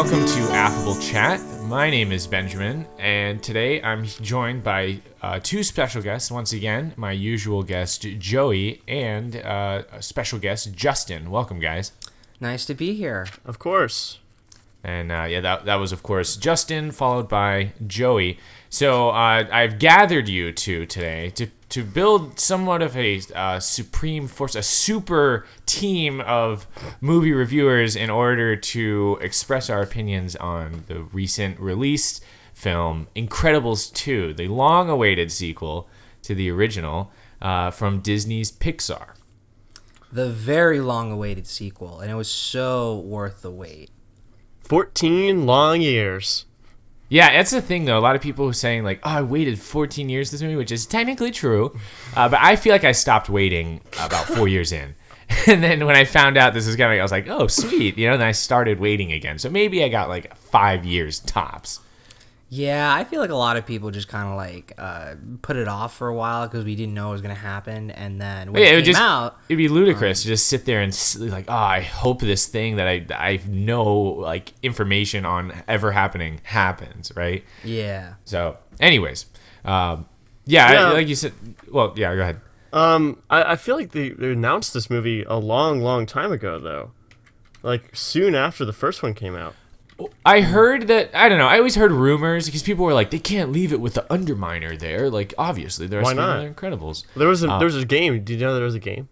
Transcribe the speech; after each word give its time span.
Hello, 0.00 0.12
welcome 0.12 0.34
to 0.34 0.52
Affable 0.54 0.98
Chat. 0.98 1.42
My 1.64 1.90
name 1.90 2.10
is 2.10 2.26
Benjamin, 2.26 2.86
and 2.98 3.42
today 3.42 3.82
I'm 3.82 4.06
joined 4.06 4.62
by 4.62 5.02
uh, 5.20 5.40
two 5.42 5.62
special 5.62 6.00
guests. 6.00 6.30
Once 6.30 6.54
again, 6.54 6.94
my 6.96 7.12
usual 7.12 7.62
guest 7.62 8.06
Joey 8.18 8.80
and 8.88 9.36
uh, 9.36 9.82
a 9.92 10.00
special 10.00 10.38
guest 10.38 10.72
Justin. 10.74 11.30
Welcome, 11.30 11.60
guys. 11.60 11.92
Nice 12.40 12.64
to 12.64 12.74
be 12.74 12.94
here. 12.94 13.26
Of 13.44 13.58
course. 13.58 14.20
And 14.82 15.12
uh, 15.12 15.24
yeah, 15.24 15.40
that, 15.40 15.66
that 15.66 15.74
was, 15.74 15.92
of 15.92 16.02
course, 16.02 16.36
Justin, 16.36 16.92
followed 16.92 17.28
by 17.28 17.72
Joey. 17.86 18.38
So 18.70 19.10
uh, 19.10 19.46
I've 19.52 19.78
gathered 19.78 20.30
you 20.30 20.50
two 20.50 20.86
today 20.86 21.28
to, 21.34 21.48
to 21.70 21.84
build 21.84 22.38
somewhat 22.38 22.82
of 22.82 22.96
a 22.96 23.20
uh, 23.34 23.60
supreme 23.60 24.26
force, 24.26 24.54
a 24.54 24.62
super 24.62 25.46
team 25.66 26.20
of 26.20 26.66
movie 27.00 27.32
reviewers 27.32 27.96
in 27.96 28.10
order 28.10 28.56
to 28.56 29.18
express 29.20 29.70
our 29.70 29.80
opinions 29.80 30.36
on 30.36 30.84
the 30.88 31.02
recent 31.02 31.58
released 31.58 32.22
film, 32.52 33.06
Incredibles 33.16 33.92
2, 33.94 34.34
the 34.34 34.48
long 34.48 34.90
awaited 34.90 35.32
sequel 35.32 35.88
to 36.22 36.34
the 36.34 36.50
original 36.50 37.10
uh, 37.40 37.70
from 37.70 38.00
Disney's 38.00 38.52
Pixar. 38.52 39.14
The 40.12 40.28
very 40.28 40.80
long 40.80 41.12
awaited 41.12 41.46
sequel, 41.46 42.00
and 42.00 42.10
it 42.10 42.16
was 42.16 42.30
so 42.30 42.98
worth 42.98 43.42
the 43.42 43.50
wait. 43.50 43.90
14 44.60 45.46
long 45.46 45.80
years. 45.80 46.46
Yeah, 47.10 47.32
that's 47.32 47.50
the 47.50 47.60
thing 47.60 47.84
though. 47.84 47.98
A 47.98 48.00
lot 48.00 48.14
of 48.16 48.22
people 48.22 48.48
are 48.48 48.52
saying 48.52 48.84
like, 48.84 49.00
"Oh, 49.02 49.10
I 49.10 49.22
waited 49.22 49.58
14 49.58 50.08
years 50.08 50.28
for 50.28 50.34
this 50.34 50.42
movie," 50.42 50.56
which 50.56 50.70
is 50.72 50.86
technically 50.86 51.32
true, 51.32 51.76
uh, 52.16 52.28
but 52.28 52.38
I 52.40 52.54
feel 52.56 52.72
like 52.72 52.84
I 52.84 52.92
stopped 52.92 53.28
waiting 53.28 53.80
about 54.02 54.26
four 54.26 54.48
years 54.56 54.72
in. 54.72 54.94
And 55.46 55.62
then 55.62 55.86
when 55.86 55.94
I 55.94 56.04
found 56.04 56.36
out 56.36 56.54
this 56.54 56.66
was 56.66 56.74
coming, 56.74 56.98
I 56.98 57.02
was 57.02 57.12
like, 57.12 57.28
"Oh, 57.28 57.46
sweet," 57.46 57.96
you 57.98 58.08
know. 58.08 58.14
And 58.14 58.22
I 58.22 58.32
started 58.32 58.80
waiting 58.80 59.12
again. 59.12 59.38
So 59.38 59.48
maybe 59.48 59.84
I 59.84 59.88
got 59.88 60.08
like 60.08 60.34
five 60.36 60.84
years 60.84 61.20
tops. 61.20 61.78
Yeah, 62.52 62.92
I 62.92 63.04
feel 63.04 63.20
like 63.20 63.30
a 63.30 63.36
lot 63.36 63.56
of 63.56 63.64
people 63.64 63.92
just 63.92 64.08
kind 64.08 64.28
of 64.28 64.36
like 64.36 64.72
uh, 64.76 65.14
put 65.40 65.54
it 65.54 65.68
off 65.68 65.96
for 65.96 66.08
a 66.08 66.14
while 66.14 66.48
because 66.48 66.64
we 66.64 66.74
didn't 66.74 66.94
know 66.94 67.10
it 67.10 67.12
was 67.12 67.20
gonna 67.22 67.34
happen, 67.34 67.92
and 67.92 68.20
then 68.20 68.50
when 68.52 68.60
yeah, 68.62 68.70
it, 68.70 68.72
it 68.72 68.74
would 68.76 68.84
came 68.86 68.92
just 68.94 69.00
out, 69.00 69.36
it'd 69.48 69.56
be 69.56 69.68
ludicrous 69.68 70.22
to 70.22 70.26
just 70.28 70.48
sit 70.48 70.64
there 70.64 70.80
and 70.82 70.92
like, 71.20 71.44
"Oh, 71.46 71.54
I 71.54 71.80
hope 71.80 72.20
this 72.20 72.46
thing 72.46 72.74
that 72.76 72.88
I 72.88 73.06
I 73.14 73.40
know 73.48 73.92
like 73.92 74.52
information 74.64 75.24
on 75.24 75.52
ever 75.68 75.92
happening 75.92 76.40
happens," 76.42 77.12
right? 77.14 77.44
yeah, 77.62 78.14
So, 78.24 78.58
anyways, 78.80 79.26
um, 79.64 80.06
yeah, 80.44 80.88
I- 80.88 80.92
like 80.92 81.06
you 81.06 81.14
said. 81.14 81.32
Well, 81.70 81.92
yeah, 81.96 82.12
go 82.16 82.22
ahead. 82.22 82.40
Um, 82.72 83.22
I, 83.30 83.52
I 83.52 83.56
feel 83.56 83.76
like 83.76 83.92
they, 83.92 84.08
they 84.10 84.32
announced 84.32 84.74
this 84.74 84.90
movie 84.90 85.22
a 85.24 85.36
long, 85.36 85.80
long 85.82 86.04
time 86.06 86.32
ago, 86.32 86.58
though. 86.58 86.90
Like, 87.62 87.94
soon 87.94 88.34
after 88.34 88.64
the 88.64 88.72
first 88.72 89.02
one 89.02 89.12
came 89.14 89.36
out. 89.36 89.54
I 90.24 90.40
heard 90.40 90.88
that 90.88 91.10
I 91.14 91.28
don't 91.28 91.38
know. 91.38 91.46
I 91.46 91.58
always 91.58 91.74
heard 91.74 91.92
rumors 91.92 92.46
because 92.46 92.62
people 92.62 92.84
were 92.84 92.94
like, 92.94 93.10
they 93.10 93.18
can't 93.18 93.52
leave 93.52 93.72
it 93.72 93.80
with 93.80 93.94
the 93.94 94.02
Underminer 94.10 94.78
there. 94.78 95.10
Like, 95.10 95.34
obviously, 95.38 95.86
there 95.86 96.00
are. 96.00 96.02
Why 96.02 96.10
to 96.10 96.16
be 96.16 96.20
not? 96.20 96.38
another 96.40 96.54
Incredibles. 96.54 97.04
There 97.16 97.28
was 97.28 97.42
a, 97.42 97.50
Uh, 97.50 97.58
there 97.58 97.66
was 97.66 97.76
a 97.76 97.84
game. 97.84 98.22
Did 98.24 98.40
you 98.40 98.46
know 98.46 98.54
there 98.54 98.64
was 98.64 98.74
a 98.74 98.78
game? 98.80 99.08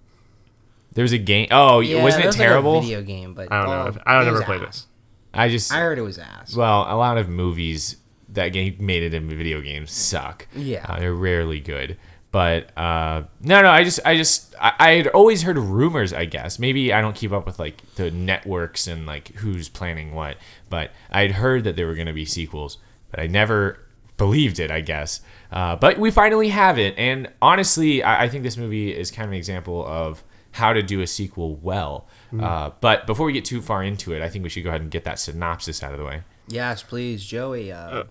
There 0.93 1.03
was 1.03 1.13
a 1.13 1.19
game. 1.19 1.49
Oh, 1.51 1.81
yeah. 1.81 2.03
wasn't 2.03 2.25
it 2.25 2.27
was 2.29 2.39
like 2.39 2.47
a 2.47 2.49
terrible? 2.51 2.81
video 2.81 3.03
game, 3.03 3.35
but 3.35 3.53
I 3.53 3.61
don't 3.61 3.69
well, 3.69 3.83
know. 3.85 3.91
if- 3.91 3.99
I 4.07 4.15
don't 4.19 4.29
ever 4.29 4.43
play 4.43 4.57
was 4.59 4.59
played 4.59 4.69
ass. 4.69 4.87
it. 5.35 5.39
I 5.39 5.49
just 5.49 5.73
I 5.73 5.77
heard 5.79 5.99
it 5.99 6.03
was 6.03 6.19
ass. 6.19 6.55
well, 6.57 6.87
a 6.89 6.97
lot 6.97 7.19
of 7.19 7.29
movies 7.29 7.97
that 8.31 8.49
game 8.49 8.77
made 8.81 9.03
it 9.03 9.15
in 9.15 9.29
video 9.29 9.61
games 9.61 9.93
suck. 9.93 10.47
Yeah. 10.55 10.85
uh, 10.89 10.99
they're 10.99 11.15
rarely 11.15 11.61
good. 11.61 11.97
But 12.31 12.77
uh, 12.77 13.23
no, 13.41 13.63
no, 13.63 13.71
I 13.71 13.85
just, 13.85 14.01
I 14.05 14.17
just, 14.17 14.55
I, 14.61 14.73
I 14.79 14.91
had 14.91 15.07
always 15.09 15.43
heard 15.43 15.57
rumors. 15.59 16.13
I 16.13 16.27
guess 16.27 16.59
maybe 16.59 16.93
I 16.93 17.01
don't 17.01 17.17
keep 17.17 17.33
up 17.33 17.47
with 17.47 17.59
like 17.59 17.83
the 17.95 18.11
networks 18.11 18.87
and 18.87 19.07
like 19.07 19.29
who's 19.37 19.69
planning 19.69 20.15
what. 20.15 20.37
But 20.69 20.91
I'd 21.11 21.33
heard 21.33 21.65
that 21.65 21.77
there 21.77 21.87
were 21.87 21.95
going 21.95 22.07
to 22.07 22.13
be 22.13 22.27
sequels, 22.27 22.79
but 23.11 23.21
I 23.21 23.27
never 23.27 23.81
believed 24.19 24.59
it. 24.61 24.71
I 24.71 24.83
guess. 24.83 25.21
Uh, 25.51 25.77
but 25.77 25.99
we 25.99 26.11
finally 26.11 26.51
have 26.51 26.79
it, 26.79 26.95
and 26.99 27.31
honestly, 27.41 28.03
I, 28.03 28.25
I 28.25 28.29
think 28.29 28.43
this 28.43 28.59
movie 28.59 28.95
is 28.95 29.11
kind 29.11 29.25
of 29.25 29.31
an 29.33 29.39
example 29.39 29.87
of 29.87 30.23
how 30.53 30.75
to 30.75 30.83
do 30.83 31.01
a 31.01 31.07
sequel 31.07 31.57
well. 31.57 32.07
Uh, 32.39 32.71
but 32.83 33.07
before 33.07 33.25
we 33.25 33.33
get 33.33 33.47
too 33.47 33.63
far 33.63 33.83
into 33.83 34.13
it, 34.13 34.21
I 34.21 34.29
think 34.29 34.43
we 34.43 34.51
should 34.51 34.63
go 34.65 34.69
ahead 34.69 34.83
and 34.83 34.91
get 34.91 35.05
that 35.05 35.19
synopsis 35.19 35.83
out 35.83 35.93
of 35.93 35.99
the 35.99 36.05
way. 36.05 36.25
yes, 36.49 36.83
please, 36.83 37.25
Joey. 37.25 37.73
Uh, 37.73 38.05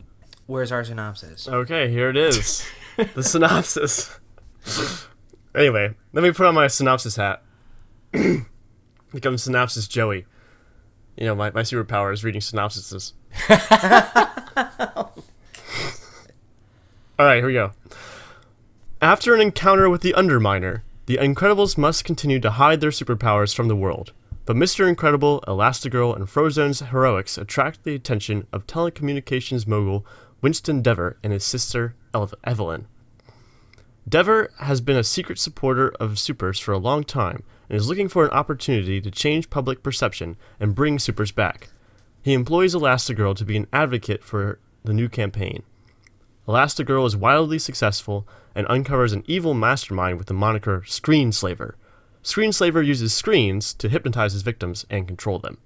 where's 0.47 0.71
our 0.71 0.83
synopsis? 0.83 1.47
Okay, 1.47 1.89
here 1.89 2.09
it 2.09 2.17
is. 2.17 2.65
the 3.15 3.23
synopsis. 3.23 4.19
anyway, 5.53 5.93
let 6.13 6.23
me 6.23 6.31
put 6.31 6.47
on 6.47 6.55
my 6.55 6.67
synopsis 6.67 7.15
hat. 7.15 7.43
Become 9.13 9.37
synopsis 9.37 9.87
Joey. 9.87 10.25
You 11.15 11.27
know, 11.27 11.35
my, 11.35 11.51
my 11.51 11.61
superpower 11.61 12.11
is 12.13 12.23
reading 12.23 12.41
synopsises. 12.41 13.13
All 17.19 17.25
right, 17.25 17.37
here 17.37 17.47
we 17.47 17.53
go. 17.53 17.71
After 19.01 19.33
an 19.33 19.41
encounter 19.41 19.89
with 19.89 20.01
the 20.01 20.13
Underminer, 20.13 20.81
the 21.07 21.17
Incredibles 21.17 21.77
must 21.77 22.03
continue 22.03 22.39
to 22.39 22.51
hide 22.51 22.81
their 22.81 22.91
superpowers 22.91 23.55
from 23.55 23.67
the 23.67 23.75
world. 23.75 24.11
But 24.45 24.55
Mr. 24.55 24.87
Incredible, 24.87 25.43
Elastigirl, 25.47 26.15
and 26.15 26.27
Frozone's 26.27 26.79
heroics 26.79 27.37
attract 27.37 27.83
the 27.83 27.95
attention 27.95 28.47
of 28.53 28.67
telecommunications 28.67 29.67
mogul 29.67 30.05
Winston 30.41 30.81
Deavor 30.81 31.17
and 31.23 31.33
his 31.33 31.43
sister 31.43 31.95
Evelyn. 32.43 32.87
Deavor 34.07 34.51
has 34.59 34.81
been 34.81 34.97
a 34.97 35.03
secret 35.03 35.37
supporter 35.37 35.89
of 35.99 36.17
supers 36.17 36.59
for 36.59 36.71
a 36.71 36.77
long 36.77 37.03
time 37.03 37.43
and 37.69 37.77
is 37.77 37.89
looking 37.89 38.07
for 38.07 38.23
an 38.23 38.31
opportunity 38.31 39.01
to 39.01 39.11
change 39.11 39.49
public 39.49 39.83
perception 39.83 40.37
and 40.59 40.75
bring 40.75 40.97
supers 40.97 41.31
back. 41.31 41.69
He 42.21 42.33
employs 42.33 42.73
Elastigirl 42.73 43.35
to 43.35 43.45
be 43.45 43.57
an 43.57 43.67
advocate 43.73 44.23
for 44.23 44.59
the 44.83 44.93
new 44.93 45.09
campaign. 45.09 45.63
Elastigirl 46.47 47.05
is 47.05 47.17
wildly 47.17 47.59
successful 47.59 48.25
and 48.55 48.65
uncovers 48.69 49.11
an 49.11 49.23
evil 49.27 49.53
mastermind 49.53 50.17
with 50.17 50.27
the 50.27 50.33
moniker 50.33 50.81
Screenslaver. 50.85 51.73
Screenslaver 52.23 52.85
uses 52.85 53.13
screens 53.13 53.73
to 53.73 53.89
hypnotize 53.89 54.33
his 54.33 54.41
victims 54.41 54.85
and 54.89 55.07
control 55.07 55.39
them. 55.39 55.57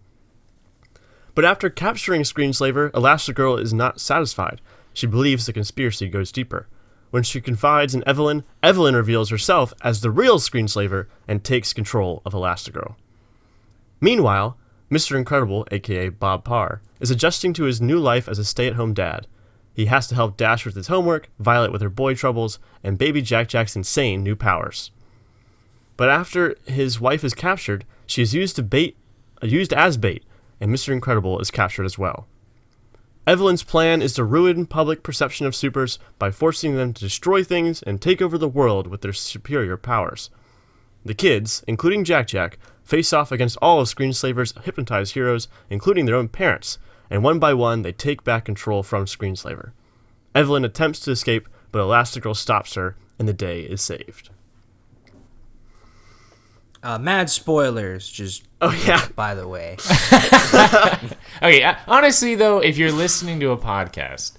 But 1.34 1.46
after 1.46 1.70
capturing 1.70 2.24
Screenslaver, 2.24 2.92
Elastigirl 2.92 3.62
is 3.62 3.74
not 3.74 4.02
satisfied. 4.02 4.62
She 4.94 5.08
believes 5.08 5.46
the 5.46 5.54
conspiracy 5.54 6.08
goes 6.10 6.32
deeper. 6.32 6.68
When 7.10 7.24
she 7.24 7.42
confides 7.42 7.94
in 7.94 8.08
Evelyn, 8.08 8.44
Evelyn 8.64 8.96
reveals 8.96 9.30
herself 9.30 9.74
as 9.82 10.02
the 10.02 10.12
real 10.12 10.40
Screenslaver 10.40 11.08
and 11.28 11.44
takes 11.44 11.74
control 11.74 12.22
of 12.26 12.34
Elastigirl. 12.34 12.96
Meanwhile, 14.00 14.58
Mr. 14.90 15.18
Incredible, 15.18 15.66
aka 15.72 16.10
Bob 16.10 16.44
Parr, 16.44 16.82
is 17.00 17.12
adjusting 17.12 17.54
to 17.54 17.64
his 17.64 17.82
new 17.82 18.00
life 18.00 18.28
as 18.28 18.40
a 18.40 18.46
stay 18.46 18.68
at 18.68 18.76
home 18.76 18.94
dad. 18.94 19.28
He 19.74 19.86
has 19.86 20.08
to 20.08 20.16
help 20.16 20.36
Dash 20.36 20.66
with 20.66 20.76
his 20.76 20.88
homework, 20.88 21.30
Violet 21.40 21.72
with 21.72 21.82
her 21.82 21.90
boy 21.90 22.14
troubles, 22.14 22.60
and 22.84 22.98
baby 22.98 23.22
Jack 23.22 23.48
Jack's 23.48 23.76
insane 23.76 24.24
new 24.24 24.36
powers. 24.36 24.92
But 25.96 26.10
after 26.10 26.56
his 26.66 27.00
wife 27.00 27.24
is 27.24 27.34
captured, 27.34 27.86
she 28.06 28.22
is 28.22 28.34
used 28.34 28.56
to 28.58 28.64
bait, 28.64 28.98
used 29.42 29.72
as 29.72 29.98
bait, 29.98 30.26
and 30.62 30.74
Mr. 30.74 30.94
Incredible 30.94 31.40
is 31.40 31.52
captured 31.52 31.84
as 31.84 31.98
well. 31.98 32.28
Evelyn's 33.28 33.64
plan 33.64 34.02
is 34.02 34.14
to 34.14 34.24
ruin 34.24 34.66
public 34.66 35.04
perception 35.04 35.46
of 35.46 35.56
supers 35.56 36.00
by 36.18 36.32
forcing 36.32 36.76
them 36.76 36.94
to 36.94 37.02
destroy 37.02 37.44
things 37.44 37.84
and 37.84 38.02
take 38.02 38.22
over 38.22 38.38
the 38.38 38.48
world 38.48 38.88
with 38.88 39.02
their 39.02 39.14
superior 39.14 39.78
powers. 39.78 40.30
The 41.04 41.14
kids, 41.14 41.64
including 41.68 42.04
Jack 42.04 42.28
Jack, 42.28 42.58
face 42.84 43.14
off 43.14 43.32
against 43.32 43.58
all 43.62 43.80
of 43.80 43.88
Screenslaver's 43.88 44.54
hypnotized 44.64 45.14
heroes, 45.14 45.48
including 45.70 46.06
their 46.06 46.16
own 46.16 46.30
parents, 46.30 46.78
and 47.10 47.24
one 47.24 47.40
by 47.40 47.54
one 47.54 47.82
they 47.82 47.92
take 47.92 48.24
back 48.24 48.46
control 48.46 48.84
from 48.84 49.06
Screenslaver. 49.06 49.72
Evelyn 50.34 50.64
attempts 50.64 51.00
to 51.02 51.12
escape, 51.12 51.48
but 51.72 51.80
Elastigirl 51.80 52.36
stops 52.36 52.76
her, 52.76 52.96
and 53.20 53.28
the 53.28 53.34
day 53.34 53.62
is 53.62 53.82
saved. 53.82 54.30
Uh, 56.84 56.98
mad 56.98 57.30
spoilers, 57.30 58.08
just 58.10 58.44
Oh 58.60 58.72
yeah, 58.88 59.08
by 59.16 59.36
the 59.36 59.48
way. 59.48 59.78
Okay, 61.44 61.64
uh, 61.64 61.76
honestly 61.88 62.36
though, 62.36 62.60
if 62.60 62.78
you're 62.78 62.92
listening 62.92 63.40
to 63.40 63.50
a 63.52 63.58
podcast 63.58 64.34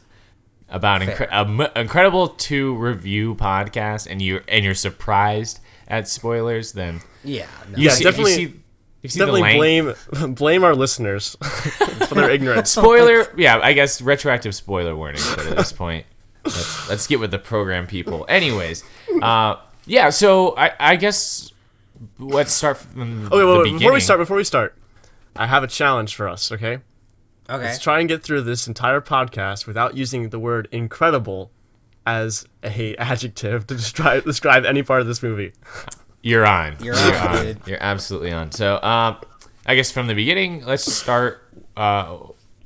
about 0.68 1.00
incre- 1.02 1.28
Fair. 1.28 1.70
incredible 1.82 2.28
two 2.28 2.76
review 2.76 3.34
podcast 3.34 4.06
and 4.08 4.22
you 4.22 4.40
and 4.46 4.64
you're 4.64 4.74
surprised 4.74 5.58
at 5.88 6.06
spoilers, 6.06 6.72
then 6.72 7.00
Yeah, 7.24 7.46
no. 7.70 7.78
you 7.78 7.84
Yeah, 7.86 7.90
see, 7.90 8.04
definitely- 8.04 8.30
you 8.40 8.48
see, 8.48 8.60
you 9.02 9.08
see 9.08 9.18
definitely 9.18 9.42
blame 9.54 9.94
blame 10.34 10.62
our 10.64 10.76
listeners 10.76 11.36
for 12.06 12.14
their 12.14 12.30
ignorance. 12.30 12.70
spoiler. 12.70 13.26
Yeah, 13.36 13.58
I 13.60 13.72
guess 13.72 14.00
retroactive 14.00 14.54
spoiler 14.54 14.94
warning. 14.94 15.20
But 15.36 15.46
at 15.46 15.56
this 15.56 15.72
point, 15.72 16.06
let's, 16.44 16.88
let's 16.88 17.06
get 17.08 17.18
with 17.18 17.32
the 17.32 17.38
program, 17.40 17.88
people. 17.88 18.24
Anyways, 18.28 18.84
uh, 19.20 19.56
yeah. 19.86 20.10
So 20.10 20.56
I, 20.56 20.70
I 20.78 20.96
guess 20.96 21.51
let's 22.18 22.52
start 22.52 22.78
from 22.78 23.26
Okay, 23.26 23.38
the 23.38 23.46
well, 23.46 23.58
beginning. 23.58 23.78
before 23.78 23.92
we 23.92 24.00
start, 24.00 24.18
before 24.20 24.36
we 24.36 24.44
start, 24.44 24.74
I 25.36 25.46
have 25.46 25.62
a 25.62 25.66
challenge 25.68 26.14
for 26.14 26.28
us. 26.28 26.50
Okay, 26.52 26.78
Okay. 27.50 27.64
let's 27.64 27.78
try 27.78 28.00
and 28.00 28.08
get 28.08 28.22
through 28.22 28.42
this 28.42 28.66
entire 28.66 29.00
podcast 29.00 29.66
without 29.66 29.96
using 29.96 30.28
the 30.30 30.38
word 30.38 30.68
incredible 30.72 31.50
as 32.06 32.44
a 32.64 32.96
adjective 32.96 33.66
to 33.68 33.74
describe 33.76 34.24
describe 34.24 34.64
any 34.64 34.82
part 34.82 35.00
of 35.00 35.06
this 35.06 35.22
movie. 35.22 35.52
You're 36.22 36.46
on. 36.46 36.76
You're 36.82 36.94
on, 36.96 37.44
dude. 37.44 37.58
You're 37.66 37.82
absolutely 37.82 38.32
on. 38.32 38.52
So, 38.52 38.80
um, 38.82 39.16
I 39.66 39.74
guess 39.74 39.90
from 39.90 40.06
the 40.06 40.14
beginning, 40.14 40.64
let's 40.64 40.90
start 40.92 41.42
uh, 41.76 42.16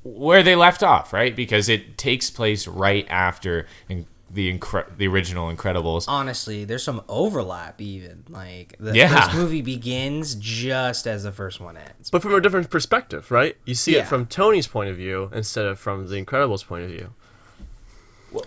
where 0.05 0.43
they 0.43 0.55
left 0.57 0.83
off, 0.83 1.13
right? 1.13 1.35
Because 1.35 1.69
it 1.69 1.97
takes 1.99 2.31
place 2.31 2.67
right 2.67 3.07
after 3.09 3.67
in 3.89 4.07
the 4.37 4.57
incre- 4.57 4.97
the 4.97 5.09
original 5.09 5.53
Incredibles. 5.53 6.05
Honestly, 6.07 6.65
there's 6.65 6.85
some 6.85 7.03
overlap 7.09 7.81
even. 7.81 8.23
Like 8.29 8.77
the 8.79 8.95
Yeah. 8.95 9.27
this 9.27 9.35
movie 9.35 9.63
begins 9.63 10.35
just 10.37 11.07
as 11.09 11.25
the 11.25 11.33
first 11.33 11.59
one 11.61 11.77
ends. 11.77 12.11
But 12.11 12.23
from 12.23 12.35
a 12.35 12.41
different 12.41 12.71
perspective, 12.71 13.31
right? 13.31 13.57
You 13.65 13.75
see 13.75 13.95
Yeah. 13.97 14.03
it 14.03 14.07
from 14.07 14.27
Tony's 14.27 14.67
point 14.69 14.91
of 14.91 14.97
view 14.97 15.31
instead 15.35 15.65
of 15.67 15.79
from 15.81 16.07
the 16.09 16.23
Incredibles' 16.25 16.65
point 16.67 16.85
of 16.85 16.91
view. 16.91 17.15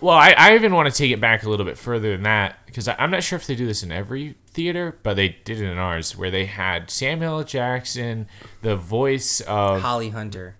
Well, 0.00 0.14
I, 0.16 0.34
I 0.36 0.54
even 0.54 0.72
want 0.74 0.88
to 0.88 0.94
take 0.96 1.10
it 1.10 1.20
back 1.20 1.42
a 1.42 1.48
little 1.50 1.66
bit 1.66 1.76
further 1.76 2.12
than 2.12 2.22
that 2.22 2.64
because 2.66 2.86
I'm 2.86 3.10
not 3.10 3.24
sure 3.24 3.36
if 3.36 3.46
they 3.48 3.56
do 3.56 3.66
this 3.66 3.82
in 3.82 3.90
every 3.90 4.36
theater, 4.52 4.96
but 5.02 5.14
they 5.14 5.30
did 5.44 5.58
it 5.60 5.64
in 5.68 5.78
ours 5.78 6.16
where 6.16 6.30
they 6.30 6.46
had 6.46 6.90
Samuel 6.90 7.42
Jackson, 7.42 8.28
the 8.62 8.76
voice 8.76 9.40
of 9.40 9.80
Holly 9.82 10.10
Hunter. 10.10 10.56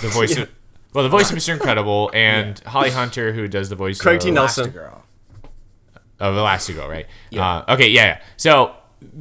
the 0.00 0.08
voice 0.08 0.36
of 0.38 0.48
well, 0.92 1.04
the 1.04 1.10
voice 1.10 1.30
of 1.30 1.36
Mr. 1.36 1.52
Incredible, 1.52 2.10
and 2.14 2.58
Holly 2.60 2.90
Hunter, 2.90 3.32
who 3.32 3.48
does 3.48 3.68
the 3.68 3.76
voice 3.76 4.00
Craig 4.00 4.16
of 4.16 4.22
T. 4.22 4.30
Nelson. 4.30 4.70
Elastigirl. 4.72 5.02
of 6.20 6.34
Elastigirl, 6.34 6.88
right? 6.88 7.06
Yeah. 7.30 7.46
Uh, 7.66 7.74
okay, 7.74 7.88
yeah. 7.88 8.04
yeah. 8.04 8.20
So 8.36 8.74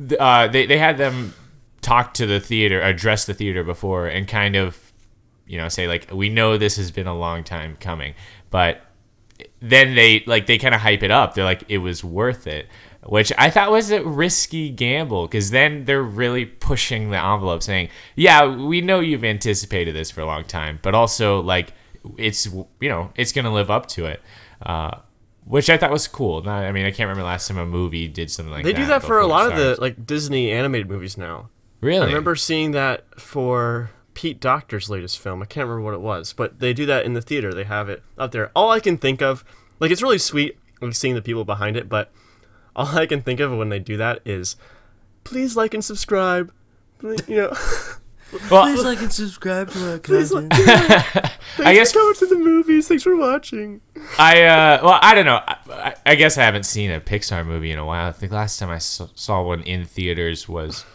th- 0.08 0.20
uh, 0.20 0.48
they 0.48 0.66
they 0.66 0.78
had 0.78 0.98
them 0.98 1.34
talk 1.82 2.14
to 2.16 2.26
the 2.26 2.40
theater, 2.40 2.82
address 2.82 3.26
the 3.26 3.34
theater 3.34 3.64
before, 3.64 4.08
and 4.08 4.28
kind 4.28 4.56
of, 4.56 4.92
you 5.48 5.58
know, 5.58 5.70
say 5.70 5.88
like, 5.88 6.12
we 6.12 6.30
know 6.30 6.58
this 6.58 6.78
has 6.78 6.92
been 6.92 7.08
a 7.08 7.18
long 7.18 7.44
time 7.44 7.76
coming, 7.80 8.14
but 8.50 8.82
then 9.62 9.96
they 9.96 10.24
like 10.26 10.46
they 10.46 10.58
kind 10.58 10.76
of 10.76 10.82
hype 10.82 11.04
it 11.04 11.12
up. 11.12 11.34
They're 11.34 11.46
like, 11.46 11.64
it 11.70 11.80
was 11.80 12.04
worth 12.04 12.48
it. 12.48 12.68
Which 13.06 13.34
I 13.36 13.50
thought 13.50 13.72
was 13.72 13.90
a 13.90 14.04
risky 14.04 14.70
gamble 14.70 15.28
because 15.28 15.50
then 15.50 15.86
they're 15.86 16.04
really 16.04 16.46
pushing 16.46 17.10
the 17.10 17.18
envelope, 17.18 17.64
saying, 17.64 17.90
"Yeah, 18.16 18.56
we 18.56 18.82
know 18.82 19.00
you've 19.00 19.24
anticipated 19.24 19.96
this 19.96 20.12
for 20.12 20.22
a 20.22 20.26
long 20.26 20.44
time, 20.44 20.80
but 20.84 20.94
also 20.94 21.42
like 21.42 21.74
it's 22.18 22.46
you 22.46 22.90
know 22.90 23.12
it's 23.16 23.32
gonna 23.32 23.52
live 23.52 23.72
up 23.72 23.88
to 23.88 24.06
it." 24.06 24.22
Uh, 24.62 25.00
which 25.46 25.70
I 25.70 25.78
thought 25.78 25.92
was 25.92 26.08
cool. 26.08 26.44
Not, 26.44 26.64
I 26.64 26.72
mean, 26.72 26.86
I 26.86 26.92
can't 26.92 27.10
remember 27.10 27.24
last 27.24 27.48
time 27.48 27.58
a 27.58 27.66
movie 27.66 28.08
did 28.08 28.30
something 28.30 28.52
like 28.52 28.64
They 28.64 28.74
that. 28.74 28.78
They 28.78 28.84
do 28.84 28.88
that 28.90 29.04
for 29.04 29.20
a 29.20 29.26
lot 29.26 29.52
of 29.52 29.58
the 29.58 29.82
like 29.82 30.06
Disney 30.06 30.52
animated 30.52 30.88
movies 30.88 31.18
now. 31.18 31.50
Really? 31.82 32.04
I 32.04 32.06
remember 32.06 32.36
seeing 32.36 32.72
that 32.72 33.20
for 33.20 33.90
Pete 34.14 34.40
Docter's 34.40 34.90
latest 34.90 35.18
film. 35.18 35.42
I 35.42 35.46
can't 35.46 35.68
remember 35.68 35.84
what 35.84 35.96
it 35.96 36.02
was, 36.02 36.34
but 36.34 36.60
they 36.60 36.74
do 36.74 36.86
that 36.86 37.06
in 37.06 37.14
the 37.14 37.22
theater. 37.22 37.54
They 37.54 37.64
have 37.64 37.90
it 37.90 38.04
up 38.18 38.32
there. 38.32 38.52
All 38.56 38.70
I 38.70 38.80
can 38.80 38.98
think 38.98 39.22
of, 39.22 39.44
like, 39.80 39.90
it's 39.90 40.04
really 40.04 40.20
sweet 40.20 40.60
like 40.80 40.94
seeing 40.94 41.16
the 41.16 41.22
people 41.22 41.44
behind 41.44 41.76
it, 41.78 41.90
but 41.90 42.12
all 42.76 42.88
I 42.98 43.06
can 43.06 43.22
think 43.22 43.40
of 43.40 43.52
when 43.52 43.70
they 43.70 43.80
do 43.80 43.98
that 43.98 44.20
is, 44.26 44.56
please 45.24 45.56
like 45.56 45.74
and 45.74 45.84
subscribe. 45.84 46.52
Please, 47.00 47.28
you 47.28 47.38
know, 47.38 47.54
Well, 48.50 48.84
like 48.84 49.02
and 49.02 49.12
subscribe 49.12 49.72
to 49.72 49.92
our 49.92 49.98
please 50.00 50.32
like, 50.32 50.46
I 50.52 51.32
thanks 51.58 51.78
guess 51.78 51.92
for 51.92 52.00
coming 52.00 52.14
to 52.16 52.26
the 52.28 52.38
movies. 52.38 52.88
Thanks 52.88 53.04
for 53.04 53.16
watching. 53.16 53.82
I 54.18 54.44
uh, 54.44 54.80
well, 54.84 55.00
I 55.02 55.14
don't 55.16 55.26
know. 55.26 55.42
I, 55.46 55.96
I- 56.06 56.16
guess 56.16 56.38
I 56.38 56.44
haven't 56.44 56.64
seen 56.66 56.92
a 56.92 57.02
Pixar 57.02 57.46
movie 57.46 57.72
in 57.72 57.80
a 57.80 57.86
while. 57.86 58.08
I 58.08 58.12
think 58.14 58.32
last 58.32 58.58
time 58.58 58.70
I 58.70 58.78
saw, 58.78 59.44
one 59.44 59.64
in 59.64 59.84
theaters 59.84 60.48
was 60.48 60.86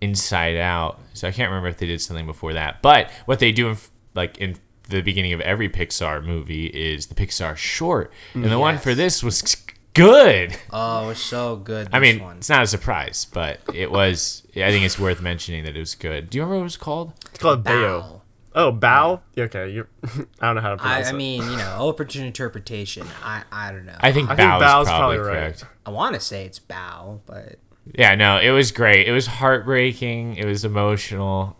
Inside 0.00 0.56
Out. 0.56 0.98
So 1.12 1.28
I 1.28 1.30
can't 1.30 1.48
remember 1.48 1.68
if 1.68 1.76
they 1.78 1.86
did 1.86 2.00
something 2.00 2.26
before 2.26 2.54
that. 2.54 2.82
But 2.82 3.08
what 3.26 3.38
they 3.38 3.52
do 3.52 3.68
in 3.68 3.76
like 4.14 4.36
in 4.38 4.56
the 4.88 5.00
beginning 5.00 5.32
of 5.32 5.40
every 5.42 5.68
Pixar 5.68 6.24
movie 6.24 6.66
is 6.66 7.06
the 7.06 7.14
Pixar 7.14 7.56
short, 7.56 8.12
and 8.34 8.46
the 8.46 8.58
one 8.58 8.78
for 8.78 8.94
this 8.96 9.22
was 9.22 9.63
good. 9.94 10.56
Oh, 10.70 11.10
it's 11.10 11.20
so 11.20 11.56
good. 11.56 11.88
I 11.92 12.00
mean, 12.00 12.20
one. 12.22 12.36
it's 12.38 12.48
not 12.48 12.62
a 12.62 12.66
surprise, 12.66 13.26
but 13.32 13.60
it 13.72 13.90
was. 13.90 14.42
I 14.56 14.70
think 14.70 14.84
it's 14.84 14.98
worth 14.98 15.20
mentioning 15.22 15.64
that 15.64 15.76
it 15.76 15.80
was 15.80 15.94
good. 15.94 16.30
Do 16.30 16.38
you 16.38 16.42
remember 16.42 16.56
what 16.56 16.60
it 16.62 16.64
was 16.64 16.76
called? 16.76 17.12
It's 17.30 17.38
called 17.38 17.64
Bayo. 17.64 18.00
Bao. 18.00 18.20
Oh, 18.56 18.72
Bao. 18.72 19.20
Yeah, 19.34 19.44
Okay, 19.44 19.70
you're. 19.70 19.88
I 20.40 20.46
don't 20.46 20.54
know 20.56 20.60
how 20.60 20.74
to 20.74 20.74
I, 20.74 20.76
pronounce 20.76 21.06
I 21.06 21.10
it. 21.10 21.14
I 21.14 21.16
mean, 21.16 21.42
you 21.42 21.56
know, 21.56 21.76
open 21.80 22.06
to 22.08 22.24
interpretation. 22.24 23.06
I, 23.22 23.42
I 23.50 23.72
don't 23.72 23.84
know. 23.86 23.96
I 24.00 24.12
think 24.12 24.30
I 24.30 24.36
think 24.36 24.48
Bao's 24.48 24.60
Bao's 24.62 24.86
probably, 24.88 25.16
probably 25.16 25.32
right. 25.32 25.40
correct. 25.58 25.64
I 25.86 25.90
want 25.90 26.14
to 26.14 26.20
say 26.20 26.44
it's 26.44 26.58
bow, 26.60 27.20
but 27.26 27.56
Yeah, 27.94 28.14
no, 28.14 28.38
it 28.38 28.50
was 28.50 28.70
great. 28.70 29.08
It 29.08 29.12
was 29.12 29.26
heartbreaking. 29.26 30.36
It 30.36 30.44
was 30.46 30.64
emotional. 30.64 31.56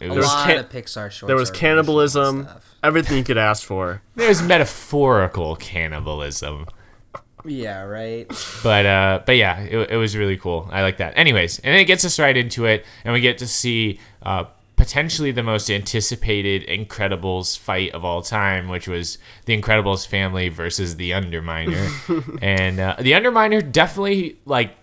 It 0.00 0.08
a 0.10 0.14
was. 0.14 0.26
lot 0.26 0.46
can- 0.46 0.58
of 0.58 0.68
Pixar 0.68 1.10
shorts. 1.10 1.22
there 1.22 1.36
was 1.36 1.50
cannibalism. 1.50 2.44
stuff. 2.44 2.74
Everything 2.82 3.16
you 3.16 3.24
could 3.24 3.38
ask 3.38 3.62
for. 3.66 4.02
There's 4.14 4.42
metaphorical 4.42 5.56
cannibalism. 5.56 6.66
Yeah, 7.44 7.82
right. 7.82 8.26
But 8.62 8.86
uh, 8.86 9.22
but 9.26 9.36
yeah, 9.36 9.60
it, 9.60 9.90
it 9.90 9.96
was 9.96 10.16
really 10.16 10.36
cool. 10.36 10.68
I 10.72 10.82
like 10.82 10.96
that. 10.98 11.14
Anyways, 11.16 11.58
and 11.60 11.76
it 11.76 11.84
gets 11.84 12.04
us 12.04 12.18
right 12.18 12.36
into 12.36 12.64
it, 12.64 12.84
and 13.04 13.12
we 13.12 13.20
get 13.20 13.38
to 13.38 13.46
see 13.46 14.00
uh, 14.22 14.44
potentially 14.76 15.30
the 15.30 15.42
most 15.42 15.70
anticipated 15.70 16.66
Incredibles 16.66 17.58
fight 17.58 17.92
of 17.92 18.04
all 18.04 18.22
time, 18.22 18.68
which 18.68 18.88
was 18.88 19.18
the 19.44 19.60
Incredibles 19.60 20.06
family 20.06 20.48
versus 20.48 20.96
the 20.96 21.10
Underminer, 21.10 22.38
and 22.42 22.80
uh, 22.80 22.96
the 22.98 23.12
Underminer 23.12 23.70
definitely 23.70 24.38
like 24.46 24.76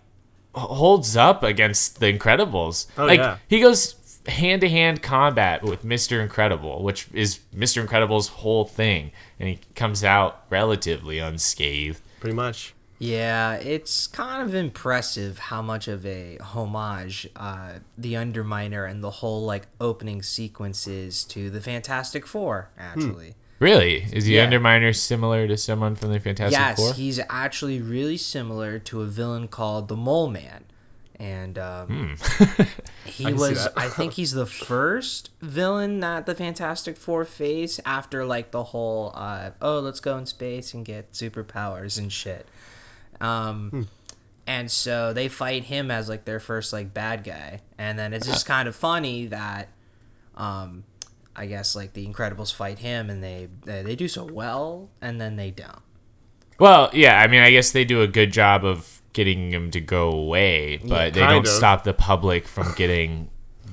holds 0.53 1.17
up 1.17 1.43
against 1.43 1.99
the 1.99 2.11
Incredibles. 2.11 2.87
Oh, 2.97 3.05
like 3.05 3.19
yeah. 3.19 3.37
he 3.47 3.59
goes 3.59 3.95
hand 4.27 4.61
to 4.61 4.69
hand 4.69 5.01
combat 5.01 5.63
with 5.63 5.83
Mr. 5.83 6.21
Incredible, 6.21 6.83
which 6.83 7.07
is 7.13 7.39
Mr. 7.55 7.81
Incredible's 7.81 8.27
whole 8.27 8.65
thing, 8.65 9.11
and 9.39 9.49
he 9.49 9.59
comes 9.75 10.03
out 10.03 10.45
relatively 10.49 11.19
unscathed. 11.19 12.01
Pretty 12.21 12.35
much. 12.35 12.73
Yeah, 12.99 13.55
it's 13.55 14.05
kind 14.05 14.47
of 14.47 14.53
impressive 14.53 15.39
how 15.39 15.61
much 15.63 15.87
of 15.87 16.05
a 16.05 16.37
homage 16.37 17.27
uh, 17.35 17.79
the 17.97 18.13
Underminer 18.13 18.87
and 18.89 19.03
the 19.03 19.09
whole 19.09 19.43
like 19.43 19.67
opening 19.81 20.21
sequences 20.21 21.23
to 21.25 21.49
the 21.49 21.59
Fantastic 21.59 22.25
Four. 22.27 22.69
Actually, 22.77 23.33
Really? 23.59 24.03
Is 24.13 24.25
the 24.25 24.33
Yeah. 24.33 24.47
Underminer 24.49 24.95
similar 24.95 25.47
to 25.47 25.57
someone 25.57 25.95
from 25.95 26.11
the 26.11 26.19
Fantastic 26.19 26.59
yes, 26.59 26.77
Four? 26.77 26.93
he's 26.93 27.19
actually 27.29 27.81
really 27.81 28.17
similar 28.17 28.77
to 28.79 29.01
a 29.01 29.05
villain 29.05 29.47
called 29.47 29.87
the 29.87 29.95
Mole 29.95 30.29
Man, 30.29 30.65
and 31.21 31.59
um, 31.59 32.15
he 33.05 33.25
can 33.25 33.37
see 33.37 33.39
was 33.39 33.67
i 33.77 33.87
think 33.87 34.13
he's 34.13 34.31
the 34.31 34.47
first 34.47 35.29
villain 35.39 35.99
that 35.99 36.25
the 36.25 36.33
Fantastic 36.33 36.97
Four 36.97 37.25
face 37.25 37.79
after 37.85 38.25
like 38.25 38.51
the 38.51 38.63
whole 38.65 39.11
uh, 39.13 39.51
oh 39.61 39.79
let's 39.79 39.99
go 39.99 40.17
in 40.17 40.25
space 40.25 40.73
and 40.73 40.83
get 40.83 41.11
superpowers 41.13 41.97
and 41.97 42.11
shit. 42.11 42.47
Um, 43.19 43.87
and 44.47 44.71
so 44.71 45.13
they 45.13 45.27
fight 45.27 45.65
him 45.65 45.91
as 45.91 46.09
like 46.09 46.25
their 46.25 46.39
first 46.39 46.73
like 46.73 46.93
bad 46.93 47.23
guy, 47.23 47.61
and 47.77 47.97
then 47.97 48.13
it's 48.13 48.25
just 48.25 48.45
kind 48.47 48.67
of 48.67 48.75
funny 48.75 49.27
that, 49.27 49.69
um, 50.35 50.83
I 51.35 51.45
guess 51.45 51.75
like 51.75 51.93
the 51.93 52.05
Incredibles 52.07 52.53
fight 52.53 52.79
him 52.79 53.09
and 53.09 53.23
they 53.23 53.47
they, 53.63 53.83
they 53.83 53.95
do 53.95 54.07
so 54.07 54.25
well, 54.25 54.89
and 55.01 55.21
then 55.21 55.35
they 55.35 55.51
don't. 55.51 55.81
Well, 56.59 56.89
yeah. 56.93 57.19
I 57.19 57.27
mean, 57.27 57.41
I 57.41 57.51
guess 57.51 57.71
they 57.71 57.85
do 57.85 58.01
a 58.01 58.07
good 58.07 58.31
job 58.31 58.65
of 58.65 59.00
getting 59.13 59.51
him 59.51 59.71
to 59.71 59.79
go 59.79 60.11
away, 60.11 60.77
but 60.77 61.13
they 61.13 61.21
don't 61.21 61.47
of. 61.47 61.47
stop 61.47 61.83
the 61.83 61.93
public 61.93 62.47
from 62.47 62.73
getting 62.75 63.29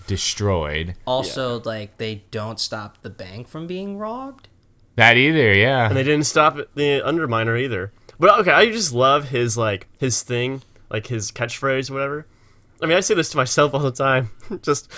destroyed. 0.07 0.95
Also, 1.07 1.61
like 1.61 1.99
they 1.99 2.25
don't 2.31 2.59
stop 2.59 3.03
the 3.03 3.11
bank 3.11 3.49
from 3.49 3.67
being 3.67 3.99
robbed. 3.99 4.49
That 4.97 5.17
either, 5.17 5.55
yeah. 5.55 5.87
and 5.87 5.97
they 5.97 6.03
didn't 6.03 6.27
stop 6.27 6.57
the 6.75 7.01
Underminer 7.05 7.61
either. 7.61 7.93
But 8.19 8.41
okay, 8.41 8.51
I 8.51 8.67
just 8.67 8.93
love 8.93 9.29
his 9.29 9.57
like 9.57 9.87
his 9.99 10.23
thing, 10.23 10.63
like 10.91 11.07
his 11.07 11.31
catchphrase, 11.31 11.91
or 11.91 11.95
whatever. 11.95 12.27
I 12.83 12.87
mean, 12.87 12.97
I 12.97 13.01
say 13.01 13.15
this 13.15 13.31
to 13.31 13.37
myself 13.37 13.75
all 13.75 13.81
the 13.81 13.93
time. 13.93 14.31
just, 14.63 14.91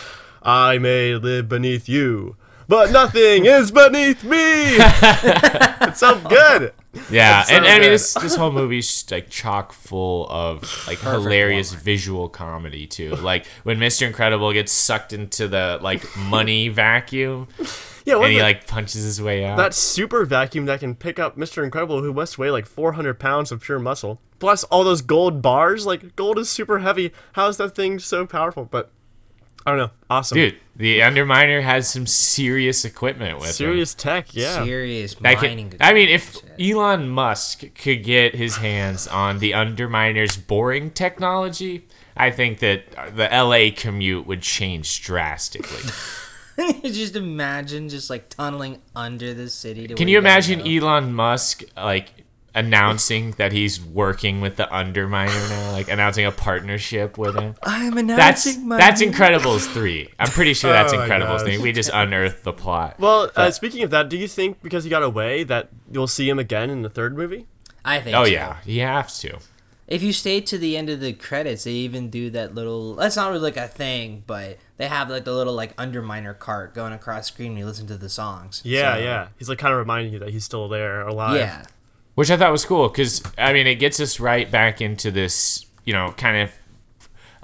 I 0.42 0.78
may 0.78 1.14
live 1.14 1.48
beneath 1.48 1.88
you, 1.88 2.36
but 2.68 2.90
nothing 2.90 3.46
is 3.46 3.70
beneath 3.70 4.24
me. 4.24 4.38
it's 4.40 6.00
so 6.00 6.18
good. 6.28 6.72
Yeah, 7.10 7.44
so 7.44 7.54
and 7.54 7.66
I 7.66 7.78
mean 7.78 7.90
this 7.90 8.14
this 8.14 8.34
whole 8.34 8.50
movie's 8.50 9.08
like 9.10 9.30
chock 9.30 9.72
full 9.72 10.26
of 10.28 10.62
like 10.88 10.98
hilarious 11.00 11.72
Walmart. 11.72 11.82
visual 11.82 12.28
comedy 12.28 12.86
too. 12.88 13.14
Like 13.14 13.46
when 13.62 13.78
Mr. 13.78 14.06
Incredible 14.08 14.52
gets 14.52 14.72
sucked 14.72 15.12
into 15.12 15.46
the 15.46 15.78
like 15.80 16.04
money 16.16 16.68
vacuum 16.84 17.46
Yeah, 18.04 18.16
and 18.16 18.32
he 18.32 18.38
the- 18.38 18.42
like 18.42 18.66
punches 18.66 19.04
his 19.04 19.22
way 19.22 19.44
out. 19.44 19.56
that 19.56 19.72
super 19.72 20.24
vacuum 20.24 20.66
that 20.66 20.80
can 20.80 20.96
pick 20.96 21.20
up 21.20 21.36
Mr. 21.36 21.62
Incredible, 21.62 22.02
who 22.02 22.12
must 22.12 22.38
weigh 22.38 22.50
like 22.50 22.66
400 22.66 23.20
pounds 23.20 23.52
of 23.52 23.60
pure 23.60 23.78
muscle, 23.78 24.20
plus 24.40 24.64
all 24.64 24.82
those 24.82 25.00
gold 25.02 25.40
bars. 25.42 25.86
Like 25.86 26.16
gold 26.16 26.38
is 26.40 26.48
super 26.50 26.80
heavy. 26.80 27.12
How 27.34 27.46
is 27.46 27.56
that 27.58 27.76
thing 27.76 28.00
so 28.00 28.26
powerful? 28.26 28.64
But 28.64 28.90
I 29.66 29.70
don't 29.70 29.78
know. 29.78 29.90
Awesome. 30.08 30.36
Dude, 30.36 30.56
the 30.74 31.00
Underminer 31.00 31.62
has 31.62 31.88
some 31.88 32.06
serious 32.06 32.84
equipment 32.84 33.38
with 33.38 33.48
him. 33.48 33.52
Serious 33.52 33.94
tech. 33.94 34.34
Yeah. 34.34 34.64
Serious 34.64 35.16
I, 35.22 35.34
mining. 35.34 35.70
can, 35.70 35.78
I 35.82 35.92
mean, 35.92 36.08
if 36.08 36.34
shit. 36.34 36.74
Elon 36.76 37.08
Musk 37.08 37.64
could 37.74 38.02
get 38.02 38.34
his 38.34 38.56
hands 38.56 39.06
on 39.06 39.38
the 39.38 39.52
Underminer's 39.52 40.36
boring 40.36 40.90
technology, 40.90 41.86
I 42.16 42.30
think 42.30 42.60
that 42.60 43.14
the 43.14 43.28
LA 43.30 43.74
commute 43.74 44.26
would 44.26 44.42
change 44.42 45.02
drastically. 45.02 45.90
just 46.82 47.16
imagine 47.16 47.88
just 47.88 48.10
like 48.10 48.28
tunneling 48.28 48.80
under 48.94 49.34
the 49.34 49.48
city. 49.48 49.86
To 49.88 49.94
Can 49.94 50.08
you 50.08 50.18
imagine. 50.18 50.60
Elon 50.66 51.12
Musk 51.12 51.62
like 51.76 52.19
announcing 52.54 53.32
that 53.32 53.52
he's 53.52 53.80
working 53.80 54.40
with 54.40 54.56
the 54.56 54.64
Underminer 54.64 55.50
now, 55.50 55.72
like 55.72 55.88
announcing 55.88 56.24
a 56.24 56.32
partnership 56.32 57.16
with 57.18 57.36
him. 57.36 57.54
I'm 57.62 57.94
That's 58.06 58.46
announcing 58.46 58.68
my. 58.68 58.76
that's 58.76 59.02
Incredibles 59.02 59.66
three. 59.72 60.08
I'm 60.18 60.28
pretty 60.28 60.54
sure 60.54 60.72
that's 60.72 60.92
Oh 60.92 60.98
Incredibles 60.98 61.42
three. 61.42 61.58
We 61.58 61.72
just 61.72 61.90
unearthed 61.92 62.42
the 62.44 62.52
plot. 62.52 62.98
Well, 62.98 63.30
uh, 63.36 63.50
speaking 63.50 63.82
of 63.82 63.90
that, 63.90 64.08
do 64.08 64.16
you 64.16 64.28
think 64.28 64.62
because 64.62 64.84
he 64.84 64.90
got 64.90 65.02
away 65.02 65.44
that 65.44 65.68
you'll 65.90 66.06
see 66.08 66.28
him 66.28 66.38
again 66.38 66.70
in 66.70 66.82
the 66.82 66.90
third 66.90 67.16
movie? 67.16 67.46
I 67.84 68.00
think. 68.00 68.16
Oh 68.16 68.24
so. 68.24 68.30
yeah, 68.30 68.56
he 68.64 68.78
has 68.78 69.18
to. 69.20 69.38
If 69.86 70.04
you 70.04 70.12
stay 70.12 70.40
to 70.42 70.56
the 70.56 70.76
end 70.76 70.88
of 70.88 71.00
the 71.00 71.12
credits, 71.12 71.64
they 71.64 71.72
even 71.72 72.10
do 72.10 72.30
that 72.30 72.54
little. 72.54 72.94
That's 72.94 73.16
not 73.16 73.28
really 73.30 73.40
like 73.40 73.56
a 73.56 73.66
thing, 73.66 74.22
but 74.24 74.58
they 74.76 74.86
have 74.86 75.10
like 75.10 75.24
the 75.24 75.34
little 75.34 75.54
like 75.54 75.74
underminer 75.76 76.38
cart 76.38 76.74
going 76.74 76.92
across 76.92 77.26
screen 77.26 77.52
when 77.52 77.58
you 77.58 77.66
listen 77.66 77.88
to 77.88 77.96
the 77.96 78.08
songs. 78.08 78.62
Yeah, 78.64 78.94
So, 78.94 79.00
yeah. 79.00 79.28
He's 79.36 79.48
like 79.48 79.58
kind 79.58 79.72
of 79.72 79.78
reminding 79.78 80.12
you 80.12 80.20
that 80.20 80.30
he's 80.30 80.44
still 80.44 80.68
there, 80.68 81.00
alive. 81.00 81.34
Yeah. 81.36 81.64
Which 82.20 82.30
I 82.30 82.36
thought 82.36 82.52
was 82.52 82.66
cool 82.66 82.86
because 82.90 83.22
I 83.38 83.54
mean 83.54 83.66
it 83.66 83.76
gets 83.76 83.98
us 83.98 84.20
right 84.20 84.50
back 84.50 84.82
into 84.82 85.10
this 85.10 85.64
you 85.86 85.94
know 85.94 86.12
kind 86.18 86.36
of 86.36 86.52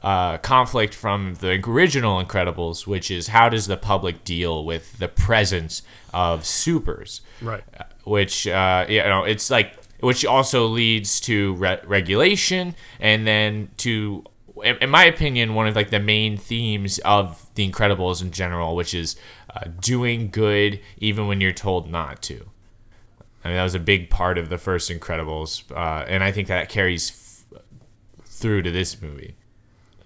uh, 0.02 0.36
conflict 0.36 0.92
from 0.92 1.36
the 1.36 1.58
original 1.66 2.22
Incredibles, 2.22 2.86
which 2.86 3.10
is 3.10 3.28
how 3.28 3.48
does 3.48 3.68
the 3.68 3.78
public 3.78 4.22
deal 4.22 4.66
with 4.66 4.98
the 4.98 5.08
presence 5.08 5.80
of 6.12 6.44
supers? 6.44 7.22
Right. 7.40 7.64
which 8.04 8.46
uh, 8.46 8.84
you 8.86 9.02
know 9.02 9.24
it's 9.24 9.48
like 9.48 9.78
which 10.00 10.26
also 10.26 10.66
leads 10.66 11.20
to 11.20 11.54
re- 11.54 11.80
regulation 11.86 12.74
and 13.00 13.26
then 13.26 13.70
to 13.78 14.24
in 14.62 14.76
in 14.82 14.90
my 14.90 15.06
opinion 15.06 15.54
one 15.54 15.66
of 15.66 15.74
like 15.74 15.88
the 15.88 16.00
main 16.00 16.36
themes 16.36 16.98
of 16.98 17.48
the 17.54 17.66
incredibles 17.66 18.20
in 18.20 18.30
general 18.30 18.76
which 18.76 18.92
is 18.92 19.16
uh, 19.54 19.60
doing 19.80 20.28
good 20.28 20.80
even 20.98 21.28
when 21.28 21.40
you're 21.40 21.50
told 21.50 21.90
not 21.90 22.20
to 22.20 22.50
i 23.46 23.50
mean 23.50 23.56
that 23.56 23.62
was 23.64 23.74
a 23.74 23.78
big 23.80 24.10
part 24.10 24.36
of 24.38 24.48
the 24.48 24.58
first 24.58 24.90
incredibles 24.90 25.62
uh, 25.72 26.04
and 26.08 26.22
i 26.24 26.30
think 26.32 26.48
that 26.48 26.68
carries 26.68 27.44
f- 27.52 27.60
through 28.24 28.60
to 28.62 28.70
this 28.70 29.00
movie 29.00 29.34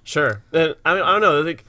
Sure. 0.02 0.42
And 0.52 0.74
I 0.84 0.94
mean, 0.94 1.02
I 1.04 1.12
don't 1.12 1.20
know. 1.20 1.40
Like, 1.42 1.64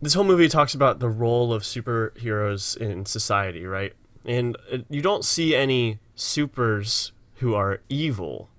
this 0.00 0.14
whole 0.14 0.22
movie 0.24 0.46
talks 0.48 0.74
about 0.74 1.00
the 1.00 1.08
role 1.08 1.52
of 1.52 1.62
superheroes 1.64 2.76
in 2.76 3.06
society, 3.06 3.64
right? 3.66 3.92
And 4.24 4.56
uh, 4.72 4.78
you 4.88 5.02
don't 5.02 5.24
see 5.24 5.56
any 5.56 5.98
supers 6.14 7.10
who 7.36 7.54
are 7.54 7.80
evil 7.88 8.50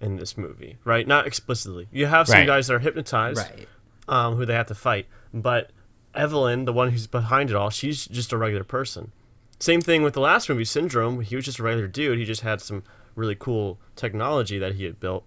in 0.00 0.16
this 0.16 0.38
movie, 0.38 0.78
right? 0.84 1.06
Not 1.06 1.26
explicitly. 1.26 1.88
You 1.90 2.06
have 2.06 2.28
some 2.28 2.38
Right. 2.38 2.46
guys 2.46 2.68
that 2.68 2.74
are 2.74 2.78
hypnotized, 2.78 3.38
Right. 3.40 3.68
um, 4.08 4.36
who 4.36 4.46
they 4.46 4.54
have 4.54 4.68
to 4.68 4.74
fight. 4.74 5.06
But 5.34 5.70
Evelyn, 6.14 6.64
the 6.64 6.72
one 6.72 6.90
who's 6.90 7.06
behind 7.08 7.50
it 7.50 7.56
all, 7.56 7.68
she's 7.68 8.06
just 8.06 8.32
a 8.32 8.38
regular 8.38 8.64
person. 8.64 9.12
Same 9.58 9.80
thing 9.80 10.02
with 10.02 10.14
the 10.14 10.20
last 10.20 10.48
movie, 10.48 10.64
Syndrome. 10.64 11.20
He 11.20 11.34
was 11.34 11.44
just 11.44 11.58
a 11.58 11.62
regular 11.62 11.88
dude. 11.88 12.18
He 12.18 12.24
just 12.24 12.42
had 12.42 12.60
some 12.60 12.84
really 13.16 13.34
cool 13.34 13.78
technology 13.96 14.58
that 14.58 14.76
he 14.76 14.84
had 14.84 15.00
built. 15.00 15.24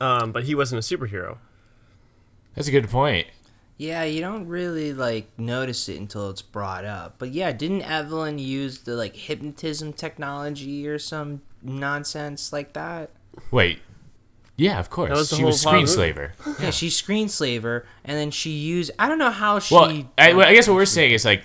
Um, 0.00 0.32
but 0.32 0.44
he 0.44 0.54
wasn't 0.54 0.84
a 0.84 0.96
superhero. 0.96 1.38
that's 2.54 2.66
a 2.68 2.72
good 2.72 2.90
point 2.90 3.28
Yeah, 3.78 4.02
you 4.02 4.20
don't 4.20 4.46
really 4.48 4.92
like 4.92 5.28
notice 5.38 5.88
it 5.88 5.98
until 5.98 6.30
it's 6.30 6.42
brought 6.42 6.84
up. 6.84 7.14
But 7.18 7.30
yeah, 7.30 7.52
didn't 7.52 7.82
Evelyn 7.82 8.38
use 8.38 8.78
the 8.80 8.96
like 8.96 9.14
hypnotism 9.14 9.92
technology 9.92 10.86
or 10.88 10.98
some 10.98 11.42
nonsense 11.62 12.52
like 12.52 12.72
that? 12.74 13.10
wait 13.50 13.80
yeah 14.56 14.78
of 14.78 14.88
course 14.90 15.10
was 15.10 15.28
she 15.28 15.36
whole 15.36 15.46
was 15.46 15.60
plot 15.62 15.74
of 15.74 15.80
the 15.80 15.86
screenslaver 15.86 16.60
Yeah, 16.60 16.70
she 16.70 16.88
screenslaver, 16.88 17.84
and 18.04 18.16
then 18.16 18.30
she 18.30 18.50
used. 18.50 18.90
I 18.98 19.08
don't 19.08 19.18
know 19.18 19.30
how 19.30 19.58
she. 19.58 19.74
Well, 19.74 20.04
I, 20.18 20.34
well, 20.34 20.46
I 20.46 20.54
guess 20.54 20.68
what 20.68 20.74
we're 20.74 20.84
saying 20.84 21.12
is 21.12 21.24
like 21.24 21.42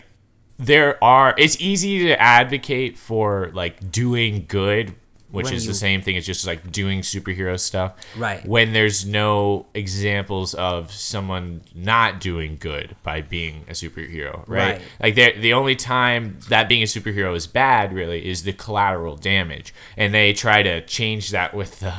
there 0.60 1.02
are. 1.04 1.34
It's 1.38 1.60
easy 1.60 2.04
to 2.08 2.22
advocate 2.22 2.98
for 2.98 3.50
like 3.54 3.92
doing 3.92 4.46
good, 4.48 4.94
which 5.32 5.46
When 5.46 5.54
is 5.54 5.66
you- 5.66 5.72
the 5.72 5.78
same 5.78 6.02
thing 6.02 6.18
as 6.18 6.26
just 6.26 6.46
like 6.46 6.72
doing 6.72 7.02
superhero 7.02 7.60
stuff. 7.60 7.94
Right. 8.18 8.46
When 8.46 8.74
there's 8.74 9.06
no 9.06 9.68
examples 9.74 10.54
of 10.56 10.92
someone 10.92 11.62
not 11.74 12.20
doing 12.20 12.58
good 12.60 12.96
by 13.04 13.22
being 13.22 13.64
a 13.70 13.72
superhero, 13.74 14.44
right? 14.48 14.74
Right. 14.74 14.82
Like 15.00 15.16
the 15.16 15.32
the 15.40 15.54
only 15.54 15.76
time 15.76 16.38
that 16.50 16.68
being 16.68 16.84
a 16.84 16.88
superhero 16.88 17.36
is 17.36 17.48
bad 17.48 17.94
really 17.94 18.28
is 18.30 18.44
the 18.44 18.54
collateral 18.54 19.16
damage, 19.16 19.74
and 19.98 20.14
they 20.14 20.34
try 20.34 20.62
to 20.64 20.82
change 20.86 21.30
that 21.32 21.54
with 21.54 21.80
the 21.80 21.94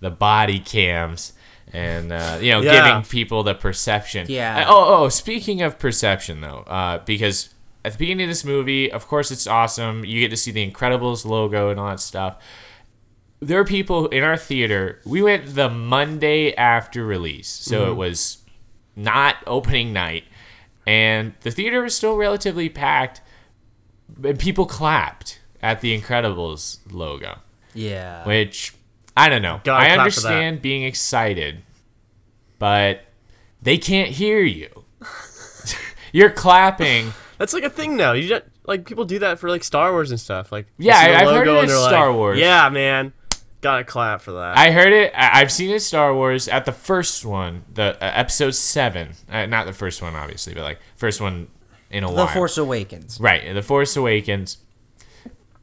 the 0.00 0.10
body 0.10 0.58
cams. 0.58 1.32
And 1.72 2.12
uh, 2.12 2.38
you 2.40 2.52
know, 2.52 2.60
Yeah. 2.62 2.86
giving 2.88 3.02
people 3.02 3.42
the 3.42 3.54
perception. 3.54 4.26
Yeah. 4.30 4.60
Uh, 4.60 4.64
Oh, 4.68 5.04
oh, 5.04 5.08
speaking 5.08 5.60
of 5.62 5.78
perception, 5.80 6.40
though, 6.40 6.60
uh, 6.68 6.98
because 7.04 7.48
at 7.86 7.92
the 7.92 7.98
beginning 7.98 8.24
of 8.24 8.30
this 8.30 8.44
movie, 8.44 8.90
of 8.90 9.06
course, 9.06 9.30
it's 9.30 9.46
awesome. 9.46 10.04
You 10.04 10.20
get 10.20 10.30
to 10.30 10.36
see 10.36 10.50
the 10.50 10.68
Incredibles 10.68 11.24
logo 11.24 11.70
and 11.70 11.78
all 11.78 11.88
that 11.88 12.00
stuff. 12.00 12.36
There 13.38 13.60
are 13.60 13.64
people 13.64 14.08
in 14.08 14.24
our 14.24 14.36
theater. 14.36 15.00
We 15.04 15.22
went 15.22 15.54
the 15.54 15.68
Monday 15.68 16.52
after 16.54 17.06
release, 17.06 17.46
so 17.48 17.84
it 17.84 17.86
mm-hmm. 17.90 17.98
was 17.98 18.38
not 18.96 19.36
opening 19.46 19.92
night, 19.92 20.24
and 20.84 21.34
the 21.42 21.52
theater 21.52 21.82
was 21.82 21.94
still 21.94 22.16
relatively 22.16 22.68
packed. 22.68 23.20
And 24.24 24.36
people 24.36 24.66
clapped 24.66 25.38
at 25.62 25.80
the 25.80 25.96
Incredibles 25.96 26.78
logo, 26.90 27.38
yeah. 27.72 28.26
which 28.26 28.74
I 29.16 29.28
don't 29.28 29.42
know. 29.42 29.60
Gotta 29.62 29.84
I 29.84 29.94
clap 29.94 30.12
for 30.12 30.20
that. 30.22 30.26
understand 30.26 30.60
being 30.60 30.82
excited, 30.82 31.62
but 32.58 33.02
they 33.62 33.78
can't 33.78 34.10
hear 34.10 34.40
you. 34.40 34.84
You're 36.12 36.30
clapping. 36.30 37.12
That's 37.38 37.52
like 37.52 37.64
a 37.64 37.70
thing 37.70 37.96
now. 37.96 38.12
You 38.12 38.28
just, 38.28 38.44
like 38.66 38.86
people 38.86 39.04
do 39.04 39.18
that 39.20 39.38
for 39.38 39.48
like 39.50 39.62
Star 39.64 39.92
Wars 39.92 40.10
and 40.10 40.18
stuff. 40.20 40.50
Like 40.52 40.66
they 40.78 40.86
Yeah, 40.86 40.96
I- 40.98 41.20
I've 41.22 41.28
heard 41.28 41.48
it 41.48 41.64
in 41.64 41.68
Star 41.68 42.08
like, 42.08 42.16
Wars. 42.16 42.38
Yeah, 42.38 42.68
man, 42.70 43.12
got 43.60 43.80
a 43.80 43.84
clap 43.84 44.20
for 44.22 44.32
that. 44.32 44.56
I 44.56 44.70
heard 44.70 44.92
it. 44.92 45.12
I- 45.14 45.40
I've 45.40 45.52
seen 45.52 45.70
it 45.70 45.74
in 45.74 45.80
Star 45.80 46.14
Wars 46.14 46.48
at 46.48 46.64
the 46.64 46.72
first 46.72 47.24
one, 47.24 47.64
the 47.72 47.94
uh, 48.02 48.12
episode 48.14 48.54
seven. 48.54 49.10
Uh, 49.30 49.46
not 49.46 49.66
the 49.66 49.72
first 49.72 50.02
one, 50.02 50.14
obviously, 50.14 50.54
but 50.54 50.62
like 50.62 50.78
first 50.96 51.20
one 51.20 51.48
in 51.90 52.04
a 52.04 52.08
the 52.08 52.12
while. 52.14 52.26
The 52.26 52.32
Force 52.32 52.58
Awakens. 52.58 53.18
right, 53.20 53.52
The 53.54 53.62
Force 53.62 53.96
Awakens. 53.96 54.58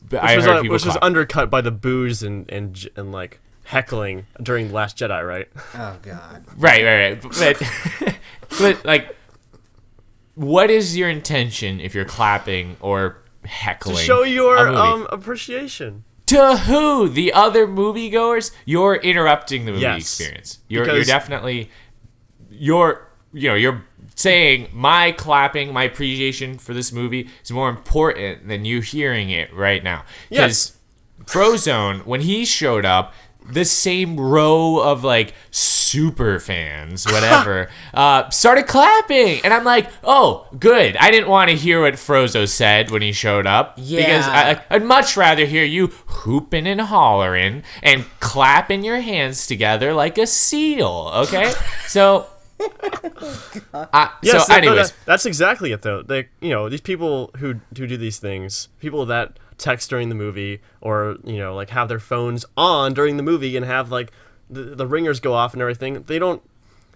But 0.10 0.22
which 0.22 0.32
I 0.32 0.36
was, 0.36 0.46
heard 0.46 0.58
uh, 0.58 0.62
people 0.62 0.74
which 0.75 0.86
was 0.86 0.98
undercut 1.01 1.50
by 1.50 1.62
the 1.62 1.72
boos 1.72 2.24
and 2.24 2.50
and 2.51 2.88
and 2.96 3.12
like 3.12 3.39
heckling 3.63 4.25
during 4.42 4.68
the 4.68 4.74
Last 4.74 4.98
Jedi, 4.98 5.25
right? 5.27 5.48
Oh 5.74 5.98
God. 6.01 6.44
Right, 6.58 6.84
right, 6.84 7.24
right. 7.24 7.58
But, 8.00 8.15
but 8.60 8.86
like, 8.86 9.15
what 10.36 10.70
is 10.70 10.98
your 10.98 11.10
intention 11.10 11.80
if 11.80 11.94
you're 11.96 12.06
clapping 12.06 12.78
or 12.80 13.18
heckling? 13.46 13.98
To 13.98 14.02
show 14.04 14.24
your 14.24 14.68
um 14.70 15.08
appreciation. 15.12 16.04
to 16.28 16.58
who? 16.58 17.10
The 17.10 17.34
other 17.34 17.68
moviegoers? 17.68 18.52
You're 18.66 18.96
interrupting 18.96 19.66
the 19.66 19.72
movie 19.74 19.84
Yes. 19.84 20.02
experience. 20.02 20.60
You're 20.68 20.86
you're 20.96 21.04
definitely 21.04 21.70
you're 22.50 23.08
you 23.34 23.50
know 23.50 23.56
you're 23.56 23.84
saying 24.16 24.70
my 24.72 25.12
clapping, 25.12 25.74
my 25.74 25.84
appreciation 25.84 26.58
for 26.60 26.74
this 26.74 26.92
movie 26.92 27.28
is 27.44 27.52
more 27.52 27.70
important 27.70 28.48
than 28.48 28.63
you 28.63 28.80
hearing 28.82 29.30
it 29.32 29.52
right 29.54 29.84
now. 29.84 30.06
Yes. 30.30 30.78
Frozone, 31.25 32.06
when 32.06 32.22
he 32.22 32.46
showed 32.46 32.86
up, 32.86 33.13
the 33.50 33.66
same 33.66 34.20
row 34.20 34.80
of 34.80 35.04
like 35.04 35.34
super 35.93 36.39
fans, 36.39 37.05
whatever, 37.12 37.69
uh, 37.93 38.27
started 38.31 38.65
clapping, 38.67 39.39
and 39.43 39.53
I'm 39.53 39.63
like, 39.63 39.89
"Oh, 40.03 40.47
good." 40.59 40.97
I 40.97 41.12
didn't 41.12 41.29
want 41.29 41.50
to 41.51 41.55
hear 41.55 41.81
what 41.81 41.93
Frozone 41.93 42.47
said 42.50 42.89
when 42.91 43.01
he 43.03 43.12
showed 43.12 43.45
up 43.45 43.75
because 43.75 43.89
Yeah. 44.27 44.59
I, 44.69 44.75
I'd 44.75 44.83
much 44.83 45.15
rather 45.15 45.45
hear 45.45 45.63
you 45.63 45.88
hooping 46.07 46.65
and 46.67 46.81
hollering 46.81 47.63
and 47.83 48.05
clapping 48.19 48.83
your 48.83 49.01
hands 49.01 49.45
together 49.47 49.93
like 49.93 50.17
a 50.17 50.25
seal. 50.27 51.12
Okay, 51.15 51.53
so. 51.88 52.27
Uh, 53.73 54.07
Yes, 54.21 54.45
so, 54.47 54.53
that- 54.53 54.63
no, 54.63 54.69
anyways, 54.69 54.91
that- 54.91 55.05
that's 55.05 55.25
exactly 55.25 55.71
it 55.71 55.81
though. 55.81 56.01
They, 56.01 56.29
you 56.39 56.50
know, 56.50 56.69
these 56.69 56.81
people 56.81 57.31
who 57.38 57.55
who 57.77 57.88
do 57.88 57.97
these 57.97 58.19
things, 58.19 58.69
people 58.79 59.05
that 59.07 59.38
text 59.57 59.89
during 59.89 60.09
the 60.09 60.15
movie, 60.15 60.62
or 60.81 61.17
you 61.23 61.38
know, 61.39 61.55
like 61.55 61.69
have 61.71 61.89
their 61.89 62.00
phones 62.00 62.45
on 62.55 62.93
during 62.93 63.17
the 63.17 63.23
movie 63.23 63.57
and 63.57 63.65
have 63.65 63.91
like 63.91 64.12
the, 64.50 64.62
the 64.75 64.88
ringers 64.88 65.19
go 65.19 65.33
off 65.33 65.53
and 65.53 65.62
everything. 65.62 66.03
They 66.03 66.19
don't 66.19 66.41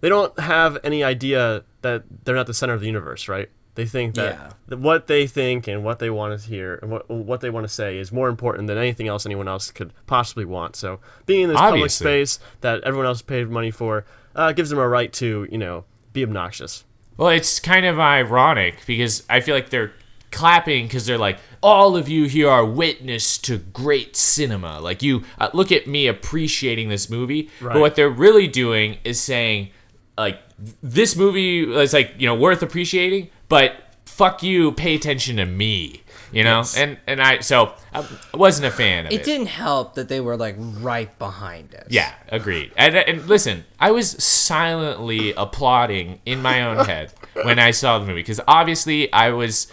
they 0.02 0.10
don't 0.10 0.38
have 0.40 0.78
any 0.84 1.04
idea 1.04 1.64
that 1.82 2.04
they're 2.24 2.36
not 2.36 2.48
the 2.48 2.54
center 2.54 2.74
of 2.74 2.82
the 2.82 2.88
universe, 2.88 3.28
right? 3.28 3.50
They 3.76 3.86
think 3.86 4.16
that, 4.16 4.34
Yeah. 4.34 4.50
that 4.70 4.80
what 4.80 5.06
they 5.08 5.28
think 5.28 5.68
and 5.68 5.84
what 5.84 6.00
they 6.00 6.10
want 6.10 6.40
to 6.40 6.48
hear 6.48 6.80
and 6.82 6.90
what 6.92 7.10
what 7.10 7.42
they 7.42 7.50
want 7.50 7.64
to 7.66 7.74
say 7.74 7.98
is 7.98 8.12
more 8.12 8.28
important 8.30 8.68
than 8.68 8.78
anything 8.78 9.08
else 9.08 9.26
anyone 9.26 9.48
else 9.48 9.72
could 9.72 9.94
possibly 10.08 10.46
want. 10.46 10.76
So 10.76 11.00
being 11.26 11.44
in 11.44 11.50
this 11.50 11.58
public 11.60 11.92
space 11.92 12.40
that 12.62 12.84
everyone 12.84 13.06
else 13.06 13.22
paid 13.22 13.50
money 13.50 13.72
for 13.72 14.06
uh, 14.36 14.52
gives 14.52 14.70
them 14.70 14.80
a 14.80 14.88
right 14.88 15.12
to 15.14 15.48
you 15.52 15.58
know 15.58 15.86
be 16.14 16.24
obnoxious. 16.24 16.86
Well, 17.18 17.30
it's 17.30 17.60
kind 17.60 17.86
of 17.86 18.00
ironic 18.00 18.86
because 18.86 19.24
I 19.30 19.40
feel 19.42 19.56
like 19.56 19.70
they're 19.70 19.92
clapping 20.32 20.86
because 20.86 21.06
they're 21.06 21.18
like, 21.18 21.40
all 21.62 21.96
of 21.96 22.08
you 22.08 22.26
here 22.26 22.50
are 22.50 22.66
witness 22.66 23.38
to 23.40 23.58
great 23.58 24.16
cinema. 24.16 24.80
Like, 24.80 25.02
you 25.02 25.24
uh, 25.40 25.50
look 25.54 25.72
at 25.72 25.88
me 25.88 26.08
appreciating 26.08 26.90
this 26.90 27.10
movie, 27.10 27.50
but 27.62 27.80
what 27.80 27.96
they're 27.96 28.10
really 28.10 28.48
doing 28.48 28.98
is 29.04 29.20
saying, 29.20 29.70
like, 30.18 30.40
this 30.82 31.16
movie 31.16 31.64
is 31.64 31.94
like, 31.94 32.14
you 32.18 32.28
know, 32.28 32.36
worth 32.36 32.62
appreciating, 32.62 33.30
but 33.50 33.76
fuck 34.06 34.42
you, 34.44 34.72
pay 34.72 34.96
attention 34.96 35.38
to 35.38 35.46
me. 35.46 36.02
you 36.32 36.44
know. 36.44 36.58
Yes. 36.60 36.76
And 36.78 36.98
and 37.08 37.22
I 37.22 37.40
so 37.40 37.74
I 37.94 38.06
wasn't 38.34 38.68
a 38.68 38.72
fan 38.72 39.06
of 39.06 39.12
it. 39.12 39.22
It 39.22 39.24
didn't 39.24 39.48
help 39.48 39.96
that 39.96 40.10
they 40.10 40.20
were 40.20 40.36
like 40.36 40.56
right 40.58 41.18
behind 41.20 41.74
us. 41.76 41.88
Yeah, 41.90 42.12
agreed. 42.30 42.72
And, 42.76 42.96
and 42.96 43.28
listen, 43.28 43.66
I 43.80 43.92
was 43.92 44.12
silently 44.24 45.34
applauding 45.38 46.20
in 46.26 46.42
my 46.42 46.64
own 46.64 46.86
head 46.92 47.14
when 47.44 47.60
I 47.60 47.72
saw 47.72 48.00
the 48.00 48.06
movie 48.06 48.22
because 48.22 48.42
obviously 48.48 49.12
I 49.14 49.30
was 49.30 49.68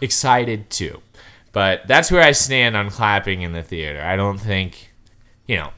excited 0.00 0.70
too. 0.70 1.00
But 1.52 1.86
that's 1.86 2.10
where 2.10 2.22
I 2.22 2.32
stand 2.32 2.76
on 2.76 2.90
clapping 2.90 3.42
in 3.42 3.52
the 3.52 3.62
theater. 3.62 4.00
I 4.00 4.16
don't 4.16 4.38
think, 4.38 4.92
you 5.46 5.56
know, 5.56 5.70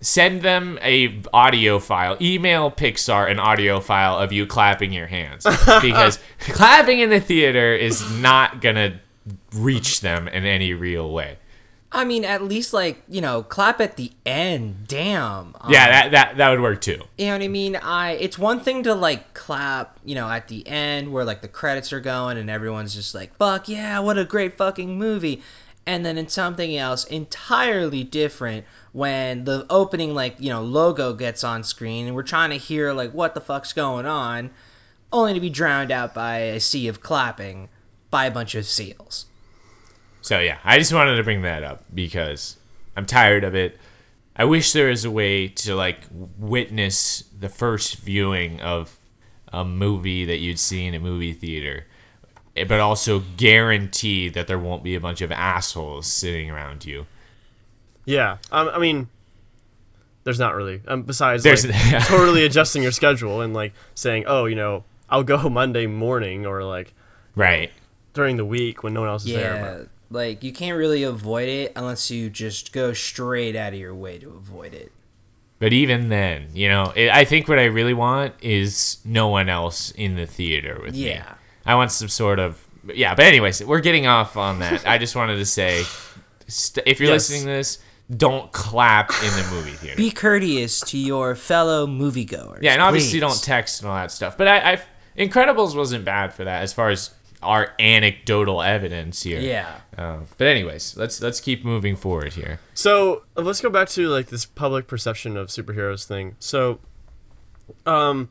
send 0.00 0.42
them 0.42 0.78
a 0.82 1.22
audio 1.32 1.78
file, 1.78 2.16
email 2.20 2.70
Pixar 2.70 3.30
an 3.30 3.38
audio 3.38 3.80
file 3.80 4.18
of 4.18 4.32
you 4.32 4.46
clapping 4.46 4.92
your 4.92 5.06
hands 5.06 5.44
because 5.80 6.18
clapping 6.40 6.98
in 6.98 7.10
the 7.10 7.20
theater 7.20 7.74
is 7.74 8.10
not 8.18 8.60
going 8.60 8.74
to 8.74 8.98
reach 9.54 10.00
them 10.00 10.26
in 10.28 10.44
any 10.44 10.74
real 10.74 11.10
way. 11.12 11.38
I 11.94 12.04
mean, 12.04 12.24
at 12.24 12.42
least 12.42 12.72
like 12.72 13.02
you 13.08 13.20
know, 13.20 13.42
clap 13.42 13.80
at 13.80 13.96
the 13.96 14.12
end. 14.24 14.88
Damn. 14.88 15.54
Um, 15.60 15.70
Yeah, 15.70 15.88
that 15.88 16.10
that 16.12 16.36
that 16.38 16.50
would 16.50 16.60
work 16.60 16.80
too. 16.80 17.02
You 17.18 17.26
know 17.26 17.32
what 17.32 17.42
I 17.42 17.48
mean? 17.48 17.76
I 17.76 18.12
it's 18.12 18.38
one 18.38 18.60
thing 18.60 18.82
to 18.84 18.94
like 18.94 19.34
clap, 19.34 19.98
you 20.04 20.14
know, 20.14 20.28
at 20.28 20.48
the 20.48 20.66
end 20.66 21.12
where 21.12 21.24
like 21.24 21.42
the 21.42 21.48
credits 21.48 21.92
are 21.92 22.00
going 22.00 22.38
and 22.38 22.48
everyone's 22.48 22.94
just 22.94 23.14
like, 23.14 23.36
"Fuck 23.36 23.68
yeah, 23.68 23.98
what 23.98 24.16
a 24.18 24.24
great 24.24 24.56
fucking 24.56 24.98
movie." 24.98 25.42
And 25.84 26.06
then 26.06 26.16
it's 26.16 26.32
something 26.32 26.76
else 26.76 27.04
entirely 27.04 28.04
different 28.04 28.64
when 28.92 29.44
the 29.44 29.66
opening 29.68 30.14
like, 30.14 30.36
you 30.38 30.48
know, 30.48 30.62
logo 30.62 31.12
gets 31.12 31.42
on 31.42 31.64
screen 31.64 32.06
and 32.06 32.14
we're 32.14 32.22
trying 32.22 32.50
to 32.50 32.56
hear 32.56 32.92
like 32.92 33.12
what 33.12 33.34
the 33.34 33.40
fuck's 33.40 33.72
going 33.72 34.06
on, 34.06 34.50
only 35.12 35.34
to 35.34 35.40
be 35.40 35.50
drowned 35.50 35.90
out 35.90 36.14
by 36.14 36.36
a 36.36 36.60
sea 36.60 36.86
of 36.86 37.00
clapping 37.00 37.68
by 38.10 38.26
a 38.26 38.30
bunch 38.30 38.54
of 38.54 38.64
seals. 38.64 39.26
So 40.22 40.38
yeah, 40.38 40.58
I 40.64 40.78
just 40.78 40.92
wanted 40.92 41.16
to 41.16 41.22
bring 41.22 41.42
that 41.42 41.62
up 41.62 41.84
because 41.94 42.56
I'm 42.96 43.04
tired 43.06 43.44
of 43.44 43.54
it. 43.54 43.76
I 44.34 44.44
wish 44.44 44.72
there 44.72 44.88
was 44.88 45.04
a 45.04 45.10
way 45.10 45.48
to 45.48 45.74
like 45.74 45.98
witness 46.38 47.24
the 47.38 47.48
first 47.50 47.96
viewing 47.96 48.60
of 48.62 48.96
a 49.52 49.64
movie 49.64 50.24
that 50.24 50.38
you'd 50.38 50.58
see 50.58 50.86
in 50.86 50.94
a 50.94 50.98
movie 51.00 51.32
theater, 51.34 51.86
eh, 52.56 52.64
but 52.64 52.80
also 52.80 53.22
guarantee 53.36 54.28
that 54.30 54.46
there 54.46 54.58
won't 54.58 54.82
be 54.82 54.94
a 54.94 55.00
bunch 55.00 55.20
of 55.20 55.30
assholes 55.30 56.06
sitting 56.06 56.50
around 56.50 56.86
you. 56.86 57.06
Yeah, 58.06 58.38
um, 58.50 58.70
I 58.72 58.78
mean, 58.78 59.08
there's 60.24 60.38
not 60.40 60.54
really. 60.54 60.80
Um, 60.88 61.02
besides, 61.02 61.42
There's- 61.42 61.66
like, 61.66 62.06
totally 62.06 62.44
adjusting 62.44 62.82
your 62.82 62.92
schedule 62.92 63.42
and 63.42 63.52
like 63.52 63.74
saying, 63.94 64.24
oh, 64.26 64.46
you 64.46 64.54
know, 64.54 64.84
I'll 65.10 65.24
go 65.24 65.48
Monday 65.50 65.86
morning 65.86 66.46
or 66.46 66.64
like 66.64 66.94
Right. 67.34 67.70
during 68.14 68.36
the 68.38 68.44
week 68.44 68.82
when 68.82 68.94
no 68.94 69.00
one 69.00 69.08
else 69.10 69.26
is 69.26 69.34
there. 69.34 69.54
Yeah, 69.80 69.84
like 70.12 70.42
you 70.44 70.52
can't 70.52 70.76
really 70.76 71.02
avoid 71.02 71.48
it 71.48 71.72
unless 71.74 72.10
you 72.10 72.30
just 72.30 72.72
go 72.72 72.92
straight 72.92 73.56
out 73.56 73.72
of 73.72 73.78
your 73.78 73.94
way 73.94 74.18
to 74.18 74.28
avoid 74.30 74.74
it. 74.74 74.92
But 75.58 75.72
even 75.72 76.08
then, 76.08 76.48
you 76.54 76.68
know, 76.68 76.92
it, 76.96 77.08
I 77.10 77.24
think 77.24 77.48
what 77.48 77.58
I 77.58 77.64
really 77.66 77.94
want 77.94 78.34
is 78.42 78.98
no 79.04 79.28
one 79.28 79.48
else 79.48 79.90
in 79.92 80.16
the 80.16 80.26
theater 80.26 80.80
with 80.82 80.94
me. 80.94 81.06
Yeah. 81.08 81.34
I 81.64 81.76
want 81.76 81.92
some 81.92 82.08
sort 82.08 82.38
of 82.40 82.66
yeah. 82.92 83.14
But 83.14 83.26
anyways, 83.26 83.64
we're 83.64 83.80
getting 83.80 84.06
off 84.06 84.36
on 84.36 84.58
that. 84.58 84.86
I 84.88 84.98
just 84.98 85.14
wanted 85.14 85.36
to 85.36 85.46
say, 85.46 85.84
st- 86.48 86.86
if 86.86 86.98
you're 86.98 87.10
Yes. 87.10 87.30
listening 87.30 87.46
to 87.46 87.52
this, 87.52 87.78
don't 88.16 88.50
clap 88.50 89.10
in 89.22 89.30
the 89.30 89.48
movie 89.54 89.70
theater. 89.70 89.96
Be 89.96 90.10
courteous 90.10 90.80
to 90.80 90.98
your 90.98 91.36
fellow 91.36 91.86
moviegoers. 91.86 92.58
yeah, 92.60 92.72
and 92.72 92.82
obviously 92.82 93.20
please. 93.20 93.20
don't 93.20 93.42
text 93.42 93.80
and 93.82 93.88
all 93.88 93.94
that 93.96 94.10
stuff. 94.10 94.36
But 94.36 94.48
I, 94.48 94.72
I, 94.72 94.82
Incredibles 95.16 95.76
wasn't 95.76 96.04
bad 96.04 96.34
for 96.34 96.42
that 96.44 96.62
as 96.62 96.72
far 96.72 96.90
as 96.90 97.10
our 97.42 97.72
anecdotal 97.78 98.62
evidence 98.62 99.22
here. 99.22 99.40
Yeah. 99.40 99.80
Um, 99.96 100.26
but 100.38 100.46
anyways, 100.46 100.96
let's 100.96 101.20
let's 101.20 101.40
keep 101.40 101.64
moving 101.64 101.96
forward 101.96 102.34
here. 102.34 102.60
So 102.74 103.24
let's 103.36 103.60
go 103.60 103.70
back 103.70 103.88
to 103.90 104.08
like 104.08 104.26
this 104.28 104.46
public 104.46 104.86
perception 104.86 105.36
of 105.36 105.48
superheroes 105.48 106.04
thing. 106.04 106.36
So, 106.38 106.80
um, 107.86 108.30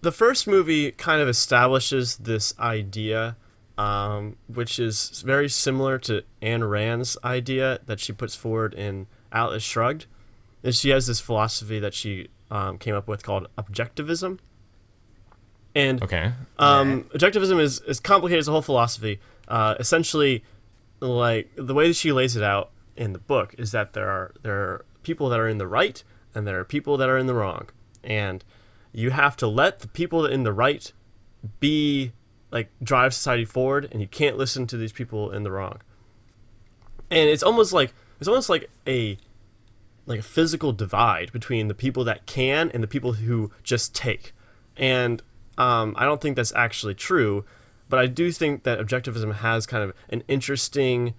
the 0.00 0.12
first 0.12 0.46
movie 0.46 0.92
kind 0.92 1.20
of 1.20 1.28
establishes 1.28 2.16
this 2.18 2.58
idea, 2.58 3.36
um, 3.76 4.36
which 4.46 4.78
is 4.78 5.22
very 5.24 5.48
similar 5.48 5.98
to 5.98 6.22
Ayn 6.42 6.68
Rand's 6.68 7.16
idea 7.24 7.80
that 7.86 7.98
she 8.00 8.12
puts 8.12 8.34
forward 8.34 8.74
in 8.74 9.06
Atlas 9.32 9.62
Shrugged. 9.62 10.06
And 10.62 10.74
she 10.74 10.90
has 10.90 11.06
this 11.06 11.20
philosophy 11.20 11.78
that 11.78 11.94
she 11.94 12.28
um, 12.50 12.78
came 12.78 12.94
up 12.94 13.08
with 13.08 13.22
called 13.22 13.46
objectivism. 13.56 14.38
And 15.78 16.02
Okay. 16.02 16.32
um, 16.58 17.04
objectivism 17.14 17.60
is, 17.60 17.80
is 17.82 18.00
complicated. 18.00 18.40
It's 18.40 18.48
a 18.48 18.52
whole 18.52 18.62
philosophy. 18.62 19.20
Uh, 19.46 19.74
essentially, 19.78 20.42
like 21.00 21.50
the 21.56 21.74
way 21.74 21.86
that 21.88 21.94
she 21.94 22.10
lays 22.12 22.34
it 22.36 22.42
out 22.42 22.70
in 22.96 23.12
the 23.12 23.18
book 23.18 23.54
is 23.58 23.70
that 23.72 23.92
there 23.92 24.08
are 24.08 24.34
there 24.42 24.56
are 24.56 24.84
people 25.02 25.28
that 25.28 25.38
are 25.38 25.48
in 25.48 25.58
the 25.58 25.66
right 25.68 26.02
and 26.34 26.46
there 26.46 26.58
are 26.58 26.64
people 26.64 26.96
that 26.96 27.08
are 27.08 27.16
in 27.16 27.26
the 27.26 27.34
wrong, 27.34 27.68
and 28.02 28.44
you 28.92 29.10
have 29.10 29.36
to 29.36 29.46
let 29.46 29.78
the 29.80 29.88
people 29.88 30.26
in 30.26 30.42
the 30.42 30.52
right 30.52 30.92
be 31.60 32.12
like 32.50 32.68
drive 32.82 33.14
society 33.14 33.44
forward, 33.44 33.88
and 33.92 34.00
you 34.00 34.08
can't 34.08 34.36
listen 34.36 34.66
to 34.66 34.76
these 34.76 34.92
people 34.92 35.30
in 35.30 35.42
the 35.44 35.50
wrong. 35.50 35.78
And 37.10 37.28
it's 37.30 37.42
almost 37.42 37.72
like 37.72 37.94
it's 38.18 38.28
almost 38.28 38.48
like 38.50 38.68
a 38.86 39.16
like 40.06 40.20
a 40.20 40.22
physical 40.24 40.72
divide 40.72 41.30
between 41.32 41.68
the 41.68 41.74
people 41.74 42.02
that 42.04 42.26
can 42.26 42.70
and 42.72 42.82
the 42.82 42.88
people 42.88 43.12
who 43.14 43.50
just 43.62 43.94
take. 43.94 44.32
And 44.76 45.22
um, 45.58 45.94
I 45.98 46.04
don't 46.04 46.20
think 46.20 46.36
that's 46.36 46.54
actually 46.54 46.94
true, 46.94 47.44
but 47.88 47.98
I 47.98 48.06
do 48.06 48.32
think 48.32 48.62
that 48.62 48.78
objectivism 48.78 49.34
has 49.34 49.66
kind 49.66 49.82
of 49.82 49.92
an 50.08 50.22
interesting 50.28 51.14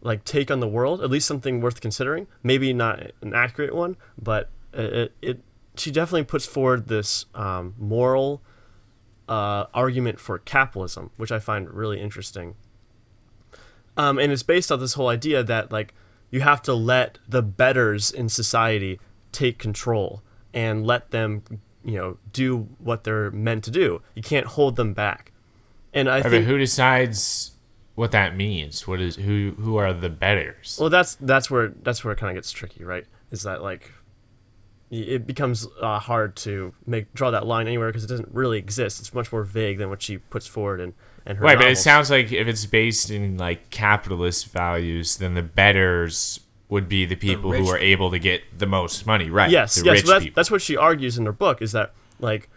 like 0.00 0.24
take 0.24 0.50
on 0.50 0.60
the 0.60 0.68
world, 0.68 1.00
at 1.00 1.10
least 1.10 1.28
something 1.28 1.60
worth 1.60 1.80
considering. 1.80 2.26
Maybe 2.42 2.72
not 2.72 3.12
an 3.20 3.34
accurate 3.34 3.74
one, 3.74 3.96
but 4.20 4.50
it, 4.72 5.12
it 5.20 5.40
she 5.76 5.90
definitely 5.90 6.24
puts 6.24 6.46
forward 6.46 6.88
this 6.88 7.26
um, 7.34 7.74
moral 7.78 8.42
uh, 9.28 9.66
argument 9.74 10.20
for 10.20 10.38
capitalism, 10.38 11.10
which 11.16 11.32
I 11.32 11.38
find 11.38 11.70
really 11.70 12.00
interesting. 12.00 12.54
Um, 13.96 14.18
and 14.18 14.32
it's 14.32 14.42
based 14.42 14.72
on 14.72 14.80
this 14.80 14.94
whole 14.94 15.08
idea 15.08 15.42
that 15.42 15.70
like 15.72 15.94
you 16.30 16.40
have 16.40 16.62
to 16.62 16.74
let 16.74 17.18
the 17.28 17.42
betters 17.42 18.10
in 18.10 18.28
society 18.28 18.98
take 19.32 19.58
control 19.58 20.22
and 20.54 20.86
let 20.86 21.10
them 21.10 21.42
you 21.84 21.96
know 21.96 22.18
do 22.32 22.68
what 22.78 23.04
they're 23.04 23.30
meant 23.30 23.64
to 23.64 23.70
do. 23.70 24.02
You 24.14 24.22
can't 24.22 24.46
hold 24.46 24.76
them 24.76 24.92
back. 24.94 25.32
And 25.92 26.08
I 26.08 26.18
I 26.18 26.22
mean, 26.22 26.30
think 26.30 26.46
who 26.46 26.58
decides 26.58 27.52
what 27.94 28.12
that 28.12 28.36
means? 28.36 28.86
What 28.86 29.00
is 29.00 29.16
who? 29.16 29.54
Who 29.58 29.76
are 29.76 29.92
the 29.92 30.08
betters? 30.10 30.78
well 30.80 30.90
that's 30.90 31.16
that's 31.16 31.50
where 31.50 31.68
that's 31.82 32.04
where 32.04 32.12
it 32.12 32.18
kind 32.18 32.30
of 32.30 32.36
gets 32.36 32.50
tricky, 32.52 32.84
right? 32.84 33.06
Is 33.30 33.42
that 33.42 33.62
like 33.62 33.90
it 34.90 35.26
becomes 35.26 35.66
uh, 35.80 35.98
hard 35.98 36.36
to 36.36 36.74
make 36.86 37.12
draw 37.14 37.30
that 37.30 37.46
line 37.46 37.66
anywhere 37.66 37.88
because 37.88 38.04
it 38.04 38.08
doesn't 38.08 38.28
really 38.30 38.58
exist. 38.58 39.00
It's 39.00 39.14
much 39.14 39.32
more 39.32 39.42
vague 39.42 39.78
than 39.78 39.88
what 39.88 40.02
she 40.02 40.18
puts 40.18 40.46
forward 40.46 40.80
in 40.80 40.92
and 41.24 41.38
her 41.38 41.44
Right, 41.44 41.56
but 41.56 41.66
it 41.68 41.78
sounds 41.78 42.10
like 42.10 42.30
if 42.30 42.46
it's 42.46 42.66
based 42.66 43.10
in 43.10 43.38
like 43.38 43.70
capitalist 43.70 44.52
values, 44.52 45.16
then 45.16 45.32
the 45.32 45.42
betters 45.42 46.40
would 46.72 46.88
be 46.88 47.04
the 47.04 47.16
people 47.16 47.52
who 47.52 47.68
are 47.68 47.76
able 47.76 48.10
to 48.10 48.18
get 48.18 48.42
the 48.58 48.64
most 48.66 49.06
money. 49.06 49.28
Right. 49.28 49.50
yes, 49.50 49.74
The 49.74 49.84
yes. 49.84 49.92
rich 49.98 50.06
that's, 50.06 50.34
that's 50.34 50.50
what 50.50 50.62
she 50.62 50.74
argues 50.74 51.18
in 51.18 51.26
her 51.26 51.32
book 51.32 51.60
is 51.60 51.72
that 51.72 51.92
like 52.18 52.48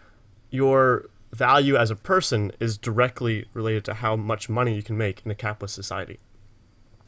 your 0.50 1.10
value 1.34 1.76
as 1.76 1.90
a 1.90 1.96
person 1.96 2.50
is 2.58 2.78
directly 2.78 3.44
related 3.52 3.84
to 3.84 3.92
how 3.94 4.16
much 4.16 4.48
money 4.48 4.74
you 4.74 4.82
can 4.82 4.96
make 4.96 5.20
in 5.26 5.30
a 5.30 5.34
capitalist 5.34 5.74
society. 5.74 6.18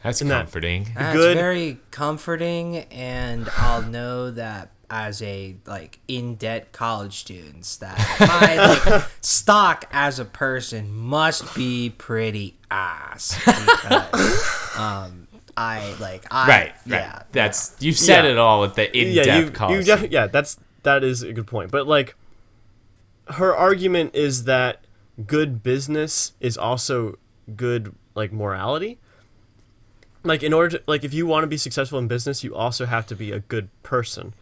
That's 0.03 0.21
in 0.21 0.29
that- 0.29 0.41
comforting. 0.43 0.89
That's 0.95 1.17
good- 1.17 1.37
very 1.39 1.79
comforting, 1.91 2.77
and 2.93 3.49
I'll 3.57 3.83
know 3.83 4.31
that 4.31 4.73
as 4.91 5.21
a 5.23 5.57
like 5.67 6.01
in 6.09 6.35
debt 6.37 6.73
college 6.73 7.19
students 7.19 7.77
that 7.77 7.97
my 8.21 8.57
like 8.95 9.05
stock 9.21 9.85
as 9.93 10.19
a 10.19 10.25
person 10.25 10.91
must 10.91 11.55
be 11.55 11.91
pretty 11.91 12.57
ass 12.71 13.35
because 13.45 14.73
um 14.79 15.28
I 15.59 15.95
like 15.99 16.25
I 16.31 16.47
right. 16.49 16.73
Right. 16.87 17.01
yeah 17.01 17.23
That's 17.33 17.75
you've 17.81 17.99
said 17.99 18.25
Yeah. 18.25 18.31
it 18.33 18.39
all 18.39 18.61
with 18.61 18.75
the 18.77 18.97
in-depth 18.97 19.27
yeah, 19.27 19.39
you, 19.41 19.51
call. 19.51 19.73
you 19.73 19.83
def- 19.83 20.11
yeah, 20.11 20.27
that's 20.29 20.57
that 20.85 21.03
is 21.03 21.23
a 21.23 21.33
good 21.33 21.47
point. 21.49 21.71
But 21.73 21.87
like, 21.89 22.15
her 23.29 23.55
argument 23.55 24.15
is 24.15 24.45
that 24.45 24.85
good 25.27 25.63
business 25.63 26.33
is 26.41 26.57
also 26.57 27.19
good 27.57 27.95
like 28.15 28.33
morality. 28.33 28.99
Like 30.25 30.43
in 30.43 30.53
order 30.53 30.79
to 30.79 30.85
like 30.87 31.05
if 31.05 31.13
you 31.13 31.27
want 31.27 31.43
to 31.45 31.49
be 31.49 31.57
successful 31.57 31.99
in 31.99 32.07
business, 32.09 32.45
you 32.45 32.55
also 32.55 32.87
have 32.87 33.07
to 33.07 33.17
be 33.17 33.33
a 33.33 33.41
good 33.41 33.69
person. 33.83 34.35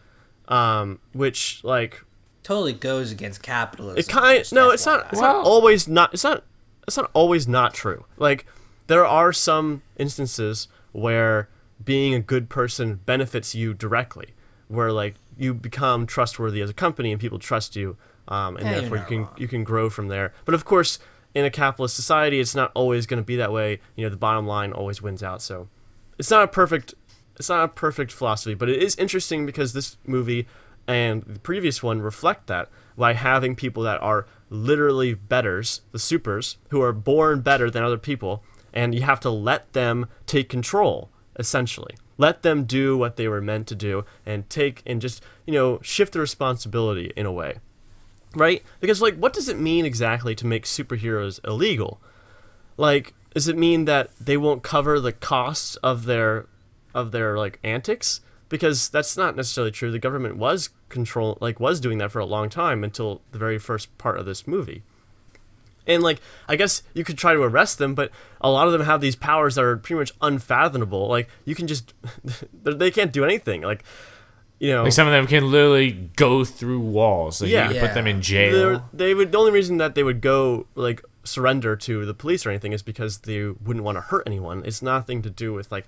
Um, 0.49 1.01
which 1.13 1.61
like 1.65 2.05
totally 2.43 2.73
goes 2.73 3.11
against 3.11 3.43
capitalism. 3.43 3.99
it 3.99 4.09
kind 4.09 4.39
just 4.39 4.53
no, 4.53 4.71
it's 4.71 4.87
not. 4.87 5.07
FYI. 5.07 5.13
It's 5.13 5.21
not 5.21 5.37
always 5.45 5.89
not. 5.89 6.15
It's 6.15 6.25
not. 6.25 6.45
It's 6.87 6.97
not 6.97 7.11
always 7.15 7.49
not 7.49 7.75
true. 7.75 8.05
Like 8.17 8.47
there 8.87 9.05
are 9.05 9.33
some 9.33 9.83
instances 9.97 10.69
where 10.97 11.49
being 11.85 12.15
a 12.15 12.21
good 12.21 12.49
person 12.49 13.01
benefits 13.05 13.55
you 13.55 13.75
directly, 13.75 14.35
where 14.69 14.91
like 14.93 15.15
you 15.37 15.53
become 15.53 16.07
trustworthy 16.07 16.61
as 16.63 16.71
a 16.71 16.75
company 16.75 17.13
and 17.13 17.21
people 17.21 17.39
trust 17.39 17.77
you, 17.77 17.97
um, 18.29 18.57
and 18.57 18.67
Yeah, 18.67 18.81
therefore 18.81 18.97
you 18.99 19.05
can 19.05 19.19
wrong. 19.23 19.35
you 19.37 19.49
can 19.49 19.63
grow 19.65 19.91
from 19.91 20.09
there. 20.09 20.33
But 20.45 20.55
of 20.55 20.65
course, 20.65 20.99
in 21.35 21.45
a 21.45 21.51
capitalist 21.51 21.95
society, 21.95 22.41
it's 22.41 22.55
not 22.55 22.73
always 22.75 23.07
going 23.07 23.23
to 23.23 23.27
be 23.27 23.37
that 23.37 23.53
way. 23.53 23.81
You 23.95 24.05
know, 24.05 24.11
the 24.11 24.17
bottom 24.17 24.47
line 24.47 24.73
always 24.73 25.03
wins 25.03 25.23
out. 25.23 25.43
So 25.43 25.69
it's 26.19 26.31
not 26.31 26.43
a 26.45 26.49
perfect 26.49 26.95
it's 27.39 27.51
not 27.51 27.65
a 27.65 27.69
perfect 27.69 28.11
philosophy, 28.13 28.55
but 28.55 28.71
it 28.71 28.83
is 28.83 28.97
interesting 28.97 29.45
because 29.45 29.75
this 29.75 29.99
movie 30.07 30.47
and 30.89 31.23
the 31.25 31.39
previous 31.41 31.83
one 31.83 32.01
reflect 32.01 32.47
that 32.47 32.71
by 32.97 33.13
having 33.13 33.55
people 33.55 33.83
that 33.83 34.01
are 34.01 34.27
literally 34.49 35.13
betters, 35.13 35.83
the 35.93 35.99
supers, 35.99 36.57
who 36.71 36.81
are 36.81 36.93
born 36.95 37.41
better 37.43 37.69
than 37.71 37.83
other 37.83 37.99
people, 37.99 38.43
and 38.77 38.95
you 38.95 39.03
have 39.03 39.21
to 39.21 39.31
let 39.31 39.73
them 39.73 40.07
take 40.27 40.51
control, 40.51 41.11
essentially. 41.39 41.97
Let 42.19 42.43
them 42.43 42.65
do 42.65 42.97
what 42.97 43.17
they 43.17 43.27
were 43.27 43.41
meant 43.41 43.67
to 43.69 43.75
do 43.75 44.05
and 44.25 44.49
take 44.49 44.83
and 44.87 45.01
just, 45.01 45.23
you 45.47 45.55
know, 45.55 45.81
shift 45.83 46.13
the 46.13 46.21
responsibility 46.21 47.13
in 47.17 47.27
a 47.27 47.33
way. 47.33 47.59
Right? 48.35 48.63
Because, 48.81 49.01
like, 49.01 49.17
what 49.17 49.33
does 49.33 49.49
it 49.49 49.59
mean 49.59 49.87
exactly 49.87 50.35
to 50.35 50.47
make 50.47 50.65
superheroes 50.65 51.41
illegal? 51.43 52.01
Like, 52.77 53.15
does 53.33 53.49
it 53.49 53.57
mean 53.57 53.87
that 53.87 54.11
they 54.21 54.37
won't 54.37 54.63
cover 54.63 55.01
the 55.01 55.13
costs 55.13 55.77
of 55.77 56.05
their 56.05 56.47
of 56.95 57.13
their 57.13 57.39
like 57.39 57.59
antics? 57.65 58.21
Because 58.49 58.91
that's 58.91 59.17
not 59.17 59.37
necessarily 59.37 59.71
true. 59.71 59.91
The 59.91 59.99
government 59.99 60.37
was 60.37 60.69
control 60.91 61.39
like 61.41 61.59
was 61.59 61.81
doing 61.81 61.97
that 61.99 62.13
for 62.13 62.19
a 62.19 62.27
long 62.27 62.51
time 62.51 62.85
until 62.85 63.23
the 63.33 63.39
very 63.39 63.59
first 63.59 63.97
part 63.97 64.19
of 64.19 64.27
this 64.27 64.47
movie. 64.47 64.83
And 65.87 66.03
like 66.03 66.21
I 66.49 66.57
guess 66.57 66.83
you 66.95 67.05
could 67.05 67.17
try 67.19 67.33
to 67.35 67.41
arrest 67.43 67.79
them, 67.79 67.95
but 67.95 68.11
a 68.41 68.51
lot 68.51 68.67
of 68.67 68.73
them 68.73 68.83
have 68.83 69.01
these 69.01 69.17
powers 69.17 69.55
that 69.55 69.65
are 69.65 69.77
pretty 69.77 69.99
much 69.99 70.13
unfathomable. 70.21 71.09
Like 71.09 71.29
you 71.45 71.55
can 71.55 71.67
just 71.67 71.95
they 72.63 72.91
can't 72.91 73.13
do 73.13 73.25
anything. 73.25 73.63
Like 73.63 73.85
you 74.59 74.73
know, 74.73 74.85
Like 74.85 74.93
some 74.93 75.07
of 75.07 75.13
them 75.13 75.27
can 75.27 75.51
literally 75.51 75.93
go 76.17 76.45
through 76.45 76.81
walls. 76.81 77.43
Like 77.43 77.51
Yeah. 77.51 77.69
you 77.69 77.75
could 77.75 77.89
put 77.89 77.95
them 77.95 78.07
in 78.07 78.23
jail. 78.23 78.53
they're- 78.53 78.83
they 78.93 79.15
would 79.15 79.31
the 79.33 79.39
only 79.39 79.53
reason 79.53 79.77
that 79.79 79.95
they 79.95 80.03
would 80.03 80.21
go 80.21 80.67
like 80.75 81.03
surrender 81.25 81.75
to 81.77 82.07
the 82.07 82.15
police 82.15 82.47
or 82.47 82.51
anything 82.51 82.73
is 82.73 82.83
because 82.83 83.19
they 83.19 83.49
wouldn't 83.49 83.85
want 83.85 83.97
to 83.97 84.01
hurt 84.03 84.23
anyone. 84.27 84.63
It's 84.65 84.81
nothing 84.83 85.23
to 85.23 85.31
do 85.31 85.53
with 85.53 85.71
like 85.73 85.87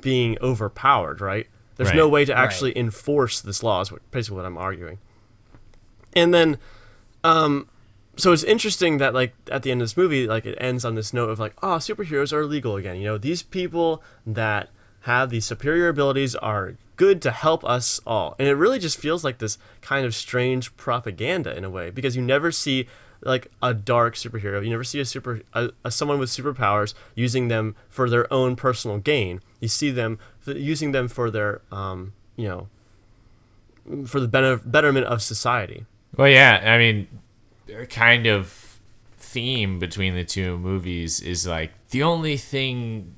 being 0.00 0.36
overpowered, 0.42 1.20
right? 1.20 1.46
There's 1.76 1.94
no 1.94 2.08
way 2.08 2.24
to 2.24 2.34
actually 2.36 2.76
enforce 2.76 3.40
this 3.40 3.62
law. 3.62 3.80
Is 3.80 3.92
what, 3.92 4.08
basically 4.10 4.36
what 4.38 4.46
I'm 4.46 4.58
arguing. 4.58 4.98
And 6.14 6.34
then, 6.34 6.58
um, 7.22 7.68
so 8.18 8.32
it's 8.32 8.44
interesting 8.44 8.98
that 8.98 9.14
like 9.14 9.34
at 9.50 9.62
the 9.62 9.70
end 9.70 9.80
of 9.80 9.86
this 9.88 9.96
movie, 9.96 10.26
like 10.26 10.44
it 10.44 10.58
ends 10.60 10.84
on 10.84 10.96
this 10.96 11.12
note 11.12 11.30
of 11.30 11.38
like, 11.38 11.54
oh, 11.62 11.76
superheroes 11.76 12.32
are 12.32 12.44
legal 12.44 12.76
again. 12.76 12.96
You 12.96 13.04
know, 13.04 13.18
these 13.18 13.42
people 13.42 14.02
that 14.26 14.70
have 15.02 15.30
these 15.30 15.44
superior 15.44 15.88
abilities 15.88 16.34
are 16.34 16.74
good 16.96 17.22
to 17.22 17.30
help 17.30 17.64
us 17.64 18.00
all. 18.04 18.34
And 18.38 18.48
it 18.48 18.54
really 18.54 18.80
just 18.80 18.98
feels 18.98 19.22
like 19.22 19.38
this 19.38 19.56
kind 19.80 20.04
of 20.04 20.14
strange 20.14 20.76
propaganda 20.76 21.56
in 21.56 21.64
a 21.64 21.70
way 21.70 21.90
because 21.90 22.16
you 22.16 22.22
never 22.22 22.50
see 22.50 22.88
like 23.20 23.50
a 23.62 23.72
dark 23.72 24.16
superhero. 24.16 24.62
You 24.64 24.70
never 24.70 24.84
see 24.84 24.98
a 24.98 25.04
super 25.04 25.42
a, 25.54 25.70
a 25.84 25.90
someone 25.92 26.18
with 26.18 26.28
superpowers 26.28 26.94
using 27.14 27.46
them 27.48 27.76
for 27.88 28.10
their 28.10 28.30
own 28.32 28.56
personal 28.56 28.98
gain. 28.98 29.40
You 29.60 29.68
see 29.68 29.90
them 29.92 30.18
using 30.44 30.90
them 30.90 31.06
for 31.06 31.30
their 31.30 31.60
um, 31.70 32.14
you 32.36 32.48
know, 32.48 32.68
for 34.06 34.20
the 34.20 34.28
better, 34.28 34.56
betterment 34.56 35.06
of 35.06 35.22
society. 35.22 35.86
Well, 36.16 36.28
yeah, 36.28 36.62
I 36.64 36.78
mean, 36.78 37.06
kind 37.88 38.26
of 38.26 38.80
theme 39.16 39.78
between 39.78 40.14
the 40.14 40.24
two 40.24 40.58
movies 40.58 41.20
is 41.20 41.46
like 41.46 41.72
the 41.90 42.02
only 42.02 42.36
thing 42.36 43.14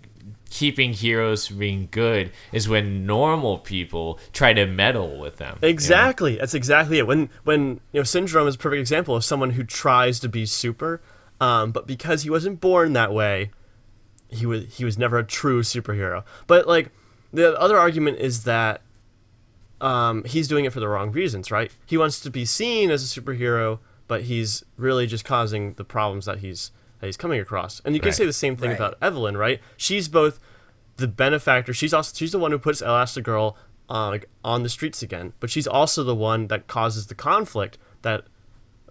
keeping 0.51 0.93
heroes 0.93 1.47
from 1.47 1.59
being 1.59 1.89
good 1.91 2.33
is 2.53 2.69
when 2.69 3.07
normal 3.07 3.59
people 3.59 4.19
try 4.33 4.53
to 4.53 4.67
meddle 4.67 5.19
with 5.19 5.37
them. 5.37 5.57
you 5.63 5.69
know? 5.69 5.71
Exactly. 5.71 6.37
That's 6.37 6.55
exactly 6.55 6.99
it. 6.99 7.07
When 7.07 7.31
when 7.45 7.81
you 7.93 8.01
know 8.01 8.03
syndrome 8.03 8.49
is 8.49 8.57
a 8.57 8.59
perfect 8.59 8.81
example 8.81 9.17
of 9.17 9.25
someone 9.25 9.51
who 9.51 9.65
tries 9.65 10.21
to 10.21 10.29
be 10.29 10.45
super, 10.45 11.01
um, 11.41 11.71
but 11.71 11.87
because 11.87 12.23
he 12.25 12.31
wasn't 12.31 12.61
born 12.61 12.93
that 12.95 13.13
way, 13.13 13.53
he 14.29 14.45
was 14.45 14.77
he 14.77 14.85
was 14.85 14.99
never 14.99 15.19
a 15.19 15.25
true 15.25 15.63
superhero. 15.63 16.25
But 16.47 16.67
like 16.67 16.91
the 17.33 17.59
other 17.59 17.79
argument 17.79 18.19
is 18.19 18.45
that 18.45 18.83
um, 19.81 20.25
he's 20.25 20.49
doing 20.49 20.65
it 20.65 20.73
for 20.73 20.81
the 20.81 20.89
wrong 20.89 21.13
reasons, 21.13 21.51
right? 21.51 21.71
He 21.87 21.97
wants 21.97 22.21
to 22.21 22.31
be 22.31 22.45
seen 22.45 22.91
as 22.91 23.03
a 23.05 23.21
superhero, 23.21 23.79
but 24.11 24.23
he's 24.25 24.65
really 24.77 25.07
just 25.07 25.25
causing 25.25 25.75
the 25.75 25.85
problems 25.85 26.25
that 26.27 26.41
he's 26.41 26.73
that 26.99 27.07
he's 27.07 27.17
coming 27.17 27.41
across. 27.41 27.81
And 27.85 27.95
you 27.95 28.01
can 28.01 28.09
Right. 28.09 28.17
say 28.17 28.27
the 28.27 28.33
same 28.33 28.57
thing 28.57 28.71
Right. 28.71 28.77
about 28.77 28.99
Evelyn, 29.01 29.37
right? 29.37 29.61
She's 29.77 30.09
both 30.09 30.41
the 30.97 31.07
benefactor. 31.07 31.73
She's 31.73 31.95
also 31.95 32.13
she's 32.17 32.33
the 32.33 32.41
one 32.41 32.51
who 32.51 32.59
puts 32.59 32.83
Elastigirl 32.83 33.55
uh, 33.89 34.09
like 34.09 34.29
on 34.45 34.65
the 34.65 34.69
streets 34.69 35.01
again, 35.01 35.33
but 35.39 35.49
she's 35.49 35.67
also 35.69 36.03
the 36.03 36.15
one 36.17 36.49
that 36.49 36.67
causes 36.67 37.07
the 37.07 37.15
conflict 37.15 37.79
that 38.03 38.25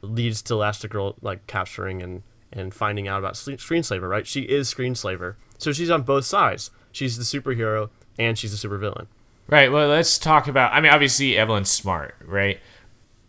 leads 0.01 0.41
to 0.43 0.53
Elastigirl 0.53 1.17
like 1.21 1.45
capturing 1.47 2.01
and 2.01 2.23
and 2.53 2.73
finding 2.73 3.07
out 3.09 3.19
about 3.19 3.33
Screenslaver, 3.35 4.09
right? 4.09 4.25
She 4.25 4.41
is 4.43 4.73
Screenslaver, 4.73 5.35
so 5.57 5.73
she's 5.73 5.89
on 5.89 6.01
both 6.03 6.23
sides. 6.25 6.71
She's 6.93 7.17
the 7.17 7.25
superhero 7.25 7.89
and 8.17 8.37
she's 8.39 8.53
the 8.59 8.67
supervillain. 8.67 9.07
Right. 9.47 9.69
Well, 9.71 9.89
let's 9.89 10.17
talk 10.17 10.47
about. 10.47 10.71
I 10.73 10.79
mean, 10.81 10.91
obviously 10.93 11.35
Evelyn's 11.37 11.69
smart, 11.69 12.15
right? 12.25 12.59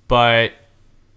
But 0.08 0.52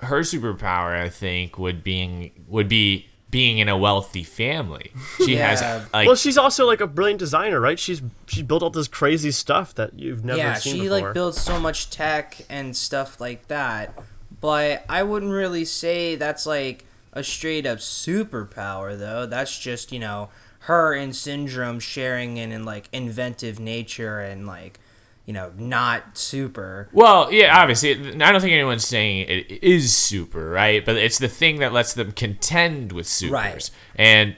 her 0.03 0.19
superpower, 0.21 0.95
I 0.99 1.09
think, 1.09 1.57
would 1.57 1.83
being 1.83 2.45
would 2.47 2.67
be 2.69 3.07
being 3.31 3.57
in 3.57 3.67
a 3.67 3.75
wealthy 3.75 4.23
family. 4.23 4.91
She 5.17 5.35
Yeah. 5.35 5.55
has 5.55 5.91
like 5.91 6.05
well, 6.07 6.15
she's 6.15 6.37
also 6.37 6.67
like 6.67 6.81
a 6.81 6.87
brilliant 6.87 7.19
designer, 7.19 7.59
right? 7.59 7.79
She's 7.79 8.01
she 8.27 8.43
built 8.43 8.61
all 8.61 8.69
this 8.69 8.87
crazy 8.87 9.31
stuff 9.31 9.73
that 9.75 9.97
you've 9.97 10.23
never 10.23 10.37
yeah, 10.37 10.53
seen 10.55 10.75
she 10.75 10.81
before. 10.81 10.99
like 11.01 11.13
builds 11.13 11.41
so 11.41 11.59
much 11.59 11.89
tech 11.89 12.37
and 12.49 12.75
stuff 12.75 13.19
like 13.19 13.47
that. 13.47 13.97
But 14.39 14.85
I 14.89 15.03
wouldn't 15.03 15.31
really 15.31 15.65
say 15.65 16.15
that's 16.15 16.45
like 16.45 16.85
a 17.11 17.23
straight 17.23 17.65
up 17.65 17.79
superpower 17.79 18.97
though. 18.97 19.25
That's 19.25 19.57
just, 19.57 19.91
you 19.91 19.99
know, 19.99 20.29
her 20.59 20.93
and 20.93 21.15
Syndrome 21.15 21.79
sharing 21.79 22.37
in, 22.37 22.51
in 22.51 22.65
like 22.65 22.87
inventive 22.91 23.59
nature 23.59 24.19
and 24.19 24.45
like, 24.45 24.79
you 25.25 25.33
know, 25.33 25.51
not 25.57 26.17
super. 26.17 26.89
Well, 26.91 27.31
yeah, 27.31 27.57
obviously, 27.57 27.91
I 27.91 28.31
don't 28.31 28.41
think 28.41 28.51
anyone's 28.53 28.85
saying 28.85 29.27
it 29.29 29.63
is 29.63 29.95
super, 29.95 30.49
right? 30.49 30.83
But 30.85 30.97
it's 30.97 31.17
the 31.17 31.27
thing 31.29 31.59
that 31.59 31.71
lets 31.73 31.93
them 31.93 32.11
contend 32.11 32.91
with 32.91 33.07
supers. 33.07 33.33
Right. 33.33 33.69
And 33.95 34.35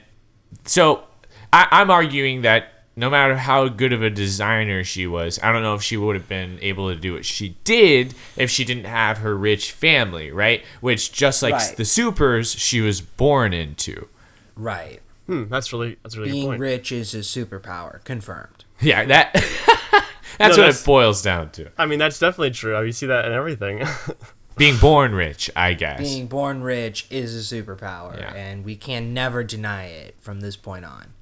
so 0.64 1.04
I, 1.52 1.66
I'm 1.72 1.90
arguing 1.90 2.42
that 2.42 2.72
no 2.98 3.10
matter 3.10 3.36
how 3.36 3.68
good 3.68 3.92
of 3.92 4.02
a 4.02 4.08
designer 4.10 4.82
she 4.84 5.06
was, 5.06 5.38
I 5.42 5.52
don't 5.52 5.62
know 5.62 5.74
if 5.74 5.82
she 5.82 5.96
would 5.96 6.16
have 6.16 6.28
been 6.28 6.58
able 6.62 6.88
to 6.88 6.96
do 6.98 7.12
what 7.14 7.24
she 7.26 7.56
did 7.64 8.14
if 8.36 8.48
she 8.50 8.64
didn't 8.64 8.84
have 8.86 9.18
her 9.18 9.36
rich 9.36 9.72
family, 9.72 10.30
right? 10.30 10.64
Which, 10.80 11.12
just 11.12 11.42
like 11.42 11.52
Right. 11.54 11.76
the 11.76 11.84
supers, 11.84 12.52
she 12.52 12.80
was 12.80 13.00
born 13.02 13.52
into. 13.52 14.08
Right. 14.56 15.02
Hmm, 15.26 15.44
that's 15.48 15.72
really 15.72 15.96
that's 16.04 16.14
a 16.14 16.18
really 16.20 16.30
good 16.30 16.34
Being 16.34 16.46
point. 16.46 16.60
rich 16.60 16.92
is 16.92 17.12
a 17.14 17.18
superpower. 17.18 18.02
Confirmed. 18.04 18.64
Yeah, 18.80 19.04
that. 19.06 19.44
that's 20.38 20.56
No, 20.56 20.62
what 20.62 20.66
that's- 20.68 20.82
it 20.82 20.86
boils 20.86 21.22
down 21.22 21.50
to. 21.52 21.70
I 21.78 21.86
mean, 21.86 21.98
that's 21.98 22.18
definitely 22.18 22.50
true. 22.52 22.74
I 22.74 22.80
mean, 22.80 22.86
you 22.86 22.92
see 22.92 23.06
that 23.06 23.24
in 23.26 23.32
everything. 23.32 23.82
Being 24.56 24.78
born 24.78 25.14
rich, 25.14 25.50
I 25.54 25.74
guess. 25.74 26.00
Being 26.00 26.28
born 26.28 26.62
rich 26.62 27.06
is 27.10 27.52
a 27.52 27.54
superpower, 27.54 28.18
Yeah. 28.18 28.32
and 28.32 28.64
we 28.64 28.74
can 28.74 29.12
never 29.12 29.44
deny 29.44 29.84
it 29.86 30.16
from 30.18 30.40
this 30.40 30.56
point 30.56 30.86
on. 30.86 31.12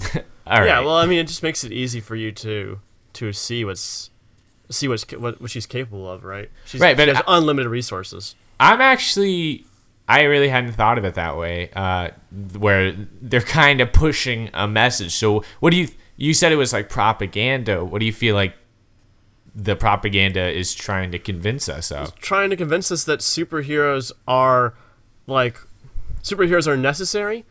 All 0.46 0.58
right. 0.60 0.66
Yeah, 0.66 0.80
well, 0.80 0.96
I 0.96 1.06
mean, 1.06 1.18
it 1.20 1.28
just 1.28 1.42
makes 1.44 1.62
it 1.62 1.70
easy 1.72 2.00
for 2.00 2.16
you 2.16 2.32
to 2.32 2.80
to 3.12 3.32
see 3.32 3.64
what's 3.64 4.10
see 4.70 4.88
what's 4.88 5.04
what, 5.12 5.40
what 5.40 5.50
she's 5.52 5.66
capable 5.66 6.10
of, 6.10 6.24
right? 6.24 6.50
She's, 6.64 6.80
Right, 6.80 6.96
but 6.96 7.04
she 7.08 7.14
has 7.14 7.22
I- 7.28 7.36
unlimited 7.38 7.70
resources. 7.70 8.34
I'm 8.58 8.80
actually 8.80 9.64
I 10.08 10.22
really 10.22 10.48
hadn't 10.48 10.72
thought 10.72 10.98
of 10.98 11.04
it 11.04 11.14
that 11.14 11.36
way. 11.36 11.70
Uh, 11.76 12.10
where 12.58 12.90
they're 13.22 13.40
kind 13.40 13.80
of 13.80 13.92
pushing 13.92 14.50
a 14.52 14.66
message. 14.66 15.12
So 15.14 15.44
what 15.60 15.70
do 15.70 15.76
you 15.76 15.88
you 16.16 16.34
said 16.34 16.50
it 16.50 16.56
was 16.56 16.72
like 16.72 16.88
propaganda? 16.88 17.84
What 17.84 18.00
do 18.00 18.06
you 18.06 18.12
feel 18.12 18.34
like 18.34 18.54
the 19.54 19.76
propaganda 19.76 20.48
is 20.48 20.74
trying 20.74 21.10
to 21.12 21.18
convince 21.18 21.68
us 21.68 21.90
of? 21.90 22.14
Trying 22.16 22.50
to 22.50 22.56
convince 22.56 22.90
us 22.92 23.04
that 23.04 23.20
superheroes 23.20 24.12
are 24.26 24.74
like 25.26 25.58
superheroes 26.22 26.66
are 26.66 26.76
necessary, 26.76 27.44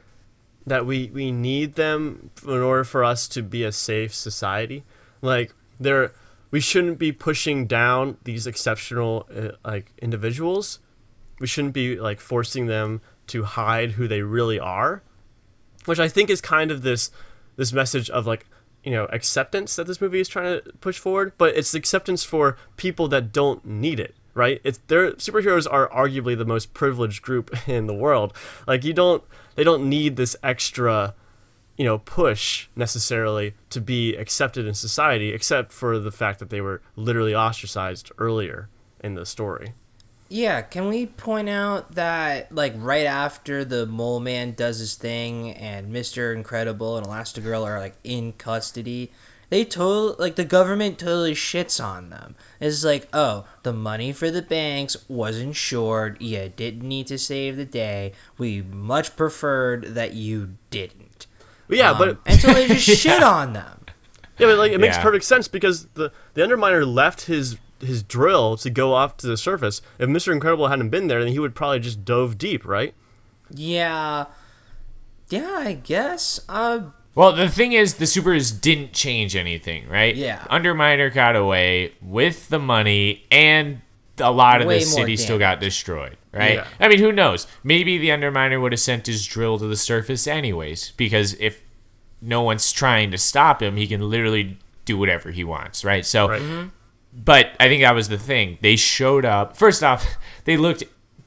that 0.65 0.85
we 0.85 1.09
we 1.13 1.31
need 1.31 1.75
them 1.75 2.31
in 2.43 2.49
order 2.61 2.83
for 2.83 3.03
us 3.03 3.27
to 3.29 3.41
be 3.41 3.63
a 3.63 3.71
safe 3.71 4.13
society. 4.13 4.83
Like 5.21 5.53
they're 5.79 6.13
we 6.51 6.59
shouldn't 6.59 6.97
be 6.99 7.11
pushing 7.11 7.67
down 7.67 8.17
these 8.23 8.47
exceptional 8.47 9.27
uh, 9.35 9.49
like 9.63 9.91
individuals. 10.01 10.79
We 11.39 11.47
shouldn't 11.47 11.73
be 11.73 11.99
like 11.99 12.19
forcing 12.19 12.65
them 12.65 13.01
to 13.27 13.43
hide 13.43 13.91
who 13.91 14.07
they 14.07 14.23
really 14.23 14.59
are. 14.59 15.03
which 15.85 15.99
I 15.99 16.07
think 16.07 16.29
is 16.29 16.41
kind 16.41 16.71
of 16.71 16.81
this 16.81 17.11
this 17.55 17.71
message 17.73 18.09
of 18.09 18.25
like 18.25 18.45
you 18.83 18.91
know 18.91 19.05
acceptance 19.05 19.75
that 19.75 19.87
this 19.87 20.01
movie 20.01 20.19
is 20.19 20.27
trying 20.27 20.61
to 20.61 20.71
push 20.81 20.97
forward, 20.97 21.33
but 21.37 21.55
it's 21.55 21.73
acceptance 21.73 22.23
for 22.23 22.57
people 22.77 23.07
that 23.09 23.31
don't 23.31 23.65
need 23.65 23.99
it, 23.99 24.15
right? 24.33 24.61
It's 24.63 24.79
their 24.87 25.11
superheroes 25.13 25.67
are 25.69 25.89
arguably 25.89 26.37
the 26.37 26.45
most 26.45 26.73
privileged 26.73 27.21
group 27.21 27.55
in 27.67 27.87
the 27.87 27.93
world. 27.93 28.33
Like 28.67 28.83
you 28.83 28.93
don't 28.93 29.23
they 29.55 29.63
don't 29.63 29.89
need 29.89 30.15
this 30.15 30.35
extra 30.43 31.15
you 31.77 31.85
know 31.85 31.99
push 31.99 32.67
necessarily 32.75 33.53
to 33.69 33.81
be 33.81 34.15
accepted 34.15 34.65
in 34.65 34.73
society 34.73 35.29
except 35.29 35.71
for 35.71 35.99
the 35.99 36.11
fact 36.11 36.39
that 36.39 36.49
they 36.49 36.61
were 36.61 36.81
literally 36.95 37.35
ostracized 37.35 38.11
earlier 38.17 38.69
in 39.01 39.15
the 39.15 39.25
story. 39.25 39.73
Yeah, 40.31 40.61
can 40.61 40.87
we 40.89 41.07
point 41.07 41.49
out 41.49 41.95
that 41.95 42.53
like 42.53 42.73
right 42.77 43.05
after 43.07 43.65
the 43.65 43.85
mole 43.87 44.19
man 44.19 44.51
does 44.53 44.77
his 44.77 44.93
thing 44.95 45.51
and 45.53 45.91
Mr. 45.91 46.35
Incredible 46.35 46.97
and 46.97 47.07
Elastigirl 47.07 47.65
are 47.65 47.79
like 47.79 47.95
in 48.03 48.33
custody, 48.33 49.11
they 49.49 49.65
totally 49.65 50.15
like 50.19 50.35
the 50.35 50.45
government 50.45 50.99
totally 50.99 51.33
shits 51.33 51.83
on 51.83 52.11
them. 52.11 52.35
It's 52.59 52.83
like, 52.83 53.07
oh, 53.11 53.45
the 53.63 53.73
money 53.73 54.11
for 54.13 54.29
the 54.29 54.43
banks 54.43 54.95
was 55.09 55.39
insured. 55.39 56.21
You 56.21 56.47
didn't 56.55 56.87
need 56.87 57.07
to 57.07 57.17
save 57.17 57.57
the 57.57 57.65
day. 57.65 58.13
We 58.37 58.61
much 58.61 59.15
preferred 59.15 59.95
that 59.95 60.13
you 60.13 60.57
didn't. 60.69 61.25
yeah, 61.69 61.89
Um, 61.91 61.97
but 61.97 62.17
and 62.27 62.39
so 62.39 62.53
they 62.53 62.67
just 62.67 62.85
shit 63.01 63.23
on 63.23 63.53
them. 63.53 63.79
yeah, 64.37 64.45
but 64.45 64.59
like 64.59 64.73
it 64.73 64.79
makes 64.79 64.97
Yeah. 64.97 65.01
perfect 65.03 65.25
sense 65.25 65.47
because 65.47 65.85
the 65.95 66.11
the 66.35 66.41
Underminer 66.43 66.85
left 66.85 67.21
his 67.21 67.57
his 67.81 68.03
drill 68.03 68.57
to 68.57 68.69
go 68.69 68.93
off 68.93 69.17
to 69.17 69.27
the 69.27 69.37
surface. 69.37 69.81
If 69.97 70.09
Mister 70.09 70.31
Incredible 70.31 70.67
hadn't 70.67 70.89
been 70.89 71.07
there, 71.07 71.23
then 71.23 71.33
he 71.33 71.39
would 71.39 71.55
probably 71.55 71.79
just 71.79 72.03
dove 72.05 72.37
deep, 72.37 72.65
right? 72.65 72.93
Yeah, 73.51 74.25
yeah, 75.29 75.55
I 75.59 75.73
guess. 75.73 76.39
Uh, 76.49 76.81
Well, 77.15 77.33
the 77.33 77.49
thing 77.49 77.73
is, 77.73 77.95
the 77.95 78.07
supers 78.07 78.51
didn't 78.51 78.93
change 78.93 79.35
anything, 79.35 79.87
right? 79.89 80.15
Yeah. 80.15 80.45
Underminer 80.49 81.13
got 81.13 81.35
away 81.35 81.93
with 82.01 82.49
the 82.49 82.59
money, 82.59 83.25
and 83.31 83.81
a 84.19 84.31
lot 84.31 84.61
of 84.61 84.67
Way 84.67 84.79
the 84.79 84.85
more 84.85 84.99
city 84.99 85.17
still 85.17 85.39
got 85.39 85.59
destroyed, 85.59 86.17
right? 86.33 86.55
Yeah. 86.55 86.67
I 86.79 86.87
mean, 86.89 86.99
who 86.99 87.11
knows? 87.11 87.47
Maybe 87.63 87.97
the 87.97 88.09
Underminer 88.09 88.61
would 88.61 88.71
have 88.73 88.79
sent 88.81 89.07
his 89.07 89.25
drill 89.25 89.57
to 89.59 89.65
the 89.67 89.75
surface 89.77 90.27
anyways, 90.27 90.91
because 90.97 91.35
if 91.39 91.63
no 92.21 92.41
one's 92.41 92.71
trying 92.71 93.11
to 93.11 93.17
stop 93.17 93.61
him, 93.61 93.77
he 93.77 93.87
can 93.87 94.01
literally 94.09 94.57
do 94.85 94.97
whatever 94.97 95.31
he 95.31 95.43
wants, 95.43 95.85
right? 95.85 96.05
So, 96.05 96.27
Right. 96.29 96.69
But 97.13 97.47
I 97.59 97.67
think 97.67 97.81
that 97.83 97.93
was 97.95 98.09
the 98.09 98.17
thing. 98.17 98.57
They 98.61 98.75
showed 98.75 99.25
up. 99.25 99.57
First 99.57 99.83
off, 99.83 100.05
they 100.45 100.57
looked 100.57 100.83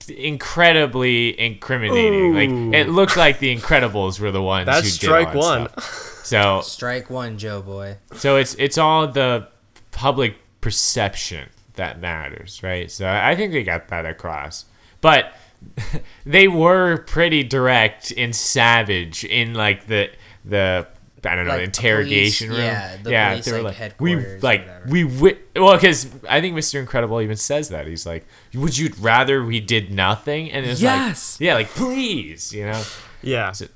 incredibly 0.09 1.38
incriminating. 1.38 2.35
Like 2.35 2.75
it 2.75 2.88
looked 2.88 3.16
like 3.16 3.38
the 3.38 3.55
Incredibles 3.55 4.21
were 4.21 4.31
the 4.31 4.42
ones. 4.42 4.66
That's 4.66 4.81
who 4.81 4.90
did 4.90 4.92
strike 4.95 5.29
all 5.29 5.42
that 5.42 5.61
one. 5.61 5.68
stuff. 5.71 6.09
So 6.25 6.61
strike 6.62 7.11
one, 7.11 7.37
Joe 7.37 7.61
boy. 7.61 7.97
so 8.14 8.37
it's 8.37 8.55
it's 8.55 8.79
all 8.79 9.09
the 9.09 9.49
public 9.90 10.37
perception 10.61 11.49
that 11.75 12.01
matters, 12.01 12.62
right? 12.62 12.88
So 12.90 13.09
I 13.09 13.35
think 13.35 13.53
they 13.53 13.64
got 13.64 13.88
that 13.88 14.07
across. 14.07 14.64
But 15.01 15.35
they 16.25 16.47
were 16.47 16.99
pretty 17.09 17.42
direct 17.42 18.12
and 18.16 18.35
savage 18.35 19.25
in 19.25 19.55
like 19.55 19.88
the 19.88 20.11
the 20.45 20.87
I 21.25 21.37
don't 21.37 21.47
know 21.47 21.53
Like 21.53 21.63
interrogation 21.63 22.49
police- 22.49 22.59
room. 22.59 22.67
yeah, 22.67 22.97
the 23.03 23.11
yeah, 23.11 23.31
police, 23.31 23.45
they 23.45 23.53
were 23.53 23.63
like, 23.63 23.79
like, 23.79 24.01
we 24.01 24.11
headquarters 24.13 24.35
or 24.43 24.47
like 24.47 24.61
whatever. 24.67 24.89
we 24.91 25.03
wi- 25.05 25.39
well 25.57 25.75
because 25.75 26.07
I 26.29 26.41
think 26.41 26.57
Mr. 26.57 26.81
Incredible 26.81 27.21
even 27.21 27.37
says 27.37 27.69
that 27.69 27.87
he's 27.87 28.05
like, 28.07 28.27
would 28.55 28.77
you 28.77 28.91
rather 29.01 29.45
we 29.45 29.61
did 29.61 29.93
nothing? 29.93 30.51
And 30.51 30.67
it's 30.67 30.81
Yes! 30.81 31.37
like, 31.41 31.45
yeah, 31.47 31.55
like 31.55 31.69
please, 31.71 32.53
you 32.53 32.67
know. 32.67 32.83
Yeah. 33.23 33.53
So- 33.53 33.69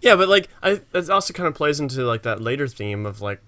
Yeah, 0.00 0.16
but 0.16 0.28
like 0.28 0.48
I 0.62 0.80
it 0.92 1.08
also 1.10 1.32
kind 1.32 1.46
of 1.46 1.54
plays 1.54 1.78
into 1.78 2.02
like 2.04 2.22
that 2.22 2.40
later 2.40 2.66
theme 2.66 3.06
of 3.06 3.20
like 3.20 3.40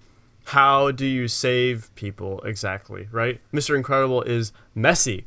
how 0.45 0.91
do 0.91 1.05
you 1.05 1.27
save 1.27 1.89
people 1.95 2.41
exactly, 2.41 3.07
right? 3.11 3.39
Mr. 3.53 3.75
Incredible 3.75 4.21
is 4.23 4.51
messy. 4.75 5.25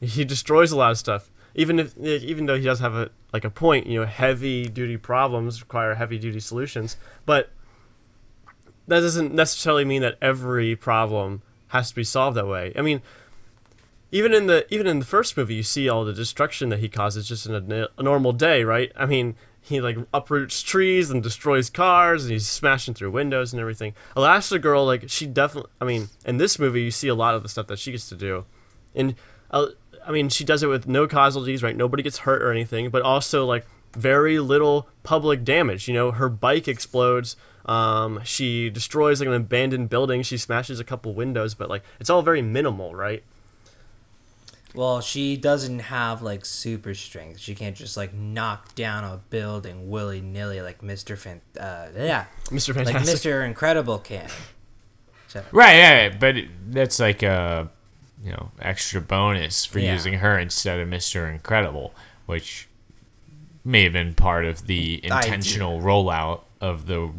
He 0.00 0.24
destroys 0.24 0.72
a 0.72 0.76
lot 0.76 0.90
of 0.90 0.98
stuff. 0.98 1.30
Even 1.54 1.78
if 1.78 1.96
even 1.98 2.46
though 2.46 2.56
he 2.58 2.64
does 2.64 2.80
have 2.80 2.94
a 2.94 3.10
like 3.34 3.44
a 3.44 3.50
point, 3.50 3.88
you 3.88 4.00
know, 4.00 4.06
heavy 4.06 4.64
duty 4.64 4.96
problems 4.96 5.60
require 5.60 5.96
heavy 5.96 6.18
duty 6.18 6.38
solutions, 6.38 6.96
but 7.26 7.50
that 8.86 9.00
doesn't 9.00 9.34
necessarily 9.34 9.84
mean 9.84 10.02
that 10.02 10.16
every 10.22 10.76
problem 10.76 11.42
has 11.68 11.88
to 11.88 11.96
be 11.96 12.04
solved 12.04 12.36
that 12.36 12.46
way. 12.46 12.72
I 12.76 12.80
mean, 12.80 13.02
even 14.12 14.32
in 14.32 14.46
the 14.46 14.72
even 14.72 14.86
in 14.86 15.00
the 15.00 15.04
first 15.04 15.36
movie, 15.36 15.56
you 15.56 15.64
see 15.64 15.88
all 15.88 16.04
the 16.04 16.12
destruction 16.12 16.68
that 16.68 16.78
he 16.78 16.88
causes 16.88 17.26
just 17.26 17.46
in 17.46 17.72
a, 17.72 17.88
a 17.98 18.02
normal 18.04 18.32
day, 18.32 18.62
right? 18.62 18.92
I 18.94 19.04
mean, 19.04 19.34
he 19.60 19.80
like 19.80 19.96
uproots 20.14 20.62
trees 20.62 21.10
and 21.10 21.20
destroys 21.20 21.68
cars, 21.68 22.22
and 22.22 22.32
he's 22.32 22.46
smashing 22.46 22.94
through 22.94 23.10
windows 23.10 23.52
and 23.52 23.58
everything. 23.58 23.94
Elastigirl, 24.16 24.86
like 24.86 25.10
she 25.10 25.26
definitely, 25.26 25.72
I 25.80 25.86
mean, 25.86 26.08
in 26.24 26.36
this 26.36 26.60
movie, 26.60 26.82
you 26.82 26.92
see 26.92 27.08
a 27.08 27.16
lot 27.16 27.34
of 27.34 27.42
the 27.42 27.48
stuff 27.48 27.66
that 27.66 27.80
she 27.80 27.90
gets 27.90 28.08
to 28.10 28.14
do, 28.14 28.44
and 28.94 29.16
uh, 29.50 29.66
I 30.06 30.10
mean, 30.12 30.28
she 30.28 30.44
does 30.44 30.62
it 30.62 30.66
with 30.66 30.86
no 30.86 31.06
casualties, 31.06 31.62
right? 31.62 31.76
Nobody 31.76 32.02
gets 32.02 32.18
hurt 32.18 32.42
or 32.42 32.50
anything, 32.50 32.90
but 32.90 33.02
also 33.02 33.44
like 33.46 33.66
very 33.94 34.38
little 34.38 34.88
public 35.02 35.44
damage. 35.44 35.88
You 35.88 35.94
know, 35.94 36.10
her 36.12 36.28
bike 36.28 36.68
explodes. 36.68 37.36
Um, 37.66 38.20
she 38.24 38.68
destroys 38.70 39.20
like 39.20 39.28
an 39.28 39.34
abandoned 39.34 39.88
building. 39.88 40.22
She 40.22 40.36
smashes 40.36 40.80
a 40.80 40.84
couple 40.84 41.14
windows, 41.14 41.54
but 41.54 41.70
like 41.70 41.82
it's 42.00 42.10
all 42.10 42.22
very 42.22 42.42
minimal, 42.42 42.94
right? 42.94 43.22
Well, 44.74 45.00
she 45.00 45.36
doesn't 45.36 45.78
have 45.78 46.20
like 46.20 46.44
super 46.44 46.94
strength. 46.94 47.38
She 47.38 47.54
can't 47.54 47.76
just 47.76 47.96
like 47.96 48.12
knock 48.12 48.74
down 48.74 49.04
a 49.04 49.18
building 49.30 49.88
willy 49.88 50.20
nilly 50.20 50.60
like 50.60 50.82
Mister 50.82 51.14
Fan. 51.16 51.40
Uh, 51.58 51.86
yeah, 51.96 52.24
Mr. 52.46 52.74
Fantastic, 52.74 52.94
like 52.94 53.06
Mister 53.06 53.44
Incredible 53.44 53.98
can. 53.98 54.28
Right, 55.50 55.74
yeah, 55.74 56.02
yeah, 56.08 56.16
but 56.16 56.36
it- 56.36 56.48
that's 56.70 57.00
like 57.00 57.24
a 57.24 57.68
you 58.24 58.30
know 58.32 58.50
extra 58.60 59.00
bonus 59.00 59.64
for 59.64 59.78
Yeah. 59.78 59.92
using 59.92 60.14
her 60.14 60.38
instead 60.38 60.80
of 60.80 60.88
Mister 60.88 61.28
Incredible, 61.28 61.94
which 62.26 62.68
may 63.64 63.84
have 63.84 63.92
been 63.92 64.14
part 64.14 64.44
of 64.44 64.66
the 64.66 65.00
intentional 65.04 65.80
rollout 65.80 66.40
of 66.60 66.86
the 66.86 67.10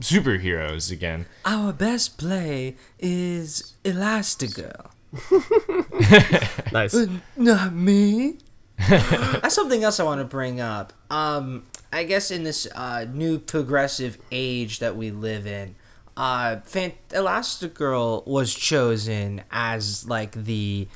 superheroes 0.00 0.90
again. 0.90 1.26
Our 1.44 1.72
best 1.72 2.18
play 2.18 2.76
is 2.98 3.74
Elastigirl. 3.84 4.90
Nice. 6.72 6.96
Not 7.36 7.72
me. 7.72 8.38
That's 8.88 9.54
something 9.54 9.84
else 9.84 10.00
I 10.00 10.04
want 10.04 10.20
to 10.20 10.24
bring 10.24 10.60
up. 10.60 10.92
Um, 11.10 11.64
I 11.92 12.02
guess 12.04 12.30
in 12.32 12.42
this 12.42 12.66
uh, 12.74 13.06
new 13.12 13.38
progressive 13.38 14.18
age 14.32 14.80
that 14.80 14.96
we 14.96 15.10
live 15.12 15.46
in, 15.46 15.76
uh, 16.16 16.56
Fan- 16.64 16.92
Elastigirl 17.10 18.26
was 18.26 18.54
chosen 18.54 19.42
as 19.50 20.08
like 20.08 20.32
the 20.44 20.88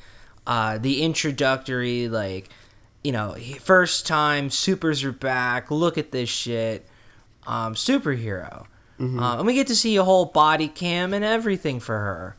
uh, 0.47 0.77
the 0.77 1.01
introductory 1.01 2.07
like 2.07 2.49
you 3.03 3.11
know 3.11 3.35
first 3.59 4.07
time 4.07 4.49
supers 4.49 5.03
are 5.03 5.11
back. 5.11 5.69
Look 5.71 5.97
at 5.97 6.11
this 6.11 6.29
shit, 6.29 6.87
um, 7.45 7.75
superhero, 7.75 8.65
uh, 8.99 9.37
and 9.37 9.45
we 9.45 9.53
get 9.53 9.67
to 9.67 9.75
see 9.75 9.95
a 9.95 10.03
whole 10.03 10.25
body 10.25 10.67
cam 10.67 11.13
and 11.13 11.23
everything 11.23 11.79
for 11.79 11.97
her 11.97 12.35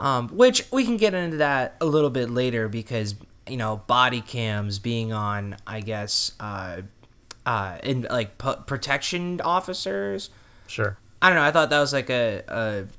um, 0.00 0.28
which 0.30 0.64
we 0.72 0.84
can 0.84 0.96
get 0.96 1.14
into 1.14 1.36
that 1.36 1.76
a 1.80 1.86
little 1.86 2.10
bit 2.10 2.28
later 2.28 2.68
because 2.68 3.14
you 3.48 3.56
know 3.56 3.82
body 3.86 4.20
cams 4.20 4.78
being 4.80 5.12
on 5.12 5.54
i 5.66 5.80
guess 5.80 6.32
uh 6.40 6.80
uh 7.46 7.76
in 7.84 8.02
like 8.10 8.36
p- 8.38 8.54
protection 8.66 9.40
officers 9.42 10.30
Sure. 10.66 10.96
I 11.22 11.28
don't 11.28 11.36
know 11.36 11.42
i 11.44 11.50
thought 11.50 11.70
that 11.70 11.80
was 11.80 11.92
like 11.94 12.10
a, 12.10 12.42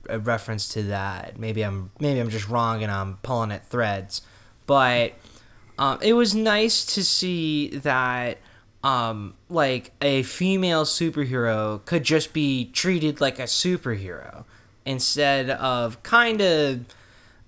a, 0.10 0.16
a 0.16 0.20
reference 0.20 0.68
to 0.70 0.82
that 0.84 1.38
maybe 1.38 1.62
i'm 1.62 1.92
maybe 2.00 2.20
i'm 2.20 2.30
just 2.30 2.48
wrong 2.50 2.82
and 2.82 2.92
i'm 2.92 3.18
pulling 3.18 3.52
at 3.52 3.68
threads 3.68 4.22
but 4.66 5.14
um, 5.78 6.00
it 6.02 6.14
was 6.14 6.34
nice 6.34 6.86
to 6.96 7.04
see 7.04 7.70
that 7.70 8.38
um, 8.84 9.34
like 9.50 9.92
a 10.02 10.24
female 10.24 10.84
superhero 10.86 11.84
could 11.86 12.04
just 12.04 12.32
be 12.34 12.66
treated 12.66 13.20
like 13.22 13.40
a 13.40 13.44
superhero 13.44 14.46
instead 14.86 15.50
of 15.50 16.02
kind 16.04 16.42
of 16.42 16.86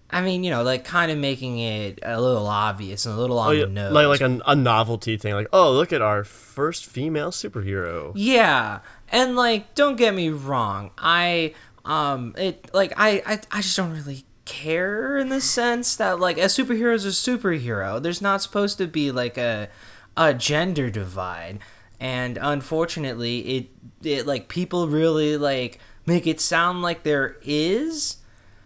I 0.09 0.21
mean, 0.21 0.43
you 0.43 0.51
know, 0.51 0.63
like 0.63 0.85
kind 0.85 1.11
of 1.11 1.17
making 1.17 1.59
it 1.59 1.99
a 2.03 2.21
little 2.21 2.45
obvious 2.47 3.05
and 3.05 3.15
a 3.15 3.17
little 3.17 3.37
on 3.39 3.49
Oh, 3.49 3.51
yeah, 3.51 3.65
the 3.65 3.71
nose. 3.71 3.91
like 3.91 4.07
like 4.07 4.21
a, 4.21 4.39
a 4.45 4.55
novelty 4.55 5.17
thing. 5.17 5.33
Like, 5.33 5.47
oh, 5.51 5.71
look 5.73 5.91
at 5.91 6.01
our 6.01 6.23
first 6.23 6.85
female 6.85 7.31
superhero. 7.31 8.11
Yeah, 8.15 8.79
and 9.09 9.35
like, 9.35 9.75
don't 9.75 9.95
get 9.95 10.13
me 10.13 10.29
wrong, 10.29 10.91
I 10.97 11.53
um, 11.83 12.33
it 12.37 12.69
like 12.73 12.93
I 12.97 13.21
I, 13.25 13.39
I 13.51 13.61
just 13.61 13.77
don't 13.77 13.93
really 13.93 14.25
care 14.45 15.17
in 15.17 15.29
the 15.29 15.41
sense 15.41 15.95
that 15.95 16.19
like 16.19 16.37
a 16.37 16.45
superhero 16.45 16.93
is 16.93 17.05
a 17.05 17.09
superhero. 17.09 18.01
There's 18.01 18.21
not 18.21 18.41
supposed 18.41 18.77
to 18.77 18.87
be 18.87 19.11
like 19.11 19.37
a 19.37 19.69
a 20.17 20.33
gender 20.33 20.89
divide, 20.89 21.59
and 21.99 22.37
unfortunately, 22.41 23.39
it 23.39 23.69
it 24.03 24.27
like 24.27 24.47
people 24.47 24.87
really 24.87 25.37
like 25.37 25.79
make 26.05 26.27
it 26.27 26.39
sound 26.39 26.81
like 26.81 27.03
there 27.03 27.37
is. 27.43 28.17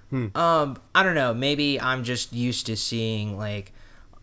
Hmm. 0.10 0.28
Um, 0.36 0.78
I 0.96 1.04
don't 1.04 1.16
know. 1.16 1.34
Maybe 1.34 1.80
I'm 1.80 2.04
just 2.04 2.34
used 2.34 2.66
to 2.66 2.76
seeing 2.76 3.38
like, 3.38 3.72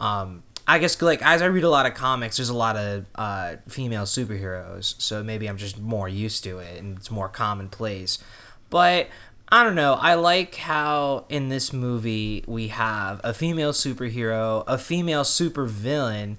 um, 0.00 0.42
I 0.68 0.78
guess 0.78 1.00
like 1.00 1.22
as 1.22 1.42
I 1.42 1.46
read 1.46 1.64
a 1.64 1.70
lot 1.70 1.86
of 1.86 1.94
comics, 1.94 2.38
there's 2.38 2.48
a 2.48 2.56
lot 2.56 2.76
of 2.76 3.06
uh, 3.14 3.56
female 3.68 4.02
superheroes, 4.02 5.00
so 5.00 5.22
maybe 5.22 5.48
I'm 5.48 5.56
just 5.56 5.80
more 5.80 6.08
used 6.08 6.42
to 6.44 6.58
it 6.58 6.78
and 6.78 6.96
it's 6.96 7.10
more 7.10 7.28
commonplace. 7.28 8.18
But 8.68 9.08
I 9.48 9.62
don't 9.62 9.76
know. 9.76 9.94
I 9.94 10.14
like 10.14 10.56
how 10.56 11.26
in 11.28 11.50
this 11.50 11.72
movie 11.72 12.42
we 12.48 12.68
have 12.68 13.20
a 13.22 13.32
female 13.32 13.72
superhero, 13.72 14.64
a 14.66 14.76
female 14.76 15.22
supervillain, 15.22 16.36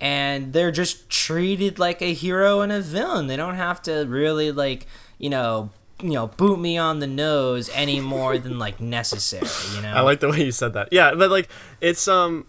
and 0.00 0.52
they're 0.52 0.72
just 0.72 1.08
treated 1.08 1.78
like 1.78 2.02
a 2.02 2.12
hero 2.12 2.60
and 2.62 2.72
a 2.72 2.80
villain. 2.80 3.28
They 3.28 3.36
don't 3.36 3.54
have 3.54 3.80
to 3.82 4.06
really 4.08 4.50
like, 4.50 4.86
you 5.18 5.30
know, 5.30 5.70
you 6.02 6.10
know, 6.10 6.26
boot 6.26 6.58
me 6.58 6.78
on 6.78 6.98
the 6.98 7.06
nose 7.06 7.70
any 7.74 8.00
more 8.00 8.38
than 8.38 8.58
like 8.58 8.80
necessary, 8.80 9.48
you 9.76 9.82
know. 9.82 9.92
I 9.92 10.00
like 10.00 10.18
the 10.18 10.28
way 10.28 10.44
you 10.44 10.52
said 10.52 10.72
that. 10.72 10.88
Yeah, 10.90 11.14
but 11.14 11.30
like 11.30 11.48
it's 11.80 12.08
um 12.08 12.46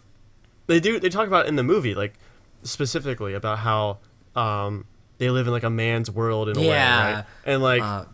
they 0.70 0.80
do 0.80 1.00
they 1.00 1.10
talk 1.10 1.28
about 1.28 1.46
in 1.48 1.56
the 1.56 1.64
movie 1.64 1.94
like 1.94 2.14
specifically 2.64 3.34
about 3.34 3.60
how 3.60 3.98
um 4.36 4.86
they 5.18 5.30
live 5.30 5.48
in 5.48 5.54
like 5.54 5.64
a 5.64 5.70
man's 5.70 6.10
world 6.10 6.50
in 6.50 6.58
a 6.58 6.62
way, 6.62 6.68
right? 7.16 7.26
And 7.46 7.62
like 7.62 7.82
Uh, 7.82 8.06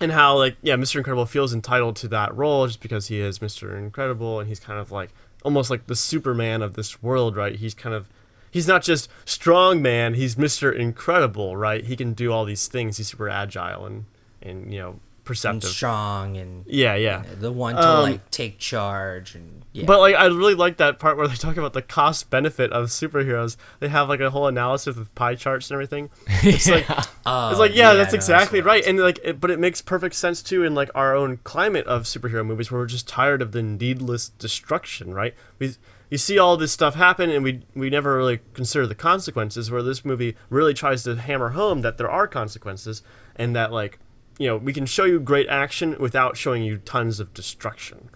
and 0.00 0.12
how 0.12 0.36
like 0.36 0.56
yeah, 0.62 0.74
Mr. 0.76 0.96
Incredible 0.96 1.26
feels 1.26 1.52
entitled 1.52 1.96
to 1.96 2.08
that 2.08 2.34
role 2.36 2.66
just 2.66 2.80
because 2.80 3.08
he 3.08 3.20
is 3.20 3.40
Mr. 3.40 3.76
Incredible 3.76 4.38
and 4.38 4.48
he's 4.48 4.60
kind 4.60 4.78
of 4.78 4.92
like 4.92 5.10
almost 5.42 5.70
like 5.70 5.86
the 5.86 5.96
Superman 5.96 6.62
of 6.62 6.74
this 6.74 7.02
world, 7.02 7.36
right? 7.36 7.56
He's 7.56 7.74
kind 7.74 7.94
of 7.94 8.08
he's 8.50 8.68
not 8.68 8.82
just 8.82 9.10
strong 9.24 9.82
man, 9.82 10.14
he's 10.14 10.36
Mr. 10.36 10.72
Incredible, 10.74 11.56
right? 11.56 11.84
He 11.84 11.96
can 11.96 12.12
do 12.12 12.30
all 12.32 12.44
these 12.44 12.68
things. 12.68 12.96
He's 12.98 13.08
super 13.08 13.28
agile 13.28 13.86
and 13.86 14.04
and 14.40 14.72
you 14.72 14.78
know 14.80 15.00
and 15.34 15.62
strong 15.62 16.36
and 16.36 16.64
Yeah, 16.66 16.94
yeah. 16.94 17.22
the 17.40 17.52
one 17.52 17.74
to 17.74 17.86
Um, 17.88 18.02
like 18.02 18.30
take 18.30 18.58
charge 18.58 19.34
and 19.34 19.62
yeah. 19.72 19.84
But 19.86 20.00
like 20.00 20.14
I 20.14 20.26
really 20.26 20.54
like 20.54 20.78
that 20.78 20.98
part 20.98 21.16
where 21.16 21.28
they 21.28 21.34
talk 21.34 21.56
about 21.56 21.72
the 21.72 21.82
cost 21.82 22.30
benefit 22.30 22.72
of 22.72 22.86
superheroes. 22.86 23.56
They 23.80 23.88
have 23.88 24.08
like 24.08 24.20
a 24.20 24.30
whole 24.30 24.46
analysis 24.48 24.96
with 24.96 25.14
pie 25.14 25.34
charts 25.34 25.70
and 25.70 25.76
everything. 25.76 26.10
It's 26.42 26.68
like 26.68 26.86
Oh, 27.26 27.50
it's 27.50 27.58
like 27.58 27.74
yeah, 27.74 27.94
that's 27.94 28.12
no, 28.12 28.16
exactly 28.16 28.60
what 28.60 28.66
right. 28.66 28.86
And 28.86 28.98
like 28.98 29.20
it, 29.22 29.40
but 29.40 29.50
it 29.50 29.58
makes 29.58 29.82
perfect 29.82 30.14
sense 30.14 30.42
too 30.42 30.64
in 30.64 30.74
like 30.74 30.90
our 30.94 31.14
own 31.14 31.38
climate 31.44 31.86
of 31.86 32.04
superhero 32.04 32.44
movies 32.44 32.70
where 32.70 32.80
we're 32.80 32.86
just 32.86 33.06
tired 33.06 33.42
of 33.42 33.52
the 33.52 33.62
needless 33.62 34.30
destruction, 34.30 35.12
right? 35.14 35.34
We 35.58 35.74
you 36.10 36.16
see 36.16 36.38
all 36.38 36.56
this 36.56 36.72
stuff 36.72 36.94
happen 36.94 37.28
and 37.28 37.44
we 37.44 37.60
we 37.74 37.90
never 37.90 38.16
really 38.16 38.40
consider 38.54 38.86
the 38.86 38.94
consequences 38.94 39.70
where 39.70 39.82
this 39.82 40.04
movie 40.06 40.36
really 40.48 40.72
tries 40.72 41.02
to 41.04 41.14
hammer 41.16 41.50
home 41.50 41.82
that 41.82 41.98
there 41.98 42.10
are 42.10 42.26
consequences 42.26 43.02
and 43.36 43.54
that 43.54 43.70
like 43.72 43.98
you 44.38 44.46
know, 44.46 44.56
we 44.56 44.72
can 44.72 44.86
show 44.86 45.04
you 45.04 45.20
great 45.20 45.48
action 45.48 45.96
without 45.98 46.36
showing 46.36 46.62
you 46.62 46.78
tons 46.78 47.20
of 47.20 47.34
destruction. 47.34 48.08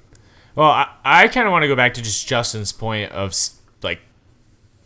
Well, 0.55 0.71
I, 0.71 0.89
I 1.05 1.29
kind 1.29 1.47
of 1.47 1.53
want 1.53 1.63
to 1.63 1.69
go 1.69 1.77
back 1.77 1.95
to 1.95 2.03
just 2.03 2.27
Justin's 2.29 2.73
point 2.73 3.11
of 3.13 3.35
like 3.83 4.01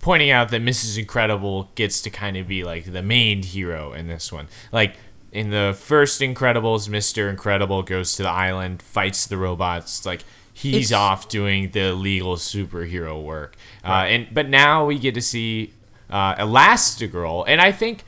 pointing 0.01 0.31
out 0.31 0.51
that 0.51 0.63
Mrs. 0.63 0.99
Incredible 0.99 1.71
gets 1.75 2.01
to 2.03 2.11
kind 2.11 2.37
of 2.37 2.47
be 2.49 2.65
like 2.65 2.93
the 2.93 3.03
main 3.03 3.43
hero 3.43 3.93
in 3.93 4.07
this 4.07 4.33
one. 4.33 4.49
Like 4.73 4.97
in 5.33 5.51
the 5.51 5.77
first 5.79 6.21
Incredibles, 6.21 6.89
Mr. 6.89 7.29
Incredible 7.29 7.83
goes 7.83 8.15
to 8.15 8.23
the 8.23 8.29
island, 8.31 8.81
fights 8.81 9.27
the 9.27 9.37
robots, 9.37 10.07
like 10.07 10.23
he's 10.55 10.91
It's- 10.91 10.93
off 10.93 11.29
doing 11.29 11.71
the 11.73 11.93
legal 11.93 12.37
superhero 12.37 13.21
work. 13.23 13.57
Uh, 13.85 14.07
and 14.09 14.29
but 14.33 14.49
now 14.49 14.87
we 14.87 14.99
get 14.99 15.15
to 15.15 15.21
see 15.21 15.75
uh, 16.09 16.37
Elastigirl, 16.37 17.45
and 17.49 17.61
I 17.61 17.73
think 17.73 18.05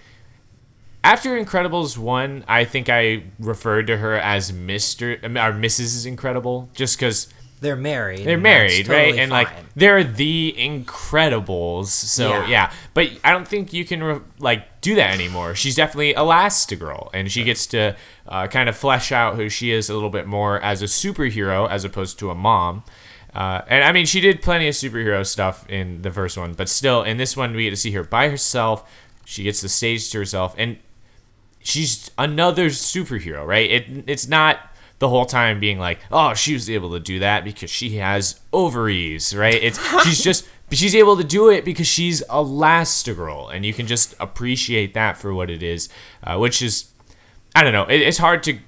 after 1.04 1.42
Incredibles 1.42 1.96
one, 1.96 2.44
I 2.48 2.64
think 2.64 2.88
I 2.88 3.24
referred 3.38 3.86
to 3.88 3.96
her 3.98 4.14
as 4.16 4.52
Mister 4.52 5.12
or 5.14 5.52
Mrs. 5.52 6.06
Incredible, 6.06 6.68
just 6.74 6.98
because 6.98 7.28
they're 7.60 7.76
married. 7.76 8.24
they're 8.24 8.38
married, 8.38 8.86
right? 8.88 9.06
totally 9.06 9.20
And 9.20 9.30
like 9.32 9.48
they're 9.74 10.04
the 10.04 10.54
Incredibles. 10.58 11.86
So 11.86 12.28
Yeah. 12.28 12.46
yeah, 12.48 12.72
but 12.94 13.10
I 13.24 13.32
don't 13.32 13.46
think 13.48 13.72
you 13.72 13.84
can 13.84 14.02
re- 14.02 14.20
like 14.38 14.80
do 14.80 14.94
that 14.94 15.12
anymore. 15.14 15.54
She's 15.54 15.74
definitely 15.74 16.14
Elastigirl, 16.14 17.10
and 17.12 17.30
she 17.30 17.44
gets 17.44 17.66
to 17.68 17.96
uh, 18.28 18.46
kind 18.46 18.68
of 18.68 18.76
flesh 18.76 19.10
out 19.12 19.36
who 19.36 19.48
she 19.48 19.72
is 19.72 19.88
a 19.90 19.94
little 19.94 20.10
bit 20.10 20.26
more 20.26 20.60
as 20.60 20.82
a 20.82 20.86
superhero 20.86 21.68
as 21.68 21.84
opposed 21.84 22.18
to 22.20 22.30
a 22.30 22.34
mom. 22.34 22.84
Uh, 23.34 23.62
and 23.68 23.84
I 23.84 23.92
mean, 23.92 24.06
she 24.06 24.20
did 24.20 24.40
plenty 24.42 24.68
of 24.68 24.74
superhero 24.74 25.24
stuff 25.26 25.68
in 25.68 26.02
the 26.02 26.10
first 26.10 26.36
one, 26.38 26.54
but 26.54 26.68
still, 26.68 27.02
in 27.02 27.18
this 27.18 27.36
one, 27.36 27.54
we 27.54 27.64
get 27.64 27.70
to 27.70 27.76
see 27.76 27.90
her 27.92 28.02
by 28.04 28.28
herself. 28.28 28.88
She 29.24 29.42
gets 29.44 29.60
the 29.60 29.68
stage 29.68 30.10
to 30.10 30.18
herself, 30.18 30.54
and 30.56 30.78
she's 31.60 32.10
another 32.18 32.66
superhero, 32.66 33.46
right? 33.46 33.70
It 33.70 34.04
it's 34.06 34.28
not 34.28 34.58
the 34.98 35.08
whole 35.08 35.26
time 35.26 35.60
being 35.60 35.78
like, 35.78 36.00
oh, 36.10 36.34
she 36.34 36.54
was 36.54 36.68
able 36.68 36.90
to 36.90 37.00
do 37.00 37.20
that 37.20 37.44
because 37.44 37.70
she 37.70 37.96
has 37.98 38.40
ovaries, 38.52 39.34
right? 39.34 39.54
It's 39.54 39.78
she's 40.04 40.22
just 40.22 40.48
she's 40.70 40.94
able 40.94 41.16
to 41.16 41.24
do 41.24 41.48
it 41.50 41.64
because 41.64 41.86
she's 41.86 42.22
Elastigirl, 42.24 43.54
and 43.54 43.64
you 43.64 43.72
can 43.72 43.86
just 43.86 44.14
appreciate 44.20 44.94
that 44.94 45.16
for 45.16 45.32
what 45.32 45.50
it 45.50 45.62
is, 45.62 45.88
uh, 46.24 46.36
which 46.38 46.62
is 46.62 46.90
I 47.54 47.62
don't 47.62 47.72
know. 47.72 47.84
It, 47.84 48.00
it's 48.00 48.18
hard 48.18 48.42
to 48.44 48.58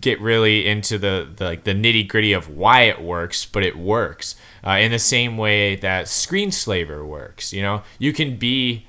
get 0.00 0.20
really 0.20 0.66
into 0.66 0.98
the, 0.98 1.28
the 1.36 1.44
like 1.44 1.64
the 1.64 1.74
nitty 1.74 2.06
gritty 2.08 2.32
of 2.32 2.48
why 2.48 2.82
it 2.82 3.02
works, 3.02 3.44
but 3.44 3.62
it 3.62 3.76
works 3.76 4.36
uh, 4.64 4.72
in 4.72 4.90
the 4.90 4.98
same 4.98 5.36
way 5.36 5.76
that 5.76 6.06
Screenslaver 6.06 7.04
works. 7.04 7.52
You 7.52 7.62
know, 7.62 7.82
you 7.98 8.12
can 8.12 8.36
be 8.36 8.86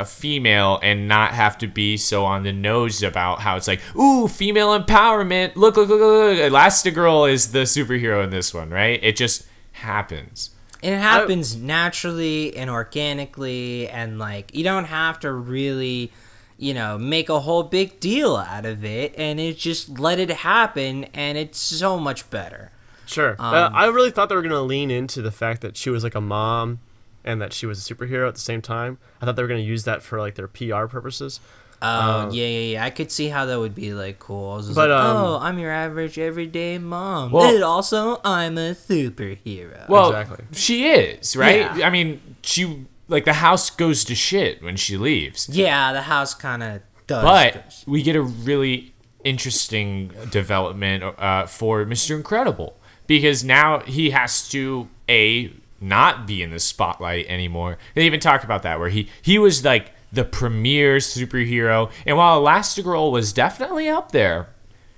a 0.00 0.04
female 0.04 0.80
and 0.82 1.06
not 1.06 1.32
have 1.32 1.58
to 1.58 1.66
be 1.66 1.96
so 1.96 2.24
on 2.24 2.42
the 2.42 2.52
nose 2.52 3.02
about 3.02 3.40
how 3.40 3.56
it's 3.56 3.68
like, 3.68 3.80
ooh, 3.94 4.26
female 4.26 4.78
empowerment. 4.78 5.54
Look, 5.56 5.76
look, 5.76 5.88
look, 5.88 6.00
look. 6.00 6.38
look. 6.38 6.52
Elastigirl 6.52 7.30
is 7.30 7.52
the 7.52 7.60
superhero 7.60 8.24
in 8.24 8.30
this 8.30 8.54
one, 8.54 8.70
right? 8.70 8.98
It 9.02 9.16
just 9.16 9.46
happens. 9.72 10.50
It 10.82 10.96
happens 10.96 11.56
naturally 11.56 12.56
and 12.56 12.70
organically, 12.70 13.86
and 13.88 14.18
like 14.18 14.54
you 14.54 14.64
don't 14.64 14.86
have 14.86 15.20
to 15.20 15.30
really, 15.30 16.10
you 16.56 16.72
know, 16.72 16.96
make 16.96 17.28
a 17.28 17.40
whole 17.40 17.64
big 17.64 18.00
deal 18.00 18.36
out 18.36 18.64
of 18.64 18.82
it, 18.82 19.14
and 19.18 19.38
it 19.38 19.58
just 19.58 19.98
let 19.98 20.18
it 20.18 20.30
happen, 20.30 21.04
and 21.12 21.36
it's 21.36 21.58
so 21.58 21.98
much 21.98 22.30
better. 22.30 22.72
Sure. 23.04 23.36
uh, 23.38 23.70
I 23.74 23.86
really 23.88 24.10
thought 24.10 24.30
they 24.30 24.36
were 24.36 24.42
going 24.42 24.52
to 24.52 24.60
lean 24.60 24.90
into 24.90 25.20
the 25.20 25.32
fact 25.32 25.60
that 25.60 25.76
she 25.76 25.90
was 25.90 26.02
like 26.02 26.14
a 26.14 26.20
mom 26.20 26.78
and 27.24 27.40
that 27.40 27.52
she 27.52 27.66
was 27.66 27.78
a 27.90 27.94
superhero 27.94 28.26
at 28.28 28.34
the 28.34 28.40
same 28.40 28.62
time. 28.62 28.98
I 29.20 29.24
thought 29.26 29.36
they 29.36 29.42
were 29.42 29.48
going 29.48 29.62
to 29.62 29.66
use 29.68 29.84
that 29.84 30.02
for 30.02 30.18
like 30.18 30.34
their 30.36 30.48
PR 30.48 30.86
purposes. 30.86 31.40
Oh 31.82 32.28
yeah, 32.30 32.46
yeah, 32.46 32.72
yeah. 32.72 32.84
I 32.84 32.90
could 32.90 33.10
see 33.10 33.28
how 33.28 33.46
that 33.46 33.58
would 33.58 33.74
be 33.74 33.94
like 33.94 34.18
cool. 34.18 34.52
I 34.52 34.56
was 34.56 34.66
just 34.66 34.76
But, 34.76 34.90
like, 34.90 35.00
um, 35.02 35.16
oh, 35.16 35.38
I'm 35.40 35.58
your 35.58 35.70
average 35.72 36.18
everyday 36.18 36.76
mom, 36.76 37.30
Well- 37.32 37.54
and 37.54 37.64
also 37.64 38.20
I'm 38.22 38.58
a 38.58 38.72
superhero. 38.74 39.88
Well, 39.88 40.10
Exactly. 40.10 40.44
she 40.52 40.88
is, 40.90 41.34
right? 41.36 41.74
Yeah. 41.76 41.86
I 41.86 41.90
mean, 41.90 42.20
she 42.42 42.84
like 43.08 43.24
the 43.24 43.32
house 43.34 43.70
goes 43.70 44.04
to 44.04 44.14
shit 44.14 44.62
when 44.62 44.76
she 44.76 44.96
leaves. 44.98 45.48
yeah, 45.48 45.92
the 45.94 46.02
house 46.02 46.34
kind 46.34 46.62
of 46.62 46.82
does. 47.06 47.24
But 47.24 47.82
we 47.86 48.02
get 48.02 48.14
a 48.14 48.20
really 48.22 48.92
interesting 49.24 50.10
development 50.30 51.02
uh, 51.18 51.46
for 51.46 51.84
Mr. 51.84 52.14
Incredible 52.16 52.76
because 53.06 53.42
now 53.42 53.80
he 53.80 54.10
has 54.10 54.48
to 54.50 54.88
a 55.08 55.50
not 55.80 56.26
be 56.26 56.42
in 56.42 56.50
the 56.50 56.60
spotlight 56.60 57.26
anymore. 57.26 57.78
They 57.94 58.06
even 58.06 58.20
talk 58.20 58.44
about 58.44 58.62
that 58.62 58.78
where 58.78 58.90
he 58.90 59.08
he 59.22 59.38
was 59.38 59.64
like 59.64 59.92
the 60.12 60.24
premier 60.24 60.96
superhero, 60.96 61.90
and 62.04 62.16
while 62.16 62.40
Elastigirl 62.40 63.12
was 63.12 63.32
definitely 63.32 63.88
up 63.88 64.12
there, 64.12 64.48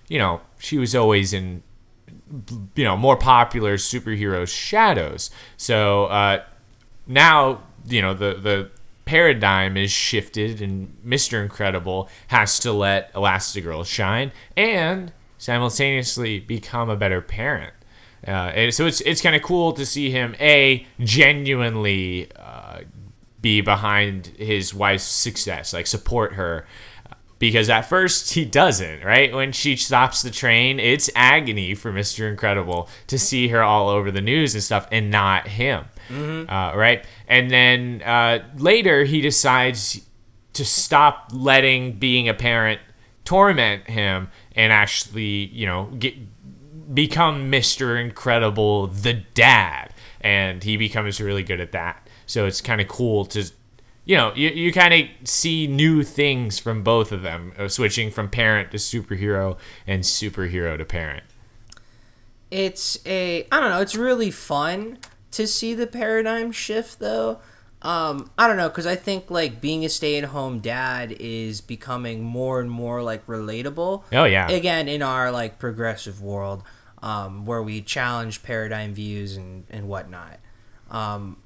you 0.08 0.18
know, 0.18 0.40
she 0.58 0.78
was 0.78 0.94
always 0.94 1.32
in 1.32 1.62
you 2.74 2.84
know 2.84 2.96
more 2.96 3.16
popular 3.16 3.76
superhero 3.76 4.46
shadows. 4.46 5.30
So 5.56 6.06
uh, 6.06 6.42
now 7.06 7.62
you 7.86 8.02
know 8.02 8.14
the 8.14 8.34
the 8.34 8.70
paradigm 9.04 9.76
is 9.76 9.90
shifted 9.90 10.62
and 10.62 10.96
Mr. 11.04 11.42
Incredible 11.42 12.08
has 12.28 12.58
to 12.60 12.72
let 12.72 13.12
Elastigirl 13.14 13.84
shine 13.84 14.30
and 14.56 15.12
simultaneously 15.38 16.38
become 16.38 16.88
a 16.88 16.96
better 16.96 17.20
parent. 17.20 17.74
Uh, 18.26 18.70
so 18.70 18.86
it's 18.86 19.00
it's 19.02 19.20
kind 19.20 19.34
of 19.34 19.42
cool 19.42 19.72
to 19.72 19.84
see 19.84 20.10
him 20.10 20.36
a 20.38 20.86
genuinely 21.00 22.30
uh, 22.36 22.80
be 23.40 23.60
behind 23.60 24.28
his 24.38 24.72
wife's 24.72 25.04
success, 25.04 25.72
like 25.72 25.86
support 25.86 26.34
her. 26.34 26.66
Because 27.38 27.68
at 27.68 27.82
first 27.82 28.34
he 28.34 28.44
doesn't, 28.44 29.02
right? 29.02 29.34
When 29.34 29.50
she 29.50 29.74
stops 29.74 30.22
the 30.22 30.30
train, 30.30 30.78
it's 30.78 31.10
agony 31.16 31.74
for 31.74 31.92
Mr. 31.92 32.30
Incredible 32.30 32.88
to 33.08 33.18
see 33.18 33.48
her 33.48 33.60
all 33.60 33.88
over 33.88 34.12
the 34.12 34.20
news 34.20 34.54
and 34.54 34.62
stuff 34.62 34.86
and 34.92 35.10
not 35.10 35.48
him, 35.48 35.86
uh, 36.48 36.72
right? 36.76 37.04
And 37.26 37.50
then 37.50 38.00
uh, 38.02 38.44
later 38.58 39.02
he 39.02 39.20
decides 39.20 40.06
to 40.52 40.64
stop 40.64 41.30
letting 41.32 41.94
being 41.94 42.28
a 42.28 42.34
parent 42.34 42.80
torment 43.24 43.88
him 43.88 44.28
and 44.54 44.72
actually, 44.72 45.46
you 45.46 45.66
know, 45.66 45.86
get 45.98 46.14
become 46.92 47.50
Mr. 47.50 48.00
Incredible 48.00 48.86
the 48.86 49.12
dad 49.12 49.92
and 50.20 50.62
he 50.62 50.76
becomes 50.76 51.20
really 51.20 51.42
good 51.42 51.60
at 51.60 51.72
that. 51.72 52.08
So 52.26 52.46
it's 52.46 52.60
kind 52.60 52.80
of 52.80 52.88
cool 52.88 53.24
to 53.26 53.50
you 54.04 54.16
know, 54.16 54.32
you, 54.34 54.48
you 54.48 54.72
kind 54.72 54.92
of 54.94 55.28
see 55.28 55.66
new 55.68 56.02
things 56.02 56.58
from 56.58 56.82
both 56.82 57.12
of 57.12 57.22
them, 57.22 57.52
uh, 57.56 57.68
switching 57.68 58.10
from 58.10 58.28
parent 58.28 58.72
to 58.72 58.76
superhero 58.76 59.56
and 59.86 60.02
superhero 60.02 60.76
to 60.76 60.84
parent. 60.84 61.22
it's 62.50 62.98
a 63.06 63.46
I 63.52 63.60
don't 63.60 63.70
know. 63.70 63.80
It's 63.80 63.96
really 63.96 64.30
fun 64.30 64.98
to 65.32 65.46
see 65.46 65.74
the 65.74 65.86
paradigm 65.86 66.52
shift, 66.52 66.98
though. 66.98 67.40
Um, 67.82 68.30
I 68.38 68.46
don't 68.46 68.56
know 68.56 68.68
because 68.68 68.86
I 68.86 68.94
think 68.94 69.30
like 69.30 69.60
being 69.60 69.84
a 69.84 69.88
stay-at-home 69.88 70.60
dad 70.60 71.16
is 71.18 71.60
becoming 71.60 72.22
more 72.22 72.60
and 72.60 72.70
more 72.70 73.02
like 73.02 73.26
relatable. 73.26 74.04
Oh, 74.12 74.24
yeah. 74.24 74.48
Again, 74.48 74.88
in 74.88 75.02
our 75.02 75.30
like 75.32 75.58
progressive 75.58 76.22
world, 76.22 76.62
um, 77.02 77.44
where 77.44 77.62
we 77.62 77.82
challenge 77.82 78.42
paradigm 78.42 78.94
views 78.94 79.36
and 79.36 79.64
and 79.68 79.88
whatnot. 79.88 80.38
Um, 80.90 81.38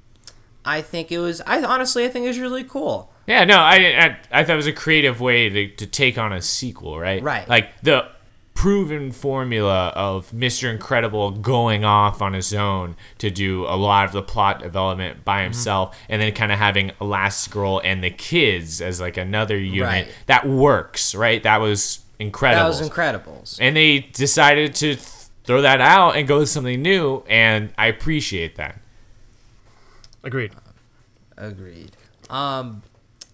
I 0.63 0.81
think 0.81 1.11
it 1.11 1.19
was. 1.19 1.41
I 1.41 1.63
honestly, 1.63 2.05
I 2.05 2.09
think 2.09 2.25
it 2.25 2.27
was 2.27 2.39
really 2.39 2.63
cool. 2.63 3.11
Yeah, 3.25 3.43
no, 3.43 3.57
I, 3.57 3.75
I, 3.75 4.17
I 4.31 4.43
thought 4.43 4.53
it 4.53 4.57
was 4.57 4.67
a 4.67 4.73
creative 4.73 5.19
way 5.19 5.49
to, 5.49 5.67
to 5.75 5.85
take 5.85 6.17
on 6.17 6.31
a 6.31 6.41
sequel, 6.41 6.97
right? 6.99 7.21
Right. 7.21 7.47
Like 7.47 7.81
the 7.81 8.07
proven 8.57 9.11
formula 9.11 9.89
of 9.89 10.31
Mr. 10.31 10.67
Incredible 10.71 11.29
going 11.29 11.85
off 11.85 12.23
on 12.23 12.33
his 12.33 12.51
own 12.55 12.95
to 13.19 13.29
do 13.29 13.65
a 13.65 13.77
lot 13.77 14.05
of 14.07 14.13
the 14.13 14.23
plot 14.23 14.59
development 14.63 15.23
by 15.23 15.37
Mm-hmm. 15.37 15.43
himself 15.43 15.95
and 16.09 16.19
then 16.19 16.31
kind 16.33 16.51
of 16.51 16.57
having 16.57 16.91
Last 16.99 17.51
Elastigirl 17.51 17.81
and 17.83 18.03
the 18.03 18.09
kids 18.09 18.81
as 18.81 18.99
like 18.99 19.15
another 19.15 19.55
unit 19.59 19.83
Right. 20.07 20.15
that 20.25 20.47
works, 20.47 21.13
right? 21.13 21.43
That 21.43 21.61
was 21.61 21.99
incredible. 22.17 22.63
That 22.63 22.67
was 22.79 22.89
Incredibles. 22.89 23.57
and 23.61 23.77
they 23.77 23.99
decided 23.99 24.73
to 24.75 24.95
th- 24.95 25.07
throw 25.43 25.61
that 25.61 25.79
out 25.79 26.15
and 26.15 26.27
go 26.27 26.39
with 26.39 26.49
something 26.49 26.81
new 26.81 27.23
and 27.29 27.71
I 27.77 27.85
appreciate 27.85 28.55
that. 28.55 28.79
Agreed. 30.23 30.51
Agreed. 31.37 31.91
Um, 32.31 32.81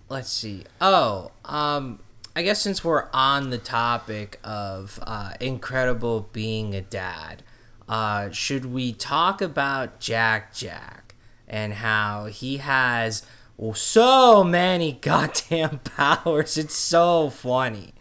let's 0.09 0.29
see. 0.29 0.65
Oh, 0.81 1.31
um, 1.45 1.99
I 2.35 2.41
guess 2.41 2.61
since 2.61 2.83
we're 2.83 3.09
on 3.13 3.51
the 3.51 3.59
topic 3.59 4.39
of 4.43 4.99
uh, 5.03 5.33
Incredible 5.39 6.29
being 6.33 6.73
a 6.73 6.81
dad, 6.81 7.43
uh, 7.87 8.31
should 8.31 8.65
we 8.65 8.91
talk 8.91 9.39
about 9.39 9.99
Jack 9.99 10.51
Jack 10.51 11.13
and 11.47 11.75
how 11.75 12.25
he 12.25 12.57
has 12.57 13.23
oh, 13.59 13.73
so 13.73 14.43
many 14.43 14.93
goddamn 15.01 15.79
powers? 15.79 16.57
It's 16.57 16.75
so 16.75 17.29
funny. 17.29 17.93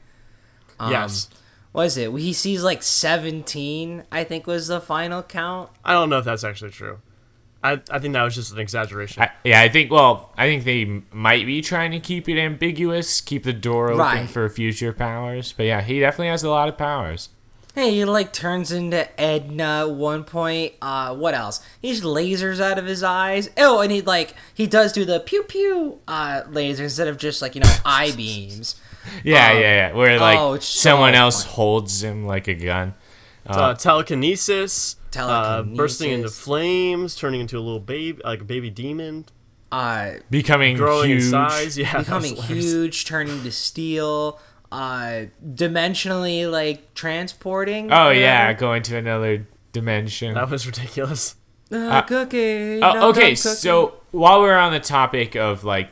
Um, 0.80 0.92
yes. 0.92 1.28
What 1.72 1.86
is 1.86 1.98
it? 1.98 2.10
He 2.12 2.32
sees 2.32 2.62
like 2.62 2.82
17, 2.82 4.04
I 4.10 4.24
think 4.24 4.46
was 4.46 4.68
the 4.68 4.80
final 4.80 5.22
count. 5.22 5.70
I 5.84 5.92
don't 5.92 6.08
know 6.08 6.18
if 6.18 6.24
that's 6.24 6.44
actually 6.44 6.70
true. 6.70 7.00
I, 7.64 7.80
I 7.90 7.98
think 8.00 8.14
that 8.14 8.22
was 8.22 8.34
just 8.34 8.52
an 8.52 8.58
exaggeration. 8.58 9.22
I, 9.22 9.30
yeah, 9.44 9.60
I 9.60 9.68
think. 9.68 9.90
Well, 9.90 10.32
I 10.36 10.46
think 10.48 10.64
they 10.64 11.02
might 11.12 11.46
be 11.46 11.60
trying 11.62 11.92
to 11.92 12.00
keep 12.00 12.28
it 12.28 12.38
ambiguous, 12.38 13.20
keep 13.20 13.44
the 13.44 13.52
door 13.52 13.88
open 13.88 13.98
Right. 13.98 14.28
for 14.30 14.48
future 14.48 14.92
powers. 14.92 15.52
But 15.56 15.66
yeah, 15.66 15.80
he 15.80 16.00
definitely 16.00 16.28
has 16.28 16.42
a 16.42 16.50
lot 16.50 16.68
of 16.68 16.76
powers. 16.76 17.28
Hey, 17.74 17.92
he 17.94 18.04
like 18.04 18.32
turns 18.34 18.70
into 18.70 19.08
Edna 19.18 19.86
at 19.88 19.90
one 19.92 20.24
point. 20.24 20.74
Uh, 20.82 21.14
what 21.14 21.32
else? 21.34 21.64
He's 21.80 22.02
lasers 22.02 22.60
out 22.60 22.78
of 22.78 22.84
his 22.84 23.02
eyes. 23.02 23.48
Oh, 23.56 23.80
and 23.80 23.90
he 23.90 24.02
like 24.02 24.34
he 24.52 24.66
does 24.66 24.92
do 24.92 25.04
the 25.06 25.20
pew 25.20 25.42
pew 25.44 26.00
uh 26.06 26.42
laser 26.50 26.84
instead 26.84 27.08
of 27.08 27.16
just 27.16 27.40
like 27.40 27.54
you 27.54 27.60
know 27.62 27.72
eye 27.84 28.12
beams. 28.14 28.78
Yeah, 29.24 29.50
Um, 29.52 29.56
yeah, 29.56 29.60
yeah. 29.88 29.92
Where 29.94 30.18
like 30.20 30.38
oh, 30.38 30.52
it's 30.54 30.66
so 30.66 30.90
someone 30.90 31.14
else 31.14 31.44
funny. 31.44 31.54
holds 31.54 32.02
him 32.02 32.26
like 32.26 32.46
a 32.46 32.54
gun. 32.54 32.94
uh, 33.46 33.72
telekinesis, 33.74 34.96
Uh, 35.16 35.62
bursting 35.62 36.10
into 36.10 36.28
flames, 36.28 37.14
turning 37.16 37.40
into 37.40 37.56
a 37.58 37.60
little 37.60 37.80
baby, 37.80 38.20
like 38.24 38.40
a 38.40 38.44
baby 38.44 38.70
demon, 38.70 39.26
Uh, 39.70 40.12
Becoming 40.30 40.76
growing 40.76 41.10
huge. 41.10 41.22
in 41.24 41.30
size. 41.30 41.78
Yeah, 41.78 41.98
becoming 41.98 42.36
huge, 42.36 43.04
turning 43.04 43.42
to 43.42 43.52
steel. 43.52 44.38
Uh, 44.70 45.26
dimensionally 45.46 46.50
like 46.50 46.94
transporting. 46.94 47.92
Oh 47.92 48.10
yeah, 48.10 48.52
going 48.54 48.82
to 48.84 48.96
another 48.96 49.46
dimension. 49.72 50.34
That 50.34 50.48
was 50.50 50.66
ridiculous. 50.66 51.36
Uh, 51.70 52.02
cookie. 52.02 52.80
Oh, 52.82 52.92
no, 52.92 53.08
okay, 53.10 53.30
cookie. 53.30 53.36
so 53.36 53.94
while 54.10 54.40
we're 54.42 54.56
on 54.56 54.72
the 54.72 54.80
topic 54.80 55.36
of 55.36 55.64
like 55.64 55.90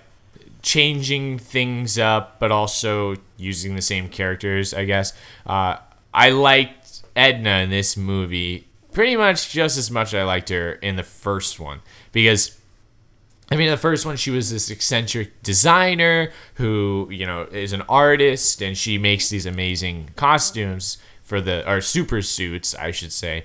changing 0.62 1.38
things 1.38 1.98
up, 1.98 2.38
but 2.38 2.50
also 2.52 3.16
using 3.36 3.74
the 3.76 3.82
same 3.82 4.08
characters, 4.08 4.74
I 4.74 4.84
guess 4.84 5.12
uh, 5.46 5.76
I 6.12 6.30
liked 6.30 7.02
Edna 7.16 7.58
in 7.64 7.70
this 7.70 7.96
movie 7.96 8.66
pretty 8.92 9.16
much 9.16 9.50
just 9.50 9.76
as 9.76 9.90
much 9.90 10.14
I 10.14 10.24
liked 10.24 10.48
her 10.48 10.72
in 10.72 10.96
the 10.96 11.02
first 11.02 11.60
one 11.60 11.80
because. 12.12 12.56
I 13.52 13.56
mean, 13.56 13.68
the 13.68 13.76
first 13.76 14.06
one, 14.06 14.16
she 14.16 14.30
was 14.30 14.52
this 14.52 14.70
eccentric 14.70 15.42
designer 15.42 16.30
who, 16.54 17.08
you 17.10 17.26
know, 17.26 17.48
is 17.50 17.72
an 17.72 17.82
artist 17.88 18.62
and 18.62 18.78
she 18.78 18.96
makes 18.96 19.28
these 19.28 19.44
amazing 19.44 20.10
costumes 20.14 20.98
for 21.24 21.40
the, 21.40 21.68
or 21.68 21.80
super 21.80 22.22
suits, 22.22 22.76
I 22.76 22.92
should 22.92 23.12
say, 23.12 23.44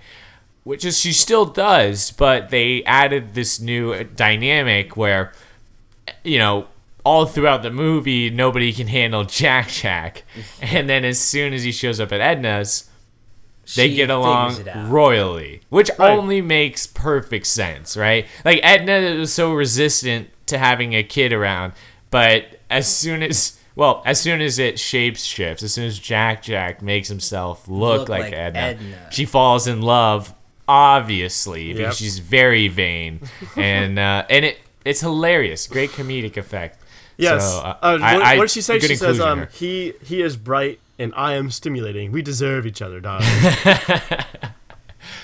which 0.64 0.86
is 0.86 1.00
she 1.00 1.12
still 1.12 1.46
does, 1.46 2.12
but 2.12 2.50
they 2.50 2.84
added 2.84 3.34
this 3.34 3.60
new 3.60 4.04
dynamic 4.04 4.96
where, 4.96 5.32
you 6.24 6.38
know, 6.38 6.68
all 7.06 7.28
throughout 7.28 7.62
the 7.62 7.70
movie, 7.70 8.32
nobody 8.32 8.74
can 8.74 8.88
handle 8.88 9.24
Jack 9.24 9.70
Jack. 9.70 10.24
And 10.62 10.90
then 10.90 11.06
as 11.06 11.20
soon 11.20 11.54
as 11.54 11.64
he 11.64 11.72
shows 11.72 12.00
up 12.00 12.12
at 12.12 12.20
Edna's, 12.20 12.90
they 13.76 13.90
She 13.90 13.96
get 13.96 14.10
along 14.10 14.52
figures 14.56 14.68
it 14.68 14.76
out. 14.78 14.90
royally, 14.92 15.62
which 15.70 15.90
Right. 15.98 16.10
only 16.12 16.42
makes 16.42 16.86
perfect 16.88 17.48
sense, 17.48 17.98
right? 17.98 18.26
Like 18.44 18.60
Edna 18.64 19.16
was 19.18 19.34
so 19.34 19.52
resistant 19.54 20.30
to 20.48 20.58
having 20.58 20.94
a 20.94 21.04
kid 21.04 21.34
around, 21.34 21.74
but 22.12 22.60
as 22.70 22.88
soon 22.88 23.24
as 23.24 23.60
well, 23.76 24.02
as 24.06 24.20
soon 24.22 24.40
as 24.42 24.58
it 24.60 24.80
shapes 24.80 25.24
shifts, 25.24 25.62
as 25.64 25.74
soon 25.74 25.86
as 25.86 26.00
Jack 26.00 26.44
Jack 26.44 26.82
makes 26.82 27.08
himself 27.10 27.68
look, 27.68 28.02
Look 28.02 28.10
like, 28.10 28.24
like 28.26 28.34
Edna, 28.34 28.60
Edna. 28.60 29.08
she 29.12 29.26
falls 29.26 29.68
in 29.68 29.82
love, 29.82 30.34
obviously, 30.68 31.74
because 31.74 31.82
Yep. 31.82 31.94
she's 31.96 32.20
very 32.20 32.68
vain, 32.68 33.22
and 33.58 33.98
uh, 34.00 34.26
and 34.30 34.46
it 34.46 34.60
it's 34.86 35.02
hilarious, 35.02 35.68
great 35.68 35.90
comedic 35.92 36.38
effect. 36.38 36.80
Yes. 37.18 37.44
So, 37.50 37.60
uh, 37.60 37.78
uh, 37.82 37.98
what, 37.98 38.04
I- 38.24 38.38
what 38.38 38.44
did 38.44 38.52
she 38.52 38.62
say? 38.62 38.80
She 38.80 38.96
says, 38.96 39.20
um, 39.20 39.48
he 39.52 39.94
he 40.04 40.22
is 40.22 40.38
bright 40.38 40.80
and 41.00 41.14
I 41.16 41.34
am 41.34 41.52
stimulating. 41.52 42.12
We 42.12 42.22
deserve 42.22 42.66
each 42.66 42.82
other, 42.82 43.00
darling. 43.00 43.28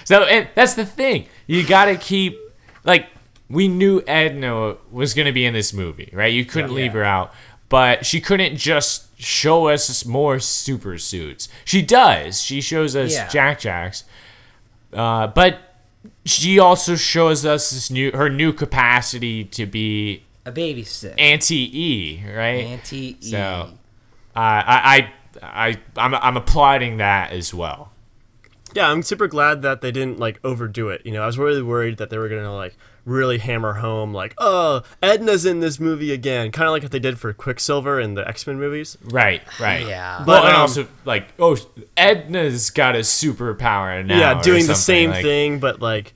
So 0.03 0.23
and 0.23 0.47
that's 0.55 0.73
the 0.75 0.85
thing. 0.85 1.27
You 1.47 1.65
gotta 1.65 1.95
keep 1.95 2.37
like 2.83 3.07
we 3.49 3.67
knew 3.67 4.01
Edna 4.07 4.75
was 4.91 5.13
gonna 5.13 5.31
be 5.31 5.45
in 5.45 5.53
this 5.53 5.73
movie, 5.73 6.09
right? 6.13 6.31
You 6.33 6.45
couldn't 6.45 6.73
leave 6.73 6.93
Yeah. 6.93 6.99
her 6.99 7.03
out, 7.03 7.33
but 7.69 8.05
she 8.05 8.19
couldn't 8.21 8.57
just 8.57 9.07
show 9.19 9.67
us 9.69 10.05
more 10.05 10.39
super 10.39 10.97
suits. 10.97 11.49
She 11.65 11.81
does. 11.81 12.41
She 12.41 12.61
shows 12.61 12.95
us 12.95 13.13
Yeah. 13.13 13.27
Jack 13.29 13.59
Jacks, 13.59 14.03
uh, 14.93 15.27
but 15.27 15.59
she 16.25 16.59
also 16.59 16.95
shows 16.95 17.45
us 17.45 17.71
this 17.71 17.89
new 17.89 18.11
her 18.11 18.29
new 18.29 18.53
capacity 18.53 19.43
to 19.45 19.65
be 19.65 20.23
a 20.45 20.51
babysitter, 20.51 21.19
Auntie 21.19 21.79
E, 21.79 22.23
right? 22.27 22.65
Auntie 22.65 23.17
E. 23.21 23.29
So, 23.31 23.37
uh, 23.37 24.39
I, 24.39 24.63
I, 24.97 25.13
I, 25.41 25.77
I'm, 25.97 26.13
I'm 26.15 26.37
applauding 26.37 26.97
that 26.97 27.31
as 27.31 27.53
well. 27.53 27.91
yeah, 28.73 28.89
I'm 28.89 29.03
super 29.03 29.27
glad 29.27 29.61
that 29.63 29.81
they 29.81 29.91
didn't 29.91 30.19
like 30.19 30.39
overdo 30.43 30.89
it. 30.89 31.01
You 31.05 31.11
know, 31.13 31.23
I 31.23 31.25
was 31.25 31.37
really 31.37 31.61
worried 31.61 31.97
that 31.97 32.09
they 32.09 32.17
were 32.17 32.29
gonna 32.29 32.55
like 32.55 32.75
really 33.03 33.37
hammer 33.39 33.73
home 33.73 34.13
like, 34.13 34.33
oh, 34.37 34.83
Edna's 35.01 35.45
in 35.45 35.59
this 35.59 35.79
movie 35.79 36.11
again, 36.13 36.51
kind 36.51 36.67
of 36.67 36.71
like 36.71 36.83
what 36.83 36.91
they 36.91 36.99
did 36.99 37.17
for 37.19 37.33
Quicksilver 37.33 37.99
in 37.99 38.13
the 38.13 38.27
X 38.27 38.45
Men 38.47 38.59
movies. 38.59 38.97
Right, 39.03 39.41
right. 39.59 39.85
Yeah. 39.87 40.17
Well, 40.19 40.41
But, 40.41 40.45
and 40.45 40.55
um, 40.55 40.61
also 40.61 40.87
like, 41.05 41.33
oh, 41.39 41.57
Edna's 41.97 42.69
got 42.69 42.95
a 42.95 42.99
superpower 42.99 44.05
now. 44.05 44.17
yeah, 44.19 44.39
or 44.39 44.43
doing 44.43 44.67
the 44.67 44.75
same 44.75 45.09
like- 45.11 45.23
thing, 45.23 45.59
but 45.59 45.81
like, 45.81 46.13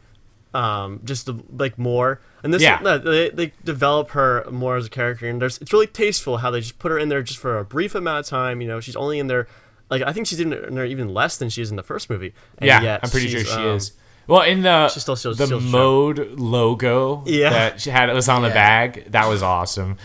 um, 0.56 1.02
just 1.04 1.30
like 1.58 1.78
more. 1.78 2.22
And 2.44 2.54
this, 2.54 2.62
Yeah. 2.62 2.80
no, 2.82 2.98
they, 2.98 3.30
they 3.30 3.52
develop 3.64 4.12
her 4.12 4.46
more 4.50 4.78
as 4.78 4.86
a 4.86 4.90
character, 4.90 5.28
and 5.28 5.42
there's 5.42 5.58
it's 5.60 5.74
really 5.74 5.88
tasteful 5.88 6.38
how 6.38 6.50
they 6.52 6.62
just 6.62 6.80
put 6.80 6.92
her 6.92 6.98
in 6.98 7.10
there 7.10 7.22
just 7.22 7.40
for 7.40 7.60
a 7.60 7.66
brief 7.66 7.94
amount 7.96 8.20
of 8.20 8.26
time. 8.30 8.62
You 8.62 8.68
know, 8.68 8.80
she's 8.80 8.96
only 8.96 9.20
in 9.20 9.28
there, 9.28 9.48
like 9.90 10.02
I 10.02 10.14
think 10.14 10.28
she's 10.28 10.40
in 10.40 10.50
there 10.50 10.86
even 10.86 11.14
less 11.14 11.38
than 11.38 11.50
she 11.50 11.62
is 11.62 11.70
in 11.70 11.76
the 11.76 11.84
first 11.84 12.10
movie. 12.10 12.34
And 12.58 12.68
Yeah, 12.68 13.00
I'm 13.04 13.10
pretty 13.10 13.28
sure 13.28 13.44
she 13.44 13.52
um, 13.54 13.76
is. 13.76 13.92
Well, 14.28 14.42
in 14.42 14.62
the 14.64 14.88
still 14.90 15.16
the 15.16 15.46
still 15.46 15.60
mode 15.60 16.40
logo 16.40 17.24
Yeah. 17.28 17.50
that 17.52 17.82
she 17.82 17.90
had, 17.92 18.10
it 18.10 18.14
was 18.16 18.28
on 18.30 18.42
the 18.42 18.50
bag. 18.50 19.12
That 19.12 19.28
was 19.28 19.44
awesome. 19.44 19.98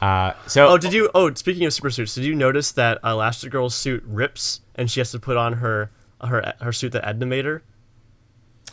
Uh, 0.00 0.32
so, 0.46 0.68
Oh, 0.68 0.78
did 0.78 0.92
you? 0.92 1.10
Oh, 1.14 1.32
speaking 1.34 1.64
of 1.66 1.72
super 1.72 1.90
suits, 1.90 2.14
did 2.14 2.24
you 2.24 2.34
notice 2.34 2.72
that 2.72 3.00
Elastigirl's 3.02 3.74
suit 3.74 4.02
rips 4.06 4.60
and 4.74 4.90
she 4.90 5.00
has 5.00 5.10
to 5.12 5.18
put 5.18 5.36
on 5.36 5.54
her 5.54 5.90
her 6.22 6.54
her 6.60 6.72
suit 6.72 6.92
that 6.92 7.06
Edna 7.06 7.26
made 7.26 7.44
her? 7.44 7.62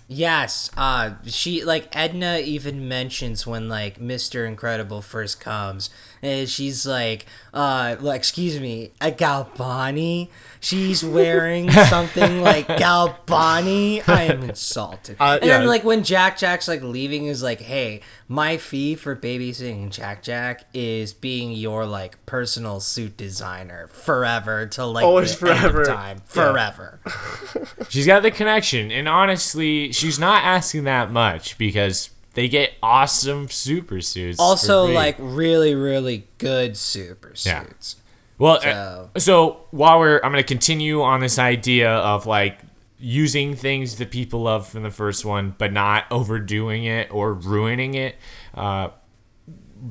Yes, 0.08 0.70
uh, 0.78 1.12
she 1.26 1.64
like 1.64 1.88
Edna 1.96 2.38
even 2.38 2.88
mentions 2.88 3.48
when 3.48 3.68
like 3.68 4.00
Mister 4.00 4.46
Incredible 4.46 5.02
first 5.02 5.40
comes, 5.40 5.90
and 6.22 6.48
she's 6.48 6.86
like, 6.86 7.26
uh, 7.56 7.96
like, 8.00 8.18
excuse 8.20 8.60
me, 8.60 8.92
a 9.02 9.10
Galbani. 9.12 10.30
She's 10.60 11.04
wearing 11.04 11.72
something 11.90 12.42
like 12.42 12.68
Galbani. 12.68 14.08
I 14.08 14.24
am 14.24 14.44
insulted. 14.44 15.18
Uh, 15.20 15.40
and 15.42 15.50
then 15.50 15.66
like 15.68 15.84
when 15.84 16.04
Jack 16.04 16.38
Jack's 16.38 16.68
like 16.68 16.84
leaving, 16.84 17.26
is 17.26 17.42
like, 17.42 17.62
hey, 17.62 18.02
my 18.28 18.58
fee 18.58 18.94
for 18.96 19.16
babysitting 19.16 19.90
Jack 19.92 20.22
Jack 20.24 20.66
is 20.74 21.14
being 21.14 21.52
your 21.52 21.86
like 21.86 22.24
personal 22.28 22.80
suit 22.80 23.18
designer 23.18 23.88
forever 23.88 24.68
till 24.68 24.92
like 24.92 25.04
Always 25.06 25.38
the 25.40 25.50
end 25.50 25.66
of 25.66 25.72
forever. 25.72 25.86
time, 25.86 26.18
Yeah. 26.18 26.24
forever. 26.52 27.00
she's 27.90 28.06
got 28.08 28.22
the 28.24 28.32
connection, 28.32 28.92
and 28.92 29.08
honestly, 29.08 29.92
she's 29.96 30.20
not 30.20 30.44
asking 30.44 30.84
that 30.84 31.12
much 31.12 31.58
because 31.58 32.10
they 32.34 32.48
get 32.50 32.74
awesome 32.84 33.50
super 33.50 34.02
suits. 34.02 34.40
also 34.40 34.86
like 34.86 35.16
really 35.20 35.74
really 35.76 36.28
good 36.38 36.76
super 36.78 37.34
Yeah. 37.46 37.64
suits 37.64 37.96
Well, 38.38 38.60
So- 38.62 38.70
uh, 39.16 39.20
so 39.20 39.58
while 39.72 39.98
we're, 40.00 40.20
I'm 40.22 40.32
going 40.34 40.44
to 40.44 40.48
continue 40.48 41.02
on 41.02 41.22
this 41.22 41.40
idea 41.40 41.90
of 41.90 42.26
like 42.26 42.60
using 43.00 43.56
things 43.56 43.96
that 43.96 44.12
people 44.12 44.42
love 44.42 44.68
from 44.68 44.84
the 44.84 44.92
first 44.92 45.24
one, 45.24 45.56
but 45.58 45.72
not 45.72 46.04
overdoing 46.12 46.84
it 46.84 47.08
or 47.12 47.34
ruining 47.34 47.94
it. 47.94 48.16
Uh, 48.54 48.90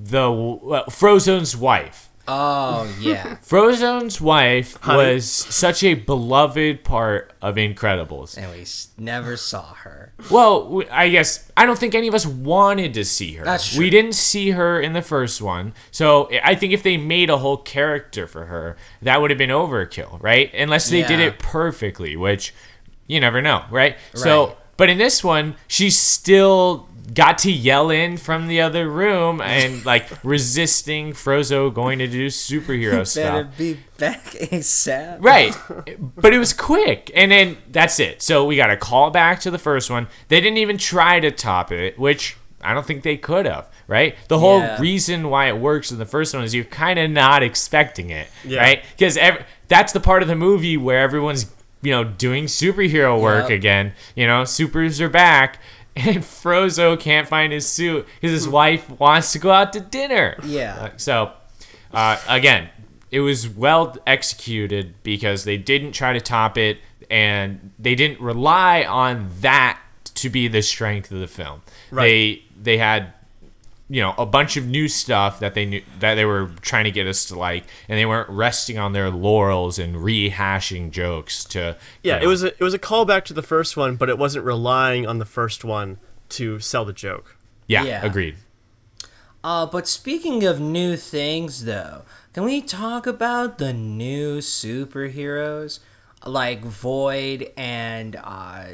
the 0.02 0.30
uh, 0.30 0.84
Frozone's 0.90 1.56
wife, 1.56 2.08
Oh 2.26 2.90
yeah, 3.00 3.36
Frozone's 3.42 4.18
wife 4.20 4.78
Honey. 4.80 5.14
was 5.14 5.28
such 5.30 5.82
a 5.84 5.92
beloved 5.94 6.82
part 6.82 7.32
of 7.42 7.56
Incredibles. 7.56 8.38
and 8.38 8.50
we 8.52 8.62
s- 8.62 8.88
never 8.96 9.36
saw 9.36 9.74
her. 9.74 10.12
Well, 10.30 10.82
I 10.90 11.10
guess 11.10 11.50
I 11.56 11.66
don't 11.66 11.78
think 11.78 11.94
any 11.94 12.08
of 12.08 12.14
us 12.14 12.24
wanted 12.24 12.94
to 12.94 13.04
see 13.04 13.34
her. 13.34 13.44
That's 13.44 13.72
true. 13.74 13.80
We 13.80 13.90
didn't 13.90 14.14
see 14.14 14.50
her 14.52 14.80
in 14.80 14.94
the 14.94 15.02
first 15.02 15.42
one, 15.42 15.74
so 15.90 16.30
I 16.42 16.54
think 16.54 16.72
if 16.72 16.82
they 16.82 16.96
made 16.96 17.28
a 17.28 17.36
whole 17.38 17.58
character 17.58 18.26
for 18.26 18.46
her, 18.46 18.76
that 19.02 19.20
would 19.20 19.30
have 19.30 19.38
been 19.38 19.50
overkill, 19.50 20.22
right? 20.22 20.52
Unless 20.54 20.88
they 20.88 21.02
did 21.02 21.20
Yeah. 21.20 21.26
it 21.26 21.38
perfectly, 21.38 22.16
which 22.16 22.54
you 23.06 23.20
never 23.20 23.42
know, 23.42 23.64
right? 23.70 23.98
So, 24.14 24.46
Right. 24.46 24.56
but 24.78 24.88
in 24.88 24.96
this 24.96 25.22
one, 25.22 25.56
she's 25.68 25.98
still 25.98 26.88
got 27.12 27.38
to 27.38 27.52
yell 27.52 27.90
in 27.90 28.16
from 28.16 28.46
the 28.46 28.60
other 28.60 28.88
room 28.88 29.40
and 29.40 29.84
like 29.86 30.06
resisting 30.24 31.12
Frozo 31.12 31.72
going 31.72 31.98
to 31.98 32.06
do 32.06 32.28
superhero 32.28 33.06
stuff. 33.06 33.24
Better 33.34 33.50
be 33.58 33.78
back 33.98 34.24
ASAP. 34.24 35.18
Right. 35.20 35.54
But 36.16 36.32
it 36.32 36.38
was 36.38 36.52
quick. 36.52 37.10
And 37.14 37.30
then 37.30 37.56
that's 37.70 38.00
it. 38.00 38.22
So 38.22 38.44
we 38.46 38.56
got 38.56 38.70
a 38.70 38.76
call 38.76 39.10
back 39.10 39.40
to 39.40 39.50
the 39.50 39.58
first 39.58 39.90
one. 39.90 40.06
They 40.28 40.40
didn't 40.40 40.58
even 40.58 40.78
try 40.78 41.20
to 41.20 41.30
top 41.30 41.70
it, 41.72 41.98
which 41.98 42.36
I 42.62 42.72
don't 42.72 42.86
think 42.86 43.02
they 43.02 43.18
could 43.18 43.44
have, 43.44 43.68
right? 43.86 44.16
The 44.28 44.38
whole 44.38 44.60
Yeah. 44.60 44.80
reason 44.80 45.28
why 45.28 45.48
it 45.48 45.58
works 45.58 45.90
in 45.92 45.98
the 45.98 46.06
first 46.06 46.32
one 46.34 46.42
is 46.44 46.54
you're 46.54 46.64
kind 46.64 46.98
of 46.98 47.10
not 47.10 47.42
expecting 47.42 48.08
it, 48.10 48.28
Yeah. 48.44 48.60
right? 48.60 48.82
Because 48.96 49.18
ev- 49.18 49.44
that's 49.68 49.92
the 49.92 50.00
part 50.00 50.22
of 50.22 50.28
the 50.28 50.36
movie 50.36 50.78
where 50.78 51.00
everyone's, 51.00 51.50
you 51.82 51.90
know, 51.90 52.02
doing 52.04 52.46
superhero 52.46 53.20
work 53.20 53.50
Yep. 53.50 53.58
again. 53.58 53.92
You 54.16 54.26
know, 54.26 54.44
supers 54.46 54.98
are 55.02 55.10
back. 55.10 55.58
And 55.96 56.18
Frozo 56.18 56.98
can't 56.98 57.28
find 57.28 57.52
his 57.52 57.66
suit 57.68 58.06
because 58.20 58.32
his 58.32 58.48
wife 58.48 58.90
wants 58.98 59.32
to 59.32 59.38
go 59.38 59.50
out 59.52 59.72
to 59.74 59.80
dinner. 59.80 60.36
Yeah. 60.44 60.74
Uh, 60.76 60.90
So, 60.96 61.32
uh, 61.92 62.18
again, 62.28 62.68
it 63.12 63.20
was 63.20 63.48
well 63.48 63.96
executed 64.06 64.96
because 65.04 65.44
they 65.44 65.56
didn't 65.56 65.92
try 65.92 66.12
to 66.12 66.20
top 66.20 66.58
it 66.58 66.78
and 67.08 67.70
they 67.78 67.94
didn't 67.94 68.20
rely 68.20 68.82
on 68.82 69.30
that 69.40 69.80
to 70.14 70.28
be 70.28 70.48
the 70.48 70.62
strength 70.62 71.12
of 71.12 71.20
the 71.20 71.28
film. 71.28 71.62
Right. 71.92 72.02
They 72.02 72.42
they 72.60 72.78
had 72.78 73.12
you 73.88 74.00
know 74.00 74.14
a 74.16 74.24
bunch 74.24 74.56
of 74.56 74.66
new 74.66 74.88
stuff 74.88 75.40
that 75.40 75.52
they 75.54 75.66
knew 75.66 75.82
that 76.00 76.14
they 76.14 76.24
were 76.24 76.50
trying 76.62 76.84
to 76.84 76.90
get 76.90 77.06
us 77.06 77.26
to 77.26 77.38
like 77.38 77.64
and 77.88 77.98
they 77.98 78.06
weren't 78.06 78.30
resting 78.30 78.78
on 78.78 78.92
their 78.94 79.10
laurels 79.10 79.78
and 79.78 79.96
rehashing 79.96 80.90
jokes 80.90 81.44
to 81.44 81.76
Yeah, 82.02 82.18
you 82.18 82.24
it 82.24 82.26
was 82.28 82.42
a, 82.42 82.48
it 82.48 82.60
was 82.60 82.72
a 82.74 82.78
callback 82.78 83.24
to 83.24 83.34
the 83.34 83.42
first 83.42 83.76
one, 83.76 83.96
but 83.96 84.08
it 84.08 84.16
wasn't 84.18 84.44
relying 84.46 85.06
on 85.06 85.18
the 85.18 85.26
first 85.26 85.64
one 85.64 85.98
to 86.30 86.58
sell 86.60 86.84
the 86.86 86.94
joke. 86.94 87.36
yeah, 87.66 87.82
Yeah. 87.84 88.04
agreed 88.04 88.36
Uh, 89.44 89.66
but 89.66 89.86
speaking 89.86 90.44
of 90.44 90.58
new 90.58 90.96
things, 90.96 91.66
though, 91.66 92.02
can 92.32 92.44
we 92.44 92.62
talk 92.62 93.06
about 93.06 93.58
the 93.58 93.74
new 93.74 94.38
superheroes 94.38 95.80
like 96.26 96.62
Void 96.64 97.52
and 97.56 98.16
uh, 98.16 98.64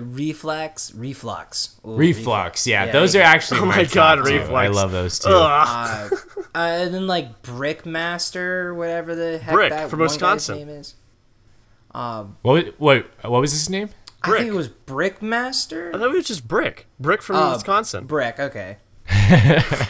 Reflex? 0.00 0.92
Reflux. 0.94 1.76
Ooh, 1.86 1.96
reflux 1.96 2.66
yeah, 2.66 2.86
Yeah, 2.86 2.92
those 2.92 3.14
yeah. 3.14 3.20
are 3.20 3.24
actually 3.24 3.60
Oh 3.60 3.66
my, 3.66 3.76
my 3.76 3.84
top 3.84 3.94
God, 3.94 4.26
two. 4.26 4.54
i 4.54 4.66
love 4.68 4.92
those 4.92 5.18
two 5.18 5.30
Ugh. 5.30 6.12
Uh, 6.12 6.16
uh, 6.54 6.58
and 6.58 6.94
then 6.94 7.06
like 7.06 7.42
Brickmaster, 7.42 8.74
whatever 8.74 9.14
the 9.14 9.38
heck 9.38 9.54
Brick 9.54 9.70
that 9.70 9.90
from 9.90 10.00
one 10.00 10.16
guy's 10.18 10.48
name 10.48 10.68
is. 10.68 10.94
Um, 11.92 12.36
what, 12.42 12.64
was- 12.64 12.74
what 12.78 13.06
what 13.30 13.40
was 13.40 13.52
his 13.52 13.68
name 13.70 13.90
I 14.22 14.28
Brick. 14.28 14.40
think 14.42 14.54
it 14.54 14.56
was 14.56 14.68
Brickmaster. 14.68 15.88
I 15.94 15.98
thought 15.98 16.10
it 16.10 16.14
was 16.14 16.26
just 16.26 16.48
Brick. 16.48 16.86
Brick 16.98 17.20
from 17.22 17.36
Oh, 17.36 17.52
Wisconsin. 17.52 18.06
Brick. 18.06 18.38
Okay. 18.40 18.78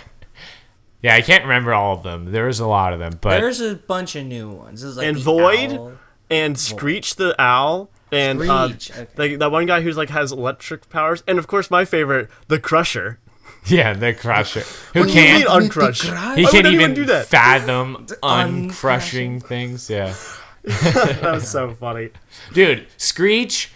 Yeah, 1.03 1.17
I 1.17 1.21
can't 1.21 1.43
remember 1.45 1.75
all 1.75 1.95
of 1.95 2.03
them. 2.03 2.33
There 2.33 2.47
was 2.47 2.61
a 2.61 2.67
lot 2.67 2.95
of 2.95 2.99
them, 2.99 3.19
but 3.21 3.39
There's 3.39 3.61
a 3.61 3.75
bunch 3.75 4.17
of 4.17 4.25
new 4.25 4.49
ones. 4.49 4.81
There's 4.81 4.97
like 4.97 5.07
And 5.07 5.19
Void? 5.19 5.73
Owl. 5.75 5.93
And 6.31 6.59
Screech 6.59 7.16
the 7.16 7.35
Owl. 7.41 7.91
And 8.12 8.43
uh, 8.43 8.68
okay. 8.75 9.07
like 9.16 9.39
that 9.41 9.51
one 9.51 9.66
guy 9.66 9.81
who's 9.81 9.97
like 9.97 10.11
has 10.11 10.31
electric 10.31 10.89
powers, 10.89 11.25
and 11.27 11.39
of 11.39 11.47
course 11.49 11.70
my 11.70 11.85
favorite, 11.85 12.29
the 12.47 12.61
Crusher. 12.61 13.18
yeah, 13.66 13.93
the 13.93 14.12
Crusher, 14.14 14.61
who 14.93 15.01
What 15.01 15.09
do 15.09 15.14
you 15.14 15.20
mean 15.20 15.47
can't 15.47 15.49
uncrush? 15.49 16.09
Crush? 16.09 16.37
he 16.37 16.45
Why 16.45 16.51
can't 16.51 16.66
even 16.68 16.95
do 16.95 17.05
that? 17.07 17.27
fathom 17.27 18.07
uncrushing. 18.22 18.70
uncrushing 18.70 19.43
things. 19.45 19.91
Yeah, 19.91 20.14
that 20.62 21.22
was 21.25 21.49
so 21.49 21.72
funny. 21.81 22.11
dude, 22.53 22.87
Screech, 22.99 23.72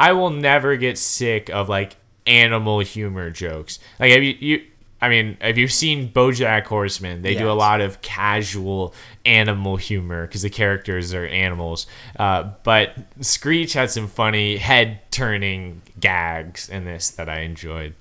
I 0.00 0.12
will 0.12 0.30
never 0.30 0.76
get 0.76 0.98
sick 0.98 1.48
of 1.50 1.68
like 1.68 1.96
animal 2.26 2.80
humor 2.80 3.30
jokes. 3.30 3.78
Like 4.00 4.10
have 4.12 4.22
you 4.24 4.34
you. 4.40 4.64
I 5.00 5.08
mean, 5.10 5.36
have 5.42 5.58
you've 5.58 5.72
seen 5.72 6.10
BoJack 6.10 6.64
Horseman? 6.66 7.20
They 7.22 7.34
do 7.34 7.50
a 7.50 7.52
lot 7.52 7.80
of 7.82 8.00
casual 8.00 8.94
animal 9.26 9.76
humor 9.76 10.26
because 10.26 10.40
the 10.42 10.48
characters 10.50 11.12
are 11.12 11.26
animals. 11.26 11.86
Uh, 12.18 12.52
but 12.64 12.94
Screech 13.20 13.74
had 13.74 13.90
some 13.90 14.06
funny 14.08 14.56
head-turning 14.56 15.82
gags 16.00 16.68
in 16.70 16.84
this 16.84 17.10
that 17.10 17.28
I 17.28 17.40
enjoyed. 17.40 17.94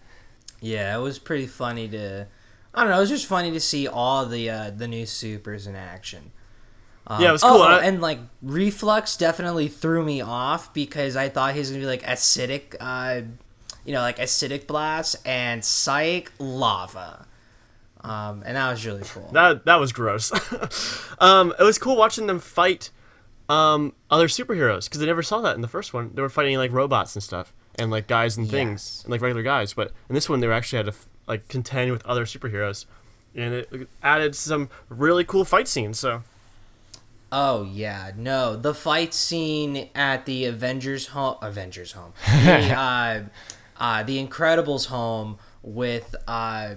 Yeah, 0.61 0.97
it 0.97 1.01
was 1.01 1.19
pretty 1.19 1.47
funny 1.47 1.87
to. 1.89 2.27
I 2.73 2.81
don't 2.81 2.91
know. 2.91 2.97
It 2.97 3.01
was 3.01 3.09
just 3.09 3.25
funny 3.25 3.51
to 3.51 3.59
see 3.59 3.87
all 3.87 4.25
the 4.25 4.49
uh, 4.49 4.69
the 4.71 4.87
new 4.87 5.05
supers 5.05 5.67
in 5.67 5.75
action. 5.75 6.31
Um, 7.07 7.21
Yeah, 7.21 7.29
it 7.29 7.33
was 7.33 7.43
cool. 7.43 7.51
Oh, 7.51 7.61
I- 7.63 7.83
and 7.83 8.01
like 8.01 8.19
reflux 8.41 9.15
definitely 9.17 9.67
threw 9.67 10.03
me 10.03 10.21
off 10.21 10.73
because 10.73 11.15
I 11.15 11.29
thought 11.29 11.53
he 11.53 11.59
was 11.59 11.69
gonna 11.69 11.81
be 11.81 11.85
like 11.87 12.03
acidic, 12.03 12.75
uh, 12.79 13.21
you 13.85 13.93
know, 13.93 14.01
like 14.01 14.17
acidic 14.17 14.67
blast 14.67 15.15
and 15.25 15.63
psych 15.63 16.31
lava, 16.39 17.25
um, 18.01 18.43
and 18.45 18.55
that 18.57 18.69
was 18.71 18.85
really 18.85 19.03
cool. 19.03 19.29
That 19.33 19.65
that 19.65 19.79
was 19.79 19.91
gross. 19.91 20.31
um, 21.19 21.53
it 21.59 21.63
was 21.63 21.77
cool 21.77 21.95
watching 21.95 22.27
them 22.27 22.39
fight 22.39 22.89
um, 23.49 23.93
other 24.09 24.27
superheroes 24.27 24.85
because 24.85 25.01
I 25.01 25.05
never 25.05 25.23
saw 25.23 25.41
that 25.41 25.55
in 25.55 25.61
the 25.61 25.67
first 25.67 25.93
one. 25.93 26.11
They 26.13 26.21
were 26.21 26.29
fighting 26.29 26.57
like 26.57 26.71
robots 26.71 27.15
and 27.15 27.23
stuff, 27.23 27.53
and 27.79 27.91
like 27.91 28.07
guys 28.07 28.37
and 28.37 28.49
things, 28.49 28.95
Yes. 28.97 29.03
and 29.03 29.11
like 29.11 29.21
regular 29.21 29.43
guys. 29.43 29.73
But 29.73 29.91
in 30.09 30.15
this 30.15 30.27
one, 30.29 30.39
they 30.39 30.47
were 30.47 30.53
actually 30.53 30.77
had 30.77 30.87
to 30.87 30.93
like 31.27 31.47
contend 31.47 31.91
with 31.91 32.05
other 32.05 32.25
superheroes, 32.25 32.85
and 33.35 33.53
it 33.53 33.87
added 34.03 34.35
some 34.35 34.69
really 34.89 35.23
cool 35.23 35.45
fight 35.45 35.67
scenes. 35.67 35.99
So 35.99 36.23
Oh 37.31 37.63
yeah, 37.63 38.11
no, 38.15 38.55
the 38.55 38.73
fight 38.73 39.13
scene 39.13 39.89
at 39.95 40.25
the 40.25 40.45
Avengers 40.45 41.07
home, 41.07 41.37
Avengers 41.41 41.91
home, 41.93 42.13
the 42.25 42.73
uh, 42.77 43.23
uh, 43.77 44.03
the 44.03 44.25
Incredibles 44.25 44.87
home 44.87 45.37
with 45.61 46.15
uh, 46.27 46.75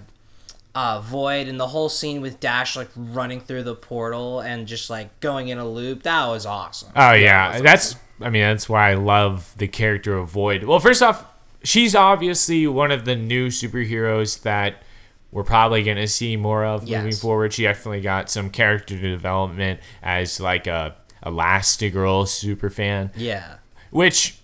uh, 0.74 1.00
Void 1.00 1.48
and 1.48 1.58
the 1.58 1.68
whole 1.68 1.88
scene 1.88 2.20
with 2.20 2.40
Dash 2.40 2.76
like 2.76 2.88
running 2.96 3.40
through 3.40 3.64
the 3.64 3.74
portal 3.74 4.40
and 4.40 4.66
just 4.66 4.90
like 4.90 5.18
going 5.20 5.48
in 5.48 5.58
a 5.58 5.68
loop. 5.68 6.02
That 6.04 6.26
was 6.28 6.46
awesome. 6.46 6.90
Oh 6.96 7.12
yeah, 7.12 7.60
that's. 7.60 7.96
I 8.20 8.30
mean, 8.30 8.42
that's 8.42 8.68
why 8.68 8.90
I 8.90 8.94
love 8.94 9.54
the 9.58 9.68
character 9.68 10.18
of 10.18 10.28
Void. 10.30 10.64
Well, 10.64 10.80
first 10.80 11.02
off, 11.02 11.24
she's 11.62 11.94
obviously 11.94 12.66
one 12.66 12.90
of 12.90 13.04
the 13.04 13.14
new 13.14 13.48
superheroes 13.48 14.42
that 14.42 14.82
we're 15.30 15.44
probably 15.44 15.82
gonna 15.82 16.06
see 16.08 16.36
more 16.36 16.64
of 16.64 16.88
moving 16.88 17.12
forward. 17.12 17.52
She 17.52 17.62
definitely 17.62 18.00
got 18.00 18.30
some 18.30 18.50
character 18.50 18.98
development 18.98 19.80
as 20.02 20.40
like 20.40 20.66
a 20.66 20.96
Elastigirl 21.24 22.26
super 22.28 22.70
fan, 22.70 23.10
Yeah, 23.16 23.56
which 23.90 24.37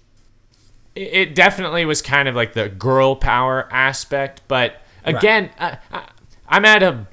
it- 0.95 1.01
it 1.13 1.35
definitely 1.35 1.85
was 1.85 2.03
kind 2.03 2.29
of 2.29 2.35
like 2.35 2.53
the 2.53 2.69
girl 2.69 3.17
power 3.17 3.69
aspect. 3.73 4.43
But 4.49 4.81
again, 5.05 5.51
I, 5.59 5.79
I, 5.93 6.03
I'm 6.49 6.65
at 6.65 6.83
a 6.83 7.07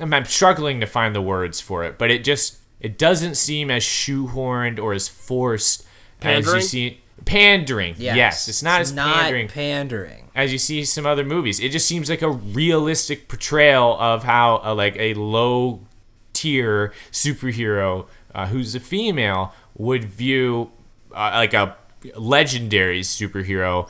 I'm, 0.00 0.12
I'm 0.12 0.24
struggling 0.26 0.80
to 0.80 0.86
find 0.86 1.14
the 1.14 1.22
words 1.22 1.60
for 1.60 1.82
it, 1.84 1.98
but 1.98 2.10
it 2.10 2.22
just 2.24 2.58
it 2.80 2.96
doesn't 2.98 3.34
seem 3.36 3.70
as 3.70 3.82
shoehorned 3.82 4.78
or 4.78 4.92
as 4.92 5.08
forced 5.08 5.82
as 6.22 6.44
Pandering? 6.44 6.56
you 6.56 6.62
see 6.62 7.00
pandering. 7.24 7.94
yes, 7.98 8.16
Yes, 8.16 8.48
it's 8.48 8.62
not 8.62 8.80
as 8.80 8.92
pandering 8.92 9.48
pandering. 9.48 10.30
as 10.34 10.52
you 10.52 10.58
see 10.58 10.84
some 10.84 11.04
other 11.06 11.24
movies. 11.24 11.58
It 11.60 11.70
just 11.70 11.86
seems 11.88 12.08
like 12.08 12.22
a 12.22 12.30
realistic 12.30 13.28
portrayal 13.28 13.96
of 13.98 14.24
how 14.24 14.60
a, 14.62 14.74
like 14.74 14.96
a 14.96 15.14
low 15.14 15.80
tier 16.32 16.92
superhero 17.10 18.06
uh, 18.34 18.46
who's 18.46 18.74
a 18.74 18.80
female 18.80 19.52
would 19.76 20.04
view 20.04 20.70
uh, 21.12 21.30
like 21.34 21.54
a 21.54 21.76
legendary 22.16 23.00
superhero 23.00 23.88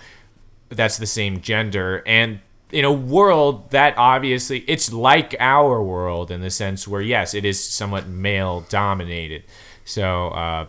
that's 0.71 0.99
the 0.99 1.07
same 1.07 1.41
gender. 1.41 2.03
And 2.07 2.41
in 2.71 2.85
a 2.85 2.93
world 2.93 3.71
that 3.71 3.97
obviously 3.97 4.61
it's 4.69 4.93
like 4.93 5.35
our 5.41 5.83
world 5.83 6.31
in 6.31 6.43
the 6.43 6.51
sense 6.51 6.87
where 6.87 7.01
yes 7.01 7.33
it 7.33 7.45
is 7.45 7.63
somewhat 7.63 8.07
male 8.07 8.61
dominated 8.69 9.43
so 9.87 10.29
uh 10.29 10.67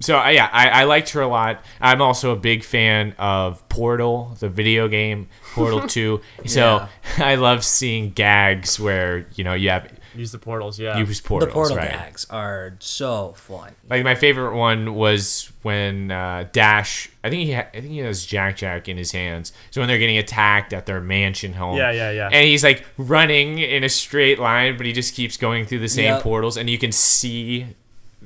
so 0.00 0.18
uh, 0.18 0.28
yeah 0.28 0.48
I, 0.52 0.68
I 0.70 0.84
liked 0.84 1.10
her 1.10 1.20
a 1.20 1.28
lot. 1.28 1.62
I'm 1.80 2.02
also 2.02 2.32
a 2.32 2.36
big 2.36 2.64
fan 2.64 3.14
of 3.16 3.66
portal 3.68 4.36
the 4.40 4.48
video 4.48 4.88
game 4.88 5.28
portal 5.52 5.82
2 5.86 6.20
so 6.46 6.88
i 7.18 7.36
love 7.36 7.64
seeing 7.64 8.10
gags 8.10 8.80
where 8.80 9.26
you 9.36 9.44
know 9.44 9.54
you 9.54 9.70
have 9.70 9.99
use 10.14 10.32
the 10.32 10.38
portals. 10.38 10.78
Yeah. 10.78 10.98
use 10.98 11.20
portals. 11.20 11.48
the 11.48 11.52
portal 11.52 11.76
right. 11.76 11.90
gags 11.90 12.26
are 12.30 12.76
so 12.80 13.32
fun. 13.36 13.72
Like 13.88 14.04
my 14.04 14.14
favorite 14.14 14.56
one 14.56 14.94
was 14.94 15.50
when 15.62 16.10
uh, 16.10 16.48
Dash. 16.52 17.08
I 17.22 17.30
think 17.30 17.46
he. 17.46 17.52
Ha- 17.52 17.66
I 17.74 17.80
think 17.80 17.92
he 17.92 17.98
has 17.98 18.24
Jack 18.24 18.56
Jack 18.56 18.88
in 18.88 18.96
his 18.96 19.12
hands. 19.12 19.52
So 19.70 19.80
when 19.80 19.88
they're 19.88 19.98
getting 19.98 20.18
attacked 20.18 20.72
at 20.72 20.86
their 20.86 21.00
mansion 21.00 21.52
home. 21.52 21.76
Yeah, 21.76 21.90
yeah, 21.92 22.10
yeah. 22.10 22.28
And 22.32 22.46
he's 22.46 22.64
like 22.64 22.84
running 22.96 23.58
in 23.58 23.84
a 23.84 23.88
straight 23.88 24.38
line, 24.38 24.76
but 24.76 24.86
he 24.86 24.92
just 24.92 25.14
keeps 25.14 25.36
going 25.36 25.66
through 25.66 25.80
the 25.80 25.88
same 25.88 26.14
Yep. 26.14 26.22
portals, 26.22 26.56
and 26.56 26.68
you 26.70 26.78
can 26.78 26.92
see 26.92 27.76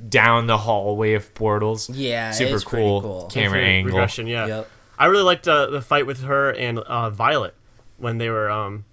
down 0.09 0.47
the 0.47 0.59
hallway 0.59 1.15
of 1.15 1.33
portals. 1.35 1.89
Yeah, 1.91 2.31
super 2.33 2.57
it's 2.57 2.65
cool, 2.65 3.01
cool. 3.01 3.29
camera 3.33 3.59
Infinite 3.59 3.65
angle. 3.73 3.93
regression. 3.93 4.27
Yeah. 4.27 4.47
Yep. 4.47 4.71
I 4.99 5.07
really 5.07 5.25
liked 5.25 5.49
uh, 5.49 5.67
the 5.67 5.81
fight 5.83 6.07
with 6.07 6.23
her 6.23 6.51
and 6.51 6.79
uh, 6.79 7.11
Violet 7.11 7.55
when 7.97 8.19
they 8.19 8.29
were 8.29 8.51
um 8.51 8.85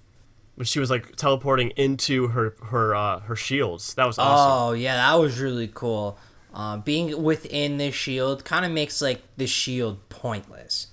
when 0.61 0.65
she 0.67 0.79
was 0.79 0.91
like 0.91 1.15
teleporting 1.15 1.71
into 1.71 2.27
her 2.27 2.53
her 2.67 2.93
uh, 2.93 3.19
her 3.21 3.35
shields. 3.35 3.95
That 3.95 4.05
was 4.05 4.19
awesome. 4.19 4.51
Oh 4.53 4.71
yeah, 4.73 4.95
that 4.95 5.19
was 5.19 5.39
really 5.39 5.67
cool. 5.73 6.19
Um, 6.53 6.81
being 6.81 7.23
within 7.23 7.77
the 7.79 7.89
shield 7.89 8.45
kind 8.45 8.63
of 8.63 8.71
makes 8.71 9.01
like 9.01 9.23
the 9.37 9.47
shield 9.47 10.07
pointless. 10.09 10.89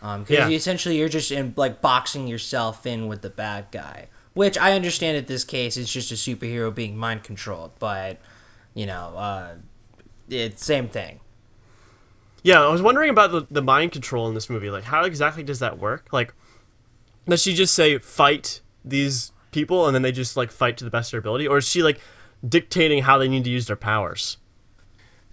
Um, 0.00 0.22
because 0.22 0.34
Yeah. 0.38 0.48
you, 0.48 0.56
essentially 0.56 0.96
you're 0.96 1.10
just 1.10 1.30
in 1.30 1.52
like 1.58 1.82
boxing 1.82 2.26
yourself 2.26 2.86
in 2.86 3.06
with 3.06 3.20
the 3.20 3.28
bad 3.28 3.66
guy, 3.70 4.06
which 4.32 4.56
I 4.56 4.72
understand 4.72 5.18
at 5.18 5.26
this 5.26 5.44
case 5.44 5.76
it's 5.76 5.92
just 5.92 6.10
a 6.10 6.14
superhero 6.14 6.74
being 6.74 6.96
mind 6.96 7.22
controlled, 7.22 7.72
but 7.78 8.16
you 8.72 8.86
know, 8.86 9.12
uh, 9.14 9.56
it's 10.30 10.64
same 10.64 10.88
thing. 10.88 11.20
Yeah, 12.42 12.62
I 12.62 12.68
was 12.70 12.80
wondering 12.80 13.10
about 13.10 13.30
the, 13.30 13.46
the 13.50 13.60
mind 13.62 13.92
control 13.92 14.26
in 14.26 14.32
this 14.32 14.48
movie. 14.48 14.70
Like, 14.70 14.84
how 14.84 15.04
exactly 15.04 15.42
does 15.42 15.58
that 15.58 15.78
work? 15.78 16.06
Like, 16.12 16.32
does 17.28 17.42
she 17.42 17.52
just 17.52 17.74
say 17.74 17.98
fight 17.98 18.62
these 18.86 19.32
people 19.50 19.86
and 19.86 19.94
then 19.94 20.02
they 20.02 20.12
just 20.12 20.36
like 20.36 20.50
fight 20.50 20.76
to 20.78 20.84
the 20.84 20.90
best 20.90 21.08
of 21.08 21.10
their 21.12 21.20
ability, 21.20 21.46
or 21.48 21.58
is 21.58 21.66
she 21.68 21.82
like 21.82 22.00
dictating 22.46 23.02
how 23.02 23.18
they 23.18 23.28
need 23.28 23.44
to 23.44 23.50
use 23.50 23.66
their 23.66 23.76
powers? 23.76 24.36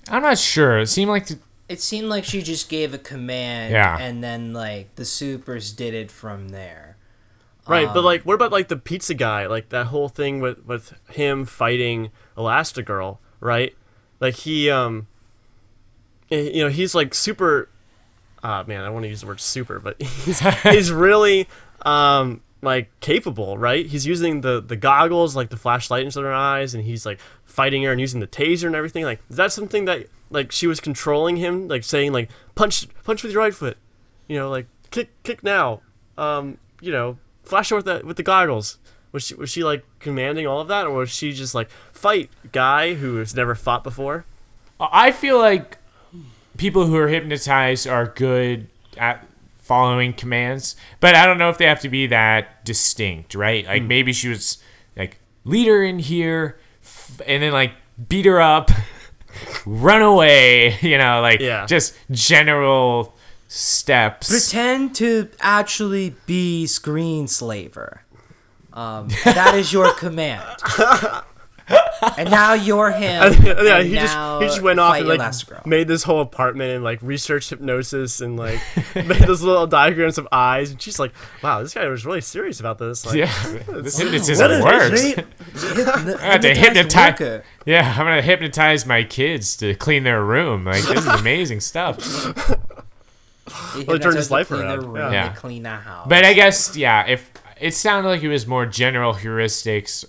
I'm 0.09 0.21
not 0.23 0.37
sure. 0.37 0.79
It 0.79 0.87
seemed 0.87 1.09
like 1.09 1.27
It 1.69 1.79
seemed 1.81 2.07
like 2.09 2.25
she 2.25 2.41
just 2.41 2.67
gave 2.69 2.93
a 2.93 2.97
command, 2.97 3.71
Yeah. 3.71 3.97
and 3.99 4.23
then 4.23 4.51
like 4.53 4.95
the 4.95 5.05
supers 5.05 5.71
did 5.71 5.93
it 5.93 6.11
from 6.11 6.49
there. 6.49 6.97
Right, 7.65 7.87
Um, 7.87 7.93
but 7.93 8.03
like, 8.03 8.23
what 8.23 8.33
about 8.33 8.51
like 8.51 8.67
the 8.67 8.75
pizza 8.75 9.13
guy? 9.13 9.45
Like 9.47 9.69
that 9.69 9.85
whole 9.87 10.09
thing 10.09 10.41
with 10.41 10.65
with 10.65 10.93
him 11.09 11.45
fighting 11.45 12.11
Elastigirl, 12.37 13.19
right? 13.39 13.73
Like 14.19 14.35
he, 14.35 14.69
um, 14.69 15.07
you 16.29 16.63
know, 16.63 16.69
he's 16.69 16.93
like 16.95 17.13
super. 17.13 17.69
Ah, 18.43 18.65
man, 18.67 18.83
I 18.83 18.89
want 18.89 19.03
to 19.03 19.09
use 19.09 19.21
the 19.21 19.27
word 19.27 19.39
super, 19.39 19.79
but 19.79 20.01
he's 20.01 20.39
he's 20.63 20.91
really 20.91 21.47
um 21.85 22.41
like 22.63 22.89
capable, 23.01 23.57
right? 23.57 23.85
He's 23.85 24.05
using 24.05 24.41
the 24.41 24.61
the 24.61 24.75
goggles, 24.75 25.35
like 25.35 25.49
the 25.49 25.57
flashlight 25.57 26.05
into 26.05 26.21
their 26.21 26.33
eyes, 26.33 26.73
and 26.73 26.83
he's 26.83 27.05
like 27.05 27.19
fighting 27.43 27.83
her 27.83 27.91
and 27.91 27.99
using 27.99 28.19
the 28.19 28.27
taser 28.27 28.65
and 28.65 28.75
everything. 28.75 29.03
Like, 29.03 29.19
is 29.29 29.35
that 29.35 29.51
something 29.51 29.85
that 29.85 30.07
like 30.29 30.51
she 30.51 30.67
was 30.67 30.79
controlling 30.79 31.37
him, 31.37 31.67
like 31.67 31.83
saying 31.83 32.13
like 32.13 32.29
punch 32.55 32.87
punch 33.03 33.23
with 33.23 33.31
your 33.31 33.41
right 33.41 33.53
foot, 33.53 33.77
you 34.27 34.37
know, 34.37 34.49
like 34.49 34.67
kick 34.91 35.09
kick 35.23 35.43
now, 35.43 35.81
um, 36.17 36.57
you 36.81 36.91
know, 36.91 37.17
flash 37.43 37.69
her 37.69 37.75
with 37.75 37.85
the 37.85 38.01
with 38.05 38.17
the 38.17 38.23
goggles. 38.23 38.79
Was 39.11 39.23
she 39.23 39.35
was 39.35 39.49
she 39.49 39.63
like 39.63 39.83
commanding 39.99 40.47
all 40.47 40.61
of 40.61 40.67
that, 40.69 40.87
or 40.87 40.99
was 40.99 41.09
she 41.09 41.33
just 41.33 41.53
like 41.53 41.69
fight 41.91 42.29
guy 42.51 42.95
who 42.95 43.17
has 43.17 43.35
never 43.35 43.55
fought 43.55 43.83
before? 43.83 44.25
I 44.79 45.11
feel 45.11 45.37
like 45.37 45.77
people 46.57 46.87
who 46.87 46.95
are 46.95 47.07
hypnotized 47.07 47.87
are 47.87 48.07
good 48.07 48.67
at 48.97 49.25
following 49.63 50.13
commands, 50.13 50.75
but 50.99 51.15
I 51.15 51.25
don't 51.25 51.39
know 51.39 51.49
if 51.49 51.57
they 51.57 51.65
have 51.65 51.79
to 51.81 51.89
be 51.89 52.05
that 52.07 52.63
distinct, 52.65 53.33
right? 53.33 53.65
Like 53.65 53.81
maybe 53.83 54.13
she 54.13 54.29
was 54.29 54.59
like 54.95 55.19
lead 55.45 55.67
her 55.67 55.81
in 55.83 55.97
here, 55.99 56.59
f- 56.83 57.19
and 57.25 57.41
then 57.41 57.51
like 57.53 57.71
beat 58.09 58.25
her 58.25 58.39
up, 58.39 58.69
run 59.65 60.01
away, 60.03 60.77
you 60.81 60.97
know, 60.97 61.21
like 61.21 61.39
Yeah. 61.39 61.65
just 61.65 61.95
general 62.11 63.15
steps. 63.47 64.29
Pretend 64.29 64.95
to 64.95 65.29
actually 65.39 66.15
be 66.25 66.65
screenslaver. 66.67 67.99
Um, 68.73 69.07
that 69.25 69.53
is 69.55 69.71
your 69.71 69.93
command. 69.93 70.43
And 72.17 72.29
now 72.29 72.53
you're 72.53 72.91
him. 72.91 73.33
yeah, 73.43 73.77
and 73.77 73.87
he 73.87 73.95
just 73.95 74.17
he 74.41 74.45
just 74.47 74.61
went 74.61 74.79
off 74.79 74.97
and 74.97 75.07
like 75.07 75.19
Elastigirl. 75.19 75.65
made 75.65 75.87
this 75.87 76.03
whole 76.03 76.21
apartment 76.21 76.71
and 76.71 76.83
like 76.83 76.99
researched 77.01 77.49
hypnosis 77.51 78.21
and 78.21 78.37
like 78.37 78.59
made 78.95 79.21
those 79.23 79.41
little 79.41 79.67
diagrams 79.67 80.17
of 80.17 80.27
eyes. 80.31 80.71
And 80.71 80.81
she's 80.81 80.99
like, 80.99 81.13
"Wow, 81.43 81.61
this 81.61 81.73
guy 81.73 81.87
was 81.87 82.05
really 82.05 82.21
serious 82.21 82.59
about 82.59 82.77
this." 82.77 83.05
Like, 83.05 83.15
yeah, 83.15 83.33
this 83.67 83.97
What 83.97 84.03
hypnotism 84.11 84.51
a 84.51 84.63
works. 84.63 84.89
great 85.01 85.15
hypno- 85.17 86.17
I 86.17 86.21
had 86.23 86.41
to 86.41 86.53
hypnotize. 86.55 87.19
worker. 87.19 87.43
Yeah, 87.65 87.89
I'm 87.97 88.05
gonna 88.05 88.21
hypnotize 88.21 88.85
my 88.85 89.03
kids 89.03 89.55
to 89.57 89.73
clean 89.75 90.03
their 90.03 90.23
room. 90.23 90.65
Like 90.65 90.83
this 90.83 90.99
is 90.99 91.07
amazing 91.07 91.61
stuff. 91.61 91.97
He 93.75 93.83
Well, 93.83 93.97
it 93.97 94.01
turned 94.01 94.15
his 94.15 94.31
life 94.31 94.51
around, 94.51 94.93
room, 94.93 95.11
yeah. 95.11 95.29
to 95.29 95.35
clean 95.35 95.63
the 95.63 95.69
house. 95.71 96.07
But 96.07 96.23
I 96.25 96.33
guess 96.33 96.75
yeah, 96.77 97.05
if 97.07 97.29
it 97.59 97.73
sounded 97.73 98.09
like 98.09 98.23
it 98.23 98.29
was 98.29 98.47
more 98.47 98.65
general 98.65 99.13
heuristics 99.13 100.05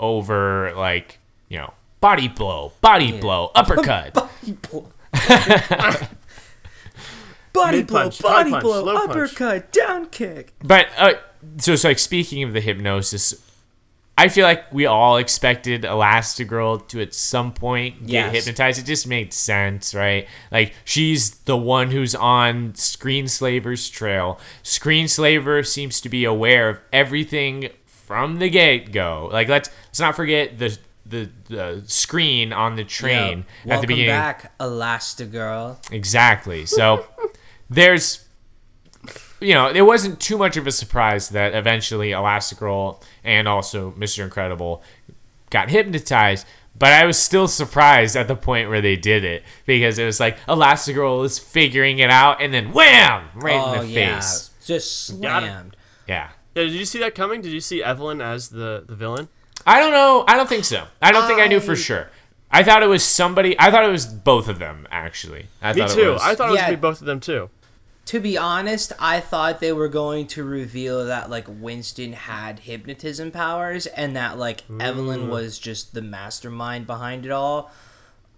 over 0.00 0.72
like 0.74 1.18
you 1.48 1.58
know 1.58 1.72
body 2.00 2.26
blow, 2.26 2.72
body 2.80 3.12
blow, 3.20 3.52
uppercut. 3.54 4.14
body 4.14 4.52
blow. 4.68 4.88
body 7.52 7.82
blow, 7.82 8.02
punch, 8.04 8.22
body 8.22 8.50
punch, 8.50 8.62
blow, 8.62 8.82
low 8.84 8.94
punch. 9.06 9.10
uppercut, 9.10 9.72
down 9.72 10.06
kick. 10.06 10.52
but 10.62 10.86
uh, 10.96 11.14
so 11.58 11.72
it's 11.72 11.84
like 11.84 11.98
speaking 11.98 12.42
of 12.42 12.52
the 12.52 12.60
hypnosis, 12.60 13.34
I 14.16 14.28
feel 14.28 14.44
like 14.44 14.72
we 14.72 14.86
all 14.86 15.16
expected 15.16 15.82
Elastigirl 15.82 16.86
to 16.88 17.00
at 17.00 17.14
some 17.14 17.52
point 17.52 18.06
get 18.06 18.32
Yes. 18.32 18.44
hypnotized. 18.44 18.78
It 18.78 18.84
just 18.86 19.06
made 19.06 19.32
sense, 19.32 19.94
right? 19.94 20.28
Like 20.52 20.74
she's 20.84 21.30
the 21.40 21.56
one 21.56 21.90
who's 21.90 22.14
on 22.14 22.72
Screenslaver's 22.74 23.88
trail. 23.88 24.38
Screenslaver 24.62 25.66
seems 25.66 26.00
to 26.02 26.08
be 26.08 26.24
aware 26.24 26.68
of 26.68 26.80
everything 26.92 27.70
from 28.10 28.40
the 28.40 28.50
get 28.50 28.90
go. 28.90 29.28
Like 29.30 29.46
let's 29.46 29.70
let's 29.86 30.00
not 30.00 30.16
forget 30.16 30.58
the 30.58 30.76
the, 31.06 31.30
the 31.48 31.84
screen 31.86 32.52
on 32.52 32.74
the 32.74 32.82
train 32.82 33.38
Yo, 33.38 33.44
at 33.44 33.66
welcome 33.66 33.80
the 33.82 33.86
beginning. 33.86 34.10
back, 34.10 34.58
Elastigirl. 34.58 35.92
Exactly. 35.92 36.66
So 36.66 37.06
there's, 37.70 38.26
you 39.40 39.54
know, 39.54 39.68
it 39.70 39.82
wasn't 39.82 40.18
too 40.18 40.36
much 40.36 40.56
of 40.56 40.66
a 40.66 40.72
surprise 40.72 41.28
that 41.28 41.54
eventually 41.54 42.10
Elastigirl 42.10 43.00
and 43.22 43.46
also 43.46 43.92
Mr. 43.92 44.24
Incredible 44.24 44.82
got 45.50 45.70
hypnotized. 45.70 46.48
But 46.76 46.92
I 46.92 47.06
was 47.06 47.16
still 47.16 47.46
surprised 47.46 48.16
at 48.16 48.26
the 48.26 48.36
point 48.36 48.70
where 48.70 48.80
they 48.80 48.96
did 48.96 49.22
it 49.22 49.44
because 49.66 50.00
it 50.00 50.04
was 50.04 50.18
like 50.18 50.40
Elastigirl 50.46 51.24
is 51.24 51.38
figuring 51.38 52.00
it 52.00 52.10
out 52.10 52.42
and 52.42 52.52
then 52.52 52.72
wham 52.72 53.28
right 53.36 53.54
oh 53.54 53.66
in 53.66 53.78
the 53.78 53.84
oh, 53.84 53.88
yeah, 53.88 54.16
face. 54.16 54.50
just 54.64 55.06
slammed. 55.06 55.76
Yeah. 56.08 56.30
Yeah, 56.54 56.64
did 56.64 56.72
you 56.72 56.84
see 56.84 56.98
that 57.00 57.14
coming? 57.14 57.40
Did 57.40 57.52
you 57.52 57.60
see 57.60 57.82
Evelyn 57.82 58.20
as 58.20 58.48
the 58.48 58.84
the 58.86 58.94
villain? 58.94 59.28
I 59.66 59.78
don't 59.80 59.92
know. 59.92 60.24
I 60.26 60.36
don't 60.36 60.48
think 60.48 60.64
so. 60.64 60.84
I 61.02 61.12
don't 61.12 61.26
think 61.26 61.40
I 61.40 61.46
knew 61.46 61.60
for 61.60 61.76
sure. 61.76 62.08
I 62.50 62.62
thought 62.64 62.82
it 62.82 62.86
was 62.88 63.04
somebody. 63.04 63.54
I 63.58 63.70
thought 63.70 63.84
it 63.84 63.90
was 63.92 64.06
both 64.06 64.48
of 64.48 64.58
them 64.58 64.88
actually. 64.90 65.46
I 65.62 65.72
Me 65.72 65.86
too. 65.86 66.12
was, 66.14 66.22
I 66.22 66.34
thought 66.34 66.48
it 66.48 66.52
was 66.52 66.58
Yeah. 66.60 66.66
gonna 66.66 66.76
be 66.76 66.80
both 66.80 67.00
of 67.00 67.06
them 67.06 67.20
too. 67.20 67.50
To 68.06 68.18
be 68.18 68.36
honest, 68.36 68.92
I 68.98 69.20
thought 69.20 69.60
they 69.60 69.72
were 69.72 69.86
going 69.88 70.26
to 70.28 70.42
reveal 70.42 71.04
that 71.06 71.30
like 71.30 71.44
Winston 71.48 72.14
had 72.14 72.60
hypnotism 72.60 73.30
powers 73.30 73.86
and 73.86 74.16
that 74.16 74.36
like 74.36 74.62
Evelyn 74.80 75.28
was 75.28 75.58
just 75.60 75.94
the 75.94 76.02
mastermind 76.02 76.88
behind 76.88 77.24
it 77.24 77.30
all. 77.30 77.70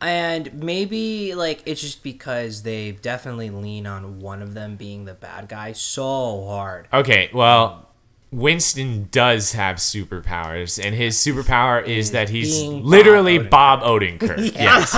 And 0.02 0.52
maybe 0.62 1.34
like 1.34 1.62
it's 1.64 1.80
just 1.80 2.02
because 2.02 2.64
they 2.64 2.90
definitely 2.92 3.48
lean 3.50 3.86
on 3.86 4.18
one 4.20 4.42
of 4.42 4.52
them 4.52 4.76
being 4.76 5.04
the 5.06 5.14
bad 5.14 5.48
guy 5.48 5.72
so 5.72 6.44
hard. 6.48 6.88
Okay, 6.92 7.30
well, 7.32 7.88
Winston 8.32 9.08
does 9.10 9.52
have 9.52 9.76
superpowers, 9.76 10.82
and 10.82 10.94
his 10.94 11.16
superpower 11.18 11.86
is 11.86 12.12
that 12.12 12.30
he's 12.30 12.60
being 12.60 12.82
literally 12.82 13.38
Bob 13.38 13.80
Bob 13.80 13.82
Odenkirk. 13.82 14.52
Yes, 14.54 14.96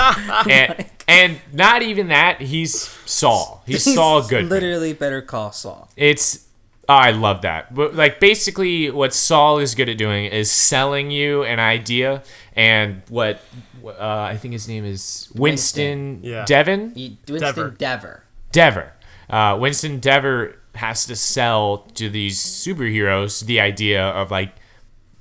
and, 0.49 0.87
and 1.09 1.41
not 1.53 1.83
even 1.83 2.09
that. 2.09 2.41
He's 2.41 2.81
Saul. 3.05 3.63
He's, 3.67 3.93
Saul 3.93 4.23
Goodman. 4.23 4.49
Literally 4.51 4.93
better 4.93 5.21
call 5.21 5.51
Saul. 5.51 5.91
It's 5.97 6.47
oh, 6.89 6.95
I 6.95 7.11
love 7.11 7.43
that. 7.43 7.75
But 7.75 7.97
like 7.97 8.21
basically, 8.21 8.91
what 8.91 9.13
Saul 9.13 9.59
is 9.59 9.75
good 9.75 9.89
at 9.89 9.99
doing 9.99 10.27
is 10.27 10.51
selling 10.51 11.11
you 11.11 11.43
an 11.43 11.59
idea, 11.59 12.23
and 12.55 13.03
what 13.09 13.41
uh, 13.85 13.91
I 13.99 14.37
think 14.37 14.53
his 14.53 14.69
name 14.69 14.85
is 14.85 15.29
Winston, 15.35 16.21
Yeah. 16.23 16.45
Devon. 16.45 16.95
He, 16.95 17.19
Winston 17.29 17.53
Deavor. 17.53 17.77
Deavor. 17.77 18.21
Deavor. 18.53 18.91
Uh, 19.29 19.57
Winston 19.59 20.01
Deavor 20.01 20.57
has 20.75 21.07
to 21.07 21.17
sell 21.17 21.79
to 21.95 22.09
these 22.09 22.39
superheroes 22.41 23.45
the 23.45 23.61
idea 23.61 24.05
of 24.07 24.31
like, 24.31 24.55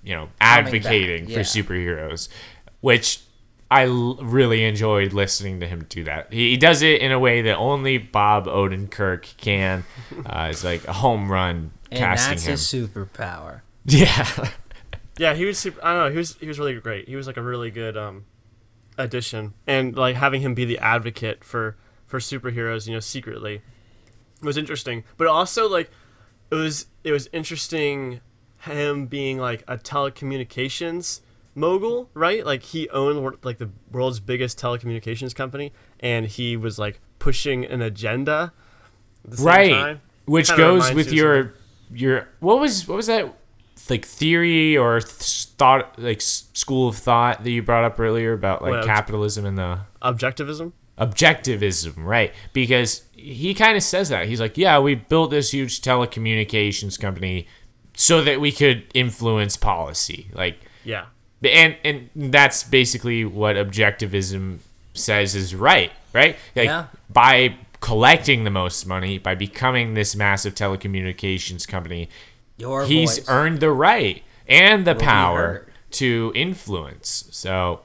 you 0.04 0.14
know, 0.16 0.30
advocating 0.41 1.26
back, 1.26 1.34
for 1.34 1.39
superheroes, 1.41 2.28
which 2.82 3.22
I 3.72 3.86
l- 3.86 4.16
really 4.22 4.64
enjoyed 4.66 5.14
listening 5.14 5.60
to 5.62 5.68
him 5.68 5.86
do 5.89 6.04
that. 6.04 6.32
He, 6.32 6.51
he 6.51 6.58
does 6.58 6.82
it 6.82 7.01
in 7.01 7.12
a 7.12 7.20
way 7.20 7.41
that 7.43 7.56
only 7.58 7.97
Bob 7.97 8.45
Odenkirk 8.45 9.38
can. 9.38 9.84
Uh, 10.26 10.47
it's 10.51 10.64
like 10.64 10.88
a 10.88 10.93
home 10.93 11.32
run 11.32 11.72
And 11.91 11.99
casting 11.99 12.36
that's 12.36 12.72
him. 12.72 12.82
his 12.82 12.89
superpower. 12.89 13.62
Yeah. 13.86 14.28
Yeah, 15.20 15.36
he 15.36 15.45
was 15.45 15.60
super. 15.60 15.80
I 15.86 15.93
don't 15.93 16.06
know. 16.06 16.12
He 16.12 16.18
was 16.18 16.36
he 16.39 16.47
was 16.47 16.58
really 16.58 16.74
great. 16.80 17.08
He 17.08 17.16
was 17.16 17.28
like 17.28 17.38
a 17.38 17.41
really 17.43 17.70
good 17.70 17.95
um, 17.95 18.26
addition, 18.97 19.54
and 19.68 19.95
like 19.95 20.16
having 20.16 20.41
him 20.41 20.56
be 20.56 20.66
the 20.66 20.80
advocate 20.80 21.43
for 21.43 21.78
for 22.08 22.18
superheroes, 22.20 22.88
you 22.88 22.93
know, 22.93 22.99
secretly, 22.99 23.62
was 24.43 24.57
interesting. 24.57 25.03
But 25.17 25.27
also 25.27 25.67
like, 25.69 25.89
it 26.51 26.55
was 26.55 26.87
it 27.03 27.11
was 27.11 27.29
interesting 27.33 28.21
him 28.59 29.07
being 29.07 29.37
like 29.39 29.63
a 29.67 29.77
telecommunications 29.77 31.21
mogul, 31.55 32.09
right? 32.13 32.45
Like 32.45 32.63
he 32.63 32.89
owned 32.89 33.37
like 33.43 33.57
the 33.57 33.69
world's 33.91 34.19
biggest 34.19 34.59
telecommunications 34.59 35.35
company, 35.35 35.73
and 35.99 36.25
he 36.25 36.57
was 36.57 36.79
like 36.79 36.99
pushing 37.19 37.65
an 37.65 37.81
agenda. 37.81 38.53
At 39.25 39.31
the 39.31 39.37
same 39.37 39.45
right 39.47 39.71
time. 39.71 40.01
which 40.25 40.47
Kinda 40.47 40.61
goes 40.61 40.93
with 40.93 41.11
you 41.11 41.23
your 41.23 41.53
your 41.93 42.27
what 42.39 42.59
was 42.59 42.87
what 42.87 42.95
was 42.95 43.07
that 43.07 43.33
like 43.89 44.03
theory 44.05 44.75
or 44.77 44.99
th- 44.99 45.45
thought 45.57 45.97
like 45.97 46.17
s- 46.17 46.49
school 46.53 46.89
of 46.89 46.95
thought 46.97 47.43
that 47.43 47.49
you 47.51 47.61
brought 47.63 47.83
up 47.85 47.99
earlier 47.99 48.33
about 48.33 48.61
like 48.61 48.71
What, 48.71 48.85
capitalism 48.85 49.45
and 49.45 49.57
the 49.57 49.79
objectivism. 50.01 50.73
objectivism 50.97 51.93
right 51.97 52.33
because 52.51 53.03
he 53.24 53.53
kind 53.53 53.78
of 53.78 53.84
says 53.84 54.09
that 54.09 54.28
he's 54.28 54.39
like 54.41 54.57
yeah 54.57 54.78
we 54.80 54.95
built 54.95 55.32
this 55.32 55.51
huge 55.51 55.80
telecommunications 55.82 56.99
company 56.99 57.47
so 57.95 58.21
that 58.24 58.41
we 58.41 58.51
could 58.51 58.84
influence 58.93 59.55
policy 59.57 60.28
like 60.34 60.59
Yeah. 60.84 61.05
and 61.43 61.76
and 61.84 62.09
that's 62.15 62.63
basically 62.63 63.24
what 63.26 63.55
objectivism 63.55 64.59
says 64.93 65.36
is 65.36 65.55
right 65.55 65.91
right 66.11 66.36
like 66.55 66.65
Yeah. 66.65 66.88
by 67.09 67.55
collecting 67.80 68.43
the 68.43 68.49
most 68.51 68.86
money 68.86 69.17
by 69.17 69.36
becoming 69.36 69.93
this 69.93 70.15
massive 70.15 70.53
telecommunications 70.55 71.67
company 71.67 72.09
Your 72.57 72.86
he's 72.86 73.17
voice. 73.19 73.30
earned 73.30 73.59
the 73.59 73.71
right 73.71 74.21
and 74.47 74.86
the 74.86 74.95
be 74.95 75.03
power 75.05 75.67
to 75.91 76.32
influence 76.36 77.26
so 77.32 77.80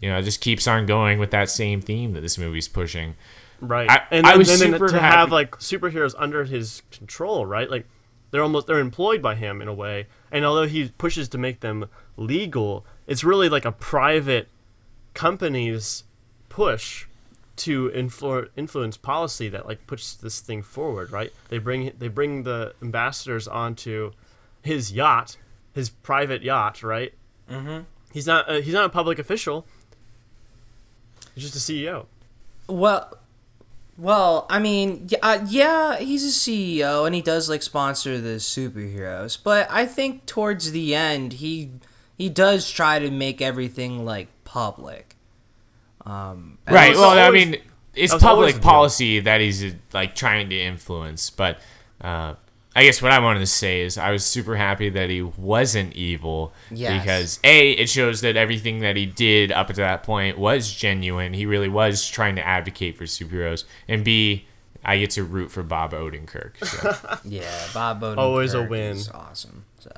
you 0.00 0.08
know 0.08 0.18
it 0.18 0.22
just 0.22 0.40
keeps 0.40 0.66
on 0.68 0.86
going 0.86 1.18
with 1.18 1.30
that 1.30 1.48
same 1.50 1.80
theme 1.80 2.12
that 2.12 2.20
this 2.20 2.36
movie's 2.38 2.68
pushing 2.68 3.14
Right. 3.62 3.88
I- 3.88 4.02
and 4.10 4.26
I 4.26 4.30
then, 4.30 4.38
was 4.38 4.50
and 4.50 4.60
then 4.60 4.72
super 4.72 4.88
to 4.88 5.00
happy- 5.00 5.16
have 5.16 5.32
like 5.32 5.52
superheroes 5.58 6.14
under 6.18 6.44
his 6.44 6.82
control, 6.90 7.46
right? 7.46 7.70
Like 7.70 7.86
they're 8.30 8.42
almost 8.42 8.66
they're 8.66 8.80
employed 8.80 9.22
by 9.22 9.36
him 9.36 9.62
in 9.62 9.68
a 9.68 9.74
way. 9.74 10.08
And 10.30 10.44
although 10.44 10.66
he 10.66 10.88
pushes 10.88 11.28
to 11.30 11.38
make 11.38 11.60
them 11.60 11.86
legal, 12.16 12.84
it's 13.06 13.22
really 13.22 13.48
like 13.48 13.64
a 13.64 13.72
private 13.72 14.48
company's 15.14 16.04
push 16.48 17.06
to 17.54 17.90
influ- 17.90 18.48
influence 18.56 18.96
policy 18.96 19.48
that 19.50 19.66
like 19.66 19.86
puts 19.86 20.14
this 20.14 20.40
thing 20.40 20.62
forward, 20.62 21.12
right? 21.12 21.32
They 21.48 21.58
bring 21.58 21.92
they 21.98 22.08
bring 22.08 22.42
the 22.42 22.74
ambassadors 22.82 23.46
onto 23.46 24.12
his 24.62 24.90
yacht, 24.92 25.36
his 25.74 25.90
private 25.90 26.42
yacht, 26.42 26.82
right? 26.82 27.12
Mm-hmm. 27.50 27.82
He's 28.12 28.26
not 28.26 28.48
uh, 28.48 28.60
he's 28.60 28.74
not 28.74 28.86
a 28.86 28.88
public 28.88 29.18
official. 29.18 29.66
He's 31.34 31.44
just 31.50 31.56
a 31.56 31.72
CEO. 31.72 32.06
Well, 32.68 33.12
well, 34.02 34.46
I 34.50 34.58
mean, 34.58 35.06
yeah, 35.06 35.18
uh, 35.22 35.46
yeah, 35.48 35.96
he's 35.98 36.24
a 36.24 36.50
CEO 36.50 37.06
and 37.06 37.14
he 37.14 37.22
does 37.22 37.48
like 37.48 37.62
sponsor 37.62 38.20
the 38.20 38.38
superheroes, 38.38 39.38
but 39.40 39.70
I 39.70 39.86
think 39.86 40.26
towards 40.26 40.72
the 40.72 40.92
end 40.92 41.34
he 41.34 41.70
he 42.18 42.28
does 42.28 42.68
try 42.68 42.98
to 42.98 43.12
make 43.12 43.40
everything 43.40 44.04
like 44.04 44.26
public. 44.42 45.14
Um, 46.04 46.58
right 46.68 46.90
was 46.90 46.98
well 46.98 47.16
i 47.16 47.30
mean 47.30 47.58
it's 47.94 48.10
that 48.10 48.16
was 48.16 48.24
always 48.24 48.52
public 48.54 48.64
policy 48.64 49.20
that 49.20 49.40
he's 49.40 49.62
uh, 49.62 49.70
like 49.92 50.16
trying 50.16 50.50
to 50.50 50.60
influence 50.60 51.30
but 51.30 51.60
uh 52.00 52.34
I 52.74 52.84
guess 52.84 53.02
what 53.02 53.12
I 53.12 53.18
wanted 53.18 53.40
to 53.40 53.46
say 53.46 53.82
is 53.82 53.98
I 53.98 54.10
was 54.12 54.24
super 54.24 54.56
happy 54.56 54.88
that 54.88 55.10
he 55.10 55.20
wasn't 55.20 55.92
evil 55.94 56.52
Yes. 56.70 57.00
because 57.02 57.40
a 57.44 57.72
it 57.72 57.88
shows 57.90 58.22
that 58.22 58.36
everything 58.36 58.80
that 58.80 58.96
he 58.96 59.04
did 59.04 59.52
up 59.52 59.66
to 59.68 59.74
that 59.74 60.02
point 60.02 60.38
was 60.38 60.72
genuine. 60.72 61.34
He 61.34 61.44
really 61.44 61.68
was 61.68 62.08
trying 62.08 62.36
to 62.36 62.46
advocate 62.46 62.96
for 62.96 63.04
superheroes, 63.04 63.64
and 63.88 64.02
b 64.04 64.46
I 64.84 64.98
get 64.98 65.10
to 65.10 65.22
root 65.22 65.52
for 65.52 65.62
Bob 65.62 65.92
Odenkirk. 65.92 66.64
So. 66.64 67.18
Yeah, 67.24 67.44
Bob 67.74 68.00
Odenkirk 68.00 68.18
Always 68.18 68.54
a 68.54 68.62
win. 68.62 68.96
is 68.96 69.08
awesome. 69.10 69.64
So. 69.78 69.90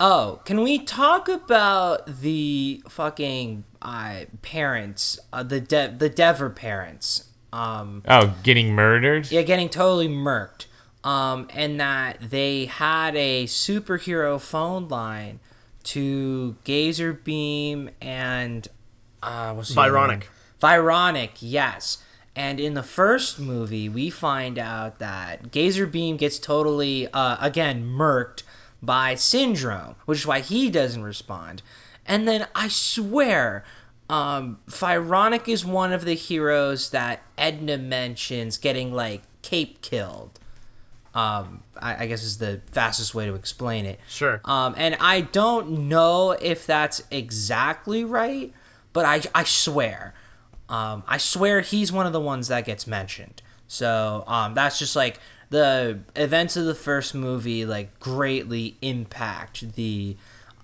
Oh, 0.00 0.40
can 0.44 0.62
we 0.62 0.78
talk 0.78 1.28
about 1.28 2.06
the 2.20 2.82
fucking 2.88 3.64
uh, 3.82 4.20
parents, 4.42 5.18
uh, 5.32 5.42
the 5.42 5.60
De- 5.60 5.94
the 5.96 6.08
Deavor 6.08 6.54
parents? 6.54 7.24
Um, 7.52 8.02
oh, 8.06 8.36
getting 8.44 8.74
murdered? 8.74 9.30
yeah, 9.32 9.42
getting 9.42 9.68
totally 9.68 10.06
murked. 10.08 10.66
Um, 11.08 11.48
and 11.54 11.80
that 11.80 12.18
they 12.20 12.66
had 12.66 13.16
a 13.16 13.46
superhero 13.46 14.38
phone 14.38 14.88
line 14.88 15.40
to 15.84 16.56
Gazer 16.64 17.14
Beam 17.14 17.88
and 18.02 18.68
uh, 19.22 19.54
what's 19.54 19.74
Fironic. 19.74 20.24
Fironic, 20.62 21.30
yes. 21.40 22.04
And 22.36 22.60
in 22.60 22.74
the 22.74 22.82
first 22.82 23.40
movie, 23.40 23.88
we 23.88 24.10
find 24.10 24.58
out 24.58 24.98
that 24.98 25.50
Gazer 25.50 25.86
Beam 25.86 26.18
gets 26.18 26.38
totally, 26.38 27.08
uh, 27.14 27.38
again, 27.40 27.84
murked 27.84 28.42
by 28.82 29.14
Syndrome, 29.14 29.94
which 30.04 30.18
is 30.18 30.26
why 30.26 30.40
he 30.40 30.68
doesn't 30.68 31.02
respond. 31.02 31.62
And 32.04 32.28
then 32.28 32.48
I 32.54 32.68
swear, 32.68 33.64
um, 34.10 34.58
Fironic 34.68 35.48
is 35.48 35.64
one 35.64 35.94
of 35.94 36.04
the 36.04 36.14
heroes 36.14 36.90
that 36.90 37.22
Edna 37.38 37.78
mentions 37.78 38.58
getting, 38.58 38.92
like, 38.92 39.22
cape 39.40 39.80
killed. 39.80 40.37
Um, 41.14 41.62
I, 41.80 42.04
I 42.04 42.06
guess 42.06 42.22
is 42.22 42.38
the 42.38 42.60
fastest 42.70 43.14
way 43.14 43.26
to 43.26 43.34
explain 43.34 43.86
it. 43.86 43.98
Sure. 44.08 44.40
Um, 44.44 44.74
and 44.76 44.96
I 45.00 45.22
don't 45.22 45.88
know 45.88 46.32
if 46.32 46.66
that's 46.66 47.02
exactly 47.10 48.04
right, 48.04 48.52
but 48.92 49.04
I, 49.04 49.22
I 49.34 49.44
swear, 49.44 50.14
um, 50.68 51.02
I 51.08 51.16
swear 51.18 51.60
he's 51.60 51.90
one 51.90 52.06
of 52.06 52.12
the 52.12 52.20
ones 52.20 52.48
that 52.48 52.64
gets 52.66 52.86
mentioned. 52.86 53.42
So 53.66 54.24
um, 54.26 54.54
that's 54.54 54.78
just 54.78 54.94
like 54.94 55.18
the 55.50 56.00
events 56.14 56.56
of 56.56 56.66
the 56.66 56.74
first 56.74 57.14
movie 57.14 57.64
like 57.64 57.98
greatly 58.00 58.76
impact 58.82 59.74
the 59.74 60.16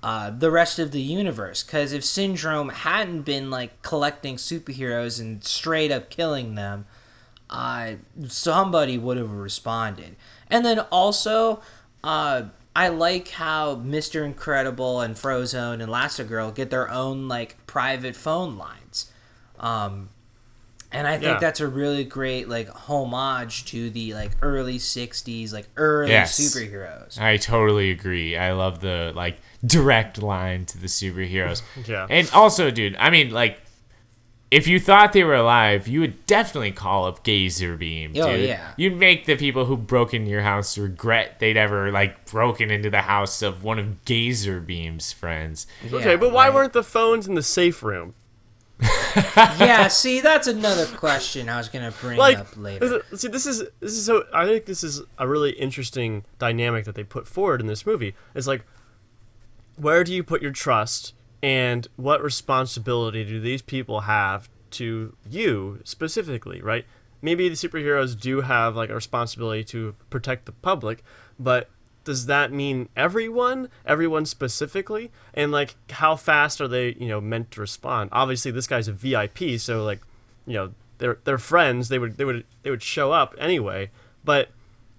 uh, 0.03 0.29
the 0.31 0.51
rest 0.51 0.79
of 0.79 0.91
the 0.91 1.01
universe. 1.01 1.63
Because 1.63 1.93
if 1.93 2.05
Syndrome 2.05 2.69
hadn't 2.69 3.23
been 3.23 3.51
like 3.51 3.81
collecting 3.81 4.37
superheroes 4.37 5.19
and 5.19 5.43
straight 5.43 5.91
up 5.91 6.11
killing 6.11 6.55
them, 6.55 6.85
uh, 7.49 7.93
somebody 8.29 8.99
would 8.99 9.17
have 9.17 9.31
responded. 9.31 10.17
And 10.55 10.65
then 10.65 10.79
also, 10.93 11.61
uh, 12.05 12.43
I 12.77 12.87
like 12.89 13.31
how 13.31 13.75
Mr. 13.75 14.25
Incredible 14.25 15.01
and 15.01 15.17
Frozone 15.17 15.75
and 15.83 15.91
Elastigirl 15.91 16.55
get 16.55 16.71
their 16.71 16.89
own 16.89 17.27
like 17.27 17.57
private 17.67 18.15
phone 18.15 18.57
lines. 18.57 19.11
Um, 19.59 20.11
and 20.93 21.09
I 21.09 21.15
think 21.19 21.25
Yeah. 21.35 21.39
that's 21.41 21.59
a 21.59 21.67
really 21.67 22.05
great 22.05 22.49
like 22.49 22.69
homage 22.89 23.65
to 23.67 23.91
the 23.91 24.15
like 24.15 24.31
early 24.43 24.79
'60s, 24.79 25.53
like 25.53 25.67
early 25.77 26.13
Yes. 26.13 26.39
superheroes. 26.39 27.19
I 27.21 27.37
totally 27.37 27.91
agree. 27.91 28.37
I 28.37 28.53
love 28.53 28.79
the 28.81 29.11
like 29.13 29.41
direct 29.67 30.23
line 30.23 30.67
to 30.67 30.79
the 30.79 30.87
superheroes. 30.87 31.63
Yeah. 31.89 32.07
And 32.09 32.31
also, 32.33 32.71
dude, 32.71 32.95
I 33.01 33.11
mean, 33.11 33.31
like, 33.31 33.59
if 34.55 34.69
you 34.69 34.79
thought 34.79 35.13
they 35.13 35.25
were 35.25 35.35
alive, 35.35 35.89
you 35.89 35.99
would 35.99 36.27
definitely 36.27 36.71
call 36.71 37.07
up 37.07 37.25
Gazer 37.25 37.77
Beam, 37.77 38.13
oh, 38.13 38.15
dude. 38.15 38.25
Oh, 38.25 38.35
yeah. 38.35 38.73
You'd 38.77 38.97
make 38.97 39.27
the 39.27 39.35
people 39.35 39.65
who 39.65 39.77
broke 39.77 40.15
into 40.15 40.31
your 40.31 40.43
house 40.43 40.79
regret 40.79 41.41
they'd 41.41 41.57
ever 41.57 41.91
like 41.91 42.25
broken 42.31 42.71
into 42.71 42.89
the 42.89 43.03
house 43.03 43.43
of 43.43 43.65
one 43.65 43.81
of 43.81 44.05
Gazer 44.05 44.61
Beam's 44.61 45.13
friends. 45.13 45.67
okay, 45.93 46.15
but 46.15 46.33
why 46.33 46.47
right. 46.47 46.55
weren't 46.55 46.73
the 46.73 46.85
phones 46.85 47.27
in 47.27 47.35
the 47.35 47.43
safe 47.43 47.83
room? 47.83 48.15
yeah, 49.17 49.89
see, 49.89 50.21
that's 50.21 50.47
another 50.47 50.87
question 50.87 51.49
I 51.49 51.59
was 51.59 51.69
gonna 51.69 51.93
bring 52.01 52.19
Like, 52.19 52.39
up 52.39 52.57
later. 52.57 53.03
this 53.11 53.21
see, 53.21 53.29
this 53.29 53.47
is 53.47 53.65
this 53.81 53.93
is 53.93 54.07
so. 54.07 54.25
I 54.33 54.47
think 54.47 54.67
this 54.67 54.85
is 54.85 55.03
a 55.19 55.27
really 55.27 55.53
interesting 55.53 56.25
dynamic 56.39 56.85
that 56.85 56.95
they 56.95 57.05
put 57.05 57.27
forward 57.27 57.61
in 57.61 57.67
this 57.67 57.87
movie. 57.87 58.15
It's 58.35 58.47
like, 58.47 58.65
where 59.77 60.05
do 60.05 60.13
you 60.13 60.23
put 60.23 60.43
your 60.43 60.51
trust, 60.51 61.15
and 61.45 61.87
what 61.97 62.23
responsibility 62.23 63.23
do 63.23 63.39
these 63.39 63.61
people 63.61 64.01
have 64.01 64.49
to 64.71 65.15
you 65.29 65.81
specifically? 65.85 66.63
Right? 66.63 66.87
Maybe 67.21 67.49
the 67.49 67.55
superheroes 67.55 68.19
do 68.19 68.41
have 68.41 68.77
like 68.77 68.89
a 68.89 68.95
responsibility 68.95 69.63
to 69.65 69.95
protect 70.09 70.47
the 70.47 70.53
public, 70.53 71.05
but 71.39 71.69
does 72.05 72.27
that 72.27 72.53
mean 72.53 72.89
everyone 72.97 73.69
everyone 73.87 74.27
specifically 74.27 75.11
and 75.33 75.51
like 75.51 75.75
how 75.91 76.15
fast 76.15 76.61
are 76.61 76.69
they 76.69 76.95
you 76.99 77.09
know 77.09 77.19
meant 77.19 77.51
to 77.51 77.61
respond 77.61 78.11
obviously 78.13 78.51
this 78.51 78.67
guy's 78.67 78.89
a 78.89 78.93
vip 78.93 79.39
so 79.59 79.83
like 79.83 80.01
you 80.47 80.53
know 80.53 80.75
they're 80.99 81.19
they're 81.25 81.39
friends 81.39 81.89
they 81.89 81.99
would 81.99 82.19
they 82.19 82.25
would 82.27 82.45
they 82.63 82.69
would 82.69 82.83
show 82.83 83.11
up 83.11 83.35
anyway 83.39 83.91
but 84.23 84.51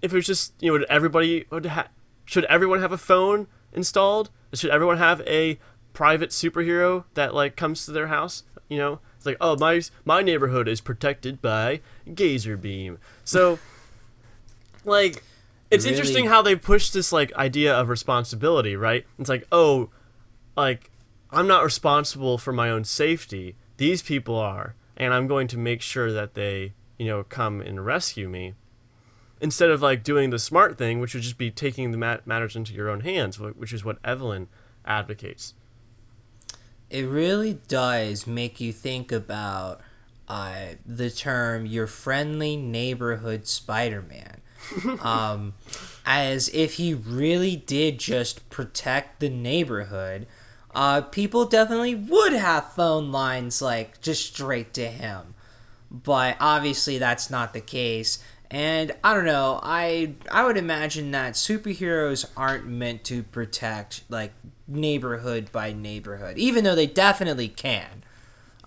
if 0.02 0.12
it 0.14 0.16
was 0.16 0.26
just 0.26 0.54
you 0.60 0.76
know 0.76 0.84
everybody 0.90 1.46
would 1.52 1.68
ha- 1.68 1.90
should 2.26 2.46
everyone 2.46 2.82
have 2.82 2.92
a 2.92 2.98
phone 2.98 3.46
installed 3.72 4.32
should 4.54 4.72
everyone 4.72 4.98
have 4.98 5.22
a 5.28 5.60
private 5.96 6.30
superhero 6.30 7.06
that 7.16 7.34
like 7.34 7.56
comes 7.56 7.86
to 7.86 7.92
their 7.92 8.08
house 8.08 8.44
you 8.70 8.78
know 8.78 9.00
it's 9.18 9.26
like 9.26 9.38
oh 9.42 9.56
my 9.58 9.82
my 10.04 10.22
neighborhood 10.22 10.68
is 10.68 10.82
protected 10.82 11.42
by 11.42 11.80
gazer 12.14 12.58
beam 12.58 12.98
so 13.24 13.58
like 14.86 15.24
it's 15.72 15.86
really- 15.86 15.96
interesting 15.96 16.26
how 16.26 16.42
they 16.42 16.56
push 16.56 16.90
this 16.90 17.12
like 17.12 17.34
idea 17.34 17.74
of 17.74 17.90
responsibility, 17.90 18.76
right? 18.76 19.06
It's 19.20 19.30
like, 19.30 19.48
oh, 19.52 19.90
like 20.56 20.92
I'm 21.32 21.48
not 21.48 21.64
responsible 21.64 22.38
for 22.38 22.54
my 22.54 22.70
own 22.70 22.84
safety. 22.84 23.56
These 23.78 24.02
people 24.02 24.38
are, 24.38 24.76
and 24.96 25.14
I'm 25.14 25.28
going 25.28 25.48
to 25.50 25.58
make 25.58 25.82
sure 25.82 26.12
that 26.12 26.34
they, 26.34 26.74
you 26.98 27.08
know, 27.08 27.24
come 27.24 27.62
and 27.62 27.86
rescue 27.86 28.30
me. 28.30 28.54
Instead 29.42 29.70
of 29.70 29.82
like 29.82 30.04
doing 30.04 30.30
the 30.30 30.40
smart 30.40 30.78
thing, 30.78 31.00
which 31.00 31.14
would 31.14 31.24
just 31.24 31.38
be 31.38 31.52
taking 31.52 31.92
the 31.92 31.98
mat- 31.98 32.26
matters 32.26 32.56
into 32.56 32.74
your 32.74 32.90
own 32.90 33.02
hands, 33.02 33.40
which 33.40 33.74
is 33.74 33.84
what 33.84 33.98
Evelyn 34.04 34.48
advocates. 34.86 35.54
It 36.90 37.04
really 37.04 37.60
does 37.68 38.28
make 38.28 38.60
you 38.60 38.72
think 38.72 39.12
about 39.12 39.82
uh, 40.28 40.76
the 40.86 41.10
term 41.10 41.66
your 41.66 41.88
friendly 41.88 42.56
neighborhood 42.56 43.48
Spider-Man. 43.48 44.42
um, 45.02 45.54
as 46.06 46.50
if 46.50 46.76
he 46.76 46.94
really 46.94 47.56
did 47.56 48.00
just 48.00 48.50
protect 48.50 49.20
the 49.20 49.30
neighborhood, 49.30 50.28
uh, 50.74 51.02
people 51.02 51.46
definitely 51.46 51.96
would 51.96 52.34
have 52.34 52.74
phone 52.74 53.12
lines 53.12 53.62
like 53.62 54.02
just 54.02 54.26
straight 54.34 54.74
to 54.74 54.88
him. 54.88 55.36
But 55.92 56.36
obviously 56.40 56.98
that's 56.98 57.30
not 57.30 57.54
the 57.54 57.62
case. 57.62 58.24
And 58.52 58.92
I 59.04 59.14
don't 59.14 59.26
know, 59.26 59.60
I 59.64 60.14
I 60.32 60.46
would 60.46 60.58
imagine 60.58 61.12
that 61.12 61.34
superheroes 61.34 62.26
aren't 62.38 62.68
meant 62.68 63.04
to 63.06 63.24
protect 63.24 64.04
like 64.10 64.34
neighborhood 64.68 65.52
by 65.52 65.72
neighborhood, 65.74 66.38
even 66.38 66.64
though 66.64 66.76
they 66.76 66.88
definitely 66.88 67.48
can. 67.48 68.04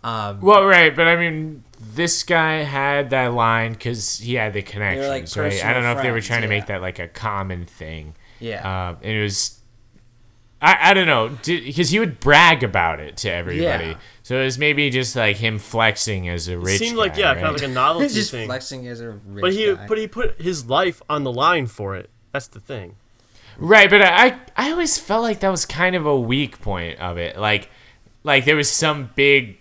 Um, 0.04 0.40
Well, 0.40 0.64
right, 0.64 0.94
but 0.94 1.08
I 1.08 1.16
mean, 1.16 1.64
this 1.80 2.22
guy 2.22 2.58
had 2.62 3.10
that 3.10 3.32
line 3.34 3.72
because 3.72 4.18
he 4.18 4.34
had 4.34 4.52
the 4.52 4.62
connections, 4.62 5.36
right? 5.36 5.64
I 5.64 5.72
don't 5.72 5.82
know 5.82 5.92
if 5.92 6.02
they 6.02 6.10
were 6.12 6.20
trying 6.20 6.42
to 6.42 6.48
make 6.48 6.66
that 6.66 6.80
like 6.80 6.98
a 6.98 7.08
common 7.08 7.64
thing. 7.66 8.14
yeah. 8.38 8.90
Um, 8.90 8.98
and 9.02 9.16
it 9.16 9.22
was, 9.22 9.60
I, 10.62 10.90
I 10.90 10.94
don't 10.94 11.06
know, 11.06 11.36
because 11.44 11.90
he 11.90 11.98
would 11.98 12.20
brag 12.20 12.62
about 12.62 13.00
it 13.00 13.16
to 13.18 13.30
everybody. 13.32 13.86
Yeah. 13.86 13.98
So 14.22 14.36
it 14.40 14.44
was 14.44 14.58
maybe 14.58 14.88
just 14.90 15.16
like 15.16 15.36
him 15.36 15.58
flexing 15.58 16.28
as 16.28 16.46
a 16.48 16.58
rich. 16.58 16.62
It 16.62 16.66
rich. 16.66 16.78
seemed 16.78 16.96
like 16.98 17.16
yeah, 17.16 17.28
right? 17.28 17.34
kind 17.42 17.46
of 17.48 17.54
like 17.60 17.68
a 17.70 17.72
novelty 17.72 18.08
just 18.14 18.30
thing. 18.30 18.46
flexing 18.46 18.86
as 18.86 19.00
a 19.00 19.10
rich 19.26 19.42
But 19.42 19.52
he 19.52 19.74
guy. 19.74 19.86
but 19.88 19.98
he 19.98 20.06
put 20.06 20.40
his 20.40 20.66
life 20.66 21.02
on 21.10 21.24
the 21.24 21.32
line 21.32 21.66
for 21.66 21.96
it. 21.96 22.10
That's 22.32 22.46
the 22.48 22.60
thing. 22.60 22.96
Right, 23.58 23.90
but 23.90 24.02
I 24.02 24.38
I 24.56 24.70
always 24.70 24.98
felt 24.98 25.22
like 25.22 25.40
that 25.40 25.50
was 25.50 25.66
kind 25.66 25.96
of 25.96 26.06
a 26.06 26.18
weak 26.18 26.60
point 26.60 26.98
of 27.00 27.18
it. 27.18 27.36
Like 27.36 27.70
like 28.22 28.44
there 28.44 28.56
was 28.56 28.70
some 28.70 29.10
big 29.14 29.58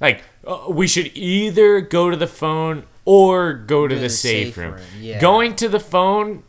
like 0.00 0.22
uh, 0.46 0.66
we 0.68 0.86
should 0.86 1.10
either 1.14 1.80
go 1.80 2.10
to 2.10 2.16
the 2.16 2.28
phone 2.28 2.84
or 3.04 3.54
go 3.54 3.88
to 3.88 3.94
the, 3.94 4.02
the 4.02 4.10
safe, 4.10 4.54
safe 4.54 4.56
room. 4.56 4.74
room, 4.74 4.82
yeah. 5.00 5.20
Going 5.20 5.56
to 5.56 5.68
the 5.68 5.80
phone 5.80 6.44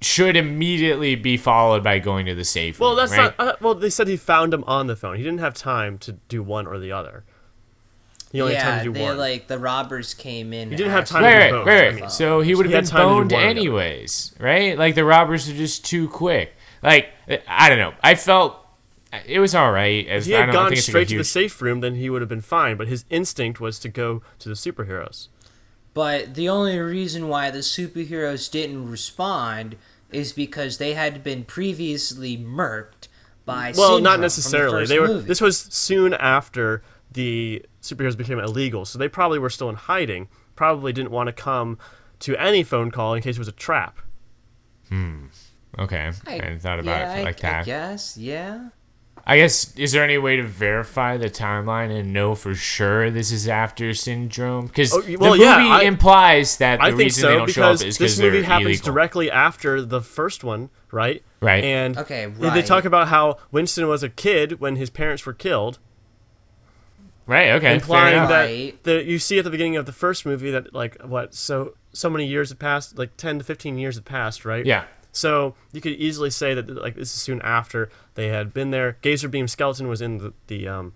should 0.00 0.36
immediately 0.36 1.14
be 1.14 1.36
followed 1.36 1.82
by 1.82 1.98
going 1.98 2.26
to 2.26 2.34
the 2.34 2.44
safe 2.44 2.78
room. 2.78 2.88
Well, 2.88 2.96
that's 2.96 3.12
right? 3.12 3.36
not. 3.38 3.48
Uh, 3.48 3.56
well, 3.60 3.74
they 3.74 3.90
said 3.90 4.06
he 4.06 4.16
found 4.16 4.54
him 4.54 4.62
on 4.66 4.86
the 4.86 4.96
phone. 4.96 5.16
He 5.16 5.22
didn't 5.22 5.40
have 5.40 5.54
time 5.54 5.98
to 5.98 6.12
do 6.28 6.42
one 6.42 6.66
or 6.66 6.78
the 6.78 6.92
other. 6.92 7.24
He 8.34 8.40
only 8.42 8.54
yeah, 8.54 8.62
time 8.64 8.78
to 8.80 8.84
do 8.84 8.92
they 8.92 9.02
one. 9.02 9.16
like 9.16 9.46
the 9.46 9.58
robbers 9.58 10.12
came 10.12 10.52
in. 10.52 10.70
He 10.70 10.76
didn't 10.76 10.92
have 10.92 11.06
time 11.06 11.24
him 11.24 11.30
to 11.30 11.36
Right, 11.38 11.50
do 11.50 11.56
right, 11.64 11.66
right, 11.66 11.92
I 11.92 11.92
mean, 11.92 12.10
So 12.10 12.40
he 12.42 12.54
would 12.54 12.66
have 12.66 12.72
had 12.72 12.84
been 12.84 12.90
time 12.90 13.00
boned 13.00 13.32
one 13.32 13.44
or 13.44 13.54
the 13.54 13.60
other. 13.60 13.60
anyways, 13.60 14.34
right? 14.40 14.76
Like 14.78 14.94
the 14.96 15.04
robbers 15.04 15.48
were 15.48 15.54
just 15.54 15.84
too 15.84 16.08
quick. 16.08 16.52
Like 16.82 17.10
I 17.48 17.68
don't 17.68 17.78
know. 17.78 17.94
I 18.02 18.14
felt 18.16 18.58
it 19.26 19.38
was 19.38 19.54
all 19.54 19.70
right. 19.72 20.06
As 20.08 20.26
If 20.26 20.32
he 20.32 20.36
I 20.36 20.40
had 20.40 20.46
don't 20.46 20.54
gone 20.54 20.68
think 20.70 20.78
it's 20.78 20.88
like 20.88 20.92
straight 20.92 21.08
to 21.10 21.18
the 21.18 21.24
safe 21.24 21.62
room, 21.62 21.80
then 21.80 21.94
he 21.94 22.10
would 22.10 22.22
have 22.22 22.28
been 22.28 22.40
fine. 22.40 22.76
But 22.76 22.88
his 22.88 23.04
instinct 23.10 23.60
was 23.60 23.78
to 23.80 23.88
go 23.88 24.22
to 24.40 24.48
the 24.48 24.54
superheroes. 24.56 25.28
But 25.94 26.34
the 26.34 26.48
only 26.48 26.78
reason 26.78 27.28
why 27.28 27.50
the 27.50 27.60
superheroes 27.60 28.50
didn't 28.50 28.90
respond 28.90 29.76
is 30.10 30.32
because 30.32 30.78
they 30.78 30.94
had 30.94 31.22
been 31.22 31.44
previously 31.44 32.36
murked 32.36 33.08
by 33.44 33.72
Well, 33.76 33.96
Syndrome 33.98 34.02
not 34.02 34.12
from 34.14 34.20
the 34.20 34.24
necessarily. 34.24 34.86
They 34.86 34.98
were. 34.98 35.08
movie. 35.08 35.28
This 35.28 35.40
was 35.40 35.58
soon 35.58 36.14
after 36.14 36.82
the 37.14 37.64
superheroes 37.82 38.16
became 38.16 38.38
illegal, 38.38 38.84
so 38.84 38.98
they 38.98 39.08
probably 39.08 39.38
were 39.38 39.50
still 39.50 39.68
in 39.70 39.76
hiding. 39.76 40.28
Probably 40.56 40.92
didn't 40.92 41.10
want 41.10 41.26
to 41.28 41.32
come 41.32 41.78
to 42.20 42.36
any 42.36 42.62
phone 42.62 42.90
call 42.90 43.14
in 43.14 43.22
case 43.22 43.36
it 43.36 43.40
was 43.40 43.48
a 43.48 43.52
trap. 43.52 43.98
Hmm. 44.88 45.26
Okay, 45.78 46.12
I, 46.26 46.30
hadn't 46.30 46.60
thought 46.60 46.78
about 46.78 47.00
yeah, 47.00 47.14
it 47.16 47.20
I- 47.20 47.22
like 47.24 47.44
I 47.44 47.48
that. 47.50 47.66
guess, 47.66 48.16
yeah. 48.16 48.68
I 49.26 49.38
guess 49.38 49.74
is 49.76 49.92
there 49.92 50.04
any 50.04 50.18
way 50.18 50.36
to 50.36 50.42
verify 50.42 51.16
the 51.16 51.30
timeline 51.30 51.90
and 51.98 52.12
know 52.12 52.34
for 52.34 52.54
sure 52.54 53.10
this 53.10 53.32
is 53.32 53.48
after 53.48 53.94
syndrome? 53.94 54.66
Because 54.66 54.92
Oh, 54.92 55.00
the 55.00 55.16
movie 55.16 55.40
yeah, 55.40 55.56
I- 55.56 55.82
implies 55.84 56.58
that 56.58 56.76
the 56.76 56.82
I 56.84 56.88
think 56.90 56.98
reason 56.98 57.22
they 57.22 57.28
so 57.32 57.38
don't 57.38 57.50
show 57.50 57.62
up 57.62 57.68
because 57.78 57.82
is 57.82 57.86
this 57.98 58.16
because 58.16 58.20
movie 58.20 58.36
they're 58.38 58.44
happens 58.46 58.66
illegal. 58.66 58.84
directly 58.92 59.30
after 59.30 59.80
the 59.82 60.02
first 60.02 60.44
one, 60.44 60.68
right? 60.92 61.22
Right. 61.40 61.64
And 61.64 61.96
Okay, 61.96 62.26
they 62.26 62.60
talk 62.62 62.84
about 62.84 63.08
how 63.08 63.38
Winston 63.50 63.88
was 63.88 64.02
a 64.02 64.10
kid 64.10 64.60
when 64.60 64.76
his 64.76 64.90
parents 64.90 65.24
were 65.24 65.32
killed, 65.32 65.78
right. 67.26 67.50
Okay. 67.50 67.60
Fair 67.66 67.74
implying 67.74 68.14
enough. 68.14 68.28
that 68.28 68.44
Right. 68.44 68.82
the 68.84 69.04
you 69.04 69.18
see 69.18 69.38
at 69.38 69.44
the 69.44 69.50
beginning 69.50 69.76
of 69.76 69.86
the 69.86 69.92
first 69.92 70.26
movie 70.26 70.50
that 70.50 70.74
like 70.74 71.00
what 71.02 71.34
so 71.34 71.74
so 71.92 72.10
many 72.10 72.26
years 72.26 72.48
have 72.50 72.58
passed, 72.58 72.98
like 72.98 73.16
ten 73.16 73.38
to 73.38 73.44
fifteen 73.44 73.78
years 73.78 73.94
have 73.96 74.04
passed, 74.04 74.44
right? 74.44 74.64
Yeah. 74.66 74.84
So 75.12 75.54
you 75.72 75.80
could 75.80 75.92
easily 75.92 76.30
say 76.30 76.54
that 76.54 76.68
like 76.68 76.96
this 76.96 77.14
is 77.14 77.22
soon 77.22 77.40
after 77.42 77.88
they 78.14 78.28
had 78.28 78.52
been 78.52 78.70
there. 78.70 78.96
Gazer 79.00 79.28
Beam 79.28 79.46
Skeleton 79.46 79.86
was 79.88 80.00
in 80.02 80.18
the 80.18 80.32
the 80.48 80.66
um 80.68 80.92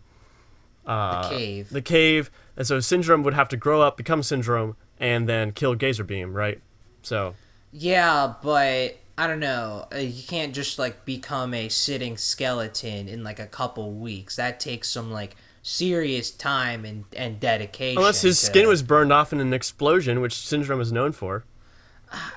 uh, 0.87 1.29
cave. 1.29 1.69
The 1.71 1.83
cave, 1.83 2.31
and 2.57 2.67
so 2.67 2.81
Syndrome 2.81 3.23
would 3.23 3.35
have 3.35 3.49
to 3.51 3.57
grow 3.57 3.83
up, 3.83 3.97
become 3.97 4.23
Syndrome, 4.23 4.75
and 4.99 5.29
then 5.29 5.53
kill 5.53 5.75
Gazer 5.75 6.05
Beam, 6.05 6.33
right? 6.33 6.61
So 7.03 7.35
Yeah, 7.73 8.35
but 8.43 8.99
I 9.17 9.27
don't 9.27 9.41
know. 9.41 9.87
Uh, 9.93 9.99
you 9.99 10.23
can't 10.23 10.55
just 10.55 10.79
like 10.79 11.05
become 11.05 11.53
a 11.55 11.69
sitting 11.69 12.17
skeleton 12.17 13.07
in 13.09 13.23
like 13.23 13.39
a 13.39 13.47
couple 13.47 13.93
weeks. 13.93 14.37
That 14.37 14.61
takes 14.61 14.89
some 14.89 15.11
like 15.11 15.37
serious 15.63 16.31
time 16.31 16.85
and, 16.85 17.05
and 17.17 17.39
dedication. 17.41 17.99
unless 17.99 18.23
his 18.23 18.39
to- 18.41 18.47
skin 18.47 18.69
was 18.69 18.83
burned 18.83 19.13
off 19.13 19.33
in 19.33 19.41
an 19.41 19.53
explosion, 19.53 20.21
which 20.21 20.35
Syndrome 20.35 20.81
is 20.81 20.93
known 20.93 21.13
for. 21.13 21.45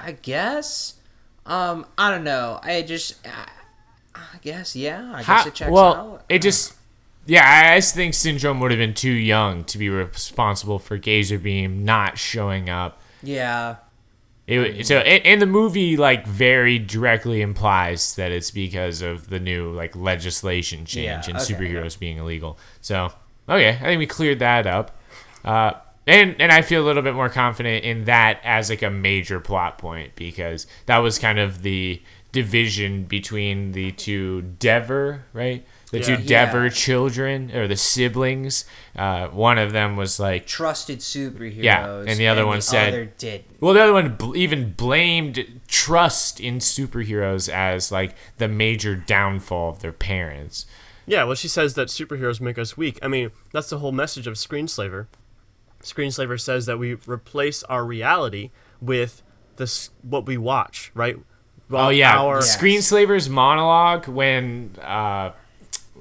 I 0.02 0.18
guess. 0.22 0.96
Um, 1.46 1.86
I 1.98 2.12
don't 2.12 2.24
know. 2.24 2.60
I 2.62 2.82
just, 2.82 3.26
I, 3.26 3.50
I 4.16 4.38
guess, 4.42 4.76
yeah. 4.76 5.12
I 5.14 5.18
guess 5.18 5.26
How- 5.26 5.48
it 5.48 5.54
checks 5.56 5.72
well, 5.72 5.94
out. 5.96 6.26
it 6.30 6.42
just. 6.42 6.76
Yeah, 7.28 7.72
I 7.74 7.78
just 7.78 7.94
think 7.94 8.16
Syndrome 8.16 8.60
would 8.60 8.72
have 8.72 8.80
been 8.80 8.96
too 8.96 9.12
young 9.12 9.64
to 9.66 9.78
be 9.78 9.90
responsible 9.90 10.80
for 10.80 10.98
Gazer 10.98 11.38
Beam 11.38 11.86
not 11.86 12.18
showing 12.18 12.68
up. 12.70 13.00
Yeah. 13.22 13.76
It, 14.52 14.86
so 14.86 15.00
in, 15.00 15.22
in 15.22 15.40
the 15.40 15.46
movie, 15.46 15.98
like 15.98 16.28
very 16.28 16.78
directly 16.78 17.42
implies 17.42 18.16
that 18.16 18.32
it's 18.32 18.52
because 18.52 19.02
of 19.02 19.30
the 19.30 19.40
new 19.40 19.72
like 19.72 19.96
legislation 19.96 20.86
change 20.86 21.28
Yeah, 21.28 21.34
and 21.34 21.38
okay. 21.38 21.54
superheroes 21.54 21.98
being 21.98 22.18
illegal. 22.18 22.58
So 22.82 23.14
okay, 23.48 23.70
I 23.70 23.80
think 23.80 24.00
we 24.00 24.08
cleared 24.08 24.40
that 24.40 24.68
up. 24.68 24.98
Uh, 25.46 25.74
and 26.08 26.36
and 26.40 26.52
I 26.52 26.62
feel 26.64 26.84
a 26.84 26.86
little 26.86 27.04
bit 27.04 27.14
more 27.14 27.30
confident 27.30 27.86
in 27.86 28.06
that 28.06 28.40
as 28.44 28.70
like 28.70 28.82
a 28.82 28.90
major 28.90 29.40
plot 29.40 29.78
point 29.78 30.16
because 30.16 30.68
that 30.88 30.98
was 30.98 31.20
kind 31.20 31.40
of 31.40 31.62
the 31.62 32.02
division 32.32 33.04
between 33.04 33.72
the 33.74 33.92
two 33.92 34.42
Deavor, 34.42 35.26
right? 35.34 35.66
The 35.92 36.00
two 36.00 36.16
Deavor 36.18 36.64
Yeah. 36.66 36.70
children 36.70 37.52
or 37.54 37.68
the 37.68 37.76
siblings. 37.76 38.66
Uh, 38.96 39.28
one 39.28 39.58
of 39.58 39.74
them 39.74 39.98
was 39.98 40.20
like 40.20 40.48
Trusted 40.48 41.00
superheroes. 41.00 41.64
Yeah, 41.64 42.04
and 42.08 42.18
the 42.20 42.28
other 42.28 42.46
one 42.46 42.62
said- 42.62 42.90
other 42.94 43.06
didn't. 43.18 43.58
well, 43.60 43.74
the 43.74 43.82
other 43.84 43.94
one 43.94 44.16
bl- 44.16 44.36
even 44.38 44.72
blamed 44.74 45.60
trust 45.68 46.40
in 46.40 46.60
superheroes 46.60 47.48
as 47.52 47.92
like 47.92 48.16
the 48.38 48.48
major 48.48 48.96
downfall 48.96 49.70
of 49.70 49.80
their 49.82 49.92
parents. 49.92 50.66
Yeah, 51.06 51.26
well, 51.26 51.36
she 51.36 51.48
says 51.50 51.74
that 51.74 51.90
superheroes 51.90 52.40
make 52.40 52.58
us 52.58 52.78
weak. 52.78 52.98
I 53.02 53.08
mean, 53.10 53.32
that's 53.52 53.70
the 53.70 53.80
whole 53.80 53.92
message 53.92 54.28
of 54.28 54.36
Screenslaver. 54.36 55.08
Screenslaver 55.84 56.40
says 56.40 56.68
that 56.68 56.78
we 56.80 56.94
replace 57.06 57.64
our 57.64 57.84
reality 57.84 58.52
with 58.80 59.24
this 59.58 59.90
what 60.04 60.26
we 60.26 60.38
watch, 60.38 60.92
right? 60.94 61.18
Oh 61.72 61.90
yeah, 61.90 62.18
Our, 62.20 62.36
Yeah. 62.36 62.42
Screenslaver's 62.42 63.30
monologue 63.30 64.08
when 64.08 64.76
uh, 64.82 65.32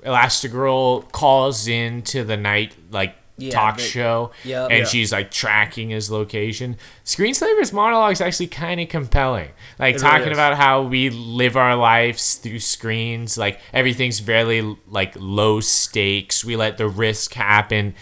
Elastigirl 0.05 1.11
calls 1.13 1.67
into 1.69 2.25
the 2.25 2.37
night 2.37 2.75
like 2.91 3.15
Yeah, 3.37 3.51
talk 3.53 3.77
but- 3.77 3.85
show, 3.85 4.33
Yep. 4.45 4.71
and 4.71 4.79
Yeah. 4.81 4.85
she's 4.85 5.13
like 5.13 5.31
tracking 5.31 5.91
his 5.91 6.11
location. 6.11 6.77
Screenslaver's 7.05 7.73
monologue 7.73 8.13
is 8.13 8.21
actually 8.21 8.49
kind 8.49 8.81
of 8.81 8.89
compelling, 8.89 9.49
like 9.79 9.97
It 9.97 10.01
talking 10.01 10.29
is. 10.33 10.37
about 10.37 10.57
how 10.57 10.83
we 10.83 11.09
live 11.11 11.57
our 11.57 11.75
lives 11.77 12.35
through 12.37 12.59
screens. 12.61 13.39
Like 13.39 13.61
everything's 13.73 14.21
very 14.21 14.77
like 14.89 15.15
low 15.17 15.61
stakes. 15.61 16.45
We 16.45 16.57
let 16.57 16.77
the 16.79 16.89
risk 16.89 17.33
happen. 17.35 17.95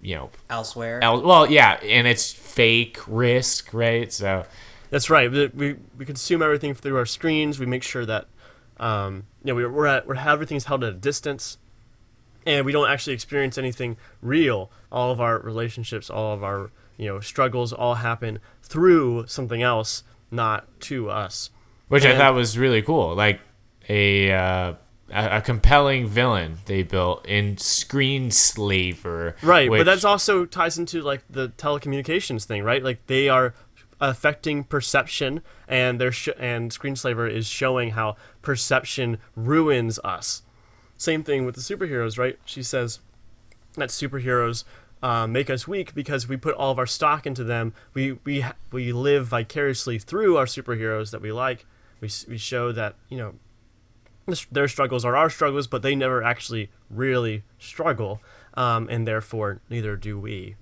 You 0.00 0.14
know, 0.14 0.30
Elsewhere. 0.48 1.00
el- 1.02 1.22
well, 1.22 1.50
yeah, 1.50 1.80
and 1.82 2.06
it's 2.06 2.30
fake 2.32 2.98
risk, 3.08 3.70
right? 3.74 4.12
So. 4.12 4.44
That's 4.88 5.10
right. 5.10 5.28
We, 5.30 5.46
we, 5.48 5.76
we 5.98 6.04
consume 6.06 6.42
everything 6.42 6.74
through 6.74 6.96
our 6.96 7.06
screens. 7.06 7.58
We 7.58 7.66
make 7.66 7.82
sure 7.82 8.06
that 8.06 8.28
um, 8.78 9.24
you 9.46 9.52
know, 9.52 9.54
we're, 9.54 9.70
we're 9.70 9.86
at 9.86 10.06
we're 10.08 10.16
everything's 10.16 10.64
held 10.64 10.82
at 10.82 10.90
a 10.90 10.96
distance, 10.96 11.56
and 12.44 12.66
we 12.66 12.72
don't 12.72 12.90
actually 12.90 13.12
experience 13.14 13.56
anything 13.58 13.96
real. 14.20 14.70
All 14.90 15.12
of 15.12 15.20
our 15.20 15.38
relationships, 15.38 16.10
all 16.10 16.34
of 16.34 16.42
our 16.42 16.70
you 16.96 17.06
know 17.06 17.20
struggles, 17.20 17.72
all 17.72 17.94
happen 17.94 18.40
through 18.62 19.26
something 19.28 19.62
else, 19.62 20.02
not 20.32 20.66
to 20.80 21.08
us. 21.10 21.50
which 21.88 22.04
I 22.04 22.16
thought 22.16 22.34
was 22.34 22.58
really 22.58 22.82
cool. 22.82 23.14
Like 23.14 23.40
a 23.88 24.32
uh, 24.32 24.74
a, 25.12 25.36
a 25.36 25.40
compelling 25.40 26.08
villain 26.08 26.58
they 26.66 26.82
built 26.82 27.24
in 27.26 27.56
Screen 27.58 28.32
Slaver. 28.32 29.36
Right, 29.42 29.70
which- 29.70 29.78
but 29.80 29.84
that's 29.84 30.04
also 30.04 30.44
ties 30.44 30.76
into 30.78 31.02
like 31.02 31.22
the 31.30 31.50
telecommunications 31.50 32.44
thing, 32.44 32.64
right? 32.64 32.82
Like 32.82 33.06
they 33.06 33.28
are 33.28 33.54
affecting 34.00 34.64
perception, 34.64 35.42
and 35.68 36.00
they're 36.00 36.12
sh- 36.12 36.28
and 36.38 36.70
Screenslaver 36.70 37.30
is 37.30 37.46
showing 37.46 37.90
how 37.90 38.16
perception 38.42 39.18
ruins 39.34 39.98
us. 40.04 40.42
Same 40.96 41.22
thing 41.22 41.44
with 41.44 41.54
the 41.54 41.60
superheroes, 41.60 42.18
right? 42.18 42.38
She 42.44 42.62
says 42.62 43.00
that 43.74 43.90
superheroes 43.90 44.64
uh, 45.02 45.26
make 45.26 45.50
us 45.50 45.68
weak 45.68 45.94
because 45.94 46.28
we 46.28 46.36
put 46.36 46.54
all 46.54 46.72
of 46.72 46.78
our 46.78 46.86
stock 46.86 47.26
into 47.26 47.44
them. 47.44 47.72
We 47.94 48.18
we 48.24 48.44
we 48.72 48.92
live 48.92 49.26
vicariously 49.26 49.98
through 49.98 50.36
our 50.36 50.46
superheroes 50.46 51.10
that 51.10 51.20
we 51.20 51.32
like. 51.32 51.66
We 52.00 52.08
we 52.28 52.38
show 52.38 52.72
that 52.72 52.94
you 53.08 53.18
know 53.18 53.34
their 54.50 54.68
struggles 54.68 55.04
are 55.04 55.16
our 55.16 55.30
struggles, 55.30 55.66
but 55.66 55.82
they 55.82 55.94
never 55.94 56.22
actually 56.22 56.70
really 56.90 57.44
struggle, 57.58 58.20
um, 58.54 58.88
and 58.90 59.06
therefore 59.06 59.60
neither 59.70 59.96
do 59.96 60.18
we. 60.18 60.56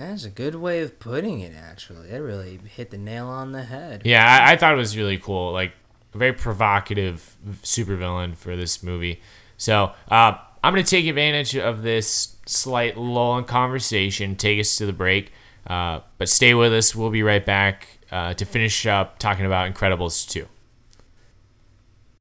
That's 0.00 0.24
a 0.24 0.30
good 0.30 0.54
way 0.54 0.80
of 0.80 0.98
putting 0.98 1.40
it. 1.40 1.52
Actually, 1.54 2.08
that 2.08 2.22
really 2.22 2.58
hit 2.74 2.90
the 2.90 2.96
nail 2.96 3.26
on 3.26 3.52
the 3.52 3.64
head. 3.64 4.00
Yeah, 4.06 4.24
I, 4.24 4.52
I 4.52 4.56
thought 4.56 4.72
it 4.72 4.78
was 4.78 4.96
really 4.96 5.18
cool. 5.18 5.52
Like 5.52 5.72
a 6.14 6.18
very 6.18 6.32
provocative 6.32 7.36
supervillain 7.62 8.34
for 8.34 8.56
this 8.56 8.82
movie. 8.82 9.20
So 9.58 9.92
uh, 10.10 10.38
I'm 10.64 10.72
gonna 10.72 10.84
take 10.84 11.06
advantage 11.06 11.54
of 11.54 11.82
this 11.82 12.36
slight 12.46 12.96
lull 12.96 13.36
in 13.36 13.44
conversation, 13.44 14.36
take 14.36 14.58
us 14.58 14.74
to 14.78 14.86
the 14.86 14.94
break. 14.94 15.32
Uh, 15.66 16.00
but 16.16 16.30
stay 16.30 16.54
with 16.54 16.72
us. 16.72 16.94
We'll 16.94 17.10
be 17.10 17.22
right 17.22 17.44
back 17.44 17.86
uh, 18.10 18.32
to 18.32 18.46
finish 18.46 18.86
up 18.86 19.18
talking 19.18 19.44
about 19.44 19.70
Incredibles 19.70 20.26
2. 20.26 20.46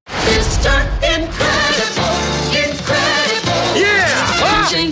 Mr. 0.10 0.86
Incredible, 1.02 2.12
incredible. 2.52 3.80
Yeah! 3.80 4.40
Punching 4.42 4.92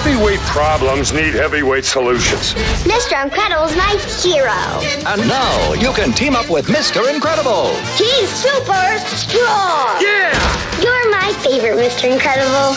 Heavyweight 0.00 0.40
problems 0.48 1.12
need 1.12 1.34
heavyweight 1.34 1.84
solutions. 1.84 2.54
Mr. 2.88 3.22
Incredible's 3.22 3.76
my 3.76 4.00
hero. 4.24 4.56
And 5.04 5.28
now 5.28 5.74
you 5.74 5.92
can 5.92 6.14
team 6.14 6.34
up 6.34 6.48
with 6.48 6.68
Mr. 6.68 7.14
Incredible. 7.14 7.68
He's 8.00 8.30
super 8.30 8.96
strong. 9.04 10.00
Yeah! 10.00 10.32
You're 10.80 11.10
my 11.10 11.34
favorite, 11.44 11.76
Mr. 11.76 12.10
Incredible. 12.10 12.72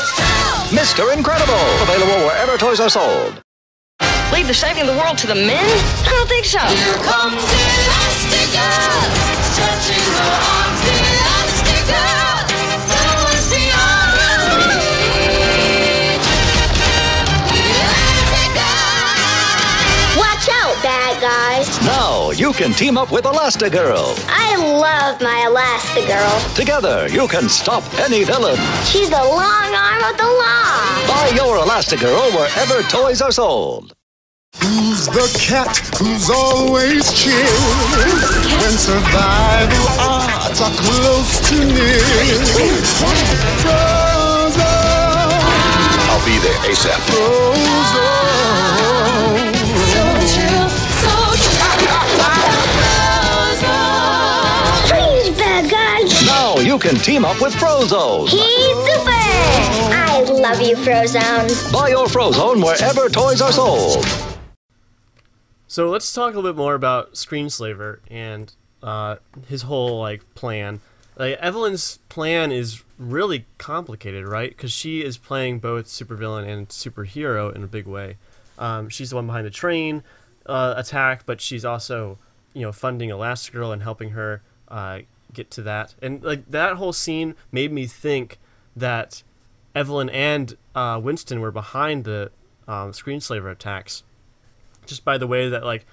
Mr. 0.75 1.15
Incredible. 1.15 1.63
Available 1.83 2.27
wherever 2.27 2.57
toys 2.57 2.81
are 2.81 2.89
sold. 2.89 3.41
Leave 4.33 4.47
the 4.47 4.53
saving 4.53 4.81
of 4.81 4.87
the 4.87 4.97
world 5.01 5.17
to 5.19 5.25
the 5.27 5.35
men? 5.35 5.63
I 6.03 6.11
don't 6.11 6.27
think 6.27 6.43
so. 6.43 6.59
Here 6.59 6.99
comes 7.07 7.39
Elastigirl, 7.39 8.99
stretching 9.47 10.11
her 10.11 10.57
arms. 10.57 10.62
You 22.43 22.51
can 22.51 22.73
team 22.73 22.97
up 22.97 23.09
with 23.09 23.23
Elastigirl. 23.23 24.19
I 24.27 24.57
love 24.57 25.21
my 25.21 25.47
Elastigirl. 25.47 26.53
Together 26.57 27.07
you 27.07 27.25
can 27.25 27.47
stop 27.47 27.85
any 27.97 28.25
villain. 28.25 28.57
She's 28.83 29.09
the 29.09 29.15
long 29.15 29.73
arm 29.73 30.03
of 30.03 30.17
the 30.17 30.27
law. 30.27 31.07
Buy 31.07 31.31
your 31.35 31.59
Elastigirl 31.63 32.35
wherever 32.35 32.83
toys 32.89 33.21
are 33.21 33.31
sold. 33.31 33.93
Who's 34.59 35.05
the 35.07 35.31
cat 35.39 35.77
who's 35.97 36.29
always 36.29 37.13
chill 37.13 37.31
when 38.59 38.75
survival 38.75 39.87
odds 40.03 40.59
are 40.59 40.75
close 40.83 41.39
to 41.47 41.55
nil? 41.55 42.03
Frozone, 43.63 44.59
I'll 46.11 46.25
be 46.25 46.35
there 46.43 46.59
ASAP. 46.67 47.07
Frozone. 47.07 48.43
You 56.63 56.79
can 56.79 56.95
team 56.95 57.25
up 57.25 57.41
with 57.41 57.53
Frozone. 57.53 58.29
He's 58.29 58.39
super. 58.39 59.11
I 59.11 60.23
love 60.27 60.61
you, 60.61 60.75
Frozone. 60.77 61.73
Buy 61.73 61.89
your 61.89 62.07
Frozone 62.07 62.63
wherever 62.63 63.09
toys 63.09 63.41
are 63.41 63.51
sold. 63.51 64.05
So 65.67 65.89
let's 65.89 66.11
talk 66.13 66.33
a 66.33 66.35
little 66.37 66.53
bit 66.53 66.57
more 66.57 66.75
about 66.75 67.13
Screenslaver 67.13 67.99
and 68.09 68.53
uh, 68.81 69.17
his 69.47 69.63
whole 69.63 69.99
like 69.99 70.21
plan. 70.35 70.79
Like 71.17 71.37
Evelyn's 71.39 71.99
plan 72.09 72.51
is 72.51 72.83
really 72.97 73.45
complicated, 73.57 74.27
right? 74.27 74.49
Because 74.49 74.71
she 74.71 75.03
is 75.03 75.17
playing 75.17 75.59
both 75.59 75.85
supervillain 75.85 76.47
and 76.47 76.69
superhero 76.69 77.53
in 77.53 77.63
a 77.63 77.67
big 77.67 77.87
way. 77.87 78.17
Um, 78.57 78.89
she's 78.89 79.09
the 79.09 79.15
one 79.17 79.27
behind 79.27 79.45
the 79.45 79.51
train 79.51 80.03
uh, 80.45 80.75
attack, 80.77 81.25
but 81.25 81.41
she's 81.41 81.65
also, 81.65 82.17
you 82.53 82.61
know, 82.61 82.71
funding 82.71 83.09
Elastigirl 83.09 83.73
and 83.73 83.81
helping 83.81 84.11
her 84.11 84.41
uh, 84.69 84.99
get 85.33 85.51
to 85.51 85.61
that. 85.63 85.95
And 86.01 86.23
like 86.23 86.49
that 86.49 86.75
whole 86.75 86.93
scene 86.93 87.35
made 87.51 87.71
me 87.71 87.85
think 87.87 88.39
that 88.75 89.23
Evelyn 89.75 90.09
and 90.09 90.55
uh, 90.75 90.99
Winston 91.03 91.41
were 91.41 91.51
behind 91.51 92.03
the 92.03 92.31
um, 92.67 92.91
Screenslaver 92.91 93.51
attacks 93.51 94.03
just 94.85 95.05
by 95.05 95.17
the 95.17 95.27
way 95.27 95.49
that 95.49 95.63
like 95.63 95.85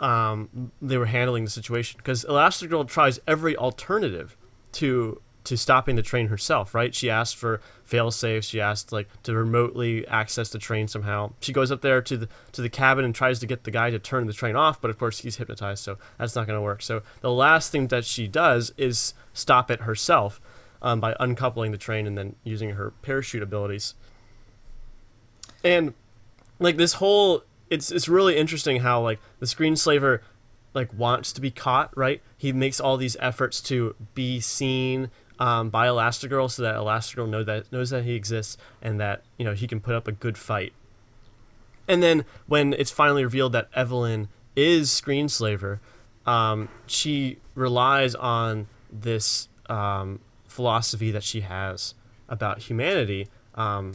um, 0.00 0.72
they 0.80 0.96
were 0.96 1.06
handling 1.06 1.44
the 1.44 1.50
situation 1.50 1.98
because 1.98 2.24
Elastigirl 2.24 2.88
tries 2.88 3.20
every 3.26 3.56
alternative 3.56 4.36
to 4.72 5.20
to 5.44 5.56
stopping 5.56 5.96
the 5.96 6.02
train 6.02 6.28
herself 6.28 6.74
right? 6.74 6.94
She 6.94 7.10
asked 7.10 7.36
for 7.36 7.60
fail 7.84 8.10
safes 8.10 8.46
she 8.46 8.60
asked 8.60 8.92
like 8.92 9.08
to 9.24 9.34
remotely 9.34 10.06
access 10.08 10.48
the 10.50 10.58
train 10.58 10.88
somehow. 10.88 11.32
She 11.40 11.52
goes 11.52 11.70
up 11.70 11.80
there 11.82 12.00
to 12.02 12.16
the 12.16 12.28
to 12.52 12.62
the 12.62 12.70
cabin 12.70 13.04
and 13.04 13.14
tries 13.14 13.38
to 13.40 13.46
get 13.46 13.64
the 13.64 13.70
guy 13.70 13.90
to 13.90 13.98
turn 13.98 14.26
the 14.26 14.32
train 14.32 14.56
off 14.56 14.80
but 14.80 14.90
of 14.90 14.98
course 14.98 15.20
he's 15.20 15.36
hypnotized 15.36 15.82
so 15.84 15.98
that's 16.18 16.34
not 16.36 16.46
going 16.46 16.56
to 16.56 16.62
work. 16.62 16.82
So 16.82 17.02
the 17.20 17.32
last 17.32 17.72
thing 17.72 17.88
that 17.88 18.04
she 18.04 18.26
does 18.26 18.72
is 18.76 19.14
stop 19.32 19.70
it 19.70 19.82
herself 19.82 20.40
um, 20.82 21.00
by 21.00 21.14
uncoupling 21.20 21.70
the 21.70 21.78
train 21.78 22.06
and 22.06 22.18
then 22.18 22.34
using 22.42 22.70
her 22.70 22.92
parachute 23.02 23.42
abilities. 23.42 23.94
And 25.64 25.94
like 26.58 26.76
this 26.76 26.94
whole 26.94 27.44
it's 27.70 27.90
it's 27.90 28.08
really 28.08 28.36
interesting 28.36 28.80
how 28.80 29.00
like 29.00 29.20
the 29.38 29.46
screenslaver 29.46 30.20
like 30.74 30.92
wants 30.92 31.32
to 31.32 31.40
be 31.40 31.50
caught 31.50 31.96
right? 31.96 32.20
He 32.36 32.52
makes 32.52 32.80
all 32.80 32.96
these 32.96 33.16
efforts 33.20 33.60
to 33.62 33.94
be 34.14 34.40
seen 34.40 35.10
um, 35.42 35.70
by 35.70 35.88
elastigirl 35.88 36.48
so 36.48 36.62
that 36.62 36.76
elastigirl 36.76 37.28
know 37.28 37.42
that 37.42 37.70
knows 37.72 37.90
that 37.90 38.04
he 38.04 38.14
exists 38.14 38.56
and 38.80 39.00
that 39.00 39.24
you 39.36 39.44
know 39.44 39.52
he 39.52 39.66
can 39.66 39.80
put 39.80 39.92
up 39.92 40.06
a 40.06 40.12
good 40.12 40.38
fight 40.38 40.72
and 41.88 42.00
then 42.00 42.24
when 42.46 42.72
it's 42.74 42.92
finally 42.92 43.24
revealed 43.24 43.52
that 43.52 43.68
evelyn 43.74 44.28
is 44.54 44.88
screenslaver 44.88 45.80
um, 46.26 46.68
she 46.86 47.38
relies 47.56 48.14
on 48.14 48.68
this 48.92 49.48
um, 49.66 50.20
philosophy 50.46 51.10
that 51.10 51.24
she 51.24 51.40
has 51.40 51.94
about 52.28 52.60
humanity 52.60 53.26
um, 53.56 53.94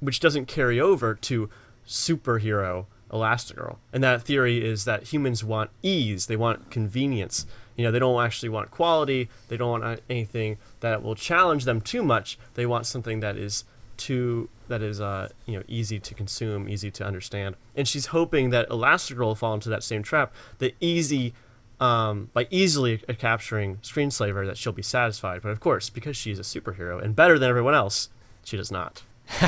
which 0.00 0.18
doesn't 0.18 0.46
carry 0.46 0.80
over 0.80 1.14
to 1.14 1.48
superhero 1.86 2.86
Elastigirl. 3.10 3.76
And 3.92 4.04
that 4.04 4.22
theory 4.22 4.62
is 4.64 4.84
that 4.84 5.04
humans 5.04 5.42
want 5.42 5.70
ease, 5.82 6.26
they 6.26 6.36
want 6.36 6.70
convenience. 6.70 7.46
You 7.78 7.84
know, 7.84 7.90
they 7.90 7.98
don't 7.98 8.22
actually 8.22 8.50
want 8.50 8.70
quality, 8.70 9.30
they 9.48 9.56
don't 9.56 9.80
want 9.80 10.00
anything 10.10 10.58
that 10.80 11.02
will 11.02 11.14
challenge 11.14 11.64
them 11.64 11.80
too 11.80 12.02
much. 12.02 12.38
They 12.54 12.66
want 12.66 12.84
something 12.84 13.20
that 13.20 13.38
is 13.38 13.64
too 13.96 14.50
that 14.68 14.82
is 14.82 15.00
uh, 15.00 15.28
you 15.46 15.56
know 15.56 15.62
easy 15.66 15.98
to 15.98 16.14
consume, 16.14 16.68
easy 16.68 16.90
to 16.90 17.04
understand. 17.04 17.54
And 17.74 17.88
she's 17.88 18.06
hoping 18.06 18.50
that 18.50 18.68
Elastigirl 18.68 19.18
will 19.18 19.34
fall 19.34 19.54
into 19.54 19.70
that 19.70 19.82
same 19.82 20.02
trap. 20.02 20.34
The 20.58 20.74
easy 20.80 21.32
um, 21.80 22.30
by 22.32 22.46
easily 22.50 22.98
capturing 23.18 23.76
Screenslaver 23.78 24.46
that 24.46 24.56
she'll 24.56 24.72
be 24.72 24.82
satisfied. 24.82 25.42
But 25.42 25.50
of 25.50 25.60
course, 25.60 25.90
because 25.90 26.16
she's 26.16 26.38
a 26.38 26.42
superhero 26.42 27.02
and 27.02 27.14
better 27.14 27.38
than 27.38 27.48
everyone 27.48 27.74
else, 27.74 28.10
she 28.44 28.56
does 28.56 28.70
not. 28.70 29.02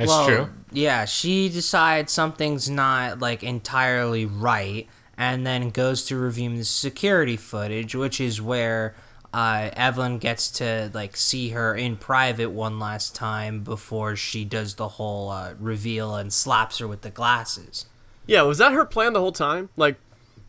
That's 0.00 0.08
well, 0.08 0.26
true. 0.26 0.50
Yeah, 0.72 1.04
she 1.04 1.48
decides 1.48 2.12
something's 2.12 2.70
not 2.70 3.18
like 3.18 3.42
entirely 3.42 4.24
right, 4.24 4.88
and 5.20 5.46
then 5.46 5.68
goes 5.68 6.06
to 6.06 6.16
review 6.16 6.56
the 6.56 6.64
security 6.64 7.36
footage, 7.36 7.94
which 7.94 8.22
is 8.22 8.40
where 8.40 8.94
uh, 9.34 9.68
Evelyn 9.74 10.16
gets 10.16 10.50
to 10.52 10.90
like 10.94 11.14
see 11.14 11.50
her 11.50 11.74
in 11.74 11.98
private 11.98 12.50
one 12.50 12.78
last 12.78 13.14
time 13.14 13.62
before 13.62 14.16
she 14.16 14.46
does 14.46 14.76
the 14.76 14.88
whole 14.88 15.28
uh, 15.28 15.52
reveal 15.60 16.14
and 16.14 16.32
slaps 16.32 16.78
her 16.78 16.88
with 16.88 17.02
the 17.02 17.10
glasses. 17.10 17.84
Yeah, 18.26 18.42
was 18.42 18.56
that 18.58 18.72
her 18.72 18.86
plan 18.86 19.12
the 19.12 19.20
whole 19.20 19.30
time? 19.30 19.68
Like, 19.76 19.96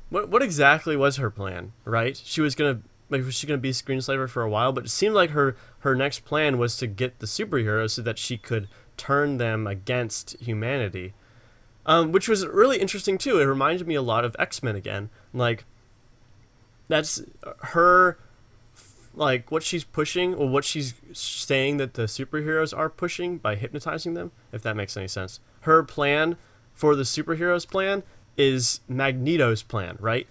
what 0.09 0.30
what 0.30 0.41
exactly 0.41 0.95
was 0.95 1.17
her 1.17 1.30
plan? 1.30 1.74
Right? 1.84 2.15
She 2.24 2.39
was 2.39 2.55
gonna 2.55 2.80
like 3.09 3.26
was 3.26 3.36
she 3.36 3.47
gonna 3.47 3.57
be 3.57 3.72
screenslaver 3.72 4.30
for 4.30 4.41
a 4.41 4.49
while, 4.49 4.72
but 4.72 4.86
it 4.86 4.89
seemed 4.89 5.15
like 5.15 5.32
her 5.32 5.57
her 5.80 5.95
next 5.95 6.24
plan 6.24 6.57
was 6.57 6.78
to 6.78 6.88
get 6.88 7.19
the 7.19 7.28
superheroes 7.28 7.91
so 7.91 8.01
that 8.03 8.17
she 8.17 8.38
could 8.38 8.69
turn 8.95 9.36
them 9.36 9.67
against 9.67 10.39
humanity. 10.39 11.13
Um, 11.86 12.12
which 12.12 12.28
was 12.28 12.46
really 12.46 12.78
interesting 12.78 13.18
too. 13.18 13.40
It 13.40 13.46
reminded 13.46 13.88
me 13.88 13.96
a 13.96 14.02
lot 14.04 14.24
of 14.24 14.36
X 14.38 14.62
Men 14.62 14.76
again. 14.76 15.10
Like 15.34 15.66
that's 16.88 17.24
her 17.64 18.18
like 19.14 19.52
what 19.52 19.64
she's 19.64 19.84
pushing 19.84 20.34
or 20.34 20.48
what 20.48 20.64
she's 20.64 20.94
saying 21.14 21.78
that 21.78 21.96
the 21.96 22.04
superheroes 22.04 22.78
are 22.78 22.90
pushing 22.90 23.38
by 23.38 23.56
hypnotizing 23.56 24.14
them 24.14 24.32
if 24.52 24.62
that 24.62 24.76
makes 24.76 24.96
any 24.96 25.08
sense 25.08 25.40
her 25.62 25.84
plan 25.84 26.38
for 26.74 26.96
the 26.96 27.04
superheroes 27.04 27.68
plan 27.68 28.04
is 28.38 28.80
magneto's 28.88 29.64
plan 29.64 29.98
right 30.00 30.28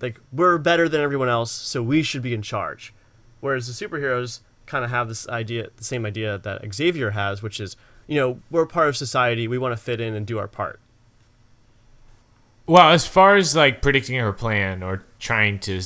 like 0.00 0.20
we're 0.32 0.58
better 0.58 0.88
than 0.88 1.00
everyone 1.00 1.28
else 1.28 1.52
so 1.52 1.82
we 1.82 2.02
should 2.02 2.22
be 2.22 2.34
in 2.34 2.42
charge 2.42 2.92
whereas 3.40 3.66
the 3.66 3.86
superheroes 3.86 4.40
kind 4.66 4.84
of 4.84 4.90
have 4.90 5.08
this 5.08 5.28
idea 5.28 5.68
the 5.76 5.84
same 5.84 6.04
idea 6.04 6.38
that 6.38 6.74
xavier 6.74 7.10
has 7.10 7.42
which 7.42 7.60
is 7.60 7.76
you 8.06 8.18
know 8.20 8.38
we're 8.50 8.66
part 8.66 8.88
of 8.88 8.96
society 8.96 9.48
we 9.48 9.58
want 9.58 9.72
to 9.76 9.82
fit 9.82 10.00
in 10.00 10.14
and 10.14 10.26
do 10.26 10.38
our 10.38 10.48
part 10.48 10.80
Well, 12.66 12.90
as 12.90 13.06
far 13.06 13.36
as 13.36 13.54
like 13.54 13.82
predicting 13.82 14.16
her 14.18 14.32
plan 14.32 14.82
or 14.82 15.04
trying 15.18 15.58
to, 15.60 15.82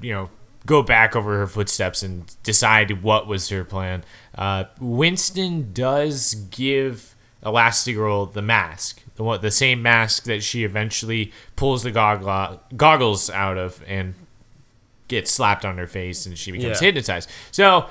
you 0.00 0.12
know, 0.12 0.30
go 0.66 0.82
back 0.82 1.14
over 1.14 1.38
her 1.38 1.46
footsteps 1.46 2.02
and 2.02 2.34
decide 2.42 3.02
what 3.02 3.26
was 3.28 3.48
her 3.50 3.64
plan, 3.64 4.04
uh, 4.36 4.64
Winston 4.80 5.72
does 5.72 6.34
give 6.50 7.14
Elastigirl 7.44 8.32
the 8.32 8.42
mask, 8.42 9.02
the 9.14 9.22
one, 9.22 9.40
the 9.40 9.50
same 9.52 9.80
mask 9.80 10.24
that 10.24 10.42
she 10.42 10.64
eventually 10.64 11.32
pulls 11.54 11.84
the 11.84 11.92
goggle, 11.92 12.60
goggles 12.76 13.30
out 13.30 13.56
of 13.56 13.82
and 13.86 14.14
gets 15.06 15.30
slapped 15.30 15.64
on 15.64 15.78
her 15.78 15.86
face, 15.86 16.26
and 16.26 16.36
she 16.36 16.50
becomes 16.50 16.80
Yeah. 16.80 16.86
hypnotized. 16.86 17.30
So. 17.52 17.88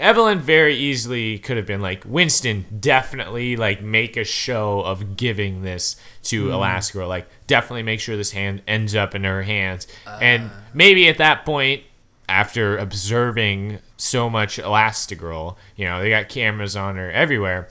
Evelyn 0.00 0.38
very 0.40 0.74
easily 0.74 1.38
could 1.38 1.58
have 1.58 1.66
been 1.66 1.82
like 1.82 2.02
Winston 2.06 2.64
definitely 2.80 3.54
like 3.56 3.82
make 3.82 4.16
a 4.16 4.24
show 4.24 4.80
of 4.80 5.16
giving 5.16 5.62
this 5.62 5.96
to 6.24 6.46
mm. 6.46 6.52
Elastigirl 6.52 7.06
like 7.06 7.28
definitely 7.46 7.82
make 7.82 8.00
sure 8.00 8.16
this 8.16 8.32
hand 8.32 8.62
ends 8.66 8.94
up 8.94 9.14
in 9.14 9.24
her 9.24 9.42
hands. 9.42 9.86
Uh. 10.06 10.18
And 10.22 10.50
maybe 10.72 11.06
at 11.08 11.18
that 11.18 11.44
point 11.44 11.82
after 12.30 12.78
observing 12.78 13.78
so 13.96 14.30
much 14.30 14.56
Elastigirl 14.56 15.56
you 15.76 15.84
know 15.84 16.00
they 16.00 16.08
got 16.08 16.28
cameras 16.28 16.76
on 16.76 16.96
her 16.96 17.10
everywhere 17.10 17.68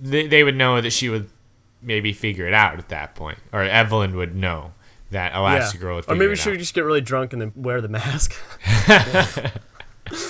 they, 0.00 0.26
they 0.26 0.42
would 0.42 0.56
know 0.56 0.80
that 0.80 0.90
she 0.90 1.08
would 1.08 1.30
maybe 1.80 2.12
figure 2.12 2.46
it 2.46 2.52
out 2.54 2.78
at 2.78 2.88
that 2.88 3.14
point 3.14 3.38
or 3.52 3.62
Evelyn 3.62 4.16
would 4.16 4.34
know 4.34 4.72
that 5.12 5.32
Elastigirl 5.32 5.94
would 5.94 6.10
or 6.10 6.16
maybe 6.16 6.34
she 6.34 6.50
would 6.50 6.58
just 6.58 6.74
get 6.74 6.84
really 6.84 7.00
drunk 7.00 7.32
and 7.32 7.40
then 7.40 7.52
wear 7.54 7.80
the 7.80 7.88
mask 7.88 8.34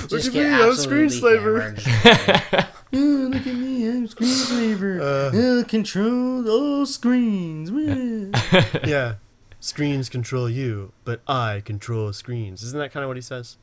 Just 0.08 0.28
at 0.28 0.34
me, 0.34 0.46
I'm 0.46 0.70
absolutely 0.70 1.06
screenslaver. 1.18 1.78
hammered. 1.78 2.66
"Oh, 2.94 3.28
look 3.32 3.46
at 3.46 3.54
me, 3.54 3.88
I'm 3.88 4.06
screenslaver. 4.08 5.00
Uh, 5.00 5.64
control 5.66 6.48
all 6.48 6.86
screens. 6.86 7.70
yeah 8.86 9.14
screens 9.60 10.08
control 10.08 10.50
you 10.50 10.92
but 11.04 11.20
i 11.28 11.62
control 11.64 12.12
screens 12.12 12.64
isn't 12.64 12.80
that 12.80 12.90
kind 12.92 13.04
of 13.04 13.08
what 13.08 13.16
he 13.16 13.20
says 13.20 13.56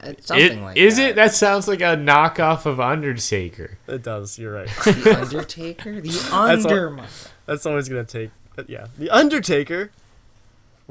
It's 0.00 0.28
Something 0.28 0.58
It- 0.60 0.62
like 0.62 0.76
is 0.76 0.96
that. 0.98 1.10
it? 1.10 1.16
That 1.16 1.32
sounds 1.32 1.66
like 1.66 1.80
a 1.80 1.96
knockoff 1.96 2.64
of 2.64 2.78
Undertaker. 2.78 3.76
it 3.88 4.02
does 4.04 4.38
you're 4.38 4.52
right 4.52 4.68
The 4.84 5.18
Undertaker? 5.20 6.00
The 6.00 6.10
all- 6.32 6.48
Underminer. 6.48 7.28
That's 7.46 7.66
always 7.66 7.88
gonna 7.88 8.04
take. 8.04 8.30
uh, 8.56 8.62
yeah, 8.68 8.86
the 8.96 9.10
Undertaker. 9.10 9.90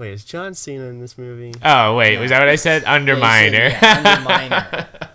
Wait, 0.02 0.14
is 0.14 0.26
John 0.26 0.56
Cena 0.56 0.86
in 0.86 1.00
this 1.00 1.16
movie? 1.16 1.54
Oh 1.64 1.96
wait, 1.96 2.18
was 2.18 2.32
that 2.32 2.40
what 2.40 2.50
I 2.50 2.56
said? 2.56 2.84
Underminer. 2.86 3.70
Yeah, 3.70 4.04
Underminer. 4.26 4.88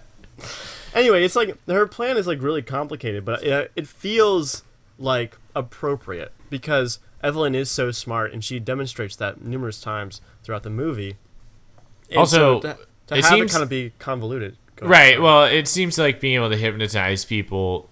Anyway, 0.94 1.24
it's 1.24 1.36
like 1.36 1.54
her 1.66 1.86
plan 1.86 2.16
is 2.16 2.26
like 2.26 2.40
really 2.40 2.62
complicated, 2.62 3.22
but 3.24 3.42
it, 3.42 3.52
uh, 3.52 3.64
it 3.76 3.86
feels 3.86 4.62
like 4.98 5.36
appropriate 5.54 6.32
because 6.48 7.00
Evelyn 7.22 7.54
is 7.54 7.70
so 7.70 7.90
smart 7.90 8.32
and 8.32 8.42
she 8.42 8.58
demonstrates 8.58 9.14
that 9.16 9.42
numerous 9.44 9.78
times 9.78 10.22
throughout 10.42 10.62
the 10.62 10.70
movie. 10.70 11.16
And 12.08 12.18
Also, 12.20 12.60
so 12.62 12.68
to, 12.72 12.78
to 13.08 13.14
it 13.16 13.24
have 13.24 13.34
seems- 13.34 13.50
it 13.50 13.52
kind 13.52 13.62
of 13.62 13.68
be 13.68 13.92
convoluted. 13.98 14.56
Right. 14.80 15.08
ahead. 15.10 15.20
Well, 15.20 15.44
it 15.44 15.68
seems 15.68 15.98
like 15.98 16.18
being 16.20 16.36
able 16.36 16.48
to 16.48 16.56
hypnotize 16.56 17.26
people 17.26 17.90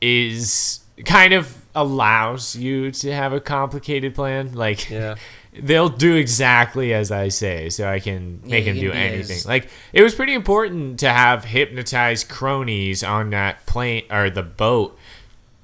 is 0.00 0.80
kind 1.04 1.32
of 1.32 1.64
allows 1.74 2.54
you 2.54 2.90
to 2.92 3.12
have 3.12 3.32
a 3.32 3.40
complicated 3.40 4.14
plan. 4.14 4.52
Like, 4.52 4.88
Yeah. 4.88 5.16
They'll 5.52 5.88
do 5.88 6.14
exactly 6.14 6.94
as 6.94 7.10
I 7.10 7.28
say, 7.28 7.68
so 7.70 7.88
I 7.88 7.98
can 8.00 8.40
make 8.44 8.66
you 8.66 8.72
them 8.74 8.80
do 8.80 8.92
anything. 8.92 9.36
as- 9.36 9.46
Like, 9.46 9.68
it 9.92 10.02
was 10.02 10.14
pretty 10.14 10.34
important 10.34 11.00
to 11.00 11.08
have 11.10 11.44
hypnotized 11.44 12.28
cronies 12.28 13.02
on 13.02 13.30
that 13.30 13.66
plane 13.66 14.04
or 14.10 14.30
the 14.30 14.42
boat 14.44 14.96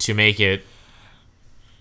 to 0.01 0.13
make 0.15 0.41
it 0.41 0.65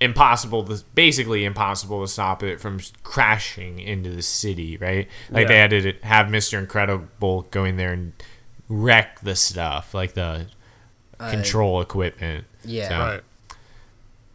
impossible 0.02 0.64
to 0.66 0.84
basically 0.94 1.46
impossible 1.46 2.02
to 2.02 2.08
stop 2.08 2.44
it 2.44 2.60
from 2.60 2.80
crashing 3.04 3.80
into 3.80 4.10
the 4.10 4.22
city 4.22 4.76
right 4.78 5.08
like 5.32 5.48
they 5.48 5.58
had 5.58 5.70
to 5.70 5.94
have 6.04 6.28
mr 6.28 6.60
incredible 6.60 7.44
go 7.50 7.64
in 7.64 7.78
there 7.78 7.94
and 7.94 8.12
wreck 8.68 9.22
the 9.22 9.36
stuff 9.38 9.94
like 9.94 10.14
the 10.14 10.48
control 11.32 11.80
equipment 11.80 12.44
yeah. 12.66 12.90
So- 12.90 12.98
Right. 13.00 13.22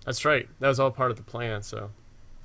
That's 0.06 0.24
right. 0.24 0.48
That 0.60 0.68
was 0.68 0.80
all 0.80 0.90
part 0.90 1.10
of 1.10 1.18
the 1.18 1.22
plan. 1.22 1.62
So 1.62 1.76
It 1.76 1.90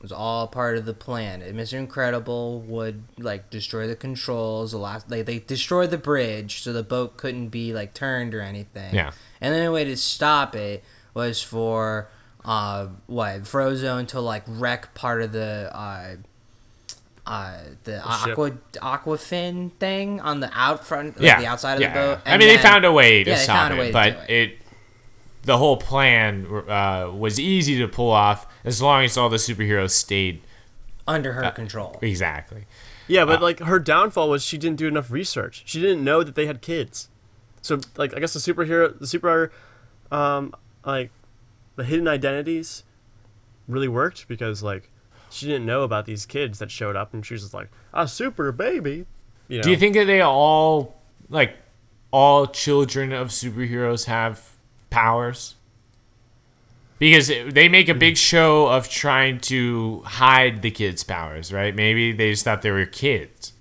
was 0.05 0.11
all 0.11 0.47
part 0.47 0.77
of 0.77 0.85
the 0.85 0.93
plan. 0.93 1.41
And 1.41 1.57
Mr. 1.57 1.73
Incredible 1.79 2.61
would 2.61 3.03
like 3.17 3.49
destroy 3.49 3.87
the 3.87 3.95
controls. 3.95 4.71
The 4.71 4.77
last, 4.77 5.09
like 5.09 5.25
they 5.25 5.39
destroyed 5.39 5.89
the 5.89 5.97
bridge, 5.97 6.61
so 6.61 6.71
the 6.71 6.83
boat 6.83 7.17
couldn't 7.17 7.49
be 7.49 7.73
like 7.73 7.93
turned 7.95 8.35
or 8.35 8.41
anything. 8.41 8.93
Yeah. 8.93 9.11
And 9.41 9.53
the 9.53 9.59
only 9.59 9.69
way 9.73 9.83
to 9.85 9.97
stop 9.97 10.55
it 10.55 10.83
was 11.15 11.41
for 11.41 12.07
uh 12.43 12.87
what 13.07 13.41
Frozone 13.41 14.07
to 14.09 14.19
like 14.21 14.43
wreck 14.47 14.93
part 14.93 15.23
of 15.23 15.31
the 15.31 15.71
uh 15.73 16.15
uh 17.25 17.57
the 17.85 18.03
ship. 18.23 18.37
aqua 18.83 19.17
fin 19.17 19.71
thing 19.79 20.19
on 20.21 20.39
the 20.41 20.49
out 20.53 20.85
front, 20.85 21.15
like 21.17 21.25
yeah 21.25 21.39
the 21.41 21.47
outside 21.47 21.75
of 21.75 21.81
yeah. 21.81 21.93
the 21.93 21.99
boat. 22.15 22.19
i 22.25 22.31
and 22.33 22.39
mean 22.39 22.47
they 22.49 22.61
found 22.61 22.85
a 22.85 22.91
way 22.91 23.23
to 23.23 23.31
Yeah, 23.31 23.37
they 23.37 23.43
stop 23.43 23.55
found 23.55 23.73
a 23.73 23.77
way 23.77 23.85
it 23.85 23.87
to 23.87 23.93
but 23.93 24.29
it. 24.29 24.51
it 24.51 24.59
the 25.41 25.57
whole 25.57 25.77
plan 25.77 26.45
uh, 26.67 27.11
was 27.15 27.39
easy 27.39 27.79
to 27.79 27.87
pull 27.87 28.11
off 28.11 28.45
as 28.65 28.81
long 28.81 29.03
as 29.03 29.17
all 29.17 29.29
the 29.29 29.37
superheroes 29.37 29.91
stayed 29.91 30.41
under 31.07 31.31
uh, 31.31 31.45
her 31.45 31.51
control. 31.51 31.97
exactly 32.01 32.65
yeah, 33.07 33.23
Uh, 33.23 33.25
but 33.27 33.41
like 33.41 33.59
her 33.59 33.79
downfall 33.79 34.29
was 34.29 34.43
she 34.43 34.57
didn't 34.57 34.77
do 34.77 34.87
enough 34.87 35.11
research. 35.11 35.63
She 35.65 35.79
didn't 35.79 36.03
know 36.03 36.23
that 36.23 36.35
they 36.35 36.45
had 36.47 36.61
kids. 36.61 37.09
So 37.61 37.79
like 37.97 38.15
I 38.15 38.19
guess 38.19 38.33
the 38.33 38.39
superhero, 38.39 38.97
the 38.97 39.07
super, 39.07 39.51
um, 40.11 40.53
like 40.85 41.11
the 41.75 41.83
hidden 41.83 42.07
identities 42.07 42.83
really 43.67 43.87
worked 43.87 44.27
because 44.27 44.63
like 44.63 44.89
she 45.29 45.47
didn't 45.47 45.65
know 45.65 45.83
about 45.83 46.05
these 46.05 46.25
kids 46.25 46.59
that 46.59 46.71
showed 46.71 46.95
up 46.95 47.13
and 47.13 47.25
she 47.25 47.33
was 47.33 47.41
just 47.43 47.53
like 47.53 47.69
a 47.93 48.07
super 48.07 48.51
baby. 48.51 49.05
You 49.47 49.57
know? 49.57 49.63
Do 49.63 49.71
you 49.71 49.77
think 49.77 49.95
that 49.95 50.05
they 50.05 50.21
all 50.21 50.99
like 51.29 51.57
all 52.11 52.47
children 52.47 53.11
of 53.11 53.29
superheroes 53.29 54.05
have 54.05 54.55
powers? 54.89 55.54
Because 56.97 57.27
they 57.27 57.67
make 57.67 57.89
a 57.89 57.93
big 57.93 58.15
show 58.15 58.67
of 58.67 58.87
trying 58.89 59.39
to 59.41 60.01
hide 60.05 60.61
the 60.61 60.71
kids' 60.71 61.03
powers, 61.03 61.51
right? 61.51 61.75
Maybe 61.75 62.13
they 62.13 62.31
just 62.31 62.45
thought 62.45 62.61
they 62.61 62.71
were 62.71 62.85
kids. 62.85 63.51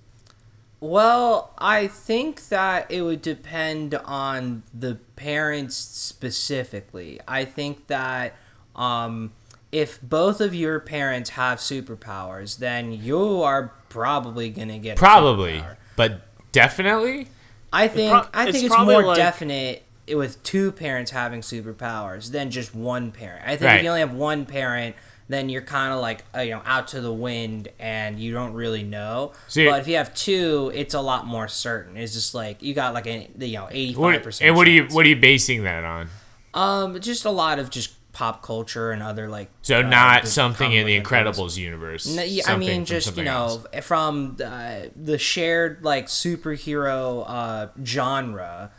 Well, 0.81 1.53
I 1.59 1.87
think 1.87 2.49
that 2.49 2.91
it 2.91 3.03
would 3.03 3.23
depend 3.23 3.95
on 3.95 4.63
the 4.73 4.97
parents 5.17 5.75
specifically. 5.77 7.21
I 7.27 7.45
think 7.45 7.87
that 7.87 8.35
um, 8.77 9.33
if 9.73 10.01
both 10.03 10.41
of 10.41 10.55
your 10.55 10.79
parents 10.81 11.31
have 11.31 11.59
superpowers, 11.59 12.59
then 12.59 12.93
you 12.93 13.43
are 13.43 13.73
probably 13.89 14.51
gonna 14.51 14.79
get 14.79 14.97
Probably, 14.99 15.59
superpower. 15.61 15.77
but 15.97 16.21
definitely. 16.53 17.29
I 17.73 17.89
think 17.89 18.13
pro- 18.13 18.27
I 18.35 18.53
think 18.53 18.65
it's 18.67 18.75
probably 18.75 18.95
more 18.95 19.05
like- 19.07 19.17
definite 19.17 19.84
with 20.09 20.43
two 20.43 20.73
parents 20.73 21.11
having 21.11 21.41
superpowers 21.41 22.31
than 22.31 22.51
just 22.51 22.75
one 22.75 23.13
parent. 23.13 23.43
I 23.47 23.57
think 23.57 23.73
if 23.73 23.83
you 23.83 23.89
only 23.89 24.01
have 24.01 24.13
one 24.13 24.47
parent, 24.47 24.97
then 25.29 25.49
you're 25.49 25.63
kind 25.63 25.93
of 25.93 26.01
like 26.01 26.25
uh, 26.35 26.41
you 26.41 26.51
know 26.51 26.63
out 26.65 26.89
to 26.89 27.01
the 27.01 27.13
wind 27.13 27.69
and 27.79 28.19
you 28.19 28.33
don't 28.33 28.53
really 28.53 28.83
know. 28.83 29.33
So 29.49 29.65
but 29.71 29.81
if 29.81 29.89
you 29.89 29.97
have 29.97 30.15
two, 30.15 30.71
it's 30.75 30.95
a 30.95 31.01
lot 31.01 31.27
more 31.27 31.49
certain. 31.49 31.97
It's 31.97 32.13
just 32.13 32.35
like 32.35 32.63
you 32.63 32.75
got 32.75 32.95
like 32.95 33.07
a 33.07 33.31
you 33.39 33.55
know 33.55 33.69
eighty 33.71 33.95
five 33.95 34.23
percent. 34.23 34.49
and 34.49 34.57
what 34.57 34.67
are 34.67 34.71
you 34.73 34.87
what 34.91 35.07
are 35.07 35.09
you 35.09 35.17
basing 35.17 35.65
that 35.65 35.85
on? 35.85 36.09
Um, 36.53 37.01
just 37.01 37.25
a 37.25 37.31
lot 37.31 37.59
of 37.59 37.71
just 37.71 37.95
pop 38.13 38.43
culture 38.43 38.93
and 38.93 39.03
other 39.03 39.29
like. 39.29 39.51
So 39.63 39.81
uh, 39.81 39.83
not 39.83 40.27
something 40.27 40.73
in 40.73 40.87
the 40.87 40.99
Incredibles 40.99 41.59
universe. 41.59 42.07
No, 42.07 42.23
yeah, 42.23 42.45
I 42.47 42.57
mean, 42.57 42.85
just 42.85 43.17
you 43.17 43.25
know, 43.25 43.63
else. 43.73 43.87
from 43.87 44.37
uh, 44.43 44.83
the 44.97 45.19
shared 45.19 45.85
like 45.85 46.07
superhero 46.07 47.25
uh, 47.27 47.67
genre, 47.85 48.71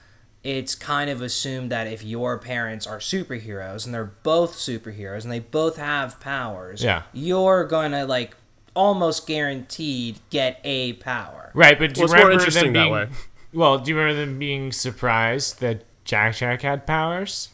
it's 0.46 0.76
kind 0.76 1.10
of 1.10 1.22
assumed 1.24 1.72
that 1.72 1.88
if 1.88 2.04
your 2.04 2.38
parents 2.38 2.86
are 2.86 3.00
superheroes 3.00 3.84
and 3.86 3.94
they're 3.94 4.14
both 4.24 4.54
superheroes 4.54 5.24
and 5.24 5.32
they 5.32 5.40
both 5.40 5.78
have 5.78 6.20
powers, 6.20 6.84
Yeah. 6.84 7.02
you're 7.14 7.66
gonna 7.66 8.06
like 8.06 8.36
almost 8.76 9.26
guaranteed 9.26 10.20
get 10.30 10.60
a 10.64 10.94
power. 10.94 11.50
Right, 11.56 11.80
but 11.80 11.94
do 11.96 12.02
Well, 12.02 12.10
you 12.10 12.14
it's 12.14 12.14
more 12.14 12.30
remember 12.30 12.34
interesting 12.34 12.64
them 12.66 12.74
that 12.74 12.80
being? 12.84 12.94
way. 12.94 13.08
Well, 13.54 13.80
do 13.80 13.90
you 13.90 13.98
remember 13.98 14.20
them 14.20 14.38
being 14.38 14.72
surprised 14.74 15.62
that 15.62 15.86
Jack 16.04 16.36
Jack 16.36 16.62
had 16.62 16.86
powers? 16.86 17.50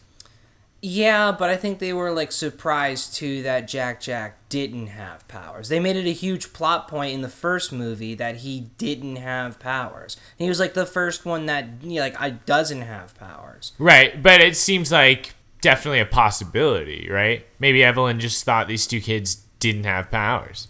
Yeah, 0.84 1.32
but 1.32 1.50
I 1.50 1.58
think 1.58 1.78
they 1.78 1.94
were 1.94 2.12
like 2.12 2.32
surprised 2.32 3.14
too 3.14 3.44
that 3.44 3.68
Jack 3.68 4.02
Jack 4.02 4.38
didn't 4.50 4.88
have 4.88 5.28
powers. 5.28 5.70
They 5.70 5.80
made 5.80 5.96
it 5.96 6.08
a 6.08 6.14
huge 6.14 6.54
plot 6.54 6.88
point 6.88 7.14
in 7.14 7.22
the 7.22 7.30
first 7.30 7.72
movie 7.72 8.16
that 8.16 8.38
he 8.38 8.72
didn't 8.80 9.18
have 9.18 9.60
powers. 9.60 10.18
He 10.38 10.50
was 10.50 10.60
like 10.60 10.74
the 10.74 10.88
first 10.88 11.24
one 11.26 11.46
that 11.46 11.68
you 11.84 11.96
know, 11.96 12.02
like 12.02 12.20
I 12.20 12.32
doesn't 12.32 12.82
have 12.82 13.16
powers. 13.16 13.74
Right, 13.78 14.22
but 14.24 14.42
it 14.42 14.56
seems 14.58 14.92
like 14.92 15.36
definitely 15.62 16.00
a 16.00 16.06
possibility, 16.08 17.08
right? 17.12 17.46
Maybe 17.60 17.84
Evelyn 17.84 18.20
just 18.20 18.44
thought 18.44 18.68
these 18.68 18.88
two 18.88 19.02
kids 19.02 19.36
didn't 19.60 19.84
have 19.84 20.10
powers. 20.10 20.68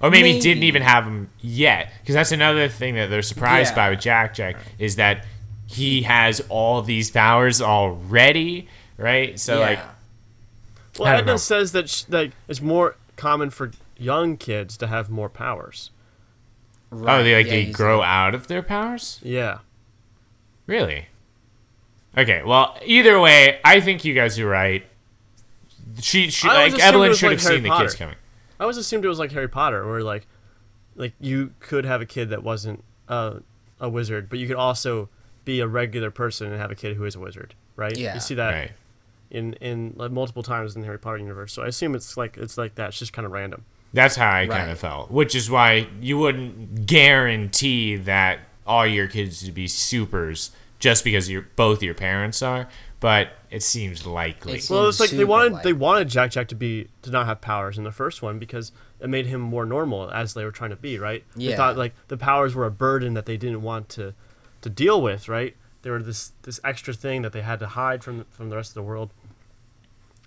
Or 0.00 0.10
maybe, 0.10 0.40
didn't 0.40 0.64
even 0.64 0.82
have 0.82 1.04
them 1.04 1.30
yet. 1.40 1.92
Because 2.00 2.16
that's 2.16 2.32
another 2.32 2.68
thing 2.68 2.96
that 2.96 3.08
they're 3.08 3.22
surprised 3.22 3.70
Yeah. 3.70 3.76
by 3.76 3.90
with 3.90 4.00
Jack 4.00 4.34
Jack 4.34 4.56
is 4.76 4.96
that 4.96 5.24
he 5.66 6.02
has 6.02 6.40
all 6.48 6.82
these 6.82 7.08
powers 7.12 7.62
already, 7.62 8.66
right? 9.02 9.38
So, 9.38 9.60
like, 9.60 9.78
Well, 10.98 11.08
Edna 11.08 11.32
know. 11.32 11.36
says 11.36 11.72
that 11.72 11.88
sh- 11.90 12.04
like 12.08 12.32
it's 12.48 12.60
more 12.60 12.96
common 13.16 13.50
for 13.50 13.70
young 13.98 14.36
kids 14.36 14.76
to 14.78 14.86
have 14.86 15.10
more 15.10 15.28
powers. 15.28 15.90
oh, 16.92 17.22
they 17.22 17.34
like 17.36 17.46
yeah, 17.46 17.52
they 17.52 17.64
grow 17.72 17.98
like- 17.98 18.08
out 18.08 18.34
of 18.34 18.46
their 18.48 18.62
powers? 18.62 19.18
Yeah. 19.22 19.58
Really? 20.66 21.06
Okay, 22.16 22.42
well, 22.44 22.76
either 22.84 23.18
way, 23.20 23.58
I 23.64 23.80
think 23.80 24.04
you 24.04 24.14
guys 24.14 24.38
are 24.38 24.46
right. 24.46 24.84
She, 26.00 26.28
she 26.30 26.46
like 26.48 26.78
Evelyn 26.78 27.14
should 27.14 27.26
like 27.28 27.38
have 27.38 27.42
Harry 27.48 27.56
seen 27.56 27.62
the 27.62 27.76
kids 27.78 27.94
coming. 27.94 28.16
I 28.60 28.64
always 28.64 28.76
assumed 28.76 29.04
it 29.04 29.08
was 29.08 29.18
like 29.18 29.32
Harry 29.32 29.48
Potter, 29.48 29.86
where 29.86 30.02
like, 30.02 30.26
like 30.94 31.12
you 31.20 31.54
could 31.60 31.84
have 31.84 32.00
a 32.00 32.06
kid 32.06 32.30
that 32.30 32.42
wasn't 32.42 32.84
uh, 33.08 33.40
a 33.80 33.88
wizard, 33.88 34.28
but 34.28 34.38
you 34.38 34.46
could 34.46 34.56
also 34.56 35.08
be 35.44 35.60
a 35.60 35.66
regular 35.66 36.10
person 36.10 36.48
and 36.52 36.60
have 36.60 36.70
a 36.70 36.74
kid 36.74 36.96
who 36.96 37.04
is 37.04 37.14
a 37.14 37.20
wizard, 37.20 37.54
right? 37.76 37.96
Yeah. 37.96 38.14
You 38.14 38.20
see 38.20 38.34
that 38.34 38.50
Right. 38.52 38.72
In 39.32 39.54
in 39.54 39.94
like, 39.96 40.12
multiple 40.12 40.44
times 40.44 40.76
in 40.76 40.82
the 40.82 40.86
Harry 40.86 40.98
Potter 41.00 41.18
universe. 41.18 41.52
So 41.52 41.62
I 41.62 41.66
assume 41.66 41.96
it's 41.96 42.16
like 42.16 42.36
it's 42.36 42.56
like 42.56 42.76
that. 42.76 42.90
It's 42.90 42.98
just 43.00 43.12
kind 43.12 43.26
of 43.26 43.32
random. 43.32 43.64
That's 43.92 44.14
how 44.16 44.30
I 44.30 44.46
kind 44.46 44.70
of 44.70 44.78
felt, 44.78 45.10
which 45.10 45.34
is 45.34 45.50
why 45.50 45.88
you 46.00 46.16
wouldn't 46.18 46.86
guarantee 46.86 47.96
that 47.96 48.38
all 48.66 48.86
your 48.86 49.06
kids 49.08 49.44
would 49.44 49.54
be 49.54 49.66
supers 49.66 50.50
just 50.78 51.04
because 51.04 51.28
your 51.30 51.46
both 51.56 51.82
your 51.82 51.94
parents 51.94 52.42
are, 52.42 52.68
but 53.00 53.30
it 53.50 53.62
seems 53.62 54.06
likely. 54.06 54.52
It's- 54.54 54.70
Well, 54.70 54.88
it's 54.88 54.98
like 55.00 55.10
they 55.10 55.24
wanted 55.24 55.52
light. 55.52 55.62
they 55.64 55.72
wanted 55.72 56.08
Jack 56.08 56.30
Jack 56.30 56.48
to 56.48 56.54
be 56.54 56.88
to 57.02 57.10
not 57.10 57.26
have 57.26 57.40
powers 57.40 57.76
in 57.78 57.84
the 57.84 57.92
first 57.92 58.22
one 58.22 58.38
because 58.38 58.72
it 59.00 59.08
made 59.10 59.26
him 59.26 59.40
more 59.40 59.66
normal 59.66 60.10
as 60.10 60.34
they 60.34 60.44
were 60.44 60.50
trying 60.52 60.70
to 60.70 60.76
be, 60.76 60.98
right? 60.98 61.24
They 61.36 61.50
Yeah. 61.50 61.56
thought 61.56 61.76
like 61.76 61.94
the 62.08 62.16
powers 62.16 62.54
were 62.54 62.64
a 62.66 62.70
burden 62.70 63.14
that 63.14 63.26
they 63.26 63.36
didn't 63.36 63.62
want 63.62 63.88
to 63.90 64.14
to 64.62 64.70
deal 64.70 65.02
with, 65.02 65.28
right? 65.28 65.54
They 65.82 65.90
were 65.90 66.02
this 66.02 66.32
this 66.44 66.60
extra 66.64 66.94
thing 66.94 67.22
that 67.22 67.32
they 67.32 67.42
had 67.42 67.58
to 67.60 67.66
hide 67.66 68.02
from 68.02 68.24
from 68.30 68.48
the 68.48 68.56
rest 68.56 68.70
of 68.70 68.74
the 68.74 68.82
world. 68.82 69.10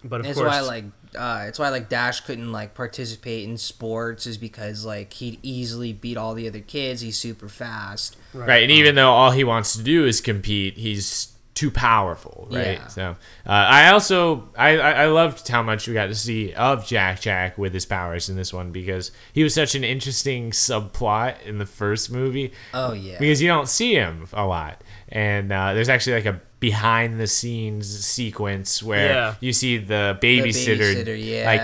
But 0.07 0.21
of 0.21 0.27
It's 0.27 0.37
course, 0.37 0.49
why 0.49 0.61
like 0.61 0.85
uh, 1.17 1.45
it's 1.47 1.57
why 1.57 1.69
like 1.69 1.89
Dash 1.89 2.21
couldn't 2.21 2.51
like 2.51 2.73
participate 2.73 3.43
in 3.47 3.57
sports 3.57 4.27
is 4.27 4.37
because 4.37 4.85
like 4.85 5.13
he'd 5.13 5.39
easily 5.41 5.93
beat 5.93 6.15
all 6.17 6.33
the 6.35 6.47
other 6.47 6.59
kids. 6.59 7.01
He's 7.01 7.17
super 7.17 7.49
fast. 7.49 8.15
right, 8.33 8.63
and 8.63 8.71
even 8.71 8.95
though 8.95 9.11
all 9.11 9.31
he 9.31 9.43
wants 9.43 9.75
to 9.75 9.83
do 9.83 10.05
is 10.05 10.21
compete, 10.21 10.77
he's 10.77 11.31
too 11.55 11.71
powerful, 11.71 12.47
right? 12.51 12.79
Yeah. 12.79 12.87
So 12.87 13.01
uh, 13.45 13.49
I 13.49 13.89
also 13.91 14.49
I, 14.57 14.77
I 14.77 14.91
I 14.91 15.05
loved 15.07 15.47
how 15.47 15.63
much 15.63 15.87
we 15.87 15.93
got 15.93 16.07
to 16.07 16.15
see 16.15 16.53
of 16.53 16.85
Jack 16.85 17.21
Jack 17.21 17.57
with 17.57 17.73
his 17.73 17.85
powers 17.85 18.29
in 18.29 18.35
this 18.35 18.53
one 18.53 18.71
because 18.71 19.11
he 19.33 19.41
was 19.41 19.53
such 19.53 19.73
an 19.73 19.83
interesting 19.83 20.51
subplot 20.51 21.41
in 21.45 21.57
the 21.57 21.65
first 21.65 22.11
movie. 22.11 22.51
Oh 22.73 22.93
yeah. 22.93 23.17
because 23.17 23.41
you 23.41 23.47
don't 23.47 23.69
see 23.69 23.93
him 23.95 24.27
a 24.33 24.45
lot. 24.45 24.83
And 25.09 25.51
uh, 25.51 25.73
there's 25.73 25.89
actually 25.89 26.15
like 26.15 26.25
a 26.25 26.41
behind 26.69 27.19
the 27.19 27.27
scenes 27.27 27.85
sequence 28.03 28.81
where 28.81 29.09
Yeah. 29.13 29.35
you 29.39 29.53
see 29.53 29.77
the 29.77 30.17
babysitter, 30.19 30.95
babysitter, 31.05 31.45
like 31.45 31.61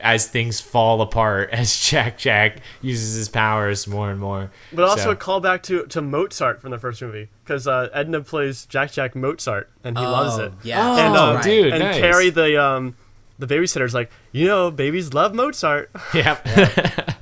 as 0.00 0.26
things 0.26 0.60
fall 0.60 1.00
apart 1.02 1.50
as 1.60 1.68
Jack 1.88 2.18
Jack 2.18 2.56
uses 2.82 3.14
his 3.14 3.28
powers 3.28 3.86
more 3.86 4.10
and 4.10 4.18
more. 4.18 4.50
but 4.72 4.82
also 4.84 5.04
So- 5.04 5.10
a 5.12 5.16
callback 5.16 5.62
to 5.68 5.86
to 5.86 6.02
Mozart 6.02 6.60
from 6.60 6.72
the 6.72 6.78
first 6.78 7.00
movie 7.00 7.28
because 7.44 7.68
uh, 7.68 7.88
Edna 7.92 8.22
plays 8.22 8.66
Jack 8.66 8.90
Jack 8.90 9.14
Mozart 9.14 9.70
and 9.84 9.96
he 9.96 10.04
loves 10.04 10.36
Oh, 10.38 10.44
it. 10.46 10.52
Yeah. 10.64 10.80
Oh, 10.82 10.96
and, 11.06 11.16
uh, 11.16 11.34
right. 11.36 11.44
dude, 11.44 11.72
and 11.74 11.82
nice. 11.84 12.00
Kari 12.00 12.30
the 12.30 12.60
um 12.60 12.96
the 13.38 13.46
babysitter's 13.46 13.94
like, 13.94 14.10
you 14.32 14.46
know, 14.46 14.70
babies 14.72 15.14
love 15.14 15.32
Mozart. 15.32 15.90
Yep. 16.14 16.46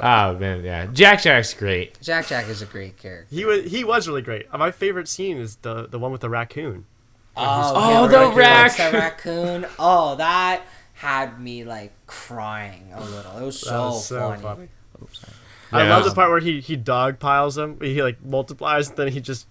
oh 0.00 0.38
man, 0.38 0.64
yeah. 0.64 0.86
Jack 0.86 1.22
Jack's 1.22 1.54
great. 1.54 2.00
Jack 2.00 2.26
Jack 2.28 2.48
is 2.48 2.62
a 2.62 2.66
great 2.66 2.96
character. 2.96 3.34
He 3.34 3.44
was 3.44 3.64
he 3.70 3.84
was 3.84 4.06
really 4.08 4.22
great. 4.22 4.52
My 4.52 4.70
favorite 4.70 5.08
scene 5.08 5.36
is 5.38 5.56
the 5.56 5.86
the 5.88 5.98
one 5.98 6.12
with 6.12 6.20
the 6.20 6.30
raccoon. 6.30 6.86
Oh, 7.38 7.72
Oh, 7.74 8.04
yeah, 8.04 8.08
the 8.08 8.26
Rick 8.28 8.36
likes 8.36 8.78
rac- 8.78 8.92
that 8.92 8.92
raccoon. 8.94 9.66
Oh, 9.78 10.16
that 10.16 10.62
had 10.94 11.38
me 11.40 11.64
like 11.64 11.92
crying 12.06 12.90
a 12.94 13.04
little. 13.04 13.36
It 13.38 13.44
was 13.44 13.60
so, 13.60 13.82
was 13.88 14.06
so 14.06 14.20
funny. 14.30 14.42
funny. 14.42 14.68
Oops, 15.02 15.20
sorry. 15.20 15.32
I 15.72 15.88
love 15.88 16.04
the 16.04 16.14
part 16.14 16.30
where 16.30 16.40
he 16.40 16.60
he 16.60 16.76
dog 16.76 17.18
piles 17.18 17.56
them. 17.56 17.78
He 17.80 18.02
like 18.02 18.24
multiplies, 18.24 18.88
and 18.88 18.96
then 18.96 19.08
he 19.08 19.20
just 19.20 19.46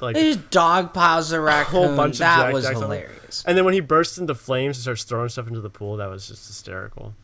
like, 0.00 0.16
He 0.16 0.32
just 0.34 0.50
dog 0.50 0.92
piles 0.94 1.30
the 1.30 1.40
raccoon. 1.40 1.88
whole 1.88 1.96
bunch 1.96 2.14
of 2.16 2.18
that 2.20 2.44
Jack 2.46 2.52
was 2.54 2.64
Jacks 2.64 2.76
on 2.76 2.82
it. 2.82 2.86
hilarious. 2.86 3.44
and 3.46 3.56
then 3.56 3.64
when 3.64 3.74
he 3.74 3.80
bursts 3.80 4.18
into 4.18 4.34
flames 4.34 4.76
and 4.78 4.82
starts 4.82 5.04
throwing 5.04 5.28
stuff 5.28 5.46
into 5.46 5.60
the 5.60 5.70
pool, 5.70 5.96
that 5.98 6.08
was 6.10 6.26
just 6.26 6.46
hysterical. 6.48 7.14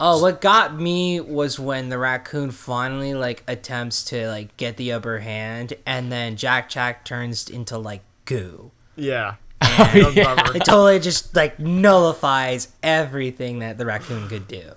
Oh, 0.00 0.20
what 0.20 0.40
got 0.40 0.78
me 0.78 1.20
was 1.20 1.58
when 1.58 1.88
the 1.88 1.98
raccoon 1.98 2.50
finally 2.50 3.14
like 3.14 3.44
attempts 3.46 4.04
to 4.06 4.28
like 4.28 4.56
get 4.56 4.76
the 4.76 4.92
upper 4.92 5.20
hand, 5.20 5.74
and 5.86 6.10
then 6.10 6.36
Jack 6.36 6.68
Jack 6.68 7.04
turns 7.04 7.48
into 7.48 7.78
like 7.78 8.02
goo. 8.24 8.72
Yeah. 8.96 9.36
Oh, 9.62 9.90
Dumb 9.94 10.14
bummer. 10.36 10.56
It 10.56 10.64
totally 10.64 10.98
just 11.00 11.34
like 11.36 11.58
nullifies 11.58 12.68
everything 12.82 13.60
that 13.60 13.78
the 13.78 13.86
raccoon 13.86 14.28
could 14.28 14.48
do. 14.48 14.72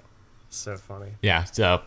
so 0.49 0.77
funny. 0.77 1.11
Yeah. 1.21 1.43
So 1.45 1.81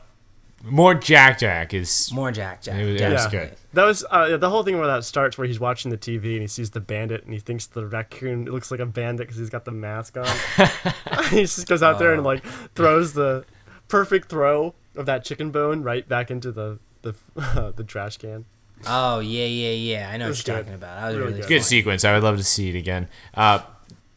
more 0.64 0.94
Jack 0.94 1.38
Jack 1.40 1.74
is 1.74 2.10
More 2.12 2.30
Jack 2.30 2.62
Jack. 2.62 2.76
It 2.80 2.84
was- 2.92 3.00
it 3.00 3.04
was 3.12 3.22
definitely. 3.24 3.48
good. 3.48 3.56
That 3.74 3.84
was 3.84 4.04
uh, 4.10 4.36
the 4.36 4.50
whole 4.50 4.62
thing 4.62 4.78
where 4.78 4.86
that 4.86 5.02
starts, 5.04 5.38
where 5.38 5.46
he's 5.46 5.58
watching 5.58 5.90
the 5.90 5.96
TV 5.98 6.32
and 6.32 6.42
he 6.42 6.46
sees 6.46 6.70
the 6.70 6.80
bandit 6.80 7.24
and 7.24 7.32
he 7.32 7.40
thinks 7.40 7.66
the 7.66 7.86
raccoon 7.86 8.44
looks 8.44 8.70
like 8.70 8.80
a 8.80 8.86
bandit 8.86 9.26
because 9.26 9.38
he's 9.38 9.48
got 9.50 9.64
the 9.64 9.70
mask 9.72 10.16
on. 10.16 10.26
he 11.30 11.40
just 11.42 11.66
goes 11.66 11.82
out 11.82 11.98
there 11.98 12.12
and 12.12 12.22
like 12.22 12.44
throws 12.74 13.14
the 13.14 13.44
perfect 13.88 14.28
throw 14.28 14.74
of 14.94 15.06
that 15.06 15.24
chicken 15.24 15.50
bone 15.50 15.82
right 15.82 16.06
back 16.08 16.30
into 16.30 16.52
the 16.52 16.78
the 17.02 17.14
the 17.76 17.82
trash 17.84 18.18
can. 18.18 18.44
Oh 18.86 19.20
yeah, 19.20 19.46
yeah, 19.46 19.70
yeah. 19.70 20.10
I 20.12 20.16
know 20.18 20.28
what 20.28 20.46
you're 20.46 20.56
good. 20.56 20.62
talking 20.64 20.74
about. 20.74 21.00
That 21.00 21.06
was 21.08 21.16
Really 21.16 21.26
really, 21.28 21.40
good. 21.40 21.48
good 21.48 21.62
sequence. 21.62 22.04
I 22.04 22.12
would 22.12 22.22
love 22.22 22.36
to 22.36 22.44
see 22.44 22.68
it 22.68 22.74
again. 22.76 23.08
Uh, 23.34 23.60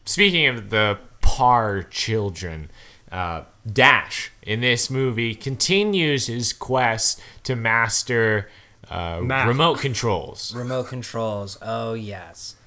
speaking 0.04 0.46
of 0.48 0.68
the 0.70 0.98
Parr 1.22 1.82
children, 1.84 2.70
uh, 3.10 3.42
Dash 3.70 4.30
in 4.42 4.60
this 4.60 4.90
movie 4.90 5.34
continues 5.34 6.26
his 6.28 6.52
quest 6.52 7.20
to 7.44 7.56
master 7.56 8.48
uh, 8.90 9.18
remote 9.22 9.80
controls. 9.80 10.54
Remote 10.54 10.88
controls. 10.88 11.58
Oh 11.60 11.94
yes. 11.94 12.54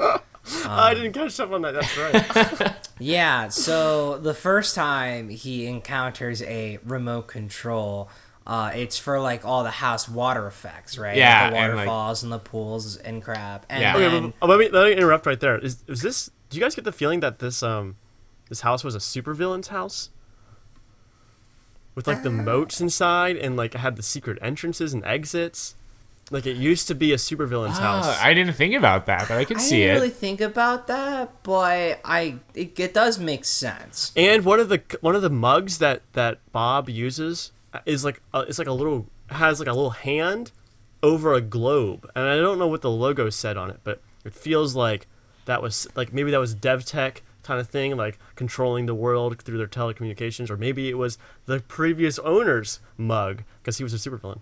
I 0.65 0.93
didn't 0.93 1.13
catch 1.13 1.39
up 1.39 1.51
on 1.51 1.61
that. 1.61 1.73
That's 1.73 1.97
right. 1.97 2.75
Yeah, 3.01 3.47
so 3.47 4.17
the 4.17 4.33
first 4.33 4.75
time 4.75 5.29
he 5.29 5.67
encounters 5.67 6.41
a 6.41 6.79
remote 6.83 7.27
control, 7.27 8.09
uh, 8.45 8.71
it's 8.75 8.99
for 8.99 9.21
like 9.21 9.45
all 9.45 9.63
the 9.63 9.69
house 9.71 10.09
water 10.09 10.47
effects, 10.47 10.97
right? 10.97 11.15
Yeah, 11.15 11.49
the 11.49 11.55
and, 11.55 11.67
like- 11.77 11.87
waterfalls 11.87 12.23
and 12.23 12.31
the 12.33 12.39
pools 12.39 12.97
and 12.97 13.23
crap. 13.23 13.65
And 13.69 13.81
Yeah. 13.81 13.95
okay, 13.95 14.09
then, 14.09 14.23
but, 14.31 14.39
but 14.41 14.49
let 14.49 14.59
me 14.59 14.67
let 14.69 14.85
me 14.87 14.91
interrupt 14.97 15.25
right 15.25 15.39
there. 15.39 15.57
Is 15.59 15.81
is 15.87 16.01
this? 16.01 16.29
Do 16.49 16.57
you 16.57 16.61
guys 16.61 16.75
get 16.75 16.83
the 16.83 16.91
feeling 16.91 17.21
that 17.21 17.39
this 17.39 17.63
um 17.63 17.95
this 18.49 18.61
house 18.61 18.83
was 18.83 18.95
a 18.95 18.99
supervillain's 18.99 19.69
house? 19.69 20.09
With 21.99 22.07
like 22.07 22.23
the 22.23 22.29
moats 22.29 22.79
inside 22.79 23.35
and 23.35 23.57
like 23.57 23.75
it 23.75 23.79
had 23.79 23.97
the 23.97 24.03
secret 24.03 24.37
entrances 24.41 24.93
and 24.93 25.03
exits. 25.03 25.75
Like 26.31 26.45
it 26.45 26.55
used 26.55 26.87
to 26.87 26.95
be 26.95 27.11
a 27.11 27.17
supervillain's 27.17 27.77
house. 27.77 28.05
Ah, 28.07 28.21
I 28.23 28.33
didn't 28.33 28.53
think 28.53 28.73
about 28.73 29.05
that, 29.07 29.27
but 29.27 29.37
I 29.37 29.43
could 29.43 29.59
see 29.59 29.59
it. 29.59 29.65
I 29.65 29.69
see 29.69 29.75
didn't 29.81 29.89
it. 29.89 29.99
really 29.99 30.09
think 30.11 30.39
about 30.39 30.87
that, 30.87 31.43
but 31.43 31.99
I 32.05 32.37
it, 32.55 32.79
it 32.79 32.93
does 32.93 33.19
make 33.19 33.43
sense. 33.43 34.13
And 34.15 34.45
one 34.45 34.61
of 34.61 34.69
the 34.69 34.81
one 35.01 35.13
of 35.13 35.21
the 35.21 35.29
mugs 35.29 35.79
that 35.79 36.01
that 36.13 36.39
Bob 36.53 36.87
uses 36.87 37.51
is 37.85 38.05
like 38.05 38.21
a, 38.33 38.43
it's 38.43 38.59
like 38.59 38.69
a 38.69 38.71
little 38.71 39.07
has 39.29 39.59
like 39.59 39.67
a 39.67 39.73
little 39.73 39.89
hand 39.89 40.53
over 41.03 41.33
a 41.33 41.41
globe, 41.41 42.09
and 42.15 42.29
I 42.29 42.37
don't 42.37 42.59
know 42.59 42.67
what 42.67 42.81
the 42.81 42.89
logo 42.89 43.29
said 43.29 43.57
on 43.57 43.69
it, 43.69 43.81
but 43.83 44.01
it 44.23 44.33
feels 44.33 44.73
like 44.73 45.05
that 45.43 45.61
was 45.61 45.85
like 45.95 46.13
maybe 46.13 46.31
that 46.31 46.39
was 46.39 46.55
DevTech 46.55 47.17
kind 47.49 47.59
of 47.59 47.67
thing, 47.67 47.97
like 47.97 48.19
controlling 48.35 48.85
the 48.85 48.93
world 48.93 49.41
through 49.41 49.57
their 49.57 49.67
telecommunications, 49.67 50.51
or 50.51 50.55
maybe 50.55 50.87
it 50.87 50.99
was 50.99 51.17
the 51.47 51.59
previous 51.61 52.19
owner's 52.19 52.79
mug 52.95 53.43
because 53.61 53.79
he 53.79 53.83
was 53.83 53.93
a 53.93 53.97
supervillain. 53.97 54.39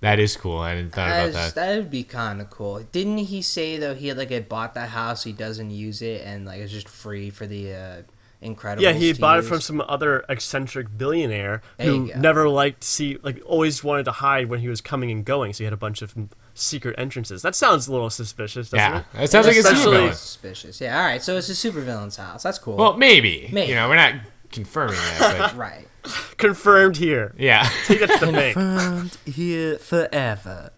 That 0.00 0.18
is 0.18 0.34
cool. 0.36 0.58
I 0.58 0.74
didn't 0.74 0.94
thought 0.94 1.08
about 1.08 1.26
That's- 1.26 1.52
that. 1.52 1.54
That'd 1.54 1.90
be 1.90 2.04
kind 2.04 2.40
of 2.40 2.48
cool. 2.48 2.82
Didn't 2.90 3.18
he 3.18 3.42
say 3.42 3.76
though 3.76 3.94
he 3.94 4.08
had 4.08 4.16
like 4.16 4.30
had 4.30 4.48
bought 4.48 4.72
that 4.74 4.88
house, 4.88 5.24
he 5.24 5.32
doesn't 5.32 5.70
use 5.70 6.00
it, 6.00 6.22
and 6.24 6.46
like 6.46 6.60
it's 6.60 6.72
just 6.72 6.88
free 6.88 7.28
for 7.28 7.46
the 7.46 7.74
uh, 7.74 8.02
Incredible. 8.40 8.82
Yeah, 8.82 8.92
he 8.92 9.12
bought 9.12 9.38
it 9.38 9.42
from 9.42 9.60
some 9.60 9.80
other 9.86 10.24
eccentric 10.28 10.98
billionaire 10.98 11.62
There 11.78 11.86
who 11.86 12.10
never 12.16 12.48
liked 12.48 12.80
to 12.80 12.88
see, 12.88 13.18
like, 13.22 13.40
always 13.46 13.84
wanted 13.84 14.04
to 14.06 14.10
hide 14.10 14.48
when 14.48 14.58
he 14.58 14.68
was 14.68 14.80
coming 14.80 15.12
and 15.12 15.24
going. 15.24 15.52
So 15.52 15.58
he 15.58 15.64
had 15.64 15.72
a 15.72 15.76
bunch 15.76 16.02
of 16.02 16.16
secret 16.54 16.94
entrances. 16.98 17.42
That 17.42 17.54
sounds 17.54 17.88
a 17.88 17.92
little 17.92 18.10
suspicious, 18.10 18.70
doesn't 18.70 18.78
Yeah, 18.78 18.98
it? 19.00 19.04
that 19.14 19.30
sounds 19.30 19.46
like 19.46 19.56
a 19.56 19.60
Especially- 19.60 19.96
supervillain. 19.96 20.14
suspicious. 20.14 20.80
Yeah, 20.80 20.98
all 20.98 21.04
right. 21.06 21.22
So 21.22 21.36
it's 21.36 21.48
a 21.48 21.52
supervillain's 21.52 22.16
house. 22.16 22.42
That's 22.42 22.58
cool. 22.58 22.76
Well, 22.76 22.96
maybe. 22.96 23.48
Maybe. 23.52 23.70
You 23.70 23.76
know, 23.76 23.88
we're 23.88 23.96
not 23.96 24.14
confirming 24.50 24.96
that, 24.96 25.38
but 25.38 25.56
right. 25.56 25.88
Confirmed 26.36 26.96
here. 26.96 27.32
yeah. 27.38 27.68
Take 27.86 28.00
that 28.00 28.18
to 28.20 28.26
the 28.26 28.32
bank. 28.32 28.54
Confirmed 28.54 29.16
here 29.24 29.78
forever. 29.78 30.70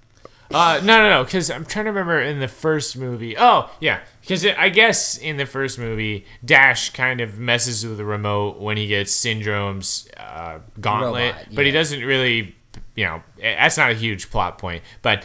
Uh, 0.51 0.79
no, 0.85 0.99
no, 1.03 1.11
no, 1.11 1.25
because 1.25 1.51
I'm 1.51 1.65
trying 1.65 1.87
to 1.87 1.91
remember 1.91 2.21
in 2.21 2.39
the 2.39 2.47
first 2.47 2.97
movie. 2.97 3.37
Oh, 3.37 3.71
yeah, 3.81 4.01
because 4.21 4.45
I 4.47 4.69
guess 4.69 5.17
in 5.17 5.37
the 5.39 5.47
first 5.47 5.79
movie, 5.79 6.27
Dash 6.45 6.91
kind 6.91 7.21
of 7.21 7.39
messes 7.39 7.85
with 7.85 7.97
the 7.97 8.05
remote 8.05 8.61
when 8.61 8.77
he 8.77 8.87
gets 8.87 9.13
Syndrome's 9.13 10.09
uh, 10.17 10.59
gauntlet, 10.81 11.33
Robot, 11.35 11.47
but 11.55 11.65
he 11.67 11.73
doesn't 11.73 12.03
really, 12.05 12.55
you 12.95 13.05
know, 13.07 13.23
that's 13.41 13.77
not 13.79 13.91
a 13.91 13.95
huge 13.95 14.31
plot 14.31 14.59
point. 14.59 14.85
But 15.03 15.25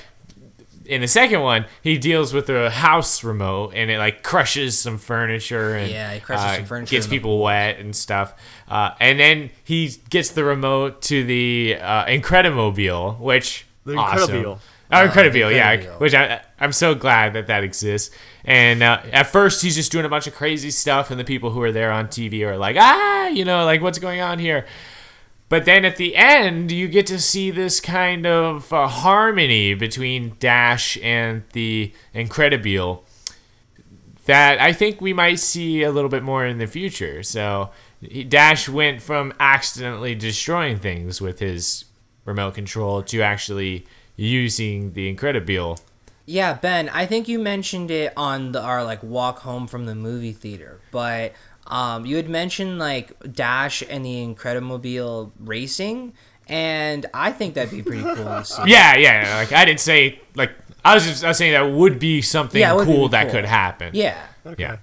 in 0.90 1.02
the 1.02 1.07
second 1.07 1.41
one, 1.41 1.66
he 1.84 1.98
deals 1.98 2.34
with 2.34 2.49
a 2.49 2.70
house 2.70 3.24
remote 3.24 3.74
and 3.76 3.91
it 3.91 3.99
like 3.99 4.24
crushes 4.24 4.78
some 4.78 4.98
furniture 4.98 5.76
and 5.76 5.91
Yeah, 5.91 6.14
he 6.14 6.20
crushes 6.20 6.45
uh, 6.45 6.56
some 6.56 6.66
furniture 6.66 6.91
gets 6.91 7.06
in 7.06 7.10
the 7.11 7.16
people 7.16 7.40
wet 7.40 7.80
and 7.80 7.95
stuff. 7.95 8.34
Uh, 8.68 8.91
and 8.99 9.20
then 9.20 9.52
he 9.64 9.94
gets 10.10 10.32
the 10.32 10.44
remote 10.44 11.02
to 11.03 11.24
the 11.24 11.78
uh, 11.80 12.06
Incredimobile, 12.06 13.20
which 13.20 13.66
The 13.86 13.95
awesome. 13.95 14.30
Incredibile. 14.36 14.60
Oh, 14.91 15.07
Incredibile, 15.07 15.53
yeah. 15.53 15.98
Which 15.99 16.16
I, 16.16 16.41
I'm 16.60 16.72
so 16.74 16.95
glad 16.95 17.34
that 17.34 17.45
that 17.48 17.64
exists. 17.64 18.16
And 18.44 18.82
uh, 18.82 19.02
at 19.14 19.28
first, 19.28 19.61
he's 19.61 19.76
just 19.76 19.91
doing 19.91 20.06
a 20.06 20.10
bunch 20.10 20.26
of 20.26 20.34
crazy 20.34 20.72
stuff, 20.72 21.11
and 21.11 21.20
the 21.20 21.24
people 21.24 21.52
who 21.52 21.61
are 21.61 21.72
there 21.72 21.91
on 21.91 22.07
TV 22.07 22.41
are 22.41 22.57
like, 22.57 22.76
ah, 22.80 23.28
you 23.28 23.45
know, 23.45 23.66
like 23.66 23.82
what's 23.82 23.99
going 23.99 24.20
on 24.22 24.40
here? 24.40 24.66
But 25.50 25.66
then 25.66 25.84
at 25.84 25.98
the 25.98 26.16
end, 26.16 26.72
you 26.72 26.88
get 26.88 27.08
to 27.08 27.20
see 27.20 27.50
this 27.50 27.80
kind 27.80 28.28
of 28.28 28.72
uh, 28.72 28.88
harmony 28.88 29.74
between 29.74 30.36
Dash 30.40 30.98
and 31.02 31.44
the 31.54 31.92
Incredibile 32.14 33.02
that 34.26 34.62
I 34.62 34.74
think 34.74 35.02
we 35.02 35.12
might 35.12 35.40
see 35.40 35.82
a 35.82 35.92
little 35.92 36.10
bit 36.10 36.22
more 36.22 36.46
in 36.46 36.60
the 36.60 36.68
future. 36.68 37.24
So 37.24 37.72
Dash 38.28 38.70
went 38.70 39.02
from 39.02 39.34
accidentally 39.40 40.14
destroying 40.14 40.78
things 40.78 41.20
with 41.20 41.40
his 41.40 41.86
remote 42.26 42.54
control 42.54 43.02
to 43.02 43.22
actually 43.24 43.88
using 44.16 44.94
the 44.94 45.14
Incredibile. 45.14 45.82
Yeah, 46.28 46.54
Ben, 46.54 46.90
I 46.90 47.08
think 47.08 47.28
you 47.28 47.40
mentioned 47.40 47.90
it 47.90 48.14
on 48.16 48.52
the, 48.52 48.62
our 48.62 48.84
like 48.84 49.02
walk 49.02 49.40
home 49.40 49.66
from 49.66 49.88
the 49.88 49.96
movie 49.96 50.32
theater, 50.32 50.80
but 50.92 51.34
um, 51.70 52.06
you 52.06 52.16
had 52.16 52.28
mentioned 52.30 52.80
like 52.80 53.14
Dash 53.34 53.84
and 53.90 54.04
the 54.06 54.26
Incredimobile 54.26 55.32
racing, 55.40 56.14
and 56.48 57.06
I 57.14 57.32
think 57.32 57.54
that'd 57.54 57.72
be 57.72 57.84
pretty 57.84 58.02
cool 58.04 58.16
to 58.16 58.44
see. 58.46 58.62
Yeah, 58.68 58.96
yeah. 58.96 59.24
yeah, 59.28 59.36
Like 59.38 59.52
I 59.52 59.66
didn't 59.66 59.80
say 59.80 60.20
like 60.36 60.52
I 60.84 60.96
was 60.96 61.06
just 61.06 61.24
I 61.24 61.28
was 61.30 61.38
saying 61.38 61.54
that 61.54 61.62
would 61.72 62.00
be 62.00 62.22
something 62.22 62.60
Yeah, 62.60 62.74
it 62.74 62.76
would 62.78 62.88
be 62.88 62.94
cool 62.94 63.10
that 63.10 63.26
cool. 63.26 63.32
could 63.34 63.46
happen. 63.46 63.91
Yeah, 63.94 64.18
Yeah. 64.58 64.78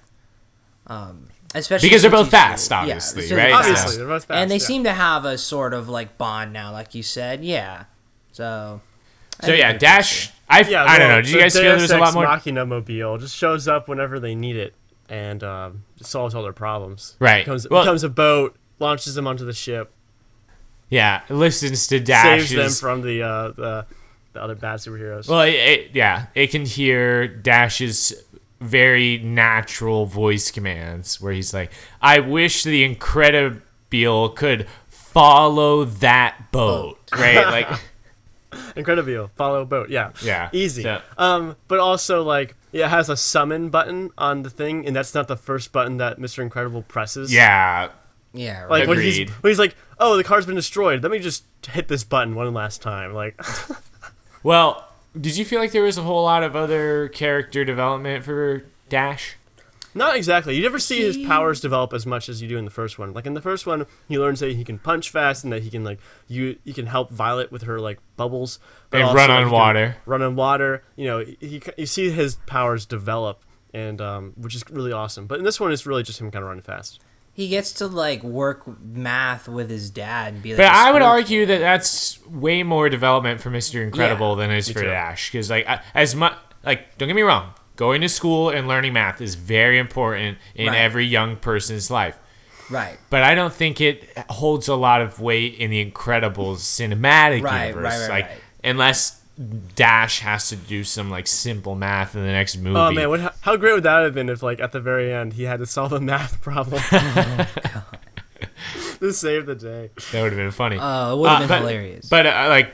especially 1.55 1.89
Because 1.89 2.01
they're 2.03 2.11
both 2.11 2.29
fast, 2.29 2.69
two- 2.69 2.75
yeah, 2.75 2.81
obviously, 2.81 3.23
so 3.23 3.35
right? 3.35 3.51
Obviously, 3.51 3.75
fast. 3.83 3.97
they're 3.97 4.07
both 4.07 4.25
fast. 4.25 4.37
and 4.41 4.51
they 4.51 4.55
yeah. 4.55 4.65
seem 4.65 4.83
to 4.83 4.93
have 4.93 5.25
a 5.25 5.37
sort 5.37 5.73
of 5.73 5.89
like 5.89 6.17
bond 6.17 6.53
now, 6.53 6.71
like 6.71 6.95
you 6.95 7.03
said. 7.03 7.43
Yeah, 7.43 7.85
so. 8.31 8.81
So 9.43 9.53
yeah, 9.53 9.73
Dash. 9.73 10.31
I, 10.49 10.61
Yeah, 10.61 10.83
I 10.85 10.97
don't 10.97 11.07
well, 11.09 11.17
know. 11.17 11.21
Did 11.21 11.31
you 11.31 11.39
guys 11.39 11.53
feel 11.53 11.63
there 11.63 11.75
was 11.75 11.91
a 11.91 11.97
lot 11.97 12.13
more? 12.13 12.23
Machina 12.23 12.65
mobile 12.65 13.17
just 13.17 13.35
shows 13.35 13.67
up 13.67 13.87
whenever 13.89 14.19
they 14.19 14.33
need 14.33 14.55
it 14.55 14.73
and 15.09 15.43
um, 15.43 15.83
solves 16.01 16.35
all 16.35 16.43
their 16.43 16.53
problems. 16.53 17.15
Right. 17.19 17.45
Becomes, 17.45 17.67
Well- 17.69 17.83
becomes 17.83 18.03
a 18.03 18.09
boat, 18.09 18.55
launches 18.79 19.15
them 19.15 19.27
onto 19.27 19.45
the 19.45 19.53
ship, 19.53 19.91
Yeah, 20.89 21.21
listens 21.29 21.87
to 21.87 22.05
saves 22.05 22.49
them 22.51 22.69
from 22.71 23.01
the, 23.01 23.21
uh, 23.23 23.51
the 23.51 23.85
the 24.33 24.41
other 24.43 24.55
bad 24.55 24.79
superheroes. 24.79 25.27
Well, 25.27 25.41
it, 25.41 25.53
it, 25.55 25.91
yeah, 25.95 26.27
it 26.35 26.47
can 26.51 26.65
hear 26.65 27.27
Dash's 27.27 28.13
very 28.61 29.17
natural 29.19 30.05
voice 30.05 30.51
commands 30.51 31.19
where 31.19 31.33
he's 31.33 31.53
like, 31.53 31.71
"I 32.01 32.19
wish 32.19 32.63
the 32.63 32.87
Incredibile 32.87 34.35
could 34.35 34.67
follow 34.87 35.85
that 35.85 36.51
boat." 36.51 36.99
Right? 37.13 37.45
Like, 37.67 37.79
Incredibile, 38.75 39.29
follow 39.35 39.65
boat. 39.65 39.89
Yeah. 39.89 40.11
Yeah, 40.23 40.49
Easy. 40.53 40.83
so- 40.83 41.01
Um, 41.17 41.55
but 41.67 41.79
also 41.79 42.23
like 42.23 42.55
it 42.73 42.87
has 42.87 43.09
a 43.09 43.17
summon 43.17 43.69
button 43.69 44.11
on 44.17 44.43
the 44.43 44.49
thing, 44.49 44.85
and 44.85 44.95
that's 44.95 45.13
not 45.13 45.27
the 45.27 45.37
first 45.37 45.71
button 45.71 45.97
that 45.97 46.19
Mr. 46.19 46.39
Incredible 46.39 46.81
presses. 46.81 47.33
yeah, 47.33 47.89
Yeah, 48.33 48.63
right. 48.63 48.69
Like 48.81 48.87
when 48.89 48.99
he's, 48.99 49.29
when 49.29 49.51
he's 49.51 49.59
like, 49.59 49.75
"Oh, 49.99 50.17
the 50.17 50.23
car's 50.23 50.45
been 50.45 50.55
destroyed. 50.55 51.01
Let 51.01 51.11
me 51.11 51.19
just 51.19 51.45
hit 51.69 51.87
this 51.87 52.03
button 52.03 52.35
one 52.35 52.53
last 52.53 52.81
time." 52.81 53.13
Like, 53.13 53.39
Well, 54.43 54.87
did 55.19 55.35
you 55.35 55.45
feel 55.45 55.59
like 55.59 55.71
there 55.71 55.83
was 55.83 55.97
a 55.97 56.03
whole 56.03 56.23
lot 56.23 56.43
of 56.43 56.55
other 56.55 57.07
character 57.09 57.65
development 57.65 58.23
for 58.23 58.65
Dash? 58.89 59.36
Not 59.97 60.15
exactly. 60.15 60.55
You 60.55 60.61
never 60.63 60.79
see 60.79 60.99
his 61.01 61.17
powers 61.17 61.59
develop 61.59 61.91
as 61.93 62.05
much 62.05 62.29
as 62.29 62.41
you 62.41 62.47
do 62.47 62.57
in 62.57 62.65
the 62.65 62.71
first 62.71 62.97
one. 62.97 63.13
Like 63.13 63.25
in 63.25 63.33
the 63.33 63.41
first 63.41 63.65
one, 63.65 63.85
he 64.07 64.17
learns 64.17 64.39
that 64.39 64.53
he 64.55 64.63
can 64.63 64.77
punch 64.79 65.09
fast 65.09 65.43
and 65.43 65.51
that 65.51 65.63
he 65.63 65.69
can 65.69 65.83
like 65.83 65.99
you 66.27 66.57
he 66.63 66.73
can 66.73 66.85
help 66.85 67.11
Violet 67.11 67.51
with 67.51 67.63
her 67.63 67.79
like 67.79 67.99
bubbles 68.15 68.59
but 68.89 69.01
And 69.01 69.13
run 69.15 69.29
on 69.31 69.51
water. 69.51 69.97
Run 70.05 70.21
on 70.21 70.35
water. 70.35 70.83
You 70.95 71.05
know, 71.07 71.25
he, 71.39 71.61
you 71.77 71.85
see 71.85 72.09
his 72.09 72.35
powers 72.45 72.85
develop. 72.85 73.43
And 73.73 73.99
um, 73.99 74.33
which 74.37 74.55
is 74.55 74.63
really 74.71 74.93
awesome, 74.93 75.27
but 75.27 75.37
in 75.39 75.43
this 75.45 75.59
one, 75.59 75.71
it's 75.73 75.85
really 75.85 76.01
just 76.01 76.19
him 76.21 76.31
kind 76.31 76.41
of 76.41 76.47
running 76.49 76.63
fast. 76.63 77.01
he 77.33 77.49
gets 77.49 77.73
to 77.73 77.85
like 77.87 78.23
work 78.23 78.63
math 78.81 79.47
with 79.49 79.69
his 79.69 79.89
dad 79.91 80.33
and 80.35 80.41
be 80.41 80.51
like. 80.51 80.57
But 80.57 80.67
a 80.67 80.73
I 80.73 80.91
would 80.91 81.01
argue 81.03 81.45
that 81.45 81.59
that's 81.59 82.25
way 82.25 82.63
more 82.63 82.87
development 82.89 83.41
for 83.41 83.51
Mr. 83.51 83.83
Incredible 83.83 84.35
than 84.35 84.49
is 84.51 84.69
me 84.69 84.73
for 84.73 84.81
too. 84.81 84.87
Dash. 84.87 85.31
Because 85.31 85.49
like 85.49 85.67
I- 85.67 85.81
as 85.93 86.15
much 86.15 86.33
like 86.63 86.97
don't 86.97 87.07
get 87.07 87.15
me 87.15 87.21
wrong, 87.23 87.53
going 87.77 88.01
to 88.01 88.09
school 88.09 88.49
and 88.49 88.67
learning 88.67 88.91
math 88.93 89.21
is 89.21 89.35
very 89.35 89.79
important 89.79 90.37
in 90.55 90.67
Right. 90.67 90.77
every 90.77 91.05
young 91.05 91.37
person's 91.37 91.89
life. 91.89 92.17
Right. 92.69 92.97
But 93.09 93.23
I 93.23 93.33
don't 93.33 93.53
think 93.53 93.79
it 93.79 94.09
holds 94.29 94.67
a 94.67 94.75
lot 94.75 95.01
of 95.01 95.21
weight 95.21 95.53
in 95.55 95.71
the 95.71 95.79
Incredibles 95.89 96.57
cinematic 96.57 97.41
Right, 97.43 97.67
universe. 97.69 97.83
right, 97.93 97.99
right, 98.01 98.09
like 98.09 98.25
right. 98.25 98.37
unless 98.65 99.21
Dash 99.75 100.19
has 100.21 100.49
to 100.49 100.55
do 100.55 100.83
some 100.83 101.09
like 101.11 101.27
simple 101.27 101.75
math 101.75 102.15
in 102.15 102.21
the 102.23 102.31
next 102.31 102.57
movie. 102.57 102.75
Oh 102.77 102.91
man, 102.91 103.07
what, 103.09 103.35
how 103.41 103.55
great 103.55 103.73
would 103.73 103.83
that 103.83 103.99
have 104.03 104.13
been 104.15 104.29
if, 104.29 104.41
like, 104.43 104.59
at 104.59 104.71
the 104.71 104.79
very 104.81 105.13
end, 105.13 105.33
he 105.33 105.43
had 105.43 105.59
to 105.59 105.65
solve 105.67 105.93
a 105.93 106.01
math 106.01 106.41
problem 106.49 106.81
to 108.99 109.13
save 109.13 109.45
the 109.45 109.55
day? 109.55 109.91
that 110.11 110.21
would 110.23 110.31
have 110.33 110.37
been 110.39 110.51
funny. 110.51 110.77
Uh, 110.77 111.13
it 111.13 111.17
would 111.17 111.29
have 111.29 111.37
Uh, 111.37 111.39
been 111.41 111.47
but, 111.49 111.59
hilarious. 111.59 112.09
But 112.09 112.25
uh, 112.25 112.45
like 112.49 112.73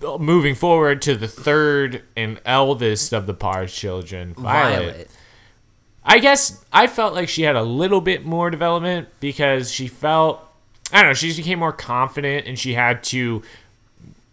moving 0.00 0.54
forward 0.54 1.02
to 1.02 1.14
the 1.14 1.28
third 1.28 2.02
and 2.16 2.40
eldest 2.44 3.12
of 3.12 3.26
the 3.26 3.34
Parr's 3.34 3.74
children, 3.74 4.34
Violet. 4.34 4.92
Violet. 4.92 5.10
I 6.04 6.18
guess 6.18 6.64
I 6.72 6.86
felt 6.86 7.14
like 7.14 7.28
she 7.28 7.42
had 7.42 7.56
a 7.56 7.62
little 7.62 8.00
bit 8.00 8.24
more 8.24 8.50
development 8.50 9.08
because 9.20 9.70
she 9.70 9.86
felt 9.86 10.46
I 10.92 11.02
don't 11.02 11.10
know, 11.10 11.14
she 11.14 11.28
just 11.28 11.38
became 11.38 11.58
more 11.58 11.72
confident 11.72 12.46
and 12.46 12.58
she 12.58 12.74
had 12.74 13.02
to 13.04 13.42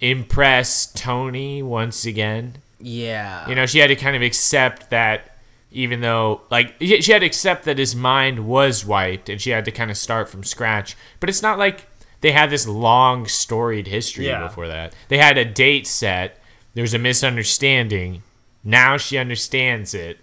impress 0.02 0.92
Tony 0.92 1.62
once 1.62 2.06
again. 2.06 2.58
Yeah. 2.80 3.48
You 3.48 3.56
know, 3.56 3.66
she 3.66 3.80
had 3.80 3.88
to 3.88 3.96
kind 3.96 4.16
of 4.16 4.22
accept 4.22 4.90
that 4.90 5.38
even 5.72 6.02
though 6.02 6.42
like 6.50 6.76
she 6.80 7.12
had 7.12 7.20
to 7.20 7.26
accept 7.26 7.66
that 7.66 7.78
his 7.78 7.96
mind 7.96 8.48
was 8.48 8.86
wiped 8.86 9.30
and 9.30 9.42
she 9.42 9.52
had 9.52 9.66
to 9.66 9.72
kind 9.72 9.92
of 9.92 9.98
start 9.98 10.30
from 10.30 10.44
scratch. 10.44 10.96
But 11.20 11.30
it's 11.30 11.42
not 11.42 11.60
like 11.60 11.88
they 12.28 12.34
had 12.34 12.50
this 12.50 12.68
long 12.68 13.26
storied 13.26 13.88
history 13.88 14.28
Yeah. 14.28 14.44
before 14.44 14.68
that. 14.68 14.94
They 15.08 15.18
had 15.18 15.38
a 15.38 15.46
date 15.46 15.88
set. 15.88 16.38
There's 16.74 16.94
a 16.94 17.00
misunderstanding. 17.00 18.22
Now 18.66 18.98
she 18.98 19.18
understands 19.18 19.94
it 19.94 20.20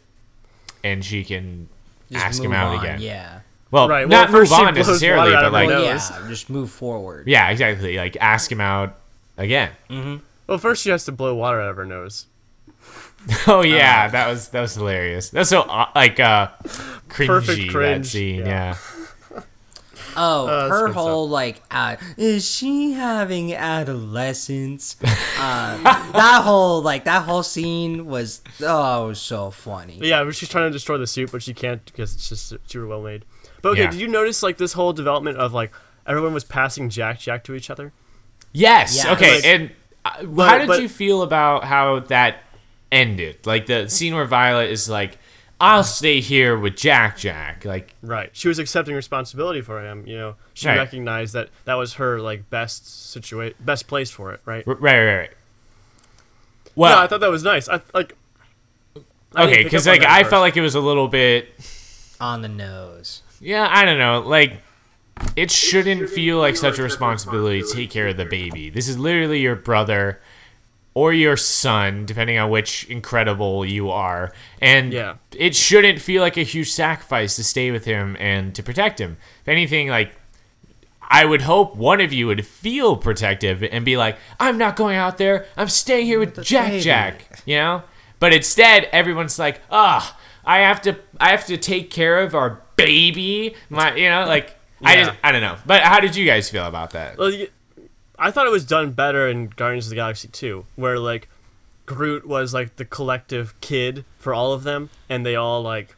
and 0.82 1.02
she 1.02 1.24
can 1.24 1.70
Just 2.12 2.22
ask 2.24 2.42
him 2.42 2.52
out 2.52 2.74
on, 2.76 2.84
again. 2.84 3.00
Yeah. 3.00 3.40
Well, 3.70 3.88
Right, 3.88 4.06
not 4.06 4.28
first 4.28 4.52
move 4.52 4.60
on 4.60 4.74
necessarily, 4.74 5.32
but 5.32 5.44
of 5.46 5.52
her 5.52 5.66
like 5.66 5.70
yeah. 5.70 6.28
Just 6.28 6.50
move 6.50 6.70
forward. 6.70 7.26
yeah, 7.26 7.48
exactly. 7.48 7.96
Like 7.96 8.18
ask 8.20 8.52
him 8.52 8.60
out 8.60 8.98
again. 9.38 9.70
Mm-hmm. 9.88 10.16
Well, 10.46 10.58
first 10.58 10.82
she 10.82 10.90
has 10.90 11.06
to 11.06 11.12
blow 11.12 11.34
water 11.34 11.58
out 11.60 11.70
of 11.70 11.76
her 11.76 11.86
nose. 11.86 12.26
Oh 13.46 13.62
yeah, 13.62 14.08
that 14.08 14.28
was 14.28 14.50
that 14.50 14.60
was 14.60 14.74
hilarious. 14.74 15.30
That's 15.30 15.48
so 15.48 15.62
uh, 15.62 15.86
like 15.94 16.20
uh 16.20 16.48
cringy 17.08 17.26
Perfect 17.26 17.72
that 17.72 18.04
scene. 18.04 18.40
yeah. 18.40 18.46
Yeah. 18.46 18.76
Oh, 20.16 20.46
that's 20.46 20.70
her 20.70 20.86
good 20.86 20.92
stuff. 20.92 21.02
whole 21.02 21.28
like, 21.28 21.62
uh, 21.70 21.96
is 22.16 22.48
she 22.48 22.92
having 22.92 23.52
adolescence? 23.54 24.96
uh, 25.02 25.76
that 26.12 26.42
whole 26.44 26.82
like 26.82 27.04
that 27.04 27.24
whole 27.24 27.42
scene 27.42 28.06
was 28.06 28.42
oh 28.62 29.04
it 29.06 29.08
was 29.08 29.20
so 29.20 29.50
funny. 29.50 29.98
Yeah, 30.00 30.24
but 30.24 30.34
she's 30.34 30.48
trying 30.48 30.66
to 30.68 30.70
destroy 30.72 30.98
the 30.98 31.06
suit, 31.06 31.32
but 31.32 31.42
she 31.42 31.54
can't 31.54 31.84
because 31.84 32.14
it's 32.14 32.28
just 32.28 32.54
super 32.66 32.86
well 32.86 33.02
made. 33.02 33.24
But 33.62 33.70
okay, 33.70 33.82
Yeah. 33.84 33.90
did 33.90 34.00
you 34.00 34.08
notice 34.08 34.42
like 34.42 34.56
this 34.58 34.72
whole 34.74 34.92
development 34.92 35.38
of 35.38 35.52
like 35.52 35.72
everyone 36.06 36.34
was 36.34 36.44
passing 36.44 36.90
Jack 36.90 37.20
Jack 37.20 37.44
to 37.44 37.54
each 37.54 37.70
other? 37.70 37.92
Yes. 38.52 39.04
Yeah, 39.04 39.12
okay. 39.14 39.36
like- 39.36 39.44
and 39.46 39.70
uh, 40.04 40.42
how 40.44 40.58
did 40.58 40.68
but- 40.68 40.82
you 40.82 40.88
feel 40.88 41.22
about 41.22 41.64
how 41.64 41.98
that 42.00 42.38
ended? 42.92 43.46
Like 43.46 43.66
the 43.66 43.88
scene 43.88 44.14
where 44.14 44.26
Violet 44.26 44.70
is 44.70 44.88
like, 44.88 45.18
I'll 45.60 45.84
stay 45.84 46.20
here 46.20 46.58
with 46.58 46.76
Jack 46.76 47.16
Jack. 47.16 47.64
Like, 47.64 47.94
Right. 48.02 48.30
She 48.32 48.48
was 48.48 48.58
accepting 48.58 48.94
responsibility 48.94 49.60
for 49.60 49.82
him. 49.84 50.06
You 50.06 50.16
know, 50.18 50.34
she 50.52 50.66
Right. 50.68 50.76
recognized 50.78 51.32
that 51.34 51.48
that 51.64 51.74
was 51.74 51.94
her 51.94 52.20
like 52.20 52.50
best 52.50 53.10
situation, 53.12 53.56
best 53.60 53.86
place 53.86 54.10
for 54.10 54.32
it. 54.32 54.40
Right. 54.44 54.64
r- 54.66 54.74
right, 54.74 54.98
right, 55.04 55.16
right. 55.16 55.30
Well, 56.74 56.96
yeah, 56.96 57.02
I 57.04 57.06
thought 57.06 57.20
that 57.20 57.30
was 57.30 57.44
nice. 57.44 57.68
I 57.68 57.80
like. 57.94 58.16
I 59.36 59.44
okay, 59.44 59.62
because 59.64 59.86
like 59.86 60.02
I 60.02 60.20
first. 60.22 60.30
felt 60.30 60.40
like 60.42 60.56
it 60.56 60.60
was 60.60 60.74
a 60.74 60.80
little 60.80 61.08
bit. 61.08 61.48
On 62.20 62.42
the 62.42 62.48
nose. 62.48 63.22
Yeah, 63.40 63.66
I 63.70 63.84
don't 63.84 63.98
know. 63.98 64.20
Like, 64.20 64.60
it 65.36 65.50
shouldn't 65.50 66.08
feel 66.10 66.38
like 66.38 66.56
such 66.56 66.78
a 66.78 66.82
responsibility 66.82 67.62
to 67.62 67.68
take 67.72 67.90
care 67.90 68.08
of 68.08 68.16
the 68.16 68.24
baby. 68.24 68.70
This 68.70 68.88
is 68.88 68.98
literally 68.98 69.40
your 69.40 69.56
brother 69.56 70.20
or 70.94 71.12
your 71.12 71.36
son, 71.36 72.06
depending 72.06 72.38
on 72.38 72.48
which 72.50 72.84
incredible 72.88 73.64
you 73.64 73.90
are. 73.90 74.32
And 74.60 74.92
Yeah. 74.92 75.14
it 75.36 75.56
shouldn't 75.56 76.00
feel 76.00 76.22
like 76.22 76.36
a 76.36 76.42
huge 76.44 76.70
sacrifice 76.70 77.34
to 77.36 77.44
stay 77.44 77.70
with 77.72 77.84
him 77.84 78.16
and 78.20 78.54
to 78.54 78.62
protect 78.62 79.00
him. 79.00 79.16
If 79.42 79.48
anything, 79.48 79.88
like, 79.88 80.12
I 81.10 81.24
would 81.24 81.42
hope 81.42 81.76
one 81.76 82.00
of 82.00 82.12
you 82.12 82.28
would 82.28 82.46
feel 82.46 82.96
protective 82.96 83.62
and 83.62 83.84
be 83.84 83.96
like, 83.96 84.16
I'm 84.40 84.56
not 84.56 84.76
going 84.76 84.96
out 84.96 85.18
there. 85.18 85.46
I'm 85.56 85.68
staying 85.68 86.06
here 86.06 86.18
with 86.18 86.42
Jack 86.44 86.70
baby." 86.70 86.82
Jack, 86.82 87.42
you 87.44 87.56
know? 87.56 87.82
But 88.20 88.32
instead, 88.32 88.84
everyone's 88.92 89.38
like, 89.38 89.60
ah, 89.70 90.16
I 90.44 90.58
have 90.58 90.80
to, 90.82 90.96
I 91.20 91.30
have 91.30 91.44
to 91.46 91.56
take 91.56 91.90
care 91.90 92.20
of 92.20 92.34
our 92.34 92.62
baby. 92.76 93.54
My, 93.68 93.94
you 93.94 94.08
know, 94.08 94.24
like, 94.26 94.56
I 94.82 94.96
just, 94.96 95.12
I 95.22 95.32
don't 95.32 95.40
know. 95.42 95.56
But 95.66 95.82
how 95.82 96.00
did 96.00 96.14
you 96.16 96.24
guys 96.24 96.48
feel 96.50 96.64
about 96.66 96.90
that? 96.92 97.18
Well, 97.18 97.32
I 98.18 98.30
thought 98.30 98.46
it 98.46 98.50
was 98.52 98.64
done 98.64 98.92
better 98.92 99.28
in 99.28 99.48
Guardians 99.48 99.86
of 99.86 99.90
the 99.90 99.96
Galaxy 99.96 100.28
2, 100.28 100.64
where 100.76 100.98
like 100.98 101.28
Groot 101.86 102.26
was 102.26 102.54
like 102.54 102.76
the 102.76 102.84
collective 102.84 103.58
kid 103.60 104.04
for 104.18 104.32
all 104.32 104.52
of 104.52 104.62
them, 104.62 104.90
and 105.08 105.24
they 105.26 105.36
all 105.36 105.62
like 105.62 105.96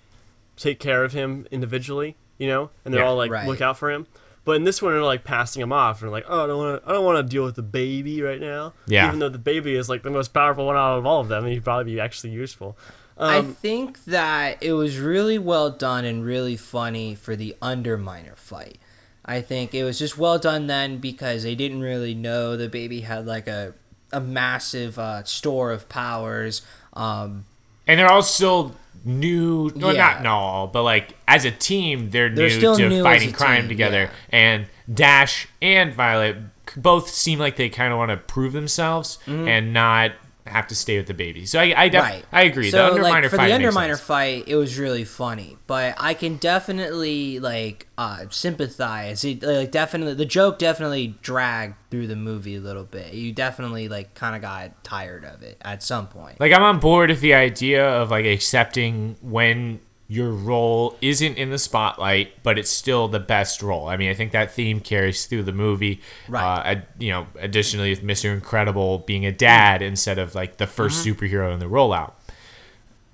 take 0.56 0.78
care 0.80 1.04
of 1.04 1.12
him 1.12 1.46
individually, 1.50 2.16
you 2.38 2.46
know, 2.48 2.70
and 2.84 2.92
they 2.94 2.98
Yeah. 2.98 3.06
all 3.06 3.16
like 3.16 3.30
Right. 3.30 3.46
look 3.46 3.60
out 3.60 3.76
for 3.78 3.90
him. 3.90 4.06
But 4.44 4.52
in 4.56 4.64
this 4.64 4.80
one, 4.80 4.92
they're 4.92 5.02
like 5.02 5.24
passing 5.24 5.60
him 5.60 5.72
off, 5.72 6.02
and 6.02 6.10
like, 6.10 6.24
"Oh, 6.28 6.44
I 6.44 6.46
don't 6.46 6.58
want 6.58 6.82
to, 6.82 6.88
I 6.88 6.92
don't 6.92 7.04
want 7.04 7.18
to 7.18 7.22
deal 7.30 7.44
with 7.44 7.56
the 7.56 7.62
baby 7.62 8.22
right 8.22 8.40
now." 8.40 8.72
Yeah. 8.86 9.08
Even 9.08 9.18
though 9.18 9.28
the 9.28 9.38
baby 9.38 9.74
is 9.74 9.88
like 9.88 10.02
the 10.02 10.10
most 10.10 10.32
powerful 10.32 10.66
one 10.66 10.76
out 10.76 10.98
of 10.98 11.04
all 11.06 11.20
of 11.20 11.28
them, 11.28 11.44
and 11.44 11.52
he'd 11.52 11.64
probably 11.64 11.92
be 11.94 12.00
actually 12.00 12.30
useful. 12.30 12.76
I 13.18 13.38
Um, 13.38 13.54
think 13.54 14.04
that 14.04 14.58
it 14.62 14.74
was 14.74 14.98
really 14.98 15.38
well 15.38 15.70
done 15.70 16.04
and 16.04 16.24
really 16.24 16.56
funny 16.56 17.14
for 17.14 17.34
the 17.34 17.56
Underminer 17.62 18.36
fight. 18.36 18.78
I 19.26 19.40
think 19.40 19.74
it 19.74 19.82
was 19.84 19.98
just 19.98 20.16
well 20.16 20.38
done 20.38 20.66
then 20.68 20.98
because 20.98 21.42
they 21.42 21.54
didn't 21.56 21.80
really 21.80 22.14
know 22.14 22.56
the 22.56 22.68
baby 22.68 23.00
had 23.00 23.26
like 23.26 23.46
a 23.48 23.74
a 24.12 24.20
massive 24.20 24.98
uh, 24.98 25.24
store 25.24 25.72
of 25.72 25.88
powers. 25.88 26.62
Um, 26.92 27.44
And 27.88 27.98
they're 27.98 28.08
all 28.08 28.22
still 28.22 28.74
new. 29.04 29.70
Well, 29.74 29.94
Yeah. 29.94 30.20
not 30.22 30.26
all, 30.26 30.66
but 30.68 30.84
like 30.84 31.16
as 31.26 31.44
a 31.44 31.50
team, 31.50 32.10
they're, 32.10 32.28
They're 32.28 32.48
new 32.48 32.76
to 32.76 32.88
new 32.88 33.02
fighting 33.02 33.32
crime 33.32 33.62
team, 33.62 33.68
together. 33.68 34.02
yeah. 34.02 34.38
And 34.38 34.66
Dash 34.92 35.48
and 35.60 35.92
Violet 35.92 36.36
both 36.76 37.08
seem 37.10 37.38
like 37.40 37.56
they 37.56 37.68
kind 37.68 37.92
of 37.92 37.98
want 37.98 38.10
to 38.12 38.16
prove 38.16 38.52
themselves 38.52 39.18
and 39.26 39.72
not 39.72 40.12
have 40.46 40.66
to 40.68 40.74
stay 40.74 40.96
with 40.96 41.06
the 41.06 41.14
baby. 41.14 41.46
So 41.46 41.60
I, 41.60 41.74
I, 41.76 41.88
def- 41.88 42.02
right. 42.02 42.24
I 42.32 42.42
agree. 42.42 42.70
So 42.70 42.94
the 42.94 43.00
Underminer 43.00 43.02
like, 43.02 43.30
for 43.30 43.36
fight 43.36 43.48
the 43.48 43.64
Underminer 43.64 43.98
fight, 43.98 44.44
it 44.46 44.56
was 44.56 44.78
really 44.78 45.04
funny, 45.04 45.56
but 45.66 45.94
I 45.98 46.14
can 46.14 46.36
definitely 46.36 47.38
like 47.38 47.88
uh, 47.98 48.26
sympathize. 48.30 49.24
It 49.24 49.42
like 49.42 49.70
definitely 49.70 50.14
the 50.14 50.24
joke 50.24 50.58
definitely 50.58 51.18
dragged 51.22 51.74
through 51.90 52.06
the 52.06 52.16
movie 52.16 52.56
a 52.56 52.60
little 52.60 52.84
bit. 52.84 53.14
You 53.14 53.32
definitely 53.32 53.88
like 53.88 54.14
kind 54.14 54.36
of 54.36 54.42
got 54.42 54.82
tired 54.84 55.24
of 55.24 55.42
it 55.42 55.58
at 55.62 55.82
some 55.82 56.08
point. 56.08 56.40
Like 56.40 56.52
I'm 56.52 56.62
on 56.62 56.80
board 56.80 57.10
with 57.10 57.20
the 57.20 57.34
idea 57.34 57.86
of 57.86 58.10
like 58.10 58.26
accepting 58.26 59.16
when 59.20 59.80
your 60.08 60.30
role 60.30 60.96
isn't 61.00 61.36
in 61.36 61.50
the 61.50 61.58
spotlight, 61.58 62.42
but 62.44 62.58
it's 62.58 62.70
still 62.70 63.08
the 63.08 63.18
best 63.18 63.60
role. 63.62 63.88
I 63.88 63.96
mean, 63.96 64.08
I 64.08 64.14
think 64.14 64.30
that 64.32 64.52
theme 64.52 64.78
carries 64.80 65.26
through 65.26 65.42
the 65.42 65.52
movie. 65.52 66.00
Right. 66.28 66.42
Uh, 66.42 66.62
I, 66.62 66.82
you 66.98 67.10
know, 67.10 67.26
additionally 67.40 67.90
with 67.90 68.02
Mr. 68.02 68.32
Incredible 68.32 68.98
being 69.00 69.26
a 69.26 69.32
dad 69.32 69.82
instead 69.82 70.18
of 70.18 70.34
like 70.34 70.58
the 70.58 70.66
1st 70.66 70.86
Mm-hmm. 71.06 71.24
superhero 71.24 71.52
in 71.52 71.58
the 71.58 71.66
rollout. 71.66 72.12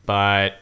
But 0.04 0.56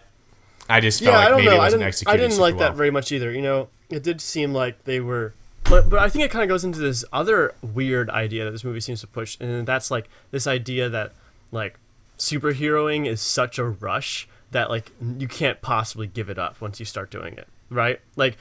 I 0.68 0.80
just 0.80 1.02
felt 1.02 1.12
yeah, 1.14 1.18
like 1.18 1.26
I 1.26 1.28
don't 1.30 1.38
maybe 1.38 1.46
know. 1.48 1.54
it 1.54 1.56
I 1.56 1.58
wasn't 1.64 1.80
didn't, 1.80 1.88
executed 1.88 2.14
I 2.14 2.28
didn't 2.28 2.40
like 2.40 2.58
that 2.58 2.74
very 2.74 2.90
much 2.90 3.10
either. 3.12 3.32
You 3.32 3.42
know, 3.42 3.68
it 3.88 4.02
did 4.02 4.20
seem 4.20 4.52
like 4.52 4.84
they 4.84 5.00
were, 5.00 5.34
but 5.64 5.88
but 5.90 5.98
I 5.98 6.08
think 6.08 6.24
it 6.24 6.30
kind 6.30 6.42
of 6.44 6.48
goes 6.48 6.62
into 6.64 6.78
this 6.78 7.04
other 7.12 7.54
weird 7.62 8.08
idea 8.10 8.44
that 8.44 8.52
this 8.52 8.62
movie 8.64 8.80
seems 8.80 9.00
to 9.00 9.06
push, 9.06 9.36
and 9.40 9.66
that's 9.66 9.90
like 9.90 10.08
this 10.30 10.46
idea 10.46 10.88
that 10.88 11.12
like 11.50 11.78
superheroing 12.18 13.06
is 13.06 13.20
such 13.20 13.58
a 13.58 13.64
rush 13.64 14.28
that 14.50 14.70
like 14.70 14.92
you 15.18 15.28
can't 15.28 15.60
possibly 15.62 16.06
give 16.06 16.28
it 16.30 16.38
up 16.38 16.60
once 16.60 16.80
you 16.80 16.86
start 16.86 17.10
doing 17.10 17.34
it, 17.34 17.48
right? 17.68 18.00
Like, 18.16 18.36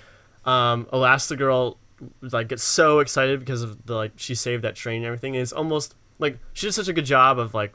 um, 0.45 0.85
Elastigirl 0.93 1.77
like 2.21 2.47
gets 2.47 2.63
so 2.63 2.99
excited 2.99 3.39
because 3.39 3.61
of 3.61 3.85
the 3.85 3.95
like 3.95 4.13
she 4.15 4.33
saved 4.35 4.63
that 4.63 4.75
train 4.75 4.97
and 4.97 5.05
everything. 5.05 5.35
Is 5.35 5.53
almost 5.53 5.95
like 6.19 6.37
she 6.53 6.67
did 6.67 6.73
such 6.73 6.87
a 6.87 6.93
good 6.93 7.05
job 7.05 7.39
of 7.39 7.53
like 7.53 7.73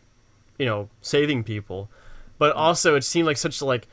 you 0.58 0.66
know 0.66 0.88
saving 1.00 1.42
people 1.42 1.90
but 2.38 2.54
also 2.54 2.94
it 2.94 3.02
seemed 3.02 3.26
like 3.26 3.36
such 3.36 3.60
like 3.60 3.88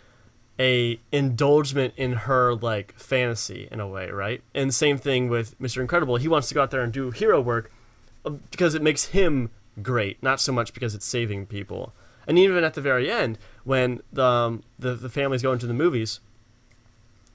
a 0.59 0.99
indulgement 1.11 1.93
in 1.97 2.13
her 2.13 2.53
like 2.53 2.93
fantasy 2.99 3.68
in 3.72 3.80
a 3.80 3.88
way 3.88 4.09
right 4.11 4.43
and 4.53 4.73
same 4.73 4.97
thing 4.97 5.30
with 5.30 5.57
mr 5.59 5.81
incredible 5.81 6.18
he 6.18 6.27
wants 6.27 6.47
to 6.47 6.53
go 6.53 6.61
out 6.61 6.69
there 6.72 6.81
and 6.81 6.93
do 6.93 7.09
hero 7.09 7.41
work 7.41 7.72
uh, 8.26 8.30
because 8.30 8.76
it 8.76 8.81
makes 8.81 9.05
him 9.05 9.49
great 9.81 10.22
not 10.22 10.39
so 10.39 10.51
much 10.51 10.73
because 10.73 10.93
it's 10.93 11.05
saving 11.05 11.45
people 11.45 11.93
and 12.27 12.38
even 12.38 12.63
at 12.63 12.73
the 12.73 12.81
very 12.81 13.09
end 13.09 13.38
when 13.63 14.01
the 14.11 14.23
um, 14.23 14.63
the, 14.79 14.93
the 14.95 15.09
family's 15.09 15.41
going 15.41 15.59
to 15.59 15.67
the 15.67 15.73
movies 15.73 16.19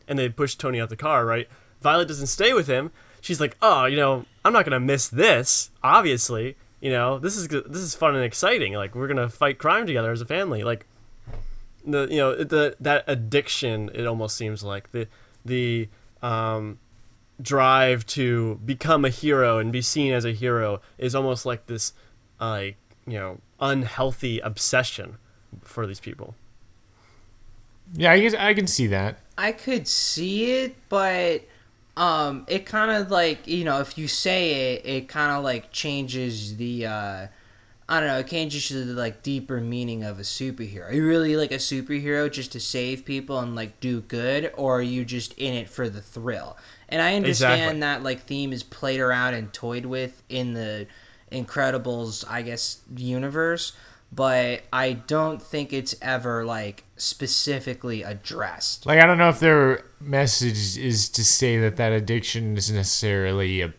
and 0.08 0.18
they 0.18 0.28
push 0.28 0.54
tony 0.54 0.80
out 0.80 0.88
the 0.88 0.96
car 0.96 1.24
right? 1.24 1.48
Violet 1.80 2.08
doesn't 2.08 2.28
stay 2.28 2.52
with 2.52 2.66
him. 2.66 2.90
She's 3.20 3.40
like 3.40 3.56
oh 3.60 3.86
you 3.86 3.96
know 3.96 4.24
i'm 4.44 4.52
not 4.52 4.64
gonna 4.64 4.80
miss 4.80 5.08
this 5.08 5.70
obviously 5.82 6.56
you 6.80 6.90
know? 6.90 7.18
This 7.18 7.36
is 7.36 7.48
this 7.48 7.82
is 7.82 7.94
fun 7.94 8.14
and 8.14 8.24
exciting. 8.24 8.74
Like 8.74 8.94
we're 8.94 9.08
gonna 9.08 9.28
fight 9.28 9.58
crime 9.58 9.86
together 9.86 10.12
as 10.12 10.20
a 10.20 10.26
family. 10.26 10.62
Like 10.62 10.86
the 11.84 12.06
you 12.10 12.18
know 12.18 12.36
the 12.44 12.76
that 12.80 13.04
addiction 13.06 13.90
it 13.94 14.06
almost 14.06 14.36
seems 14.36 14.62
like. 14.62 14.92
The 14.92 15.08
the 15.44 15.88
um 16.22 16.78
drive 17.40 18.06
to 18.06 18.60
become 18.64 19.04
a 19.04 19.10
hero 19.10 19.58
and 19.58 19.72
be 19.72 19.82
seen 19.82 20.12
as 20.12 20.24
a 20.24 20.32
hero 20.32 20.80
is 20.96 21.14
almost 21.14 21.44
like 21.44 21.66
this 21.66 21.92
uh, 22.40 22.50
like 22.50 22.76
you 23.06 23.18
know 23.18 23.40
unhealthy 23.60 24.38
obsession 24.40 25.18
for 25.62 25.86
these 25.86 26.00
people 26.00 26.34
Yeah, 27.94 28.12
I, 28.12 28.20
guess, 28.20 28.34
I 28.34 28.54
can 28.54 28.66
see 28.66 28.86
that. 28.88 29.18
I 29.38 29.52
could 29.52 29.86
see 29.86 30.52
it, 30.52 30.76
but 30.88 31.42
um, 31.96 32.44
it 32.48 32.66
kind 32.66 32.90
of 32.90 33.10
like 33.10 33.46
you 33.46 33.64
know, 33.64 33.80
if 33.80 33.98
you 33.98 34.08
say 34.08 34.74
it, 34.74 34.86
it 34.86 35.08
kind 35.08 35.32
of 35.32 35.44
like 35.44 35.72
changes 35.72 36.56
the 36.56 36.86
uh, 36.86 37.26
I 37.88 38.00
don't 38.00 38.08
know, 38.08 38.18
it 38.18 38.28
changes 38.28 38.68
the 38.70 38.92
like 38.94 39.22
deeper 39.22 39.60
meaning 39.60 40.04
of 40.04 40.18
a 40.18 40.22
superhero. 40.22 40.88
Are 40.90 40.92
you 40.94 41.06
really 41.06 41.36
like 41.36 41.52
a 41.52 41.56
superhero 41.56 42.30
just 42.30 42.52
to 42.52 42.60
save 42.60 43.04
people 43.04 43.38
and 43.38 43.54
like 43.54 43.80
do 43.80 44.00
good, 44.02 44.52
or 44.56 44.78
are 44.78 44.82
you 44.82 45.04
just 45.04 45.34
in 45.34 45.54
it 45.54 45.68
for 45.68 45.88
the 45.88 46.02
thrill? 46.02 46.56
And 46.88 47.02
I 47.02 47.14
understand 47.14 47.82
Exactly. 47.82 47.82
that 47.82 48.02
like 48.02 48.22
theme 48.22 48.52
is 48.52 48.62
played 48.62 49.00
around 49.00 49.34
and 49.34 49.52
toyed 49.52 49.86
with 49.86 50.22
in 50.28 50.54
the 50.54 50.86
Incredibles, 51.32 52.24
I 52.30 52.42
guess, 52.42 52.82
universe, 52.94 53.72
but 54.12 54.62
I 54.72 54.92
don't 54.92 55.42
think 55.42 55.72
it's 55.72 55.94
ever 56.00 56.44
like 56.44 56.84
specifically 56.96 58.02
addressed. 58.02 58.86
Like 58.86 59.00
I 59.00 59.06
don't 59.06 59.18
know 59.18 59.28
if 59.28 59.40
their 59.40 59.84
message 60.00 60.78
is 60.78 61.08
to 61.10 61.24
say 61.24 61.58
that 61.58 61.76
that 61.76 61.92
addiction 61.92 62.56
is 62.56 62.70
necessarily 62.70 63.60
a 63.60 63.72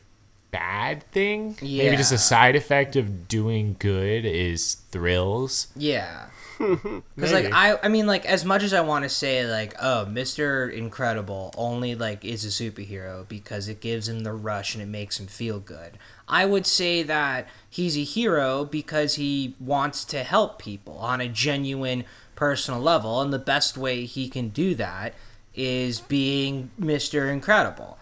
bad 0.52 1.04
thing. 1.12 1.58
Yeah. 1.62 1.86
Maybe 1.86 1.98
just 1.98 2.12
a 2.12 2.18
side 2.18 2.56
effect 2.56 2.96
of 2.96 3.28
doing 3.28 3.76
good 3.80 4.26
is 4.26 4.76
thrills. 4.76 5.68
Yeah. 5.76 6.28
Because 6.58 7.34
like 7.34 7.52
I, 7.54 7.78
I 7.84 7.88
mean 7.88 8.08
like 8.08 8.26
as 8.26 8.44
much 8.44 8.64
as 8.64 8.74
I 8.74 8.82
want 8.82 9.04
to 9.04 9.10
say 9.10 9.46
like 9.46 9.76
oh 9.82 10.06
Mister 10.06 10.68
Incredible 10.68 11.54
only 11.58 11.94
like 11.94 12.26
is 12.26 12.44
a 12.44 12.48
superhero 12.48 13.28
because 13.28 13.68
it 13.68 13.80
gives 13.80 14.08
him 14.08 14.22
the 14.22 14.34
rush 14.34 14.74
and 14.74 14.82
it 14.82 14.88
makes 14.88 15.20
him 15.20 15.28
feel 15.28 15.60
good. 15.60 15.98
I 16.28 16.46
would 16.46 16.66
say 16.66 17.04
that 17.04 17.48
he's 17.70 17.98
a 17.98 18.04
hero 18.04 18.66
because 18.66 19.16
he 19.16 19.56
wants 19.60 20.04
to 20.06 20.24
help 20.24 20.60
people 20.60 20.98
on 20.98 21.22
a 21.22 21.30
genuine 21.30 22.04
personal 22.36 22.82
level, 22.82 23.22
and 23.22 23.32
the 23.32 23.40
best 23.40 23.78
way 23.78 24.06
he 24.06 24.28
can 24.28 24.50
do 24.50 24.76
that 24.76 25.14
is 25.56 26.02
being 26.02 26.72
Mister 26.78 27.30
Incredible. 27.30 27.98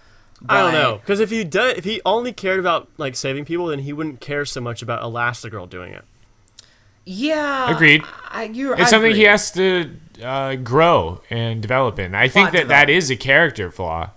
I 0.49 0.61
don't 0.61 0.73
know 0.73 0.97
because 0.97 1.19
if 1.19 1.29
he 1.29 1.43
did, 1.43 1.77
if 1.77 1.85
he 1.85 2.01
only 2.05 2.33
cared 2.33 2.59
about 2.59 2.89
like 2.97 3.15
saving 3.15 3.45
people, 3.45 3.67
then 3.67 3.79
he 3.79 3.93
wouldn't 3.93 4.19
care 4.19 4.45
so 4.45 4.61
much 4.61 4.81
about 4.81 5.01
Elastigirl 5.01 5.69
doing 5.69 5.93
it. 5.93 6.03
Yeah, 7.05 7.73
Agreed. 7.75 8.03
I, 8.29 8.45
you're, 8.45 8.73
It's 8.73 8.83
I 8.83 8.85
something 8.89 9.13
he 9.15 9.23
has 9.23 9.51
to 9.51 9.95
uh, 10.23 10.55
grow 10.55 11.21
and 11.29 11.61
develop 11.61 11.99
in. 11.99 12.15
I 12.15 12.27
think 12.27 12.49
Plot 12.49 12.53
that 12.53 12.67
that 12.69 12.85
development. 12.85 12.97
is 12.97 13.09
a 13.11 13.15
character 13.15 13.71
flaw, 13.71 14.09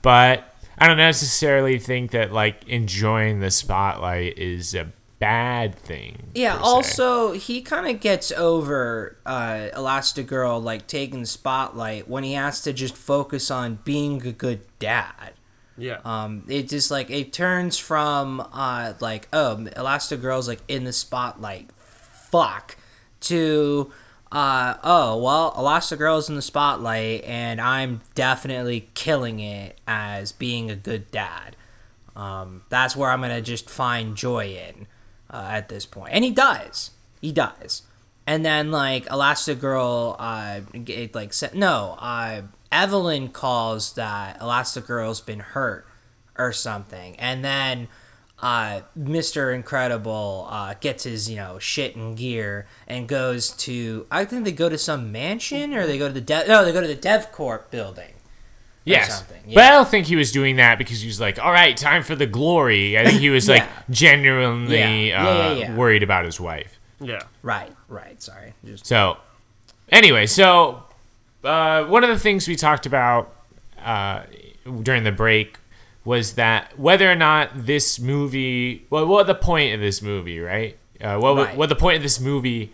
but 0.00 0.54
I 0.78 0.88
don't 0.88 0.96
necessarily 0.96 1.78
think 1.78 2.10
that 2.12 2.32
like 2.32 2.66
enjoying 2.66 3.40
the 3.40 3.50
spotlight 3.50 4.38
is 4.38 4.74
a 4.74 4.88
bad 5.18 5.76
thing. 5.76 6.30
Yeah. 6.34 6.56
Also, 6.56 7.32
he 7.32 7.60
kind 7.62 7.86
of 7.94 8.00
gets 8.00 8.32
over 8.32 9.18
uh, 9.26 9.68
Elastigirl 9.74 10.62
like 10.62 10.86
taking 10.86 11.20
the 11.20 11.26
spotlight 11.26 12.08
when 12.08 12.24
he 12.24 12.32
has 12.32 12.62
to 12.62 12.72
just 12.72 12.96
focus 12.96 13.50
on 13.50 13.78
being 13.84 14.26
a 14.26 14.32
good 14.32 14.62
dad. 14.78 15.34
Yeah. 15.76 15.98
Um, 16.04 16.44
it 16.48 16.68
just 16.68 16.90
like 16.90 17.10
it 17.10 17.32
turns 17.32 17.78
from 17.78 18.40
uh 18.52 18.94
like 19.00 19.28
oh 19.32 19.56
Elastigirl's 19.76 20.48
like 20.48 20.60
in 20.68 20.84
the 20.84 20.92
spotlight, 20.92 21.70
fuck, 22.32 22.76
to 23.20 23.92
uh 24.32 24.76
oh 24.82 25.16
well 25.18 25.52
Elastigirl's 25.52 26.30
in 26.30 26.36
the 26.36 26.42
spotlight 26.42 27.22
and 27.24 27.60
I'm 27.60 28.00
definitely 28.14 28.88
killing 28.94 29.40
it 29.40 29.78
as 29.86 30.32
being 30.32 30.70
a 30.70 30.74
good 30.76 31.10
dad. 31.10 31.54
Um, 32.16 32.62
that's 32.70 32.96
where 32.96 33.10
I'm 33.10 33.20
gonna 33.20 33.42
just 33.42 33.70
find 33.70 34.16
joy 34.16 34.46
in 34.46 34.86
uh, 35.30 35.48
at 35.50 35.68
this 35.68 35.86
point. 35.86 36.14
and 36.14 36.24
he 36.24 36.30
does. 36.30 36.90
He 37.20 37.30
does. 37.30 37.82
And 38.26 38.44
then 38.44 38.70
like 38.70 39.06
Elastigirl, 39.06 40.16
uh, 40.18 40.60
it, 40.72 41.14
like 41.14 41.32
said 41.32 41.54
no. 41.54 41.96
Uh, 41.98 42.42
Evelyn 42.70 43.28
calls 43.28 43.94
that 43.94 44.40
Elastigirl's 44.40 45.20
been 45.20 45.40
hurt 45.40 45.86
or 46.38 46.52
something, 46.52 47.16
and 47.16 47.44
then 47.44 47.88
uh, 48.42 48.80
Mister 48.96 49.52
Incredible 49.52 50.48
uh, 50.50 50.74
gets 50.80 51.04
his 51.04 51.30
you 51.30 51.36
know 51.36 51.58
shit 51.58 51.94
and 51.96 52.16
gear 52.16 52.66
and 52.88 53.08
goes 53.08 53.50
to. 53.50 54.06
I 54.10 54.24
think 54.24 54.44
they 54.44 54.52
go 54.52 54.68
to 54.68 54.76
some 54.76 55.12
mansion 55.12 55.72
or 55.74 55.86
they 55.86 55.96
go 55.96 56.08
to 56.08 56.14
the 56.14 56.20
Dev. 56.20 56.48
No, 56.48 56.64
they 56.64 56.72
go 56.72 56.80
to 56.80 56.88
the 56.88 56.96
DevCorp 56.96 57.70
building. 57.70 58.14
yes. 58.84 59.18
something, 59.18 59.42
But. 59.54 59.62
I 59.62 59.70
don't 59.70 59.88
think 59.88 60.06
he 60.06 60.16
was 60.16 60.32
doing 60.32 60.56
that 60.56 60.76
because 60.76 61.00
he 61.00 61.06
was 61.06 61.20
like, 61.20 61.38
all 61.38 61.52
right, 61.52 61.76
time 61.76 62.02
for 62.02 62.16
the 62.16 62.26
glory. 62.26 62.98
I 62.98 63.04
think 63.06 63.20
he 63.20 63.30
was 63.30 63.48
like 63.54 63.62
genuinely 63.90 64.76
Yeah. 65.10 65.22
Yeah, 65.22 65.34
yeah, 65.34 65.48
uh, 65.50 65.54
yeah. 65.54 65.76
worried 65.76 66.02
about 66.02 66.24
his 66.24 66.40
wife. 66.40 66.80
yeah. 67.00 67.22
Right. 67.42 67.72
Right. 67.88 68.20
Sorry. 68.20 68.54
Just 68.64 68.86
So, 68.86 69.18
anyway, 69.88 70.26
so 70.26 70.82
uh, 71.44 71.84
one 71.84 72.02
of 72.02 72.10
the 72.10 72.18
things 72.18 72.48
we 72.48 72.56
talked 72.56 72.86
about 72.86 73.32
uh, 73.84 74.22
during 74.82 75.04
the 75.04 75.12
break 75.12 75.58
was 76.04 76.34
that 76.34 76.78
whether 76.78 77.10
or 77.10 77.14
not 77.14 77.50
this 77.66 77.98
movie, 78.00 78.86
well, 78.90 79.06
what 79.06 79.26
the 79.26 79.34
point 79.34 79.74
of 79.74 79.80
this 79.80 80.02
movie, 80.02 80.40
right? 80.40 80.76
Uh, 81.00 81.18
what 81.18 81.36
Right. 81.36 81.56
what 81.56 81.68
the 81.68 81.76
point 81.76 81.96
of 81.96 82.02
this 82.02 82.20
movie 82.20 82.72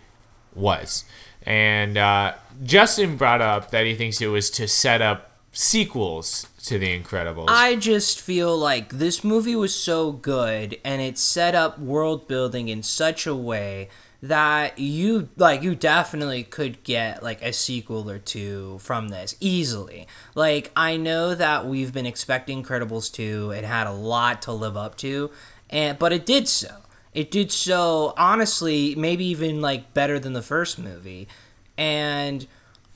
was, 0.54 1.04
and 1.44 1.96
uh, 1.96 2.34
Justin 2.62 3.16
brought 3.16 3.40
up 3.40 3.70
that 3.70 3.86
he 3.86 3.94
thinks 3.94 4.20
it 4.20 4.26
was 4.26 4.50
to 4.50 4.66
set 4.68 5.00
up 5.00 5.32
sequels 5.52 6.46
to 6.64 6.78
The 6.78 6.98
Incredibles. 6.98 7.46
I 7.48 7.76
just 7.76 8.20
feel 8.20 8.56
like 8.56 8.90
this 8.98 9.24
movie 9.24 9.56
was 9.56 9.74
so 9.74 10.12
good 10.12 10.78
and 10.84 11.00
it 11.00 11.18
set 11.18 11.54
up 11.54 11.78
world 11.78 12.28
building 12.28 12.68
in 12.68 12.82
such 12.82 13.26
a 13.26 13.34
way 13.34 13.88
that 14.20 14.78
you 14.78 15.28
like 15.36 15.62
you 15.62 15.74
definitely 15.74 16.42
could 16.42 16.82
get 16.82 17.22
like 17.22 17.40
a 17.40 17.52
sequel 17.52 18.10
or 18.10 18.18
two 18.18 18.78
from 18.80 19.08
this 19.08 19.36
easily. 19.38 20.08
Like 20.34 20.72
I 20.74 20.96
know 20.96 21.34
that 21.34 21.66
we've 21.66 21.92
been 21.92 22.06
expecting 22.06 22.62
Incredibles 22.62 23.12
2 23.12 23.52
it 23.52 23.64
had 23.64 23.86
a 23.86 23.92
lot 23.92 24.42
to 24.42 24.52
live 24.52 24.76
up 24.76 24.96
to 24.98 25.30
and 25.70 25.98
but 25.98 26.12
it 26.12 26.26
did 26.26 26.48
so. 26.48 26.78
It 27.14 27.30
did 27.30 27.52
so 27.52 28.12
honestly 28.16 28.94
maybe 28.96 29.24
even 29.26 29.60
like 29.60 29.94
better 29.94 30.18
than 30.18 30.32
the 30.32 30.42
first 30.42 30.78
movie. 30.78 31.28
And 31.76 32.46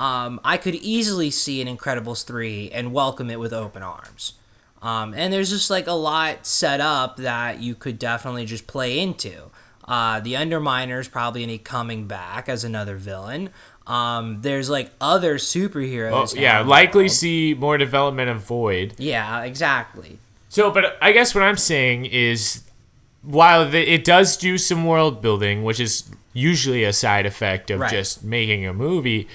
um, 0.01 0.41
I 0.43 0.57
could 0.57 0.75
easily 0.75 1.31
see 1.31 1.63
an 1.63 1.69
Incredibles 1.69 2.25
3 2.25 2.71
and 2.73 2.93
welcome 2.93 3.31
it 3.31 3.39
with 3.39 3.53
open 3.53 3.85
arms. 3.85 4.33
Um, 4.83 5.15
and 5.15 5.33
there's 5.33 5.51
just 5.51 5.71
like 5.71 5.87
a 5.87 5.93
lot 5.93 6.45
set 6.45 6.81
up 6.81 7.17
that 7.19 7.61
you 7.61 7.77
could 7.77 8.01
definitely 8.01 8.45
just 8.45 8.67
play 8.67 8.99
into. 8.99 9.53
Uh, 9.87 10.21
the 10.21 10.35
Underminer's 10.35 11.09
probably 11.09 11.43
any 11.43 11.59
coming 11.59 12.07
back 12.07 12.49
as 12.49 12.65
another 12.65 12.97
villain. 12.97 13.51
Um, 13.87 14.43
there's 14.43 14.71
like 14.71 14.91
other 15.01 15.37
superheroes. 15.37 16.35
Oh, 16.37 16.41
yeah, 16.41 16.61
likely 16.61 17.09
see 17.09 17.55
more 17.59 17.77
development 17.79 18.31
of 18.31 18.41
Void. 18.43 18.95
Yeah, 18.99 19.43
exactly. 19.43 20.19
So, 20.49 20.71
but 20.71 20.97
I 21.01 21.13
guess 21.13 21.35
what 21.35 21.43
I'm 21.43 21.57
saying 21.57 22.07
is, 22.07 22.63
while 23.23 23.69
the, 23.69 23.81
it 23.81 24.05
does 24.05 24.37
do 24.37 24.57
some 24.59 24.85
world 24.87 25.21
building, 25.21 25.65
which 25.65 25.81
is 25.81 26.09
usually 26.33 26.85
a 26.85 26.93
side 26.93 27.27
effect 27.27 27.71
of 27.71 27.81
Right. 27.81 27.91
just 27.91 28.23
making 28.23 28.65
a 28.67 28.73
movie, 28.73 29.29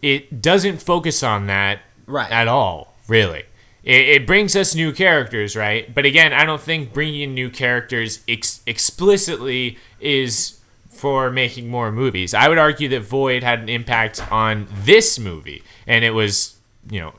it 0.00 0.40
doesn't 0.40 0.78
focus 0.80 1.22
on 1.22 1.46
that 1.48 1.80
Right. 2.06 2.30
at 2.30 2.48
all, 2.48 2.94
really. 3.06 3.44
It, 3.84 4.08
it 4.08 4.26
brings 4.26 4.54
us 4.56 4.74
new 4.74 4.92
characters, 4.92 5.56
right? 5.56 5.92
But 5.94 6.04
again, 6.04 6.32
I 6.32 6.44
don't 6.44 6.60
think 6.60 6.92
bringing 6.92 7.20
in 7.22 7.34
new 7.34 7.48
characters 7.50 8.20
ex- 8.28 8.60
explicitly 8.66 9.78
is 10.00 10.58
for 10.90 11.30
making 11.30 11.68
more 11.70 11.92
movies. 11.92 12.34
I 12.34 12.48
would 12.48 12.58
argue 12.58 12.88
that 12.88 13.00
Void 13.00 13.42
had 13.42 13.60
an 13.60 13.68
impact 13.68 14.20
on 14.32 14.66
this 14.82 15.18
movie, 15.18 15.62
and 15.86 16.04
it 16.04 16.10
was, 16.10 16.56
you 16.90 17.00
know, 17.00 17.14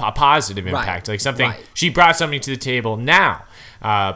a 0.00 0.10
positive 0.10 0.64
Right, 0.64 0.72
impact. 0.80 1.06
Like 1.08 1.20
something 1.20 1.48
right. 1.48 1.64
she 1.74 1.88
brought 1.88 2.16
something 2.16 2.40
to 2.40 2.50
the 2.50 2.56
table 2.56 2.96
now. 2.96 3.44
Uh, 3.80 4.14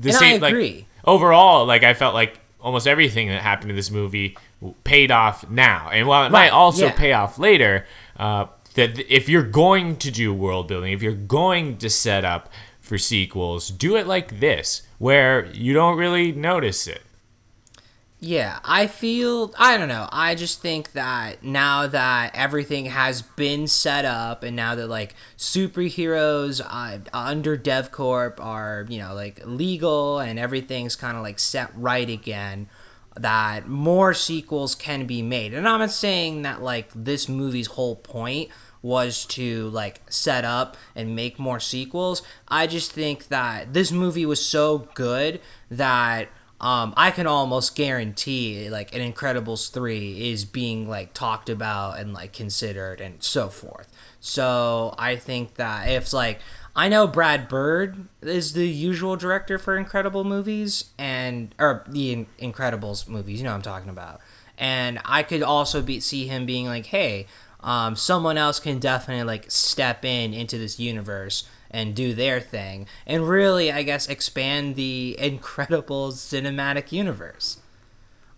the 0.00 0.08
And 0.08 0.16
I 0.16 0.18
same, 0.18 0.40
like 0.40 0.52
agree. 0.54 0.86
overall, 1.04 1.66
like 1.66 1.82
I 1.82 1.92
felt 1.92 2.14
like 2.14 2.40
almost 2.60 2.86
everything 2.86 3.28
that 3.28 3.42
happened 3.42 3.70
in 3.70 3.76
this 3.76 3.90
movie 3.90 4.36
paid 4.84 5.10
off 5.10 5.48
now, 5.50 5.90
and 5.92 6.06
while 6.08 6.24
it 6.26 6.30
might 6.30 6.48
also 6.50 6.86
yeah. 6.86 6.92
pay 6.92 7.12
off 7.12 7.38
later, 7.38 7.84
uh, 8.18 8.46
that 8.76 8.98
if 9.12 9.28
you're 9.28 9.42
going 9.42 9.96
to 9.96 10.10
do 10.10 10.32
world 10.32 10.68
building, 10.68 10.92
if 10.92 11.02
you're 11.02 11.12
going 11.12 11.76
to 11.78 11.90
set 11.90 12.24
up 12.24 12.50
for 12.80 12.96
sequels, 12.96 13.70
do 13.70 13.96
it 13.96 14.06
like 14.06 14.38
this, 14.38 14.82
where 14.98 15.46
you 15.46 15.72
don't 15.72 15.98
really 15.98 16.30
notice 16.30 16.86
it. 16.86 17.02
Yeah, 18.18 18.60
I 18.64 18.86
feel 18.86 19.52
I 19.58 19.76
don't 19.76 19.88
know. 19.88 20.08
I 20.10 20.34
just 20.34 20.62
think 20.62 20.92
that 20.92 21.44
now 21.44 21.86
that 21.86 22.34
everything 22.34 22.86
has 22.86 23.20
been 23.20 23.66
set 23.66 24.06
up 24.06 24.42
and 24.42 24.56
now 24.56 24.74
that 24.74 24.88
like 24.88 25.14
superheroes 25.36 26.64
uh, 26.64 26.98
under 27.12 27.58
DevCorp 27.58 28.40
are, 28.40 28.86
you 28.88 28.98
know, 28.98 29.14
like 29.14 29.42
legal 29.44 30.18
and 30.18 30.38
everything's 30.38 30.96
kind 30.96 31.16
of 31.16 31.22
like 31.22 31.38
set 31.38 31.70
right 31.74 32.08
again, 32.08 32.68
that 33.16 33.68
more 33.68 34.14
sequels 34.14 34.74
can 34.74 35.06
be 35.06 35.20
made. 35.20 35.52
And 35.52 35.68
I'm 35.68 35.80
not 35.80 35.90
saying 35.90 36.42
that 36.42 36.62
like 36.62 36.90
this 36.94 37.28
movie's 37.28 37.68
whole 37.68 37.96
point 37.96 38.50
was 38.86 39.26
to 39.26 39.68
like 39.70 40.00
set 40.08 40.44
up 40.44 40.76
and 40.94 41.16
make 41.16 41.40
more 41.40 41.58
sequels. 41.58 42.22
I 42.46 42.68
just 42.68 42.92
think 42.92 43.26
that 43.28 43.74
this 43.74 43.90
movie 43.90 44.24
was 44.24 44.44
so 44.44 44.88
good 44.94 45.40
that 45.72 46.28
um, 46.60 46.94
I 46.96 47.10
can 47.10 47.26
almost 47.26 47.74
guarantee 47.74 48.70
like 48.70 48.94
an 48.94 49.12
Incredibles 49.12 49.72
3 49.72 50.30
is 50.30 50.44
being 50.44 50.88
like 50.88 51.12
talked 51.14 51.48
about 51.48 51.98
and 51.98 52.14
like 52.14 52.32
considered 52.32 53.00
and 53.00 53.20
so 53.20 53.48
forth. 53.48 53.92
So 54.20 54.94
I 54.96 55.16
think 55.16 55.54
that 55.56 55.88
if 55.88 56.12
like 56.12 56.38
I 56.76 56.88
know 56.88 57.08
Brad 57.08 57.48
Bird 57.48 58.06
is 58.22 58.52
the 58.52 58.68
usual 58.68 59.16
director 59.16 59.58
for 59.58 59.76
Incredible 59.76 60.22
movies 60.22 60.92
and 60.96 61.52
or 61.58 61.84
the 61.88 62.12
In- 62.12 62.26
Incredibles 62.38 63.08
movies, 63.08 63.38
you 63.38 63.44
know 63.44 63.50
what 63.50 63.56
I'm 63.56 63.62
talking 63.62 63.90
about. 63.90 64.20
And 64.56 65.00
I 65.04 65.24
could 65.24 65.42
also 65.42 65.82
be 65.82 66.00
see 66.00 66.26
him 66.28 66.46
being 66.46 66.64
like, 66.66 66.86
"Hey, 66.86 67.26
um, 67.66 67.94
someone 67.96 68.38
else 68.38 68.58
can 68.60 68.78
definitely 68.78 69.24
like 69.24 69.50
step 69.50 70.04
in 70.06 70.32
into 70.32 70.56
this 70.56 70.80
universe 70.80 71.46
and 71.70 71.94
do 71.94 72.14
their 72.14 72.40
thing 72.40 72.86
and 73.06 73.28
really 73.28 73.70
i 73.70 73.82
guess 73.82 74.06
expand 74.08 74.76
the 74.76 75.14
incredible 75.18 76.12
cinematic 76.12 76.92
universe 76.92 77.58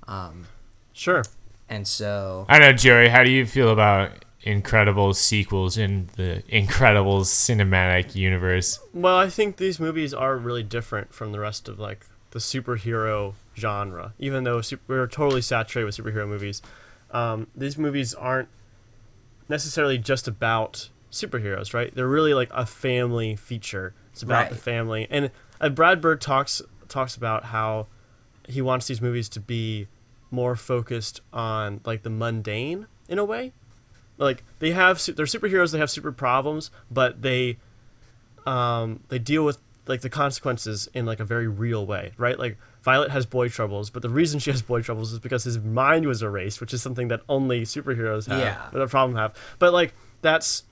um, 0.09 0.47
Sure. 0.93 1.23
and 1.69 1.87
so 1.87 2.47
I 2.49 2.59
know, 2.59 2.73
Jerry. 2.73 3.09
How 3.11 3.23
do 3.23 3.31
you 3.31 3.45
feel 3.47 3.71
about 3.71 4.25
Incredibles 4.45 5.17
sequels 5.17 5.77
in 5.77 6.09
the 6.17 6.43
Incredibles 6.51 7.27
cinematic 7.27 8.15
universe? 8.15 8.81
Well, 8.95 9.17
I 9.17 9.29
think 9.29 9.59
these 9.59 9.79
movies 9.79 10.15
are 10.15 10.37
really 10.37 10.63
different 10.63 11.13
from 11.13 11.33
the 11.33 11.39
rest 11.41 11.69
of 11.69 11.79
like 11.79 12.07
the 12.31 12.39
superhero 12.39 13.35
genre. 13.57 14.15
Even 14.19 14.45
though 14.45 14.61
su- 14.63 14.79
we're 14.89 15.07
totally 15.07 15.43
saturated 15.43 15.85
with 15.87 15.97
superhero 15.97 16.27
movies, 16.27 16.63
um, 17.11 17.47
these 17.55 17.77
movies 17.77 18.15
aren't 18.15 18.49
necessarily 19.49 19.99
just 19.99 20.29
about 20.29 20.91
superheroes, 21.11 21.73
right? 21.73 21.95
They're 21.95 22.09
really 22.09 22.35
like 22.35 22.51
a 22.53 22.67
family 22.67 23.37
feature. 23.37 23.95
It's 24.13 24.23
about 24.23 24.49
the 24.49 24.57
family, 24.57 25.07
and 25.11 25.31
uh, 25.61 25.69
Brad 25.69 26.01
Bird 26.01 26.21
talks 26.21 26.61
talks 26.89 27.17
about 27.17 27.45
how 27.45 27.87
he 28.49 28.61
wants 28.61 28.87
these 28.87 29.01
movies 29.01 29.29
to 29.31 29.41
be 29.41 29.87
more 30.31 30.57
focused 30.57 31.21
on 31.33 31.81
like 31.85 32.03
the 32.03 32.11
mundane 32.11 32.87
in 33.09 33.19
a 33.19 33.25
way. 33.25 33.53
Like 34.17 34.43
they 34.59 34.73
have 34.73 35.01
su- 35.01 35.13
they're 35.13 35.27
superheroes, 35.27 35.73
they 35.73 35.79
have 35.79 35.91
super 35.91 36.13
problems, 36.13 36.71
but 36.91 37.23
they 37.23 37.59
um, 38.47 39.01
they 39.09 39.19
deal 39.19 39.45
with 39.45 39.59
like 39.89 40.03
the 40.03 40.11
consequences 40.11 40.89
in 40.95 41.07
like 41.07 41.19
a 41.21 41.25
very 41.25 41.49
real 41.49 41.87
way, 41.87 42.13
right? 42.19 42.39
Like 42.39 42.57
Violet 42.83 43.11
has 43.11 43.27
boy 43.27 43.49
troubles, 43.49 43.91
but 43.91 44.03
the 44.03 44.09
reason 44.09 44.39
she 44.39 44.51
has 44.51 44.63
boy 44.63 44.83
troubles 44.83 45.13
is 45.13 45.19
because 45.19 45.45
his 45.45 45.59
mind 45.59 46.07
was 46.07 46.23
erased, 46.23 46.61
which 46.61 46.73
is 46.75 46.83
something 46.83 47.09
that 47.09 47.23
only 47.29 47.63
superheroes 47.63 48.29
have, 48.29 48.39
Yeah. 48.39 48.69
or 48.73 48.83
a 48.83 48.89
problem 48.89 49.17
have. 49.17 49.35
But 49.59 49.73
like 49.73 49.95
that's, 50.23 50.65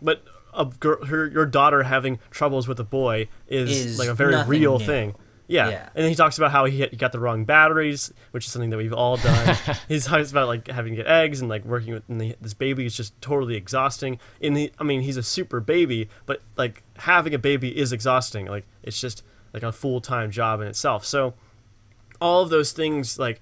but 0.00 0.22
a 0.54 0.64
girl, 0.66 1.04
her 1.06 1.26
your 1.26 1.44
daughter 1.46 1.82
having 1.82 2.18
troubles 2.30 2.66
with 2.68 2.78
a 2.80 2.84
boy 2.84 3.28
is, 3.48 3.70
Is 3.70 3.98
like 3.98 4.08
a 4.08 4.14
very 4.14 4.42
real 4.44 4.78
new. 4.78 4.84
thing. 4.86 5.14
Yeah. 5.48 5.68
Yeah. 5.68 5.88
And 5.94 6.04
then 6.04 6.08
he 6.08 6.14
talks 6.14 6.38
about 6.38 6.50
how 6.50 6.64
he, 6.64 6.86
got 6.86 7.12
the 7.12 7.20
wrong 7.20 7.44
batteries, 7.44 8.12
which 8.32 8.46
is 8.46 8.52
something 8.52 8.70
that 8.70 8.76
we've 8.76 8.92
all 8.92 9.16
done. 9.16 9.56
he 9.88 10.00
talks 10.00 10.30
about 10.30 10.48
like 10.48 10.68
having 10.68 10.92
to 10.92 10.96
get 10.96 11.06
eggs 11.06 11.40
and 11.40 11.48
like 11.48 11.64
working 11.64 11.94
with 11.94 12.02
and 12.08 12.20
the, 12.20 12.36
this 12.40 12.54
baby 12.54 12.86
is 12.86 12.96
just 12.96 13.20
totally 13.20 13.54
exhausting. 13.54 14.18
In 14.40 14.54
the, 14.54 14.72
I 14.78 14.84
mean, 14.84 15.02
he's 15.02 15.16
a 15.16 15.22
super 15.22 15.60
baby, 15.60 16.08
but 16.26 16.42
like 16.56 16.82
having 16.98 17.34
a 17.34 17.38
baby 17.38 17.76
is 17.76 17.92
exhausting. 17.92 18.46
Like 18.46 18.66
it's 18.82 19.00
just 19.00 19.22
like 19.52 19.62
a 19.62 19.72
full 19.72 20.00
time 20.00 20.30
job 20.30 20.60
in 20.60 20.66
itself. 20.66 21.04
So 21.04 21.34
all 22.20 22.42
of 22.42 22.50
those 22.50 22.72
things 22.72 23.18
like 23.18 23.40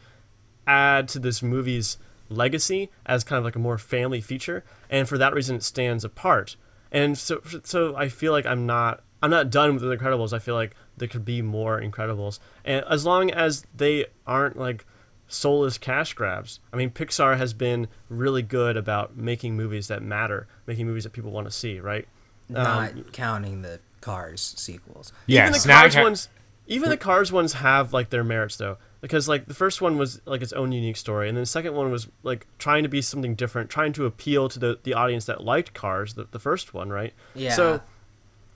add 0.67 1.09
to 1.09 1.19
this 1.19 1.43
movie's 1.43 1.99
legacy 2.29 2.91
as 3.07 3.25
kind 3.25 3.39
of 3.39 3.45
like 3.45 3.57
a 3.57 3.59
more 3.59 3.79
family 3.79 4.21
feature, 4.21 4.65
and 4.91 5.09
for 5.09 5.19
that 5.19 5.35
reason, 5.35 5.57
it 5.57 5.63
stands 5.63 6.05
apart. 6.05 6.57
And 6.93 7.19
so, 7.19 7.41
so 7.65 7.97
I 7.97 8.09
feel 8.09 8.33
like 8.33 8.47
I'm 8.47 8.67
not, 8.67 9.03
I'm 9.25 9.31
not 9.31 9.49
done 9.51 9.73
with 9.73 9.83
the 9.83 9.97
Incredibles. 9.97 10.35
I 10.35 10.39
feel 10.39 10.55
like 10.55 10.77
there 10.99 11.09
could 11.09 11.25
be 11.25 11.41
more 11.41 11.81
Incredibles, 11.81 12.39
and 12.65 12.85
as 12.91 13.07
long 13.07 13.31
as 13.31 13.65
they 13.75 14.05
aren't 14.27 14.59
like 14.59 14.85
soulless 15.29 15.79
cash 15.79 16.13
grabs. 16.13 16.61
I 16.73 16.77
mean, 16.77 16.91
Pixar 16.91 17.39
has 17.39 17.55
been 17.55 17.89
really 18.09 18.43
good 18.43 18.77
about 18.77 19.17
making 19.17 19.57
movies 19.57 19.89
that 19.89 20.03
matter, 20.03 20.47
making 20.67 20.87
movies 20.87 21.05
that 21.05 21.15
people 21.15 21.31
want 21.31 21.47
to 21.47 21.51
see, 21.51 21.81
right? 21.81 22.07
Not 22.49 22.93
um, 22.93 23.05
counting 23.13 23.63
the 23.63 23.81
Cars 24.03 24.55
sequels. 24.59 25.13
Yes, 25.27 25.49
even 25.49 25.53
the 25.53 25.69
Cars 25.81 25.95
ca- 25.95 26.03
ones, 26.03 26.29
even 26.67 26.91
the 26.91 26.97
Cars 26.99 27.33
ones 27.33 27.55
have 27.55 27.95
like 27.95 28.11
their 28.11 28.25
merits 28.25 28.59
though, 28.59 28.77
because 29.01 29.29
like 29.29 29.47
the 29.47 29.55
first 29.55 29.81
one 29.81 29.97
was 29.97 30.21
like 30.27 30.43
its 30.43 30.53
own 30.53 30.73
unique 30.73 30.99
story, 30.99 31.29
and 31.29 31.37
then 31.37 31.43
the 31.43 31.47
second 31.47 31.75
one 31.75 31.91
was 31.91 32.09
like 32.23 32.47
trying 32.59 32.83
to 32.83 32.89
be 32.91 33.01
something 33.01 33.35
different, 33.35 33.71
trying 33.71 33.95
to 33.95 34.05
appeal 34.05 34.49
to 34.51 34.59
the 34.59 34.79
the 34.83 34.93
audience 34.93 35.25
that 35.25 35.43
liked 35.43 35.73
Cars, 35.73 36.15
the, 36.15 36.29
the 36.31 36.39
first 36.39 36.75
one, 36.75 36.91
right? 36.91 37.15
Yeah. 37.35 37.55
So, 37.55 37.81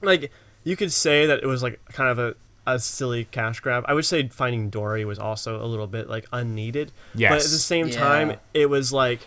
like, 0.02 0.30
you 0.68 0.76
could 0.76 0.92
say 0.92 1.24
that 1.26 1.42
it 1.42 1.46
was 1.46 1.62
like 1.62 1.80
kind 1.92 2.10
of 2.10 2.18
a 2.18 2.34
a 2.66 2.78
silly 2.78 3.24
cash 3.24 3.60
grab. 3.60 3.84
I 3.88 3.94
would 3.94 4.04
say 4.04 4.28
Finding 4.28 4.68
Dory 4.68 5.04
was 5.06 5.18
also 5.18 5.64
a 5.64 5.66
little 5.66 5.86
bit 5.86 6.08
like 6.10 6.26
unneeded. 6.32 6.92
But 7.14 7.22
at 7.32 7.42
the 7.42 7.64
same 7.72 7.88
Yeah. 7.88 7.98
time, 7.98 8.36
it 8.52 8.68
was 8.68 8.92
like 8.92 9.20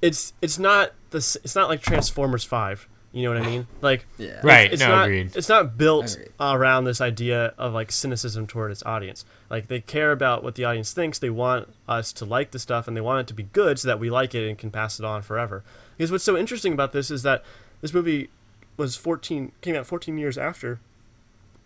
it's 0.00 0.32
it's 0.42 0.58
not 0.58 0.92
this 1.10 1.36
it's 1.44 1.54
not 1.54 1.68
like 1.68 1.80
Transformers 1.80 2.44
Five. 2.44 2.88
You 3.12 3.22
know 3.24 3.34
what 3.34 3.42
I 3.42 3.46
mean? 3.46 3.66
Like 3.82 4.06
Yeah. 4.16 4.40
Right. 4.42 4.72
it's 4.72 4.80
no, 4.80 4.88
not, 4.88 5.04
agreed. 5.04 5.36
It's 5.36 5.48
not 5.48 5.76
built 5.76 6.14
Agreed. 6.14 6.28
around 6.40 6.84
this 6.84 7.00
idea 7.00 7.52
of 7.58 7.74
like 7.74 7.92
cynicism 7.92 8.46
toward 8.46 8.70
its 8.72 8.82
audience. 8.84 9.24
Like 9.50 9.68
they 9.68 9.80
care 9.80 10.12
about 10.12 10.42
what 10.42 10.54
the 10.54 10.64
audience 10.64 10.92
thinks. 10.94 11.18
They 11.18 11.30
want 11.30 11.68
us 11.86 12.12
to 12.14 12.24
like 12.24 12.50
the 12.52 12.58
stuff 12.58 12.88
and 12.88 12.96
they 12.96 13.02
want 13.02 13.20
it 13.20 13.26
to 13.28 13.34
be 13.34 13.42
good 13.44 13.78
so 13.78 13.86
that 13.88 14.00
we 14.00 14.08
like 14.10 14.34
it 14.34 14.48
and 14.48 14.56
can 14.58 14.70
pass 14.70 14.98
it 14.98 15.04
on 15.04 15.20
forever. 15.22 15.62
Because 15.96 16.10
what's 16.10 16.24
so 16.24 16.36
interesting 16.38 16.72
about 16.72 16.92
this 16.92 17.10
is 17.10 17.22
that 17.22 17.44
this 17.82 17.92
movie 17.92 18.30
was 18.76 18.96
14 18.96 19.52
came 19.60 19.74
out 19.76 19.86
14 19.86 20.16
years 20.18 20.36
after 20.38 20.80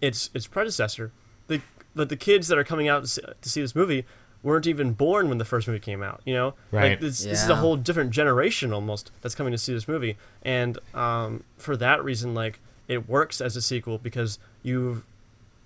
its 0.01 0.31
its 0.35 0.47
predecessor. 0.47 1.13
The 1.49 1.61
but 1.95 2.09
the 2.09 2.17
kids 2.17 2.49
that 2.49 2.59
are 2.59 2.65
coming 2.65 2.89
out 2.89 3.03
to 3.03 3.09
see, 3.09 3.23
to 3.41 3.49
see 3.49 3.61
this 3.63 3.75
movie 3.75 4.05
weren't 4.43 4.67
even 4.67 4.93
born 4.93 5.29
when 5.29 5.39
the 5.39 5.45
first 5.45 5.67
movie 5.67 5.81
came 5.81 6.03
out. 6.03 6.21
You 6.25 6.35
know, 6.35 6.55
Right. 6.71 6.91
Like 6.91 7.01
this, 7.01 7.25
this 7.25 7.43
is 7.43 7.49
a 7.49 7.57
whole 7.57 7.77
different 7.77 8.11
generation 8.11 8.73
almost 8.73 9.11
that's 9.23 9.35
coming 9.35 9.53
to 9.53 9.59
see 9.59 9.73
this 9.73 9.89
movie, 9.89 10.17
and 10.43 10.79
um, 10.95 11.43
for 11.59 11.77
that 11.79 12.05
reason, 12.05 12.35
like 12.35 12.61
it 12.89 13.09
works 13.09 13.41
as 13.41 13.57
a 13.57 13.63
sequel 13.63 13.99
because 13.99 14.39
you've 14.63 15.05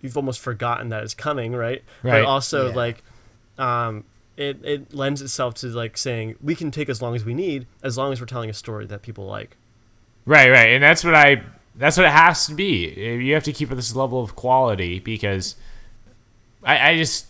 you've 0.00 0.16
almost 0.16 0.40
forgotten 0.40 0.88
that 0.90 1.02
it's 1.02 1.14
coming, 1.14 1.52
right? 1.52 1.82
Right. 2.02 2.22
But 2.22 2.24
also 2.24 2.68
Yeah. 2.68 2.74
like 2.74 3.02
um, 3.58 4.04
it 4.36 4.64
it 4.64 4.94
lends 4.94 5.20
itself 5.20 5.54
to 5.56 5.66
like 5.66 5.98
saying 5.98 6.36
we 6.42 6.54
can 6.54 6.70
take 6.70 6.88
as 6.88 7.02
long 7.02 7.14
as 7.14 7.24
we 7.24 7.34
need 7.34 7.66
as 7.82 7.98
long 7.98 8.12
as 8.12 8.20
we're 8.20 8.26
telling 8.26 8.48
a 8.50 8.54
story 8.54 8.86
that 8.86 9.02
people 9.02 9.26
like. 9.26 9.56
Right, 10.31 10.48
right, 10.48 10.69
and 10.69 10.82
that's 10.82 11.02
what 11.02 11.16
I. 11.16 11.43
That's 11.74 11.97
what 11.97 12.07
it 12.07 12.12
has 12.12 12.47
to 12.47 12.55
be. 12.55 12.89
You 12.94 13.35
have 13.35 13.43
to 13.43 13.52
keep 13.52 13.73
it 13.73 13.74
this 13.74 13.97
level 13.97 14.23
of 14.23 14.36
quality 14.36 15.01
because 15.01 15.57
I, 16.62 16.90
I 16.90 16.97
just 16.97 17.27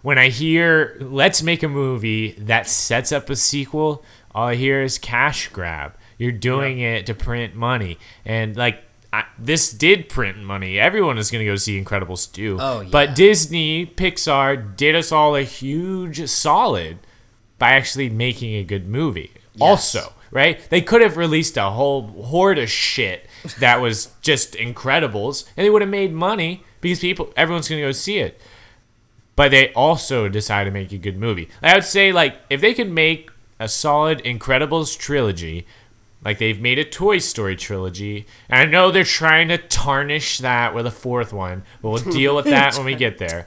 when 0.00 0.16
I 0.16 0.30
hear 0.30 0.96
let's 0.98 1.42
make 1.42 1.62
a 1.62 1.68
movie 1.68 2.32
that 2.38 2.66
sets 2.66 3.12
up 3.12 3.28
a 3.28 3.36
sequel, 3.36 4.02
all 4.34 4.46
I 4.46 4.54
hear 4.54 4.82
is 4.82 4.96
cash 4.96 5.48
grab. 5.48 5.92
You're 6.16 6.32
doing 6.32 6.78
it 6.78 7.04
to 7.04 7.14
print 7.14 7.54
money, 7.54 7.98
and 8.24 8.56
like 8.56 8.82
I, 9.12 9.24
this 9.38 9.70
did 9.70 10.08
print 10.08 10.38
money. 10.38 10.78
Everyone 10.78 11.18
is 11.18 11.30
going 11.30 11.44
to 11.44 11.50
go 11.50 11.56
see 11.56 11.78
Incredibles 11.78 12.32
2. 12.32 12.56
Oh, 12.58 12.80
yeah. 12.80 12.88
But 12.90 13.14
Disney, 13.14 13.84
Pixar 13.84 14.74
did 14.74 14.94
us 14.94 15.12
all 15.12 15.36
a 15.36 15.42
huge 15.42 16.26
solid 16.30 16.98
by 17.58 17.72
actually 17.72 18.08
making 18.08 18.54
a 18.54 18.64
good 18.64 18.88
movie. 18.88 19.32
Also, 19.60 20.14
right? 20.32 20.68
They 20.70 20.80
could 20.80 21.02
have 21.02 21.16
released 21.16 21.56
a 21.56 21.70
whole 21.70 22.08
horde 22.08 22.58
of 22.58 22.68
shit 22.68 23.26
that 23.60 23.80
was 23.80 24.08
just 24.22 24.54
Incredibles, 24.54 25.44
and 25.56 25.64
they 25.64 25.70
would 25.70 25.82
have 25.82 25.90
made 25.90 26.12
money 26.12 26.64
because 26.80 26.98
people, 26.98 27.32
everyone's 27.36 27.68
going 27.68 27.80
to 27.80 27.86
go 27.86 27.92
see 27.92 28.18
it. 28.18 28.40
But 29.36 29.50
they 29.50 29.72
also 29.74 30.28
decided 30.28 30.70
to 30.70 30.74
make 30.74 30.90
a 30.92 30.98
good 30.98 31.16
movie. 31.16 31.48
I 31.62 31.74
would 31.74 31.84
say, 31.84 32.12
like, 32.12 32.36
if 32.50 32.60
they 32.60 32.74
could 32.74 32.90
make 32.90 33.30
a 33.60 33.68
solid 33.68 34.22
Incredibles 34.24 34.98
trilogy, 34.98 35.66
like 36.24 36.38
they've 36.38 36.60
made 36.60 36.78
a 36.78 36.84
Toy 36.84 37.18
Story 37.18 37.56
trilogy, 37.56 38.26
and 38.48 38.60
I 38.60 38.64
know 38.70 38.90
they're 38.90 39.04
trying 39.04 39.48
to 39.48 39.58
tarnish 39.58 40.38
that 40.38 40.74
with 40.74 40.86
a 40.86 40.90
fourth 40.90 41.32
one, 41.32 41.62
but 41.80 41.90
we'll 41.90 42.12
deal 42.12 42.34
with 42.36 42.46
that 42.46 42.76
when 42.76 42.84
we 42.86 42.94
get 42.94 43.18
there. 43.18 43.44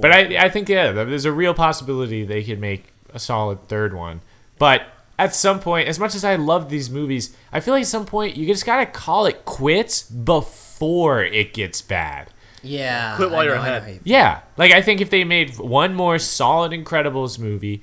But 0.00 0.12
I, 0.12 0.44
I 0.44 0.48
think 0.48 0.68
yeah, 0.68 0.92
there's 0.92 1.24
a 1.24 1.32
real 1.32 1.54
possibility 1.54 2.24
they 2.24 2.44
could 2.44 2.60
make 2.60 2.92
a 3.12 3.18
solid 3.18 3.66
third 3.68 3.94
one. 3.94 4.20
But 4.58 4.86
at 5.18 5.34
some 5.34 5.58
point, 5.60 5.88
as 5.88 5.98
much 5.98 6.14
as 6.14 6.24
I 6.24 6.36
love 6.36 6.68
these 6.70 6.88
movies, 6.90 7.36
I 7.52 7.60
feel 7.60 7.74
like 7.74 7.82
at 7.82 7.88
some 7.88 8.06
point 8.06 8.36
you 8.36 8.46
just 8.46 8.64
gotta 8.64 8.86
call 8.86 9.26
it 9.26 9.44
quits 9.44 10.02
before 10.02 11.22
it 11.24 11.52
gets 11.54 11.82
bad. 11.82 12.30
Yeah. 12.62 13.16
Quit 13.16 13.30
while 13.30 13.40
I 13.40 13.44
you're 13.44 13.54
know, 13.56 13.60
ahead. 13.62 14.00
Yeah, 14.04 14.40
like 14.56 14.72
I 14.72 14.82
think 14.82 15.00
if 15.00 15.10
they 15.10 15.24
made 15.24 15.58
one 15.58 15.94
more 15.94 16.18
solid 16.18 16.72
Incredibles 16.72 17.38
movie, 17.38 17.82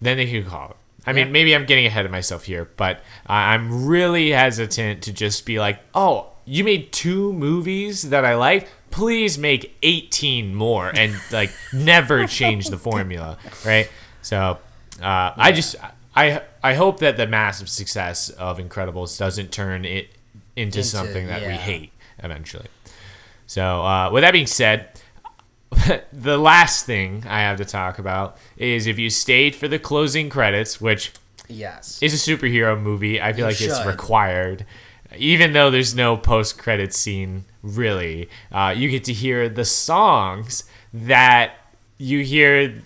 then 0.00 0.16
they 0.16 0.30
could 0.30 0.46
call 0.48 0.70
it. 0.70 0.76
I 1.06 1.12
mean, 1.12 1.32
maybe 1.32 1.54
I'm 1.54 1.64
getting 1.64 1.86
ahead 1.86 2.04
of 2.04 2.10
myself 2.12 2.44
here, 2.44 2.68
but 2.76 3.00
I- 3.26 3.54
I'm 3.54 3.86
really 3.86 4.30
hesitant 4.30 5.02
to 5.04 5.12
just 5.12 5.46
be 5.46 5.58
like, 5.58 5.80
"Oh, 5.94 6.26
you 6.44 6.64
made 6.64 6.92
two 6.92 7.32
movies 7.32 8.02
that 8.10 8.24
I 8.26 8.34
like. 8.34 8.68
Please 8.90 9.38
make 9.38 9.74
18 9.82 10.54
more 10.54 10.90
and 10.94 11.14
like 11.32 11.50
never 11.72 12.26
change 12.40 12.68
the 12.68 12.76
formula, 12.78 13.38
right?" 13.64 13.88
So, 14.20 14.58
uh, 15.02 15.32
I 15.36 15.52
just 15.52 15.76
I 16.14 16.42
I 16.62 16.74
hope 16.74 17.00
that 17.00 17.16
the 17.16 17.26
massive 17.26 17.68
success 17.68 18.30
of 18.30 18.58
Incredibles 18.58 19.18
doesn't 19.18 19.52
turn 19.52 19.84
it 19.84 20.08
into, 20.56 20.78
Into- 20.78 20.82
something 20.84 21.26
that 21.28 21.42
we 21.42 21.54
hate 21.54 21.92
eventually. 22.22 22.66
So, 23.46 23.82
uh, 23.82 24.10
with 24.12 24.22
that 24.22 24.32
being 24.32 24.46
said, 24.46 24.88
the 26.12 26.36
last 26.38 26.84
thing 26.86 27.24
I 27.28 27.40
have 27.40 27.56
to 27.58 27.64
talk 27.64 27.98
about 27.98 28.36
is 28.56 28.86
if 28.86 28.98
you 28.98 29.10
stayed 29.10 29.54
for 29.54 29.68
the 29.68 29.78
closing 29.78 30.28
credits, 30.28 30.80
which 30.80 31.12
Yes. 31.48 31.98
is 32.02 32.12
a 32.12 32.30
superhero 32.36 32.78
movie, 32.80 33.20
I 33.20 33.32
feel 33.32 33.46
You 33.46 33.52
like 33.52 33.60
it's 33.60 33.84
required. 33.86 34.66
Even 35.16 35.54
though 35.54 35.70
there's 35.70 35.94
no 35.94 36.16
post 36.18 36.58
credit 36.58 36.92
scene, 36.92 37.46
really, 37.62 38.28
uh, 38.52 38.74
you 38.76 38.90
get 38.90 39.04
to 39.04 39.12
hear 39.14 39.48
the 39.48 39.64
songs 39.64 40.64
that 40.92 41.52
you 41.96 42.22
hear. 42.22 42.82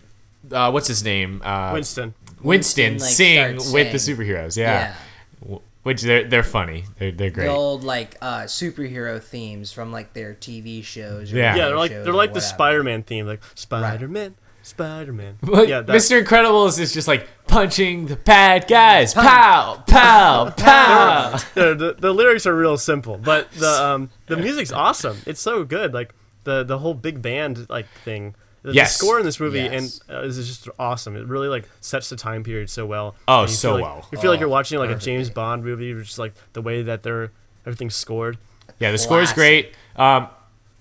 Uh, 0.50 0.70
what's 0.70 0.86
his 0.86 1.02
name? 1.02 1.40
Uh, 1.44 1.70
Winston. 1.72 2.14
Winston, 2.42 2.92
Winston, 2.94 2.98
like, 2.98 3.10
sing 3.10 3.58
starts 3.60 3.72
with 3.72 3.92
the 3.92 3.98
superheroes. 3.98 4.56
Yeah. 4.56 4.94
W- 5.42 5.60
Which 5.82 6.02
they're 6.02 6.24
they're 6.24 6.42
funny. 6.42 6.84
They're 6.98 7.12
they're 7.12 7.30
great. 7.30 7.46
The 7.46 7.52
old 7.52 7.82
like 7.84 8.16
uh, 8.22 8.42
superhero 8.42 9.20
themes 9.22 9.72
from 9.72 9.90
like 9.92 10.12
their 10.12 10.34
TV 10.34 10.82
shows. 10.84 11.32
Or 11.32 11.36
Yeah. 11.36 11.56
Yeah, 11.56 11.66
they're 11.68 11.76
like 11.76 11.90
they're 11.90 12.12
like 12.12 12.32
the. 12.34 12.40
Spider-Man 12.40 13.02
theme, 13.02 13.26
like 13.26 13.42
Spider-Man, 13.54 14.34
Spider-Man. 14.62 15.38
But 15.42 15.68
yeah, 15.68 15.80
that, 15.80 15.92
Mr. 15.96 16.22
Incredibles 16.22 16.78
is 16.78 16.92
just 16.92 17.08
like 17.08 17.26
punching 17.46 18.06
the 18.06 18.16
bad 18.16 18.68
guys. 18.68 19.12
Pow, 19.14 19.82
pow, 19.86 20.50
pow. 20.56 21.36
the, 21.54 21.74
the, 21.74 21.96
the 21.98 22.12
lyrics 22.12 22.46
are 22.46 22.54
real 22.56 22.76
simple, 22.78 23.18
but 23.18 23.50
the 23.52 23.68
um 23.68 24.10
the 24.26 24.36
music's 24.36 24.70
awesome. 24.72 25.18
It's 25.26 25.40
so 25.40 25.64
good. 25.64 25.92
Like 25.92 26.14
the 26.44 26.62
the 26.64 26.78
whole 26.78 26.94
big 26.94 27.20
band 27.22 27.68
like 27.68 27.86
thing. 28.04 28.34
The, 28.62 28.72
Yes. 28.74 28.96
the 28.96 29.04
score 29.04 29.18
in 29.18 29.24
this 29.24 29.40
movie 29.40 29.58
Yes. 29.60 30.00
and 30.08 30.16
uh, 30.18 30.22
is 30.22 30.36
just 30.46 30.68
awesome. 30.78 31.16
It 31.16 31.26
really 31.26 31.48
like 31.48 31.68
sets 31.80 32.08
the 32.08 32.16
time 32.16 32.44
period 32.44 32.70
so 32.70 32.86
well. 32.86 33.16
Oh, 33.26 33.46
so 33.46 33.74
like- 33.74 33.82
well. 33.82 34.08
You 34.12 34.18
feel 34.18 34.30
like 34.30 34.38
Oh, 34.38 34.42
you're 34.42 34.48
watching 34.48 34.78
like 34.78 34.90
a. 34.90 34.94
James 34.96 35.30
Bond 35.30 35.64
movie, 35.64 35.92
which 35.94 36.10
is 36.10 36.18
like 36.18 36.32
the 36.52 36.62
way 36.62 36.82
that 36.82 37.02
they're 37.02 37.32
everything's 37.66 37.94
scored. 37.96 38.38
Yeah, 38.78 38.92
the 38.92 38.98
score 38.98 39.20
is 39.20 39.32
great. 39.32 39.74
Um, 39.96 40.28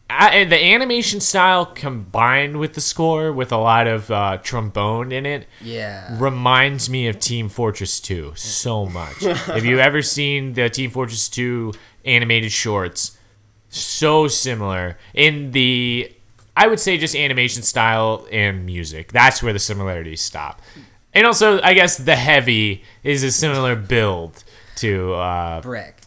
a- 0.10 0.14
and 0.34 0.52
the 0.52 0.64
animation 0.64 1.20
style 1.22 1.66
combined 1.66 2.60
with 2.60 2.74
the 2.74 2.82
score, 2.82 3.32
with 3.34 3.52
a 3.52 3.58
lot 3.58 3.88
of 3.88 4.12
uh, 4.12 4.38
trombone 4.44 5.12
in 5.12 5.26
it, 5.26 5.48
Yeah. 5.62 6.16
reminds 6.22 6.90
me 6.90 7.08
of 7.08 7.20
Team 7.20 7.49
Fortress 7.49 7.99
2 7.99 8.34
so 8.36 8.86
much. 8.86 9.22
Have 9.24 9.66
you 9.66 9.80
ever 9.80 10.02
seen 10.02 10.53
the 10.53 10.70
Team 10.70 10.91
Fortress 10.91 11.30
2 11.30 11.74
animated 12.06 12.52
shorts? 12.52 13.18
So 13.70 14.28
similar 14.28 14.98
in 15.14 15.52
the, 15.52 16.12
I 16.56 16.68
would 16.68 16.80
say, 16.80 16.98
just 16.98 17.15
animation 17.15 17.64
style 17.64 18.28
and 18.32 18.65
music. 18.65 19.11
That's 19.11 19.41
where 19.41 19.53
the 19.53 19.60
similarities 19.60 20.22
stop. 20.22 20.61
And 21.14 21.26
also, 21.26 21.61
I 21.61 21.73
guess 21.73 21.98
the 21.98 22.15
heavy 22.15 22.84
is 23.03 23.23
a 23.23 23.32
similar 23.32 23.76
build 23.76 24.44
to 24.78 25.14
uh, 25.14 25.61
Brick. 25.61 25.98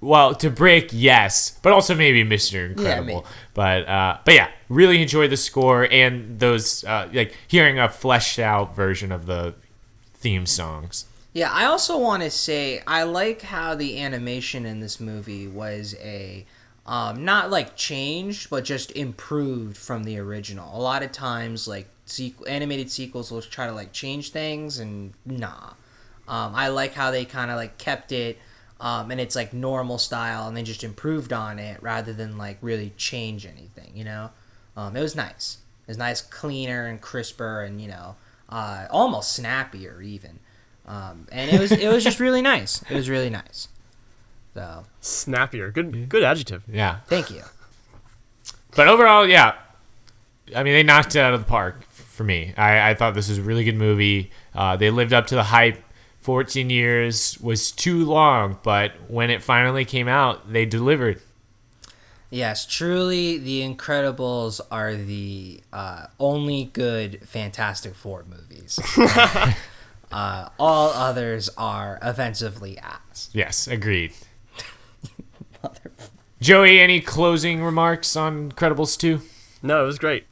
well, 0.00 0.34
to 0.36 0.50
Brick, 0.50 0.90
yes, 0.92 1.58
but 1.62 1.72
also 1.72 1.94
maybe 1.94 2.24
Mr. 2.24 2.70
Incredible. 2.70 3.08
Yeah, 3.08 3.20
maybe. 3.20 3.26
But 3.54 3.88
uh, 3.88 4.18
but 4.24 4.34
yeah, 4.34 4.48
really 4.68 5.02
enjoy 5.02 5.28
the 5.28 5.36
score 5.36 5.84
and 5.90 6.38
those 6.38 6.84
uh, 6.84 7.08
like 7.12 7.36
hearing 7.48 7.78
a 7.78 7.88
fleshed 7.88 8.38
out 8.38 8.74
version 8.74 9.12
of 9.12 9.26
the 9.26 9.54
theme 10.14 10.46
songs. 10.46 11.06
Yeah, 11.32 11.50
I 11.52 11.64
also 11.66 11.96
want 11.96 12.24
to 12.24 12.30
say 12.30 12.82
I 12.86 13.04
like 13.04 13.42
how 13.42 13.76
the 13.76 14.00
animation 14.00 14.66
in 14.66 14.80
this 14.80 14.98
movie 14.98 15.46
was 15.46 15.94
a 16.00 16.44
um, 16.90 17.24
not 17.24 17.50
like 17.50 17.76
changed, 17.76 18.50
but 18.50 18.64
just 18.64 18.90
improved 18.96 19.76
from 19.76 20.02
the 20.02 20.18
original. 20.18 20.76
A 20.76 20.82
lot 20.82 21.04
of 21.04 21.12
times, 21.12 21.68
like 21.68 21.86
sequ- 22.04 22.48
animated 22.48 22.90
sequels 22.90 23.30
will 23.30 23.40
try 23.40 23.68
to 23.68 23.72
like 23.72 23.92
change 23.92 24.32
things, 24.32 24.76
and 24.80 25.14
nah. 25.24 25.74
Um, 26.26 26.52
I 26.52 26.66
like 26.66 26.94
how 26.94 27.12
they 27.12 27.24
kind 27.24 27.48
of 27.48 27.56
like 27.56 27.78
kept 27.78 28.10
it, 28.10 28.40
um, 28.80 29.12
and 29.12 29.20
it's 29.20 29.36
like 29.36 29.52
normal 29.52 29.98
style, 29.98 30.48
and 30.48 30.56
they 30.56 30.64
just 30.64 30.82
improved 30.82 31.32
on 31.32 31.60
it 31.60 31.80
rather 31.80 32.12
than 32.12 32.36
like 32.36 32.58
really 32.60 32.92
change 32.96 33.46
anything. 33.46 33.92
You 33.94 34.02
know, 34.02 34.30
um, 34.76 34.96
it 34.96 35.00
was 35.00 35.14
nice. 35.14 35.58
It 35.86 35.92
was 35.92 35.98
nice, 35.98 36.20
cleaner 36.20 36.86
and 36.86 37.00
crisper, 37.00 37.62
and 37.62 37.80
you 37.80 37.86
know, 37.86 38.16
uh, 38.48 38.86
almost 38.90 39.32
snappier 39.32 40.02
even. 40.02 40.40
Um, 40.86 41.28
and 41.30 41.52
it 41.52 41.60
was 41.60 41.70
it 41.70 41.88
was 41.88 42.02
just 42.02 42.18
really 42.18 42.42
nice. 42.42 42.82
It 42.90 42.96
was 42.96 43.08
really 43.08 43.30
nice. 43.30 43.68
So 44.54 44.84
Snappier. 45.00 45.70
Good 45.70 46.08
good 46.08 46.22
adjective. 46.22 46.62
Yeah, 46.70 47.00
thank 47.06 47.30
you. 47.30 47.42
but 48.76 48.88
overall, 48.88 49.26
yeah. 49.26 49.54
I 50.54 50.64
mean, 50.64 50.72
they 50.74 50.82
knocked 50.82 51.14
it 51.14 51.20
out 51.20 51.32
of 51.32 51.40
the 51.40 51.46
park 51.46 51.84
for 51.90 52.24
me. 52.24 52.52
I, 52.56 52.90
I 52.90 52.94
thought 52.94 53.14
this 53.14 53.28
was 53.28 53.38
a 53.38 53.42
really 53.42 53.62
good 53.64 53.76
movie. 53.76 54.30
Uh, 54.54 54.76
they 54.76 54.90
lived 54.90 55.12
up 55.12 55.26
to 55.28 55.34
the 55.34 55.44
hype. 55.44 55.82
14 56.20 56.68
years 56.68 57.38
was 57.40 57.70
too 57.72 58.04
long, 58.04 58.58
but 58.62 58.92
when 59.08 59.30
it 59.30 59.42
finally 59.42 59.86
came 59.86 60.06
out, 60.06 60.52
they 60.52 60.66
delivered. 60.66 61.20
Yes, 62.28 62.66
truly, 62.66 63.38
The 63.38 63.62
Incredibles 63.62 64.60
are 64.70 64.94
the 64.94 65.62
uh, 65.72 66.06
only 66.18 66.64
good 66.72 67.26
Fantastic 67.26 67.94
Four 67.94 68.24
movies. 68.28 68.78
uh, 70.12 70.48
all 70.58 70.90
others 70.90 71.48
are 71.56 71.98
offensively 72.02 72.78
ass. 72.78 73.30
Yes, 73.32 73.66
agreed. 73.66 74.12
Joey, 76.40 76.80
any 76.80 77.00
closing 77.00 77.62
remarks 77.62 78.16
on 78.16 78.52
Credibles 78.52 78.98
2? 78.98 79.20
No, 79.62 79.82
it 79.82 79.86
was 79.86 79.98
great. 79.98 80.24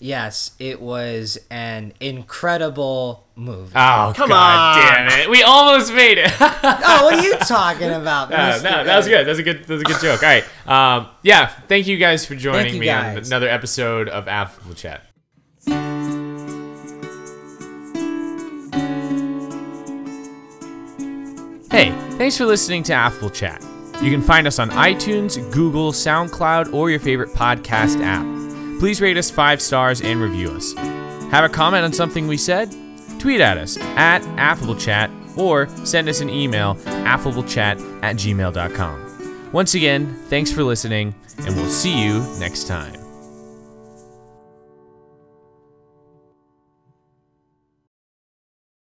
Yes, 0.00 0.52
it 0.60 0.80
was 0.80 1.38
an 1.50 1.92
incredible 1.98 3.26
movie. 3.34 3.72
Oh, 3.74 4.12
Come 4.14 4.28
God 4.28 4.78
on. 4.78 5.08
damn 5.08 5.20
it. 5.20 5.28
We 5.28 5.42
almost 5.42 5.92
made 5.92 6.18
it. 6.18 6.30
oh, 6.40 7.00
what 7.02 7.14
are 7.14 7.22
you 7.22 7.34
talking 7.38 7.90
about? 7.90 8.32
Uh, 8.38 8.60
no, 8.62 8.84
that 8.84 8.96
was 8.96 9.08
good. 9.08 9.26
That 9.26 9.30
was 9.30 9.38
a 9.40 9.42
good. 9.42 9.64
That 9.64 9.72
was 9.72 9.82
a 9.82 9.84
good 9.84 10.00
joke. 10.00 10.22
All 10.22 10.28
right. 10.28 10.44
Um, 10.96 11.08
yeah. 11.22 11.48
Thank 11.66 11.88
you 11.88 11.96
guys 11.96 12.24
for 12.24 12.36
joining 12.36 12.74
you, 12.74 12.80
me 12.80 12.88
on 12.88 13.18
another 13.18 13.48
episode 13.48 14.08
of 14.08 14.28
Affable 14.28 14.74
Chat. 14.74 15.02
Hey, 21.70 21.90
thanks 22.16 22.36
for 22.36 22.46
listening 22.46 22.82
to 22.84 22.92
Affable 22.92 23.30
Chat. 23.30 23.62
You 24.02 24.10
can 24.10 24.22
find 24.22 24.46
us 24.46 24.58
on 24.58 24.70
iTunes, 24.70 25.38
Google, 25.52 25.92
SoundCloud, 25.92 26.72
or 26.72 26.90
your 26.90 27.00
favorite 27.00 27.30
podcast 27.30 28.00
app. 28.00 28.24
Please 28.78 29.00
rate 29.00 29.16
us 29.16 29.30
five 29.30 29.60
stars 29.60 30.00
and 30.00 30.20
review 30.20 30.50
us. 30.50 30.72
Have 31.32 31.44
a 31.44 31.48
comment 31.48 31.84
on 31.84 31.92
something 31.92 32.28
we 32.28 32.36
said? 32.36 32.74
Tweet 33.18 33.40
at 33.40 33.58
us 33.58 33.76
at 33.76 34.22
AffableChat 34.36 35.36
or 35.36 35.68
send 35.84 36.08
us 36.08 36.20
an 36.20 36.30
email, 36.30 36.76
affablechat 36.76 38.02
at 38.02 38.16
gmail.com. 38.16 39.50
Once 39.52 39.74
again, 39.74 40.14
thanks 40.28 40.52
for 40.52 40.62
listening, 40.62 41.14
and 41.38 41.56
we'll 41.56 41.66
see 41.66 42.02
you 42.02 42.20
next 42.38 42.66
time. 42.66 43.07